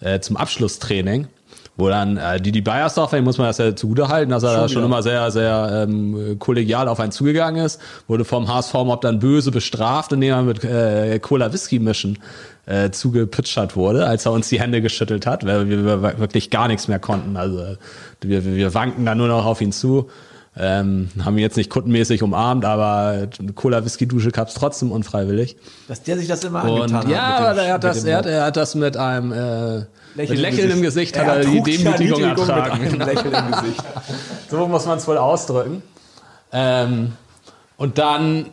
äh, 0.00 0.20
zum 0.20 0.36
Abschlusstraining 0.36 1.28
wo 1.76 1.88
dann 1.88 2.16
äh, 2.16 2.40
die 2.40 2.52
die 2.52 2.60
Bayersdorfer, 2.60 3.20
muss 3.22 3.38
man 3.38 3.46
das 3.46 3.58
ja 3.58 3.74
zugutehalten, 3.74 4.30
dass 4.30 4.42
er 4.42 4.50
schon, 4.50 4.60
da 4.60 4.68
schon 4.68 4.84
immer 4.84 5.02
sehr, 5.02 5.30
sehr 5.30 5.86
ähm, 5.88 6.36
kollegial 6.38 6.88
auf 6.88 7.00
einen 7.00 7.12
zugegangen 7.12 7.64
ist, 7.64 7.80
wurde 8.08 8.24
vom 8.24 8.48
HSV-Mob 8.48 9.00
dann 9.00 9.18
böse 9.18 9.50
bestraft, 9.50 10.12
indem 10.12 10.32
er 10.32 10.42
mit 10.42 10.64
äh, 10.64 11.18
Cola-Whisky 11.18 11.78
mischen 11.78 12.18
äh, 12.66 12.90
zugepitchert 12.90 13.74
wurde, 13.74 14.06
als 14.06 14.26
er 14.26 14.32
uns 14.32 14.48
die 14.48 14.60
Hände 14.60 14.82
geschüttelt 14.82 15.26
hat, 15.26 15.46
weil 15.46 15.68
wir 15.68 16.18
wirklich 16.18 16.50
gar 16.50 16.68
nichts 16.68 16.88
mehr 16.88 16.98
konnten. 16.98 17.36
Also 17.36 17.76
wir, 18.20 18.44
wir 18.44 18.74
wanken 18.74 19.04
dann 19.06 19.18
nur 19.18 19.28
noch 19.28 19.46
auf 19.46 19.60
ihn 19.60 19.72
zu. 19.72 20.10
Ähm, 20.54 21.08
haben 21.24 21.38
ihn 21.38 21.42
jetzt 21.42 21.56
nicht 21.56 21.70
kundenmäßig 21.70 22.22
umarmt, 22.22 22.66
aber 22.66 23.28
Cola-Whisky-Dusche 23.54 24.32
gab's 24.32 24.52
trotzdem 24.52 24.92
unfreiwillig. 24.92 25.56
Dass 25.88 26.02
der 26.02 26.18
sich 26.18 26.28
das 26.28 26.44
immer 26.44 26.64
Und 26.64 26.82
angetan 26.82 27.10
ja, 27.10 27.38
hat. 27.38 27.40
aber 27.40 27.62
er 27.62 27.74
hat 27.74 27.84
das, 27.84 28.04
er 28.04 28.18
hat, 28.18 28.26
er 28.26 28.44
hat 28.44 28.56
das 28.56 28.74
mit 28.74 28.98
einem 28.98 29.32
äh, 29.32 29.84
mit 30.14 30.28
Lächeln 30.28 30.70
im 30.70 30.82
Gesicht, 30.82 31.18
hat 31.18 31.26
er 31.26 31.40
die 31.44 31.56
ja 31.56 31.62
Demütigung 31.62 32.22
ertragen. 32.22 32.82
Mit 32.82 32.92
einem 32.92 33.00
Lächeln 33.14 33.34
im 33.34 33.52
Gesicht. 33.52 33.84
So 34.50 34.66
muss 34.66 34.84
man 34.84 34.98
es 34.98 35.08
wohl 35.08 35.16
ausdrücken. 35.16 35.82
Ähm, 36.52 37.12
und 37.78 37.96
dann, 37.96 38.50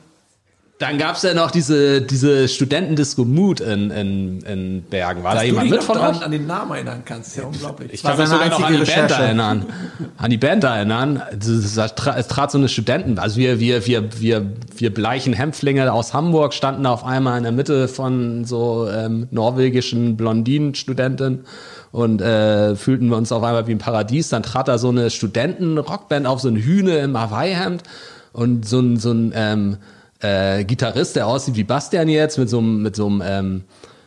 dann 0.80 0.98
gab 0.98 1.18
es 1.18 1.24
ja 1.24 1.34
noch 1.34 1.52
diese, 1.52 2.02
diese 2.02 2.48
Studentendisco 2.48 3.26
Mood 3.26 3.60
in, 3.60 3.92
in, 3.92 4.40
in 4.44 4.82
Bergen. 4.84 5.24
War 5.24 5.34
da 5.34 5.40
Dass 5.40 5.46
jemand 5.46 5.70
du 5.70 5.76
dich 5.78 5.80
mit 5.82 5.84
von 5.84 5.98
euch? 5.98 6.24
an 6.24 6.32
den 6.32 6.48
Namen 6.48 6.72
erinnern 6.72 7.02
kannst, 7.04 7.32
ist 7.32 7.36
ja 7.36 7.44
unglaublich. 7.44 7.92
Ich 7.94 8.02
kann 8.02 8.18
mich 8.18 8.30
sogar 8.30 8.48
noch 8.48 8.64
an 8.64 8.74
die 8.74 8.86
Band 8.86 9.12
erinnern. 9.12 9.66
An 10.18 10.30
die 10.30 10.38
Band 10.38 10.64
erinnern. 10.64 11.22
Es, 11.38 11.76
es 11.76 11.96
trat- 11.96 12.52
so 12.52 12.58
eine 12.58 12.70
Studenten, 12.70 13.20
also 13.20 13.36
wir, 13.36 13.60
wir, 13.60 13.86
wir, 13.86 14.22
wir, 14.22 14.54
wir 14.78 14.94
bleichen 14.94 15.34
Hämpflinge 15.34 15.92
aus 15.92 16.14
Hamburg 16.14 16.54
standen 16.54 16.86
da 16.86 16.92
auf 16.92 17.04
einmal 17.04 17.38
in 17.38 17.44
der 17.44 17.52
Mitte 17.52 17.90
von 17.90 18.46
so 18.46 18.88
ähm, 18.90 19.28
norwegischen 19.32 20.16
Blondinen-Studenten 20.16 21.44
und 21.92 22.22
äh, 22.22 22.78
fühlten 22.78 23.10
wir 23.10 23.18
uns 23.18 23.34
auf 23.34 23.44
einmal 23.44 23.68
wie 23.68 23.74
im 23.74 23.80
Paradies. 23.80 24.30
Dann 24.30 24.44
trat 24.44 24.70
da 24.70 24.78
so 24.78 24.88
eine 24.88 25.10
Studenten-Rockband 25.10 26.26
auf, 26.26 26.40
so 26.40 26.48
ein 26.48 26.56
Hühne 26.56 27.00
im 27.00 27.20
Hawaii-Hemd 27.20 27.84
und 28.32 28.66
so 28.66 28.80
ein, 28.80 28.98
so 28.98 29.12
ein 29.12 29.34
ähm, 29.36 29.78
äh, 30.20 30.64
Gitarrist, 30.64 31.16
der 31.16 31.28
aussieht 31.28 31.56
wie 31.56 31.64
Bastian 31.64 32.10
jetzt, 32.10 32.38
mit 32.38 32.50
so 32.50 32.60
einem, 32.60 32.82
mit 32.82 32.96
so 32.96 33.08
einem 33.08 33.24
ähm, 33.26 33.64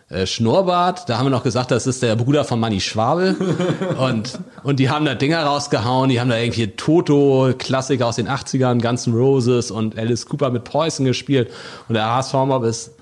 äh, 0.08 0.26
Schnurrbart. 0.26 1.08
Da 1.08 1.18
haben 1.18 1.26
wir 1.26 1.30
noch 1.30 1.42
gesagt, 1.42 1.70
das 1.70 1.86
ist 1.86 2.02
der 2.02 2.16
Bruder 2.16 2.44
von 2.44 2.60
Manny 2.60 2.80
Schwabel. 2.80 3.34
und, 3.98 4.38
und 4.62 4.78
die 4.78 4.90
haben 4.90 5.04
da 5.04 5.14
Dinger 5.14 5.42
rausgehauen, 5.42 6.10
die 6.10 6.20
haben 6.20 6.28
da 6.28 6.36
irgendwie 6.36 6.68
Toto-Klassiker 6.68 8.06
aus 8.06 8.16
den 8.16 8.28
80ern, 8.28 8.82
Guns 8.82 9.06
N' 9.06 9.14
Roses 9.14 9.70
und 9.70 9.98
Alice 9.98 10.26
Cooper 10.26 10.50
mit 10.50 10.64
Poison 10.64 11.06
gespielt. 11.06 11.50
Und 11.88 11.94
der 11.94 12.06
HSV-Mob 12.14 12.64
ist 12.64 12.92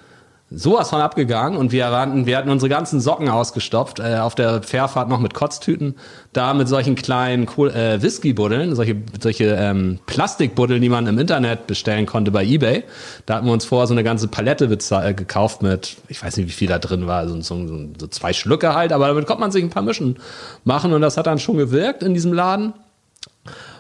sowas 0.53 0.91
von 0.91 1.01
abgegangen 1.01 1.57
und 1.57 1.71
wir 1.71 1.91
hatten, 1.91 2.27
wir 2.27 2.37
hatten 2.37 2.51
unsere 2.51 2.69
ganzen 2.69 3.01
Socken 3.01 3.29
ausgestopft, 3.29 4.01
äh, 4.01 4.17
auf 4.17 4.35
der 4.35 4.63
Fährfahrt 4.63 5.09
noch 5.09 5.21
mit 5.21 5.33
Kotztüten, 5.33 5.95
da 6.33 6.55
mit 6.55 6.67
solchen 6.67 6.97
kleinen 6.97 7.47
Kohl 7.47 7.71
äh, 7.71 8.03
Whisky-Buddeln, 8.03 8.75
solche, 8.75 8.97
solche 9.21 9.45
ähm, 9.45 10.01
Plastikbuddeln, 10.07 10.83
die 10.83 10.89
man 10.89 11.07
im 11.07 11.19
Internet 11.19 11.69
bestellen 11.69 12.07
konnte 12.07 12.33
bei 12.33 12.45
Ebay. 12.45 12.83
Da 13.27 13.37
hatten 13.37 13.47
wir 13.47 13.53
uns 13.53 13.65
vorher 13.65 13.87
so 13.87 13.95
eine 13.95 14.03
ganze 14.03 14.27
Palette 14.27 14.65
äh, 14.65 15.15
gekauft 15.15 15.63
mit, 15.63 15.97
ich 16.09 16.23
weiß 16.23 16.37
nicht, 16.37 16.49
wie 16.49 16.53
viel 16.53 16.69
da 16.69 16.81
drin 16.81 17.07
war, 17.07 17.29
so, 17.29 17.41
so, 17.41 17.67
so, 17.69 17.79
so 17.99 18.07
zwei 18.09 18.33
Schlücke 18.33 18.75
halt, 18.75 18.93
aber 18.93 19.07
damit 19.07 19.27
konnte 19.27 19.41
man 19.41 19.53
sich 19.53 19.63
ein 19.63 19.71
paar 19.71 19.83
Mischen 19.83 20.19
machen 20.65 20.93
und 20.93 21.01
das 21.01 21.17
hat 21.17 21.29
dann 21.29 21.39
schon 21.39 21.59
gewirkt 21.59 22.03
in 22.03 22.13
diesem 22.13 22.33
Laden. 22.33 22.73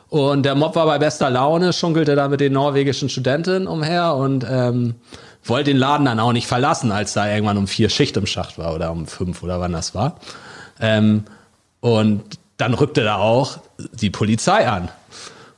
Und 0.08 0.44
der 0.44 0.56
Mob 0.56 0.74
war 0.74 0.86
bei 0.86 0.98
bester 0.98 1.30
Laune, 1.30 1.72
schunkelte 1.72 2.16
da 2.16 2.28
mit 2.28 2.40
den 2.40 2.52
norwegischen 2.52 3.08
Studentinnen 3.08 3.68
umher 3.68 4.16
und 4.16 4.44
ähm, 4.48 4.96
wollte 5.50 5.70
den 5.70 5.76
Laden 5.76 6.06
dann 6.06 6.18
auch 6.18 6.32
nicht 6.32 6.46
verlassen, 6.46 6.90
als 6.92 7.12
da 7.12 7.28
irgendwann 7.30 7.58
um 7.58 7.66
vier 7.66 7.90
Schicht 7.90 8.16
im 8.16 8.24
Schacht 8.24 8.56
war 8.56 8.74
oder 8.74 8.90
um 8.90 9.06
fünf 9.06 9.42
oder 9.42 9.60
wann 9.60 9.72
das 9.72 9.94
war. 9.94 10.16
Ähm, 10.80 11.24
und 11.80 12.22
dann 12.56 12.72
rückte 12.74 13.04
da 13.04 13.16
auch 13.16 13.58
die 13.92 14.08
Polizei 14.10 14.66
an. 14.66 14.88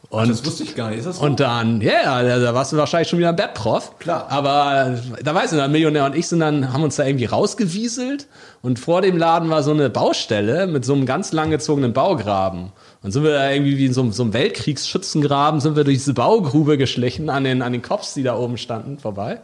Und, 0.09 0.29
Das 0.29 0.45
wusste 0.45 0.63
ich 0.65 0.75
gar 0.75 0.91
nicht. 0.91 0.99
Ist 0.99 1.07
das 1.07 1.17
so? 1.19 1.25
und 1.25 1.41
dann, 1.41 1.81
ja, 1.81 2.21
yeah, 2.21 2.39
da 2.39 2.55
warst 2.55 2.71
du 2.73 2.77
wahrscheinlich 2.77 3.09
schon 3.09 3.19
wieder 3.19 3.31
ein 3.31 3.37
Bettprof. 3.37 3.99
Klar. 3.99 4.27
Aber 4.29 4.99
da 5.25 5.35
weißt 5.35 5.53
du, 5.55 5.57
der 5.57 5.69
Millionär 5.69 6.05
und 6.05 6.15
ich 6.15 6.29
sind 6.29 6.41
dann, 6.41 6.71
haben 6.73 6.83
uns 6.83 6.97
da 6.97 7.07
irgendwie 7.07 7.25
rausgewieselt 7.25 8.27
und 8.61 8.79
vor 8.79 9.01
dem 9.01 9.17
Laden 9.17 9.49
war 9.49 9.63
so 9.63 9.71
eine 9.71 9.89
Baustelle 9.89 10.67
mit 10.67 10.85
so 10.85 10.93
einem 10.93 11.07
ganz 11.07 11.33
langgezogenen 11.33 11.95
Baugraben. 11.95 12.73
Und 13.03 13.13
sind 13.13 13.25
wir 13.25 13.33
da 13.33 13.51
irgendwie 13.51 13.79
wie 13.79 13.87
in 13.87 13.95
so, 13.95 14.03
einem- 14.03 14.13
so 14.13 14.23
einem 14.23 14.35
Weltkriegsschützengraben, 14.35 15.61
sind 15.61 15.77
wir 15.77 15.85
durch 15.85 15.97
diese 15.99 16.13
Baugrube 16.15 16.77
geschlichen 16.77 17.31
an 17.31 17.45
den, 17.45 17.63
an 17.63 17.73
den 17.73 17.81
Cops, 17.83 18.13
die 18.13 18.23
da 18.23 18.37
oben 18.37 18.59
standen, 18.59 18.99
vorbei. 18.99 19.41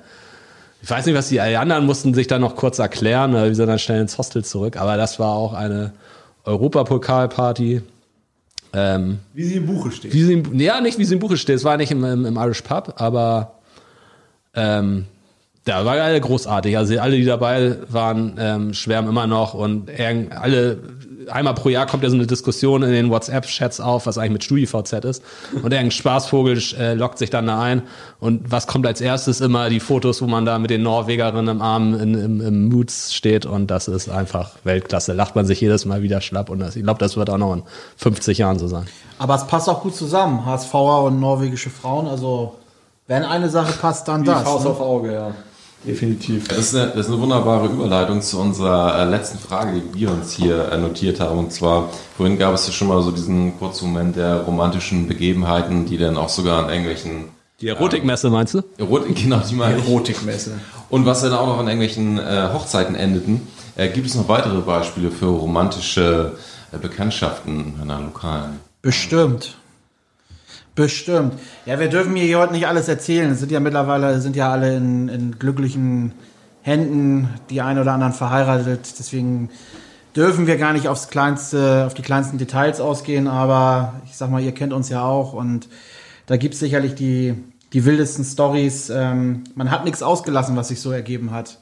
Ich 0.81 0.91
weiß 0.91 1.07
nicht, 1.07 1.15
was 1.17 1.29
die 1.29 1.41
anderen 1.41 1.87
mussten 1.87 2.15
sich 2.15 2.29
dann 2.29 2.41
noch 2.41 2.55
kurz 2.57 2.79
erklären, 2.79 3.33
oder 3.33 3.47
wir 3.47 3.55
sind 3.55 3.67
dann 3.67 3.79
schnell 3.79 4.01
ins 4.01 4.17
Hostel 4.17 4.45
zurück, 4.45 4.77
aber 4.77 4.97
das 4.97 5.19
war 5.19 5.33
auch 5.33 5.53
eine 5.53 5.93
Europapokalparty. 6.45 7.83
Ähm, 8.73 9.19
Wie 9.35 9.45
sie 9.45 9.57
im 9.57 9.67
Buche 9.67 9.91
steht. 9.91 10.13
wie 10.13 10.23
sie 10.23 10.35
im, 10.35 10.61
ja, 10.61 10.81
nicht 10.81 10.99
wie 10.99 11.05
sie 11.05 11.15
im 11.15 11.21
Buche 11.21 11.37
steht. 11.37 11.57
Es 11.57 11.65
war 11.65 11.77
nicht 11.79 11.91
im, 11.91 12.05
im, 12.05 12.27
im 12.27 12.37
Irish 12.37 12.63
Pub, 12.63 12.95
aber 12.99 13.55
ähm, 14.55 15.07
da 15.69 15.85
war 15.85 15.95
alle 15.95 16.21
großartig. 16.21 16.77
Also 16.77 16.99
alle, 16.99 17.17
die 17.17 17.25
dabei 17.25 17.77
waren, 17.89 18.35
ähm, 18.39 18.75
schwärmen 18.75 19.11
immer 19.11 19.27
noch 19.27 19.55
und 19.55 19.91
irgend, 19.91 20.33
alle 20.33 20.79
einmal 21.31 21.55
pro 21.55 21.69
Jahr 21.69 21.87
kommt 21.87 22.03
ja 22.03 22.11
so 22.11 22.17
eine 22.17 22.27
Diskussion 22.27 22.83
in 22.83 22.91
den 22.91 23.11
WhatsApp-Chats 23.11 23.81
auf, 23.81 24.07
was 24.07 24.19
eigentlich 24.19 24.33
mit 24.33 24.45
StudiVZ 24.45 25.05
ist. 25.05 25.23
Und 25.53 25.65
irgendein 25.65 25.91
Spaßvogel 25.91 26.59
äh, 26.79 26.95
lockt 26.95 27.19
sich 27.19 27.31
dann 27.31 27.47
da 27.47 27.61
ein. 27.61 27.83
Und 28.21 28.51
was 28.51 28.67
kommt 28.67 28.87
als 28.87 29.01
erstes 29.01 29.41
immer? 29.41 29.69
Die 29.69 29.81
Fotos, 29.81 30.23
wo 30.23 30.27
man 30.27 30.45
da 30.45 30.59
mit 30.59 30.71
den 30.71 30.83
Norwegerinnen 30.83 31.49
im 31.49 31.63
Arm 31.63 31.95
in, 31.95 32.15
im, 32.15 32.41
im 32.41 32.69
Moods 32.69 33.15
steht. 33.15 33.47
Und 33.47 33.69
das 33.69 33.89
ist 33.89 34.09
einfach 34.09 34.53
Weltklasse. 34.65 35.13
Lacht 35.13 35.37
man 35.37 35.47
sich 35.47 35.61
jedes 35.61 35.85
Mal 35.85 36.03
wieder 36.03 36.21
schlapp. 36.21 36.51
Und 36.51 36.61
das, 36.61 36.77
ich 36.77 36.83
glaube, 36.83 37.01
das 37.01 37.17
wird 37.17 37.31
auch 37.31 37.39
noch 37.39 37.55
in 37.55 37.63
50 37.97 38.39
Jahren 38.39 38.59
so 38.59 38.69
sein. 38.69 38.87
Aber 39.19 39.35
es 39.35 39.47
passt 39.47 39.69
auch 39.69 39.83
gut 39.83 39.95
zusammen. 39.95 40.47
HSVer 40.47 41.05
und 41.05 41.21
norwegische 41.21 41.71
Frauen. 41.71 42.07
Also, 42.07 42.55
wenn 43.07 43.23
eine 43.23 43.49
Sache 43.49 43.73
passt, 43.79 44.09
dann 44.09 44.23
Wie 44.23 44.27
das. 44.27 44.43
Faust 44.43 44.65
ne? 44.65 44.71
auf 44.71 44.81
Auge, 44.81 45.13
ja. 45.13 45.35
Definitiv. 45.85 46.49
Das 46.49 46.59
ist, 46.59 46.75
eine, 46.75 46.89
das 46.89 47.07
ist 47.07 47.13
eine 47.13 47.21
wunderbare 47.21 47.67
Überleitung 47.67 48.21
zu 48.21 48.41
unserer 48.41 49.01
äh, 49.01 49.09
letzten 49.09 49.39
Frage, 49.39 49.81
die 49.81 50.01
wir 50.01 50.11
uns 50.11 50.33
hier 50.33 50.73
äh, 50.73 50.79
notiert 50.79 51.21
haben. 51.21 51.39
Und 51.39 51.53
zwar, 51.53 51.91
vorhin 52.17 52.39
gab 52.39 52.55
es 52.55 52.67
ja 52.67 52.73
schon 52.73 52.89
mal 52.89 53.01
so 53.03 53.11
diesen 53.11 53.59
kurzen 53.59 53.89
Moment 53.93 54.17
der 54.17 54.43
romantischen 54.43 55.07
Begebenheiten, 55.07 55.87
die 55.87 55.97
dann 55.97 56.17
auch 56.17 56.29
sogar 56.29 56.65
an 56.65 56.71
irgendwelchen 56.71 57.27
Die 57.61 57.69
Erotikmesse 57.69 58.29
meinst 58.29 58.55
du? 58.55 58.63
Erotik, 58.77 59.17
genau, 59.23 59.41
die 59.49 59.55
meine 59.55 59.79
ich. 59.79 59.87
Erotikmesse. 59.87 60.59
Und 60.91 61.07
was 61.07 61.23
dann 61.23 61.33
auch 61.33 61.47
noch 61.47 61.59
an 61.59 61.69
irgendwelchen 61.69 62.19
äh, 62.19 62.49
Hochzeiten 62.53 62.97
endeten. 62.97 63.47
Äh, 63.77 63.91
gibt 63.91 64.09
es 64.09 64.17
noch 64.17 64.29
weitere 64.29 64.61
Beispiele 64.61 65.13
für 65.13 65.27
romantische 65.27 66.33
äh, 66.73 66.79
Bekanntschaften 66.79 67.75
in 67.77 67.91
einer 67.91 68.01
lokalen? 68.01 68.59
Bestimmt. 68.83 69.57
Bestimmt. 70.79 71.35
Ja, 71.67 71.81
wir 71.81 71.89
dürfen 71.89 72.13
mir 72.13 72.23
hier 72.23 72.39
heute 72.39 72.53
nicht 72.53 72.69
alles 72.69 72.87
erzählen. 72.87 73.33
Es 73.33 73.41
sind 73.41 73.51
ja 73.51 73.59
mittlerweile, 73.59 74.21
sind 74.21 74.37
ja 74.37 74.53
alle 74.53 74.77
in, 74.77 75.09
in 75.09 75.37
glücklichen 75.37 76.13
Händen, 76.63 77.29
die 77.51 77.61
ein 77.63 77.81
oder 77.81 77.93
anderen 77.93 78.13
verheiratet. 78.13 78.95
Deswegen 78.97 79.51
dürfen 80.15 80.47
wir 80.47 80.57
gar 80.57 80.73
nicht 80.73 80.87
aufs 80.87 81.09
kleinste, 81.09 81.85
auf 81.85 81.95
die 81.95 82.03
kleinsten 82.03 82.39
Details 82.39 82.81
ausgehen. 82.81 83.27
Aber 83.27 83.95
ich 84.05 84.17
sag 84.17 84.31
mal, 84.31 84.41
ihr 84.41 84.53
kennt 84.53 84.73
uns 84.73 84.89
ja 84.89 85.03
auch 85.03 85.33
und 85.33 85.69
da 86.27 86.37
gibt's 86.37 86.61
sicherlich 86.61 86.95
die, 86.95 87.35
die 87.73 87.85
wildesten 87.85 88.25
Stories. 88.25 88.89
Ähm, 88.89 89.43
man 89.57 89.73
hat 89.73 89.85
nichts 89.85 90.05
ausgelassen, 90.05 90.55
was 90.55 90.69
sich 90.69 90.81
so 90.81 90.93
ergeben 90.93 91.33
hat. 91.33 91.59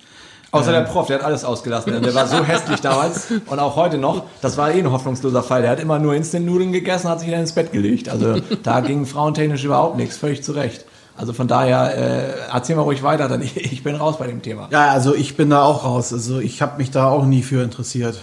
Außer 0.57 0.72
der 0.72 0.82
Prof, 0.82 1.07
der 1.07 1.18
hat 1.18 1.24
alles 1.24 1.44
ausgelassen. 1.44 2.02
Der 2.02 2.14
war 2.14 2.26
so 2.26 2.44
hässlich 2.44 2.80
damals 2.80 3.28
und 3.46 3.59
auch 3.59 3.76
heute 3.76 3.98
noch. 3.98 4.24
Das 4.40 4.57
war 4.57 4.72
eh 4.72 4.78
ein 4.78 4.90
hoffnungsloser 4.90 5.42
Fall. 5.42 5.62
Der 5.62 5.70
hat 5.70 5.80
immer 5.80 5.98
nur 5.98 6.14
Instant-Nudeln 6.14 6.72
gegessen, 6.72 7.09
hat 7.09 7.20
sich 7.20 7.30
dann 7.30 7.40
ins 7.40 7.52
Bett 7.52 7.72
gelegt. 7.72 8.09
Also 8.09 8.40
da 8.62 8.80
ging 8.80 9.07
frauentechnisch 9.07 9.64
überhaupt 9.64 9.96
nichts. 9.96 10.16
Völlig 10.16 10.42
zu 10.42 10.52
Recht. 10.52 10.84
Also 11.16 11.32
von 11.32 11.48
daher, 11.48 11.96
äh, 11.96 12.32
erzähl 12.52 12.76
mal 12.76 12.82
ruhig 12.82 13.02
weiter, 13.02 13.28
dann 13.28 13.40
ich, 13.40 13.57
ich 13.72 13.82
bin 13.82 13.96
raus 13.96 14.18
bei 14.18 14.26
dem 14.26 14.42
Thema. 14.42 14.68
Ja, 14.70 14.90
also 14.90 15.14
ich 15.14 15.36
bin 15.36 15.50
da 15.50 15.62
auch 15.62 15.84
raus. 15.84 16.12
Also 16.12 16.40
ich 16.40 16.61
habe 16.62 16.78
mich 16.78 16.90
da 16.90 17.09
auch 17.09 17.24
nie 17.24 17.42
für 17.42 17.62
interessiert. 17.62 18.18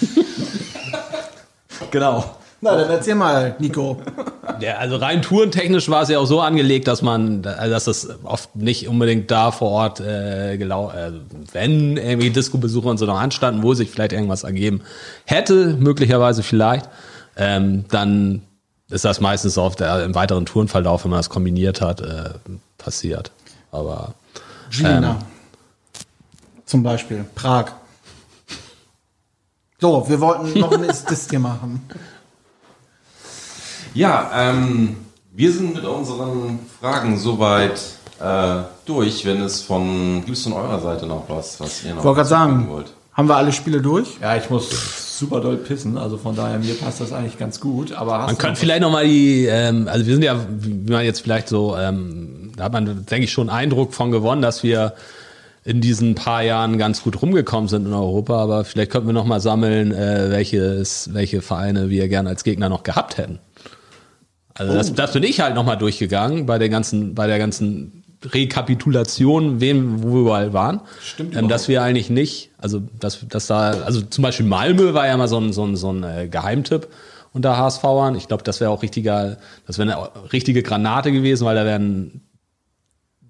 Genau. 1.90 2.24
Na, 2.60 2.76
dann 2.76 2.90
erzähl 2.90 3.14
mal, 3.14 3.56
Nico. 3.58 3.98
Ja, 4.60 4.76
also 4.76 4.96
rein 4.96 5.22
tourentechnisch 5.22 5.88
war 5.88 6.02
es 6.02 6.08
ja 6.08 6.18
auch 6.18 6.26
so 6.26 6.40
angelegt, 6.40 6.88
dass 6.88 7.02
man, 7.02 7.44
also 7.46 7.70
dass 7.70 7.86
es 7.86 8.08
oft 8.24 8.54
nicht 8.56 8.88
unbedingt 8.88 9.30
da 9.30 9.50
vor 9.50 9.70
Ort 9.70 10.00
äh, 10.00 10.56
gelau 10.56 10.90
äh, 10.90 11.12
wenn 11.52 11.96
irgendwie 11.96 12.30
Disco-Besucher 12.30 12.88
und 12.88 12.98
so 12.98 13.06
noch 13.06 13.18
anstanden, 13.18 13.62
wo 13.62 13.74
sich 13.74 13.90
vielleicht 13.90 14.12
irgendwas 14.12 14.44
ergeben 14.44 14.82
hätte, 15.24 15.76
möglicherweise 15.78 16.42
vielleicht, 16.42 16.88
ähm, 17.36 17.84
dann 17.90 18.42
ist 18.90 19.04
das 19.04 19.20
meistens 19.20 19.58
auf 19.58 19.76
der, 19.76 20.04
im 20.04 20.14
weiteren 20.14 20.46
Tourenverlauf, 20.46 21.04
wenn 21.04 21.10
man 21.10 21.18
das 21.18 21.30
kombiniert 21.30 21.80
hat, 21.80 22.00
äh, 22.00 22.30
passiert. 22.78 23.30
Aber 23.70 24.14
Gina. 24.70 25.18
Zum 26.64 26.82
Beispiel. 26.82 27.24
Prag. 27.34 27.72
So, 29.80 30.08
wir 30.08 30.20
wollten 30.20 30.58
noch 30.58 30.72
ein 30.72 30.82
Ist 30.84 31.30
hier 31.30 31.38
machen. 31.38 31.88
Ja, 33.94 34.30
ähm, 34.34 34.96
wir 35.32 35.52
sind 35.52 35.74
mit 35.74 35.84
unseren 35.84 36.58
Fragen 36.80 37.18
soweit 37.18 37.80
äh, 38.20 38.62
durch. 38.86 39.24
Wenn 39.24 39.40
es 39.42 39.62
von, 39.62 40.22
gibt 40.24 40.36
es 40.36 40.44
von 40.44 40.52
eurer 40.52 40.80
Seite 40.80 41.06
noch 41.06 41.24
was, 41.28 41.60
was 41.60 41.84
ihr 41.84 41.90
noch 41.90 41.98
Ich 41.98 42.04
wollte 42.04 42.16
gerade 42.16 42.28
sagen, 42.28 42.68
wollt? 42.68 42.92
haben 43.12 43.28
wir 43.28 43.36
alle 43.36 43.52
Spiele 43.52 43.80
durch? 43.80 44.18
Ja, 44.20 44.36
ich 44.36 44.48
muss 44.50 45.18
super 45.18 45.40
doll 45.40 45.56
pissen, 45.56 45.98
also 45.98 46.16
von 46.16 46.36
daher, 46.36 46.58
mir 46.58 46.74
passt 46.74 47.00
das 47.00 47.12
eigentlich 47.12 47.38
ganz 47.38 47.60
gut. 47.60 47.92
Aber 47.92 48.20
hast 48.20 48.26
Man 48.26 48.38
könnte 48.38 48.52
noch 48.52 48.58
vielleicht 48.58 48.82
nochmal 48.82 49.04
die, 49.04 49.46
ähm, 49.46 49.88
also 49.88 50.06
wir 50.06 50.14
sind 50.14 50.22
ja, 50.22 50.36
wie 50.48 50.92
man 50.92 51.04
jetzt 51.04 51.20
vielleicht 51.20 51.48
so, 51.48 51.76
ähm, 51.76 52.52
da 52.56 52.64
hat 52.64 52.72
man, 52.72 52.86
denke 53.06 53.24
ich, 53.24 53.32
schon 53.32 53.50
Eindruck 53.50 53.94
von 53.94 54.12
gewonnen, 54.12 54.42
dass 54.42 54.62
wir 54.62 54.94
in 55.64 55.80
diesen 55.80 56.14
paar 56.14 56.42
Jahren 56.42 56.78
ganz 56.78 57.02
gut 57.02 57.20
rumgekommen 57.20 57.68
sind 57.68 57.86
in 57.86 57.92
Europa, 57.92 58.40
aber 58.40 58.64
vielleicht 58.64 58.90
könnten 58.90 59.08
wir 59.08 59.12
nochmal 59.12 59.40
sammeln, 59.40 59.92
äh, 59.92 60.30
welches, 60.30 61.12
welche 61.12 61.42
Vereine 61.42 61.90
wir 61.90 62.08
gerne 62.08 62.30
als 62.30 62.44
Gegner 62.44 62.68
noch 62.68 62.84
gehabt 62.84 63.18
hätten. 63.18 63.38
Also 64.58 64.74
das, 64.74 64.92
das 64.92 65.12
bin 65.12 65.22
ich 65.22 65.40
halt 65.40 65.54
nochmal 65.54 65.78
durchgegangen 65.78 66.46
bei 66.46 66.58
der 66.58 66.68
ganzen, 66.68 67.14
bei 67.14 67.26
der 67.26 67.38
ganzen 67.38 68.04
Rekapitulation, 68.24 69.60
wem, 69.60 70.02
wo 70.02 70.14
wir 70.14 70.20
überall 70.20 70.52
waren. 70.52 70.80
Stimmt 71.00 71.36
ähm, 71.36 71.48
dass 71.48 71.68
wir 71.68 71.82
eigentlich 71.82 72.10
nicht, 72.10 72.50
also 72.58 72.82
dass, 72.98 73.26
dass 73.28 73.46
da, 73.46 73.70
also 73.70 74.02
zum 74.02 74.22
Beispiel 74.22 74.46
Malmö 74.46 74.92
war 74.92 75.06
ja 75.06 75.16
mal 75.16 75.28
so 75.28 75.38
ein, 75.38 75.52
so 75.52 75.64
ein, 75.64 75.76
so 75.76 75.92
ein 75.92 76.02
äh, 76.02 76.28
Geheimtipp 76.28 76.88
unter 77.32 77.56
HSVern. 77.56 78.16
Ich 78.16 78.26
glaube, 78.26 78.42
das 78.42 78.60
wäre 78.60 78.70
auch 78.70 78.82
richtiger, 78.82 79.38
das 79.66 79.78
wäre 79.78 79.92
eine 79.92 80.32
richtige 80.32 80.64
Granate 80.64 81.12
gewesen, 81.12 81.44
weil 81.44 81.54
da 81.54 81.64
wären 81.64 82.22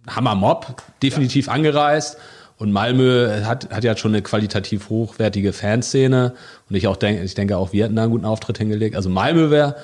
Hammer 0.08 0.34
Mob 0.34 0.82
definitiv 1.02 1.48
angereist. 1.50 2.16
Und 2.56 2.72
Malmö 2.72 3.44
hat, 3.44 3.70
hat 3.70 3.84
ja 3.84 3.96
schon 3.96 4.12
eine 4.12 4.22
qualitativ 4.22 4.88
hochwertige 4.88 5.52
Fanszene. 5.52 6.34
Und 6.68 6.74
ich 6.74 6.88
auch 6.88 6.96
denke, 6.96 7.22
ich 7.22 7.34
denke 7.34 7.56
auch, 7.56 7.72
wir 7.72 7.84
hätten 7.84 7.94
da 7.94 8.02
einen 8.02 8.10
guten 8.10 8.24
Auftritt 8.24 8.58
hingelegt. 8.58 8.96
Also 8.96 9.10
Malmö 9.10 9.50
wäre 9.50 9.76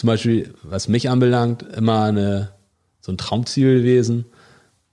zum 0.00 0.06
Beispiel, 0.06 0.54
was 0.62 0.88
mich 0.88 1.10
anbelangt, 1.10 1.62
immer 1.76 2.04
eine, 2.04 2.48
so 3.00 3.12
ein 3.12 3.18
Traumziel 3.18 3.78
gewesen. 3.80 4.24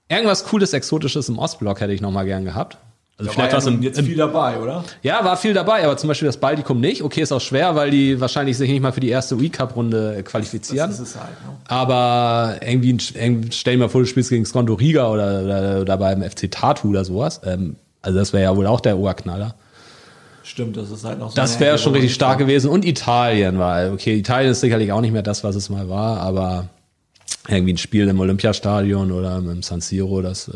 Irgendwas 0.09 0.43
Cooles, 0.43 0.73
Exotisches 0.73 1.29
im 1.29 1.39
Ostblock 1.39 1.79
hätte 1.79 1.93
ich 1.93 2.01
noch 2.01 2.11
mal 2.11 2.25
gern 2.25 2.43
gehabt. 2.43 2.77
Also 3.17 3.29
Da 3.29 3.33
vielleicht 3.33 3.53
war 3.53 3.57
was 3.57 3.65
ja 3.65 3.69
im, 3.69 3.75
nun 3.75 3.83
jetzt 3.83 3.99
im 3.99 4.05
viel 4.05 4.17
dabei, 4.17 4.59
oder? 4.59 4.83
ja, 5.01 5.23
war 5.23 5.37
viel 5.37 5.53
dabei, 5.53 5.85
aber 5.85 5.95
zum 5.95 6.09
Beispiel 6.09 6.25
das 6.25 6.37
Baltikum 6.37 6.81
nicht. 6.81 7.03
Okay, 7.03 7.21
ist 7.21 7.31
auch 7.31 7.39
schwer, 7.39 7.73
weil 7.75 7.89
die 7.89 8.19
wahrscheinlich 8.19 8.57
sich 8.57 8.69
nicht 8.69 8.81
mal 8.81 8.91
für 8.91 8.99
die 8.99 9.09
erste 9.09 9.39
Wii-Cup-Runde 9.39 10.23
qualifizieren. 10.25 10.89
Das 10.89 10.99
ist 10.99 11.15
es 11.15 11.15
halt. 11.15 11.29
Ne? 11.29 11.55
Aber 11.67 12.57
irgendwie, 12.61 12.97
irgendwie 13.15 13.51
stell 13.53 13.75
dir 13.75 13.79
mal 13.79 13.89
vor, 13.89 14.01
du 14.01 14.07
spielst 14.07 14.29
gegen 14.29 14.45
Skondo 14.45 14.73
Riga 14.73 15.09
oder, 15.09 15.43
oder, 15.43 15.81
oder 15.81 15.97
beim 15.97 16.21
FC 16.21 16.51
Tartu 16.51 16.89
oder 16.89 17.05
sowas. 17.05 17.39
Ähm, 17.45 17.77
also 18.01 18.19
das 18.19 18.33
wäre 18.33 18.43
ja 18.43 18.55
wohl 18.57 18.67
auch 18.67 18.81
der 18.81 18.97
Oberknaller. 18.97 19.55
Stimmt, 20.47 20.77
das 20.77 20.89
ist 20.91 21.03
halt 21.03 21.19
noch 21.19 21.29
so. 21.31 21.35
Das 21.35 21.59
wäre 21.59 21.77
schon 21.77 21.91
richtig 21.91 22.11
ich- 22.11 22.15
stark 22.15 22.37
gewesen. 22.37 22.69
Und 22.69 22.85
Italien 22.85 23.59
war, 23.59 23.91
okay, 23.91 24.15
Italien 24.17 24.51
ist 24.51 24.61
sicherlich 24.61 24.93
auch 24.93 25.01
nicht 25.01 25.11
mehr 25.11 25.21
das, 25.21 25.43
was 25.43 25.55
es 25.55 25.69
mal 25.69 25.89
war, 25.89 26.21
aber 26.21 26.69
irgendwie 27.49 27.73
ein 27.73 27.77
Spiel 27.77 28.07
im 28.07 28.17
Olympiastadion 28.19 29.11
oder 29.11 29.37
im 29.37 29.61
San 29.61 29.81
Siro, 29.81 30.21
das 30.21 30.47
äh, 30.47 30.53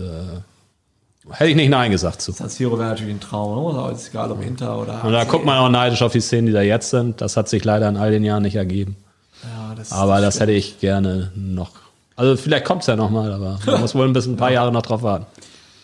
hätte 1.32 1.50
ich 1.50 1.56
nicht 1.58 1.70
Nein 1.70 1.92
gesagt 1.92 2.22
zu. 2.22 2.32
San 2.32 2.48
Siro 2.48 2.80
wäre 2.80 2.90
natürlich 2.90 3.16
ein 3.16 3.20
Traum? 3.20 3.76
Aber 3.76 3.92
ist 3.92 4.10
egal, 4.10 4.32
ob 4.32 4.42
Inter 4.42 4.80
oder. 4.80 5.04
Und 5.04 5.12
da 5.12 5.26
guckt 5.26 5.46
man 5.46 5.58
auch 5.58 5.70
neidisch 5.70 6.02
auf 6.02 6.14
die 6.14 6.22
Szenen, 6.22 6.48
die 6.48 6.54
da 6.54 6.62
jetzt 6.62 6.90
sind. 6.90 7.20
Das 7.20 7.36
hat 7.36 7.50
sich 7.50 7.66
leider 7.66 7.90
in 7.90 7.98
all 7.98 8.12
den 8.12 8.24
Jahren 8.24 8.44
nicht 8.44 8.56
ergeben. 8.56 8.96
Ja, 9.44 9.76
das 9.76 9.92
Aber 9.92 10.22
das 10.22 10.40
hätte 10.40 10.54
ich 10.54 10.80
gerne 10.80 11.32
noch. 11.36 11.72
Also 12.16 12.38
vielleicht 12.38 12.64
kommt's 12.66 12.88
ja 12.88 12.96
noch 12.96 13.10
mal, 13.10 13.32
aber 13.34 13.60
man 13.66 13.82
muss 13.82 13.94
wohl 13.94 14.08
ein 14.08 14.14
bisschen 14.14 14.34
ein 14.34 14.38
paar 14.38 14.52
Jahre 14.52 14.72
noch 14.72 14.84
drauf 14.84 15.04
warten. 15.04 15.26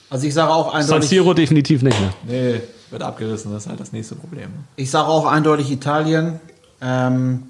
Also 0.10 0.26
ich 0.28 0.34
sage 0.34 0.51
auch 0.51 0.72
San 0.72 0.82
eindeutig, 0.82 1.10
Siro 1.10 1.34
definitiv 1.34 1.82
nicht 1.82 1.99
mehr. 1.99 2.14
Nee, 2.26 2.62
wird 2.90 3.04
abgerissen, 3.04 3.52
das 3.52 3.64
ist 3.64 3.70
halt 3.70 3.80
das 3.80 3.92
nächste 3.92 4.16
Problem. 4.16 4.50
ich 4.76 4.92
sage 4.92 5.08
auch 5.08 5.26
eindeutig 5.26 5.72
Italien. 5.72 6.40
Ähm, 6.82 7.44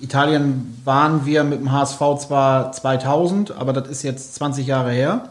Italien 0.00 0.80
waren 0.84 1.26
wir 1.26 1.44
mit 1.44 1.60
dem 1.60 1.72
HSV 1.72 1.98
zwar 2.18 2.72
2000, 2.72 3.52
aber 3.52 3.72
das 3.72 3.88
ist 3.88 4.02
jetzt 4.02 4.34
20 4.36 4.66
Jahre 4.66 4.92
her. 4.92 5.28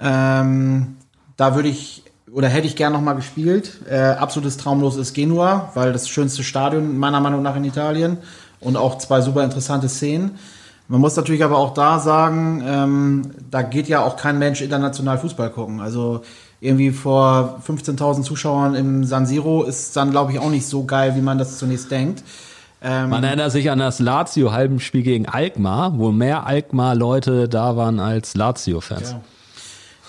Ähm, 0.00 0.96
da 1.36 1.54
würde 1.54 1.68
ich 1.68 2.02
oder 2.32 2.48
hätte 2.48 2.66
ich 2.66 2.74
gern 2.74 2.92
noch 2.92 3.00
mal 3.00 3.12
gespielt. 3.12 3.80
Äh, 3.88 3.98
absolutes 3.98 4.56
Traumlos 4.56 4.96
ist 4.96 5.14
Genua, 5.14 5.70
weil 5.74 5.92
das 5.92 6.08
schönste 6.08 6.42
Stadion 6.42 6.98
meiner 6.98 7.20
Meinung 7.20 7.42
nach 7.42 7.54
in 7.54 7.64
Italien 7.64 8.18
und 8.60 8.76
auch 8.76 8.98
zwei 8.98 9.20
super 9.20 9.44
interessante 9.44 9.88
Szenen. 9.88 10.36
Man 10.88 11.00
muss 11.00 11.16
natürlich 11.16 11.44
aber 11.44 11.56
auch 11.56 11.74
da 11.74 12.00
sagen, 12.00 12.62
ähm, 12.66 13.30
da 13.50 13.62
geht 13.62 13.88
ja 13.88 14.02
auch 14.02 14.16
kein 14.16 14.38
Mensch 14.38 14.60
international 14.60 15.18
Fußball 15.18 15.50
gucken. 15.50 15.80
Also 15.80 16.22
irgendwie 16.64 16.90
vor 16.90 17.60
15.000 17.66 18.22
Zuschauern 18.22 18.74
im 18.74 19.04
San 19.04 19.26
Siro 19.26 19.64
ist 19.64 19.96
dann, 19.96 20.10
glaube 20.10 20.32
ich, 20.32 20.38
auch 20.38 20.50
nicht 20.50 20.66
so 20.66 20.84
geil, 20.84 21.14
wie 21.16 21.20
man 21.20 21.38
das 21.38 21.58
zunächst 21.58 21.90
denkt. 21.90 22.22
Ähm, 22.82 23.10
Man 23.10 23.22
erinnert 23.24 23.52
sich 23.52 23.70
an 23.70 23.78
das 23.78 23.98
Lazio-Halbenspiel 23.98 25.02
gegen 25.02 25.26
Alkmaar, 25.26 25.98
wo 25.98 26.10
mehr 26.10 26.46
Alkmaar-Leute 26.46 27.48
da 27.48 27.76
waren 27.76 28.00
als 28.00 28.34
Lazio-Fans. 28.34 29.12
Ja. 29.12 29.20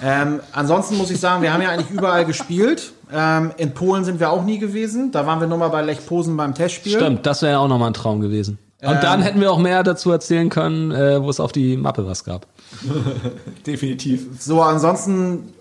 Ähm, 0.02 0.42
ansonsten 0.52 0.98
muss 0.98 1.10
ich 1.10 1.20
sagen, 1.20 1.42
wir 1.42 1.54
haben 1.54 1.62
ja 1.62 1.70
eigentlich 1.70 1.92
überall 1.92 2.26
gespielt. 2.26 2.94
Ähm, 3.14 3.52
in 3.58 3.74
Polen 3.74 4.04
sind 4.04 4.20
wir 4.20 4.30
auch 4.30 4.44
nie 4.44 4.60
gewesen. 4.60 5.12
Da 5.12 5.26
waren 5.26 5.40
wir 5.40 5.48
nur 5.48 5.58
mal 5.58 5.70
bei 5.70 5.82
Lech 5.82 6.06
Posen 6.06 6.36
beim 6.36 6.54
Testspiel. 6.54 6.94
Stimmt, 6.94 7.26
das 7.26 7.42
wäre 7.42 7.60
auch 7.60 7.68
nochmal 7.68 7.92
ein 7.92 7.94
Traum 7.94 8.20
gewesen. 8.20 8.60
Und 8.82 9.02
dann 9.02 9.22
hätten 9.22 9.40
wir 9.42 9.52
auch 9.52 9.58
mehr 9.58 9.84
dazu 9.84 10.12
erzählen 10.12 10.50
können, 10.50 10.92
äh, 10.92 11.22
wo 11.22 11.30
es 11.30 11.40
auf 11.40 11.52
die 11.52 11.76
Mappe 11.76 12.06
was 12.06 12.24
gab. 12.24 12.46
Definitiv. 13.66 14.28
So, 14.40 14.62
ansonsten 14.62 15.55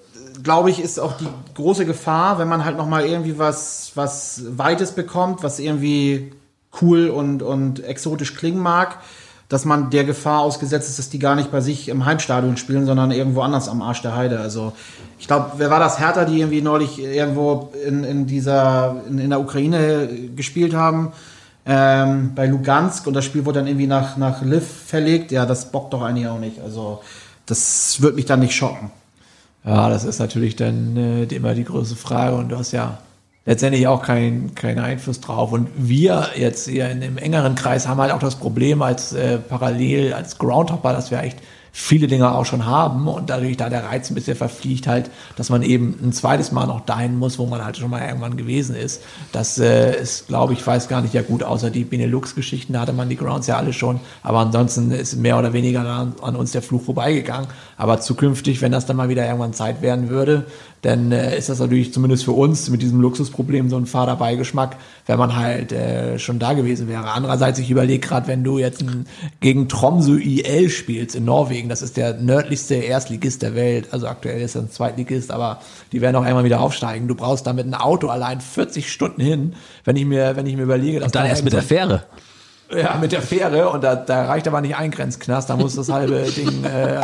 glaube 0.45 0.71
ich, 0.71 0.79
ist 0.79 1.01
auch 1.01 1.17
die 1.17 1.27
große 1.55 1.87
Gefahr, 1.87 2.39
wenn 2.39 2.49
man 2.49 2.65
halt 2.65 2.77
noch 2.77 2.87
mal 2.87 3.05
irgendwie 3.05 3.39
was, 3.39 3.93
was 3.95 4.43
Weites 4.57 4.93
bekommt, 4.93 5.43
was 5.43 5.59
irgendwie 5.59 6.33
cool 6.81 7.09
und, 7.09 7.43
und 7.43 7.83
exotisch 7.83 8.37
klingen 8.37 8.61
mag, 8.61 8.99
dass 9.49 9.65
man 9.65 9.91
der 9.91 10.05
Gefahr 10.05 10.41
ausgesetzt 10.41 10.89
ist, 10.89 10.99
dass 10.99 11.11
die 11.11 11.19
gar 11.19 11.35
nicht 11.35 11.51
bei 11.51 11.61
sich 11.61 11.89
im 11.89 12.05
Heimstadion 12.05 12.57
spielen, 12.57 12.87
sondern 12.87 13.11
irgendwo 13.11 13.41
anders 13.41 13.69
am 13.69 13.83
Arsch 13.83 14.03
der 14.03 14.17
Heide. 14.17 14.41
Also 14.41 14.73
ich 15.19 15.27
glaube, 15.27 15.53
wer 15.57 15.71
war 15.71 15.81
das 15.81 15.99
Hertha, 15.99 16.25
die 16.25 16.41
irgendwie 16.41 16.61
neulich 16.61 17.03
irgendwo 17.03 17.73
in, 17.87 18.05
in 18.05 18.27
dieser 18.27 18.97
in, 19.09 19.19
in 19.19 19.31
der 19.31 19.41
Ukraine 19.41 20.09
gespielt 20.37 20.75
haben? 20.75 21.13
Ähm, 21.67 22.33
bei 22.35 22.47
Lugansk 22.47 23.07
und 23.07 23.15
das 23.15 23.25
Spiel 23.25 23.47
wurde 23.47 23.61
dann 23.61 23.69
irgendwie 23.69 23.87
nach, 23.87 24.19
nach 24.19 24.43
Liv 24.43 24.65
verlegt. 24.87 25.33
Ja, 25.33 25.47
das 25.47 25.71
bockt 25.71 25.95
doch 25.95 26.03
eigentlich 26.03 26.29
auch 26.29 26.39
nicht. 26.39 26.61
Also 26.61 27.01
das 27.47 28.03
wird 28.03 28.17
mich 28.17 28.27
dann 28.27 28.41
nicht 28.41 28.55
schocken. 28.55 28.91
Ja, 29.65 29.89
das 29.89 30.05
ist 30.05 30.19
natürlich 30.19 30.57
dann 30.57 30.97
äh, 30.97 31.23
immer 31.25 31.55
die 31.55 31.65
größte 31.65 31.97
Frage 31.97 32.37
und 32.37 32.51
du 32.51 32.59
hast 32.59 32.73
ja 32.73 32.99
letztendlich 33.47 33.87
auch 33.87 34.03
keinen 34.03 34.55
keinen 34.55 34.79
Einfluss 34.79 35.21
drauf. 35.21 35.53
Und 35.53 35.69
wir 35.77 36.29
jetzt 36.37 36.69
hier 36.69 36.91
in 36.91 37.01
dem 37.01 37.17
engeren 37.17 37.55
Kreis 37.55 37.89
haben 37.89 38.01
halt 38.01 38.13
auch 38.13 38.19
das 38.19 38.37
Problem 38.37 38.83
als 38.83 39.13
äh, 39.13 39.39
parallel, 39.39 40.13
als 40.13 40.39
Groundhopper, 40.39 40.93
dass 40.93 41.11
wir 41.11 41.23
echt 41.23 41.39
viele 41.77 42.07
Dinge 42.07 42.33
auch 42.33 42.47
schon 42.47 42.67
haben 42.67 43.09
und 43.09 43.31
dadurch 43.31 43.57
da 43.57 43.69
der 43.69 43.83
Reiz 43.83 44.09
ein 44.09 44.15
bisschen 44.15 44.37
verfliegt 44.37 44.87
halt, 44.87 45.11
dass 45.35 45.51
man 45.51 45.65
eben 45.65 45.99
ein 46.01 46.13
zweites 46.13 46.53
Mal 46.53 46.67
noch 46.67 46.83
dahin 46.83 47.19
muss, 47.19 47.37
wo 47.37 47.47
man 47.47 47.65
halt 47.65 47.77
schon 47.77 47.91
mal 47.91 48.01
irgendwann 48.07 48.37
gewesen 48.37 48.77
ist. 48.77 49.03
Das 49.33 49.59
äh, 49.59 50.01
ist, 50.01 50.29
glaube 50.29 50.53
ich, 50.53 50.65
weiß 50.65 50.87
gar 50.87 51.03
nicht 51.03 51.15
ja 51.15 51.23
gut, 51.23 51.43
außer 51.43 51.71
die 51.71 51.83
Benelux-Geschichten, 51.83 52.75
da 52.75 52.81
hatte 52.83 52.93
man 52.93 53.09
die 53.09 53.17
Grounds 53.17 53.49
ja 53.49 53.57
alle 53.57 53.73
schon, 53.73 53.99
aber 54.23 54.39
ansonsten 54.39 54.93
ist 54.93 55.17
mehr 55.17 55.37
oder 55.37 55.53
weniger 55.53 55.81
an, 55.81 56.15
an 56.23 56.37
uns 56.37 56.53
der 56.53 56.63
Fluch 56.63 56.83
vorbeigegangen. 56.83 57.49
Aber 57.77 58.01
zukünftig, 58.01 58.63
wenn 58.63 58.71
das 58.71 58.87
dann 58.87 58.97
mal 58.97 59.09
wieder 59.09 59.27
irgendwann 59.27 59.53
Zeit 59.53 59.83
werden 59.83 60.11
würde, 60.11 60.47
dann 60.85 61.13
äh, 61.13 61.39
ist 61.39 61.49
das 61.49 61.61
natürlich 61.61 61.95
zumindest 61.95 62.25
für 62.25 62.33
uns 62.33 62.69
mit 62.69 62.83
diesem 62.83 63.01
Luxusproblem 63.01 63.71
so 63.71 63.79
ein 63.79 63.87
fader 63.87 64.17
Beigeschmack, 64.17 64.77
wenn 65.07 65.19
man 65.19 65.35
halt 65.35 65.73
äh, 65.73 66.19
schon 66.19 66.39
da 66.39 66.53
gewesen 66.53 66.89
wäre. 66.89 67.11
Andererseits, 67.11 67.59
ich 67.59 67.71
überlege 67.71 68.07
gerade, 68.07 68.27
wenn 68.27 68.45
du 68.45 68.59
jetzt 68.59 68.83
ein, 68.83 69.07
gegen 69.41 69.67
Tromsø 69.69 70.19
IL 70.19 70.69
spielst 70.69 71.17
in 71.17 71.25
Norwegen, 71.25 71.71
das 71.71 71.81
ist 71.81 71.97
der 71.97 72.15
nördlichste 72.21 72.75
Erstligist 72.75 73.41
der 73.41 73.55
Welt, 73.55 73.89
also 73.93 74.07
aktuell 74.09 74.43
ist 74.43 74.57
er 74.57 74.63
ein 74.63 74.71
Zweitligist, 74.71 75.31
aber 75.31 75.61
die 75.93 76.03
werden 76.03 76.17
auch 76.17 76.23
einmal 76.25 76.45
wieder 76.45 76.61
aufsteigen. 76.61 77.09
Du 77.09 77.15
brauchst 77.15 77.47
da 77.47 77.55
mit 77.55 77.65
einem 77.65 77.75
Auto 77.75 78.09
allein 78.09 78.43
40 78.43 78.93
Stunden 78.93 79.23
hin, 79.23 79.55
wenn 79.85 79.97
ich 79.97 80.05
mir, 80.05 80.37
wenn 80.37 80.47
ich 80.47 80.55
mir 80.55 80.65
überlege, 80.65 80.99
dass 81.01 81.07
Und 81.07 81.15
dann 81.15 81.25
da 81.25 81.29
erst 81.31 81.45
mit 81.45 81.55
der 81.55 81.61
ein- 81.61 81.67
Fähre. 81.67 82.03
Ja, 82.71 82.97
mit 83.01 83.13
der 83.13 83.23
Fähre 83.23 83.69
und 83.71 83.85
da, 83.85 83.95
da 83.95 84.25
reicht 84.25 84.49
aber 84.49 84.61
nicht 84.61 84.77
ein 84.77 84.91
Grenzknast, 84.91 85.51
da 85.51 85.57
muss 85.57 85.77
das 85.77 85.89
halbe 85.91 86.23
Ding 86.37 86.65
äh, 86.65 87.01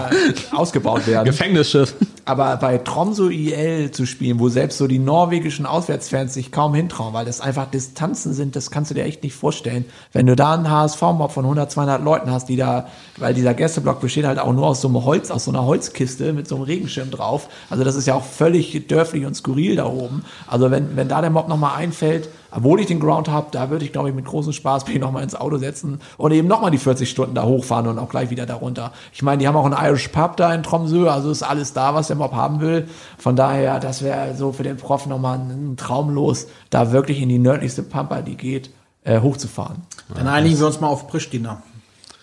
ausgebaut 0.52 1.06
werden. 1.06 1.26
Gefängnisschiff. 1.26 1.94
Aber 2.24 2.56
bei 2.56 2.78
Tromso 2.78 3.28
IL 3.28 3.90
zu 3.90 4.06
spielen, 4.06 4.38
wo 4.38 4.48
selbst 4.48 4.78
so 4.78 4.86
die 4.86 4.98
norwegischen 4.98 5.66
Auswärtsfans 5.66 6.34
sich 6.34 6.52
kaum 6.52 6.74
hintrauen, 6.74 7.12
weil 7.12 7.24
das 7.24 7.40
einfach 7.40 7.66
Distanzen 7.66 8.32
sind, 8.32 8.56
das 8.56 8.70
kannst 8.70 8.90
du 8.90 8.94
dir 8.94 9.04
echt 9.04 9.22
nicht 9.22 9.34
vorstellen. 9.34 9.84
Wenn 10.12 10.26
du 10.26 10.36
da 10.36 10.54
einen 10.54 10.70
HSV-Mob 10.70 11.32
von 11.32 11.44
100, 11.44 11.70
200 11.70 12.02
Leuten 12.02 12.30
hast, 12.30 12.48
die 12.48 12.56
da, 12.56 12.88
weil 13.20 13.34
dieser 13.34 13.54
Gästeblock 13.54 14.00
besteht 14.00 14.26
halt 14.26 14.38
auch 14.38 14.52
nur 14.52 14.66
aus 14.66 14.80
so 14.80 14.88
einem 14.88 15.04
Holz, 15.04 15.30
aus 15.30 15.44
so 15.44 15.50
einer 15.50 15.64
Holzkiste 15.64 16.32
mit 16.32 16.48
so 16.48 16.56
einem 16.56 16.64
Regenschirm 16.64 17.10
drauf. 17.10 17.48
Also 17.68 17.84
das 17.84 17.94
ist 17.94 18.06
ja 18.06 18.14
auch 18.14 18.24
völlig 18.24 18.86
dörflich 18.88 19.26
und 19.26 19.34
skurril 19.34 19.76
da 19.76 19.86
oben. 19.86 20.24
Also 20.46 20.70
wenn, 20.70 20.96
wenn 20.96 21.08
da 21.08 21.20
der 21.20 21.30
Mob 21.30 21.48
nochmal 21.48 21.76
einfällt, 21.76 22.28
obwohl 22.50 22.80
ich 22.80 22.86
den 22.86 23.00
Ground 23.00 23.28
habe, 23.28 23.48
da 23.52 23.70
würde 23.70 23.84
ich, 23.84 23.92
glaube 23.92 24.08
ich, 24.08 24.14
mit 24.14 24.24
großem 24.24 24.52
Spaß 24.52 24.86
mich 24.88 24.98
nochmal 24.98 25.22
ins 25.22 25.34
Auto 25.34 25.58
setzen 25.58 26.00
und 26.16 26.32
eben 26.32 26.48
nochmal 26.48 26.70
die 26.70 26.78
40 26.78 27.08
Stunden 27.08 27.34
da 27.34 27.44
hochfahren 27.44 27.86
und 27.86 27.98
auch 27.98 28.08
gleich 28.08 28.30
wieder 28.30 28.46
darunter. 28.46 28.92
Ich 29.12 29.22
meine, 29.22 29.38
die 29.38 29.48
haben 29.48 29.56
auch 29.56 29.64
einen 29.64 29.76
Irish 29.78 30.08
Pub 30.08 30.36
da 30.36 30.52
in 30.54 30.62
Tromsø, 30.62 31.08
also 31.08 31.30
ist 31.30 31.42
alles 31.42 31.72
da, 31.72 31.94
was 31.94 32.08
der 32.08 32.16
Mob 32.16 32.32
haben 32.32 32.60
will. 32.60 32.88
Von 33.18 33.36
daher, 33.36 33.80
das 33.80 34.02
wäre 34.02 34.34
so 34.34 34.52
für 34.52 34.62
den 34.62 34.76
Prof 34.76 35.06
nochmal 35.06 35.38
ein 35.38 35.76
Traum 35.76 36.10
los, 36.10 36.46
da 36.70 36.92
wirklich 36.92 37.20
in 37.20 37.28
die 37.28 37.38
nördlichste 37.38 37.82
Pampa, 37.82 38.22
die 38.22 38.36
geht, 38.36 38.70
äh, 39.04 39.20
hochzufahren. 39.20 39.82
Dann 40.14 40.28
einigen 40.28 40.58
wir 40.58 40.66
uns 40.66 40.80
mal 40.80 40.88
auf 40.88 41.06
Pristina. 41.06 41.62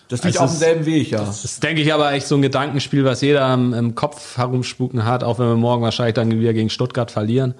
Das 0.08 0.24
liegt 0.24 0.36
Es 0.36 0.40
auf 0.40 0.50
demselben 0.50 0.86
Weg, 0.86 1.10
ja. 1.10 1.20
Das 1.20 1.44
ist, 1.44 1.62
denke 1.62 1.82
ich, 1.82 1.92
aber 1.92 2.12
echt 2.12 2.26
so 2.26 2.34
ein 2.34 2.42
Gedankenspiel, 2.42 3.04
was 3.04 3.20
jeder 3.20 3.52
im, 3.52 3.74
im 3.74 3.94
Kopf 3.94 4.38
herumspuken 4.38 5.04
hat, 5.04 5.22
auch 5.22 5.38
wenn 5.38 5.48
wir 5.48 5.56
morgen 5.56 5.82
wahrscheinlich 5.82 6.14
dann 6.14 6.30
wieder 6.30 6.54
gegen 6.54 6.70
Stuttgart 6.70 7.10
verlieren 7.10 7.54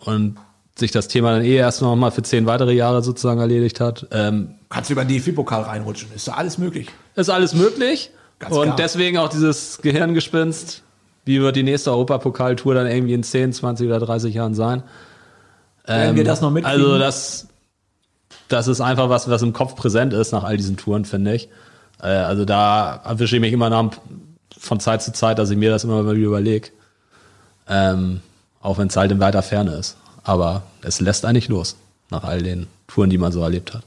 und 0.00 0.36
sich 0.78 0.90
das 0.90 1.08
Thema 1.08 1.32
dann 1.32 1.44
eh 1.44 1.56
erst 1.56 1.82
noch 1.82 1.96
mal 1.96 2.10
für 2.10 2.22
zehn 2.22 2.46
weitere 2.46 2.72
Jahre 2.72 3.02
sozusagen 3.02 3.40
erledigt 3.40 3.80
hat. 3.80 4.06
Ähm, 4.10 4.54
Kannst 4.68 4.90
du 4.90 4.92
über 4.92 5.04
den 5.04 5.16
DFB-Pokal 5.16 5.62
reinrutschen, 5.62 6.10
ist 6.14 6.28
da 6.28 6.32
alles 6.32 6.58
möglich. 6.58 6.88
ist 7.16 7.30
alles 7.30 7.54
möglich. 7.54 8.10
Ganz 8.38 8.54
und 8.54 8.62
klar. 8.64 8.76
deswegen 8.76 9.18
auch 9.18 9.28
dieses 9.28 9.78
Gehirngespinst. 9.82 10.82
Wie 11.24 11.40
wird 11.40 11.56
die 11.56 11.62
nächste 11.62 11.90
Europapokaltour 11.90 12.74
dann 12.74 12.86
irgendwie 12.86 13.12
in 13.12 13.22
10, 13.22 13.52
20 13.52 13.86
oder 13.86 14.00
30 14.00 14.34
Jahren 14.34 14.54
sein? 14.54 14.82
Werden 15.86 16.16
wir 16.16 16.24
das 16.24 16.40
noch 16.40 16.50
mitkriegen? 16.50 16.80
Also 16.80 16.98
das, 16.98 17.48
das 18.48 18.68
ist 18.68 18.80
einfach 18.80 19.08
was, 19.08 19.28
was 19.28 19.42
im 19.42 19.52
Kopf 19.52 19.76
präsent 19.76 20.12
ist 20.12 20.32
nach 20.32 20.44
all 20.44 20.56
diesen 20.56 20.76
Touren, 20.76 21.04
finde 21.04 21.34
ich. 21.34 21.48
Äh, 22.02 22.08
also 22.08 22.44
da 22.44 23.00
erwische 23.04 23.36
ich 23.36 23.40
mich 23.40 23.52
immer 23.52 23.70
noch 23.70 23.92
von 24.56 24.80
Zeit 24.80 25.02
zu 25.02 25.12
Zeit, 25.12 25.38
dass 25.38 25.50
ich 25.50 25.56
mir 25.56 25.70
das 25.70 25.84
immer 25.84 26.02
mal 26.02 26.16
wieder 26.16 26.26
überlege. 26.26 26.68
Ähm, 27.68 28.20
auch 28.60 28.78
wenn 28.78 28.88
es 28.88 28.96
halt 28.96 29.10
in 29.10 29.20
weiter 29.20 29.42
Ferne 29.42 29.72
ist. 29.72 29.96
Aber 30.22 30.62
es 30.82 31.00
lässt 31.00 31.24
eigentlich 31.24 31.48
los 31.48 31.76
nach 32.10 32.24
all 32.24 32.42
den 32.42 32.66
Touren, 32.86 33.10
die 33.10 33.18
man 33.18 33.32
so 33.32 33.40
erlebt 33.40 33.72
hat. 33.72 33.82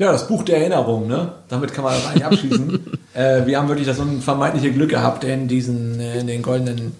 Ja, 0.00 0.12
das 0.12 0.28
Buch 0.28 0.44
der 0.44 0.58
Erinnerung, 0.58 1.08
ne? 1.08 1.32
Damit 1.48 1.74
kann 1.74 1.84
man 1.84 1.94
das 1.94 2.06
eigentlich 2.06 2.24
abschließen. 2.24 2.98
äh, 3.14 3.46
wir 3.46 3.58
haben 3.58 3.68
wirklich 3.68 3.86
das 3.86 3.98
unvermeidliche 3.98 4.72
Glück 4.72 4.90
gehabt, 4.90 5.24
in 5.24 5.48
diesen, 5.48 6.00
in 6.00 6.26
den 6.28 6.42
goldenen 6.42 6.94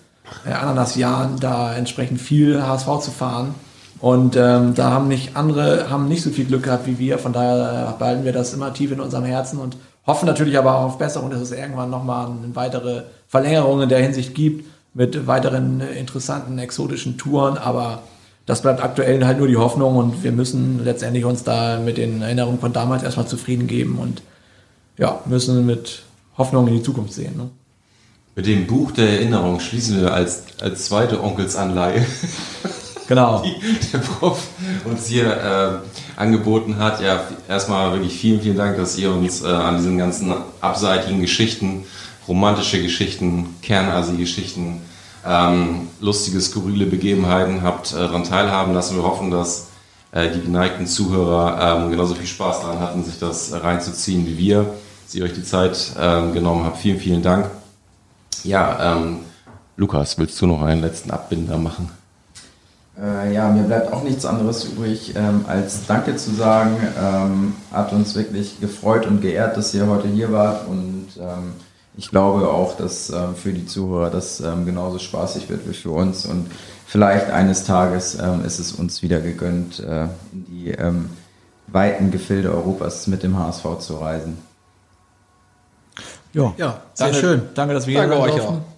äh, 0.44 0.52
Ananasjahren 0.52 1.38
da 1.38 1.74
entsprechend 1.74 2.20
viel 2.20 2.60
HSV 2.60 3.00
zu 3.00 3.10
fahren. 3.12 3.54
Und 4.00 4.36
ähm, 4.36 4.74
da 4.74 4.90
haben 4.90 5.08
nicht 5.08 5.36
andere, 5.36 5.90
haben 5.90 6.08
nicht 6.08 6.22
so 6.22 6.30
viel 6.30 6.44
Glück 6.44 6.64
gehabt 6.64 6.86
wie 6.86 6.98
wir. 6.98 7.18
Von 7.18 7.32
daher 7.32 7.94
äh, 7.94 7.98
behalten 7.98 8.24
wir 8.24 8.32
das 8.32 8.52
immer 8.52 8.72
tief 8.72 8.92
in 8.92 9.00
unserem 9.00 9.24
Herzen 9.24 9.58
und 9.58 9.76
hoffen 10.08 10.26
natürlich 10.26 10.58
aber 10.58 10.74
auch 10.74 10.84
auf 10.84 10.98
Besserung, 10.98 11.30
dass 11.30 11.40
es 11.40 11.52
irgendwann 11.52 11.90
nochmal 11.90 12.26
eine 12.26 12.56
weitere 12.56 13.02
Verlängerung 13.28 13.82
in 13.82 13.90
der 13.90 14.00
Hinsicht 14.00 14.34
gibt 14.34 14.64
mit 14.94 15.26
weiteren 15.26 15.80
interessanten 15.80 16.58
exotischen 16.58 17.18
Touren. 17.18 17.58
Aber 17.58 18.02
das 18.46 18.62
bleibt 18.62 18.82
aktuell 18.82 19.24
halt 19.26 19.38
nur 19.38 19.46
die 19.46 19.58
Hoffnung 19.58 19.96
und 19.96 20.24
wir 20.24 20.32
müssen 20.32 20.82
letztendlich 20.82 21.26
uns 21.26 21.44
da 21.44 21.78
mit 21.78 21.98
den 21.98 22.22
Erinnerungen 22.22 22.58
von 22.58 22.72
damals 22.72 23.02
erstmal 23.02 23.28
zufrieden 23.28 23.66
geben 23.66 23.98
und 23.98 24.22
ja, 24.96 25.20
müssen 25.26 25.66
mit 25.66 26.02
Hoffnung 26.38 26.66
in 26.68 26.74
die 26.76 26.82
Zukunft 26.82 27.12
sehen. 27.12 27.36
Ne? 27.36 27.50
Mit 28.34 28.46
dem 28.46 28.66
Buch 28.66 28.92
der 28.92 29.10
Erinnerung 29.10 29.60
schließen 29.60 30.00
wir 30.00 30.14
als, 30.14 30.44
als 30.62 30.86
zweite 30.86 31.22
Onkelsanleihe, 31.22 32.06
Genau. 33.08 33.42
die 33.42 33.56
der 33.92 33.98
Prof 33.98 34.38
uns 34.84 35.06
hier 35.06 35.26
äh, 35.26 36.20
angeboten 36.20 36.78
hat. 36.78 37.00
Ja, 37.00 37.22
erstmal 37.48 37.92
wirklich 37.92 38.20
vielen, 38.20 38.40
vielen 38.40 38.56
Dank, 38.56 38.76
dass 38.76 38.98
ihr 38.98 39.10
uns 39.10 39.42
äh, 39.42 39.46
an 39.46 39.78
diesen 39.78 39.96
ganzen 39.96 40.32
abseitigen 40.60 41.20
Geschichten, 41.20 41.84
romantische 42.28 42.82
Geschichten, 42.82 43.56
Kernasi-Geschichten, 43.62 44.82
ähm, 45.26 45.88
lustige, 46.00 46.40
skurrile 46.40 46.84
Begebenheiten 46.86 47.62
habt 47.62 47.92
äh, 47.92 47.96
daran 47.96 48.24
teilhaben 48.24 48.74
lassen. 48.74 48.96
Wir 48.96 49.04
hoffen, 49.04 49.30
dass 49.30 49.68
äh, 50.12 50.30
die 50.30 50.42
geneigten 50.42 50.86
Zuhörer 50.86 51.78
ähm, 51.82 51.90
genauso 51.90 52.14
viel 52.14 52.26
Spaß 52.26 52.60
daran 52.60 52.80
hatten, 52.80 53.04
sich 53.04 53.18
das 53.18 53.52
reinzuziehen 53.52 54.26
wie 54.26 54.36
wir. 54.36 54.66
Dass 55.06 55.14
ihr 55.14 55.24
euch 55.24 55.32
die 55.32 55.42
Zeit 55.42 55.92
ähm, 55.98 56.34
genommen 56.34 56.64
habt. 56.66 56.76
Vielen, 56.76 57.00
vielen 57.00 57.22
Dank. 57.22 57.50
Ja, 58.44 58.96
ähm, 58.96 59.20
Lukas, 59.76 60.18
willst 60.18 60.40
du 60.42 60.46
noch 60.46 60.60
einen 60.60 60.82
letzten 60.82 61.10
Abbinder 61.10 61.56
machen? 61.56 61.97
Äh, 63.00 63.32
ja, 63.32 63.48
mir 63.48 63.62
bleibt 63.62 63.92
auch 63.92 64.02
nichts 64.02 64.24
anderes 64.24 64.64
übrig, 64.64 65.14
ähm, 65.16 65.44
als 65.46 65.86
Danke 65.86 66.16
zu 66.16 66.34
sagen. 66.34 66.76
Ähm, 67.00 67.54
hat 67.72 67.92
uns 67.92 68.14
wirklich 68.16 68.60
gefreut 68.60 69.06
und 69.06 69.20
geehrt, 69.20 69.56
dass 69.56 69.72
ihr 69.74 69.86
heute 69.86 70.08
hier 70.08 70.32
wart 70.32 70.66
und 70.66 71.06
ähm, 71.18 71.52
ich 71.96 72.10
glaube 72.10 72.48
auch, 72.48 72.76
dass 72.76 73.10
ähm, 73.10 73.34
für 73.34 73.52
die 73.52 73.66
Zuhörer 73.66 74.10
das 74.10 74.40
ähm, 74.40 74.64
genauso 74.66 74.98
spaßig 74.98 75.48
wird 75.48 75.68
wie 75.68 75.74
für 75.74 75.90
uns 75.90 76.26
und 76.26 76.50
vielleicht 76.86 77.30
eines 77.30 77.64
Tages 77.64 78.16
ähm, 78.20 78.44
ist 78.44 78.58
es 78.58 78.72
uns 78.72 79.02
wieder 79.02 79.20
gegönnt, 79.20 79.80
äh, 79.80 80.04
in 80.32 80.46
die 80.48 80.70
ähm, 80.70 81.10
weiten 81.66 82.10
Gefilde 82.10 82.52
Europas 82.52 83.06
mit 83.06 83.22
dem 83.22 83.38
HSV 83.38 83.78
zu 83.80 83.96
reisen. 83.96 84.38
Ja, 86.32 86.54
Ja, 86.56 86.82
sehr 86.94 87.06
danke, 87.08 87.20
schön. 87.20 87.42
Danke, 87.54 87.74
dass 87.74 87.86
wir 87.86 87.98
hier 87.98 88.08
Danke 88.08 88.20
euch 88.22 88.34
durften. 88.34 88.54
auch. 88.54 88.77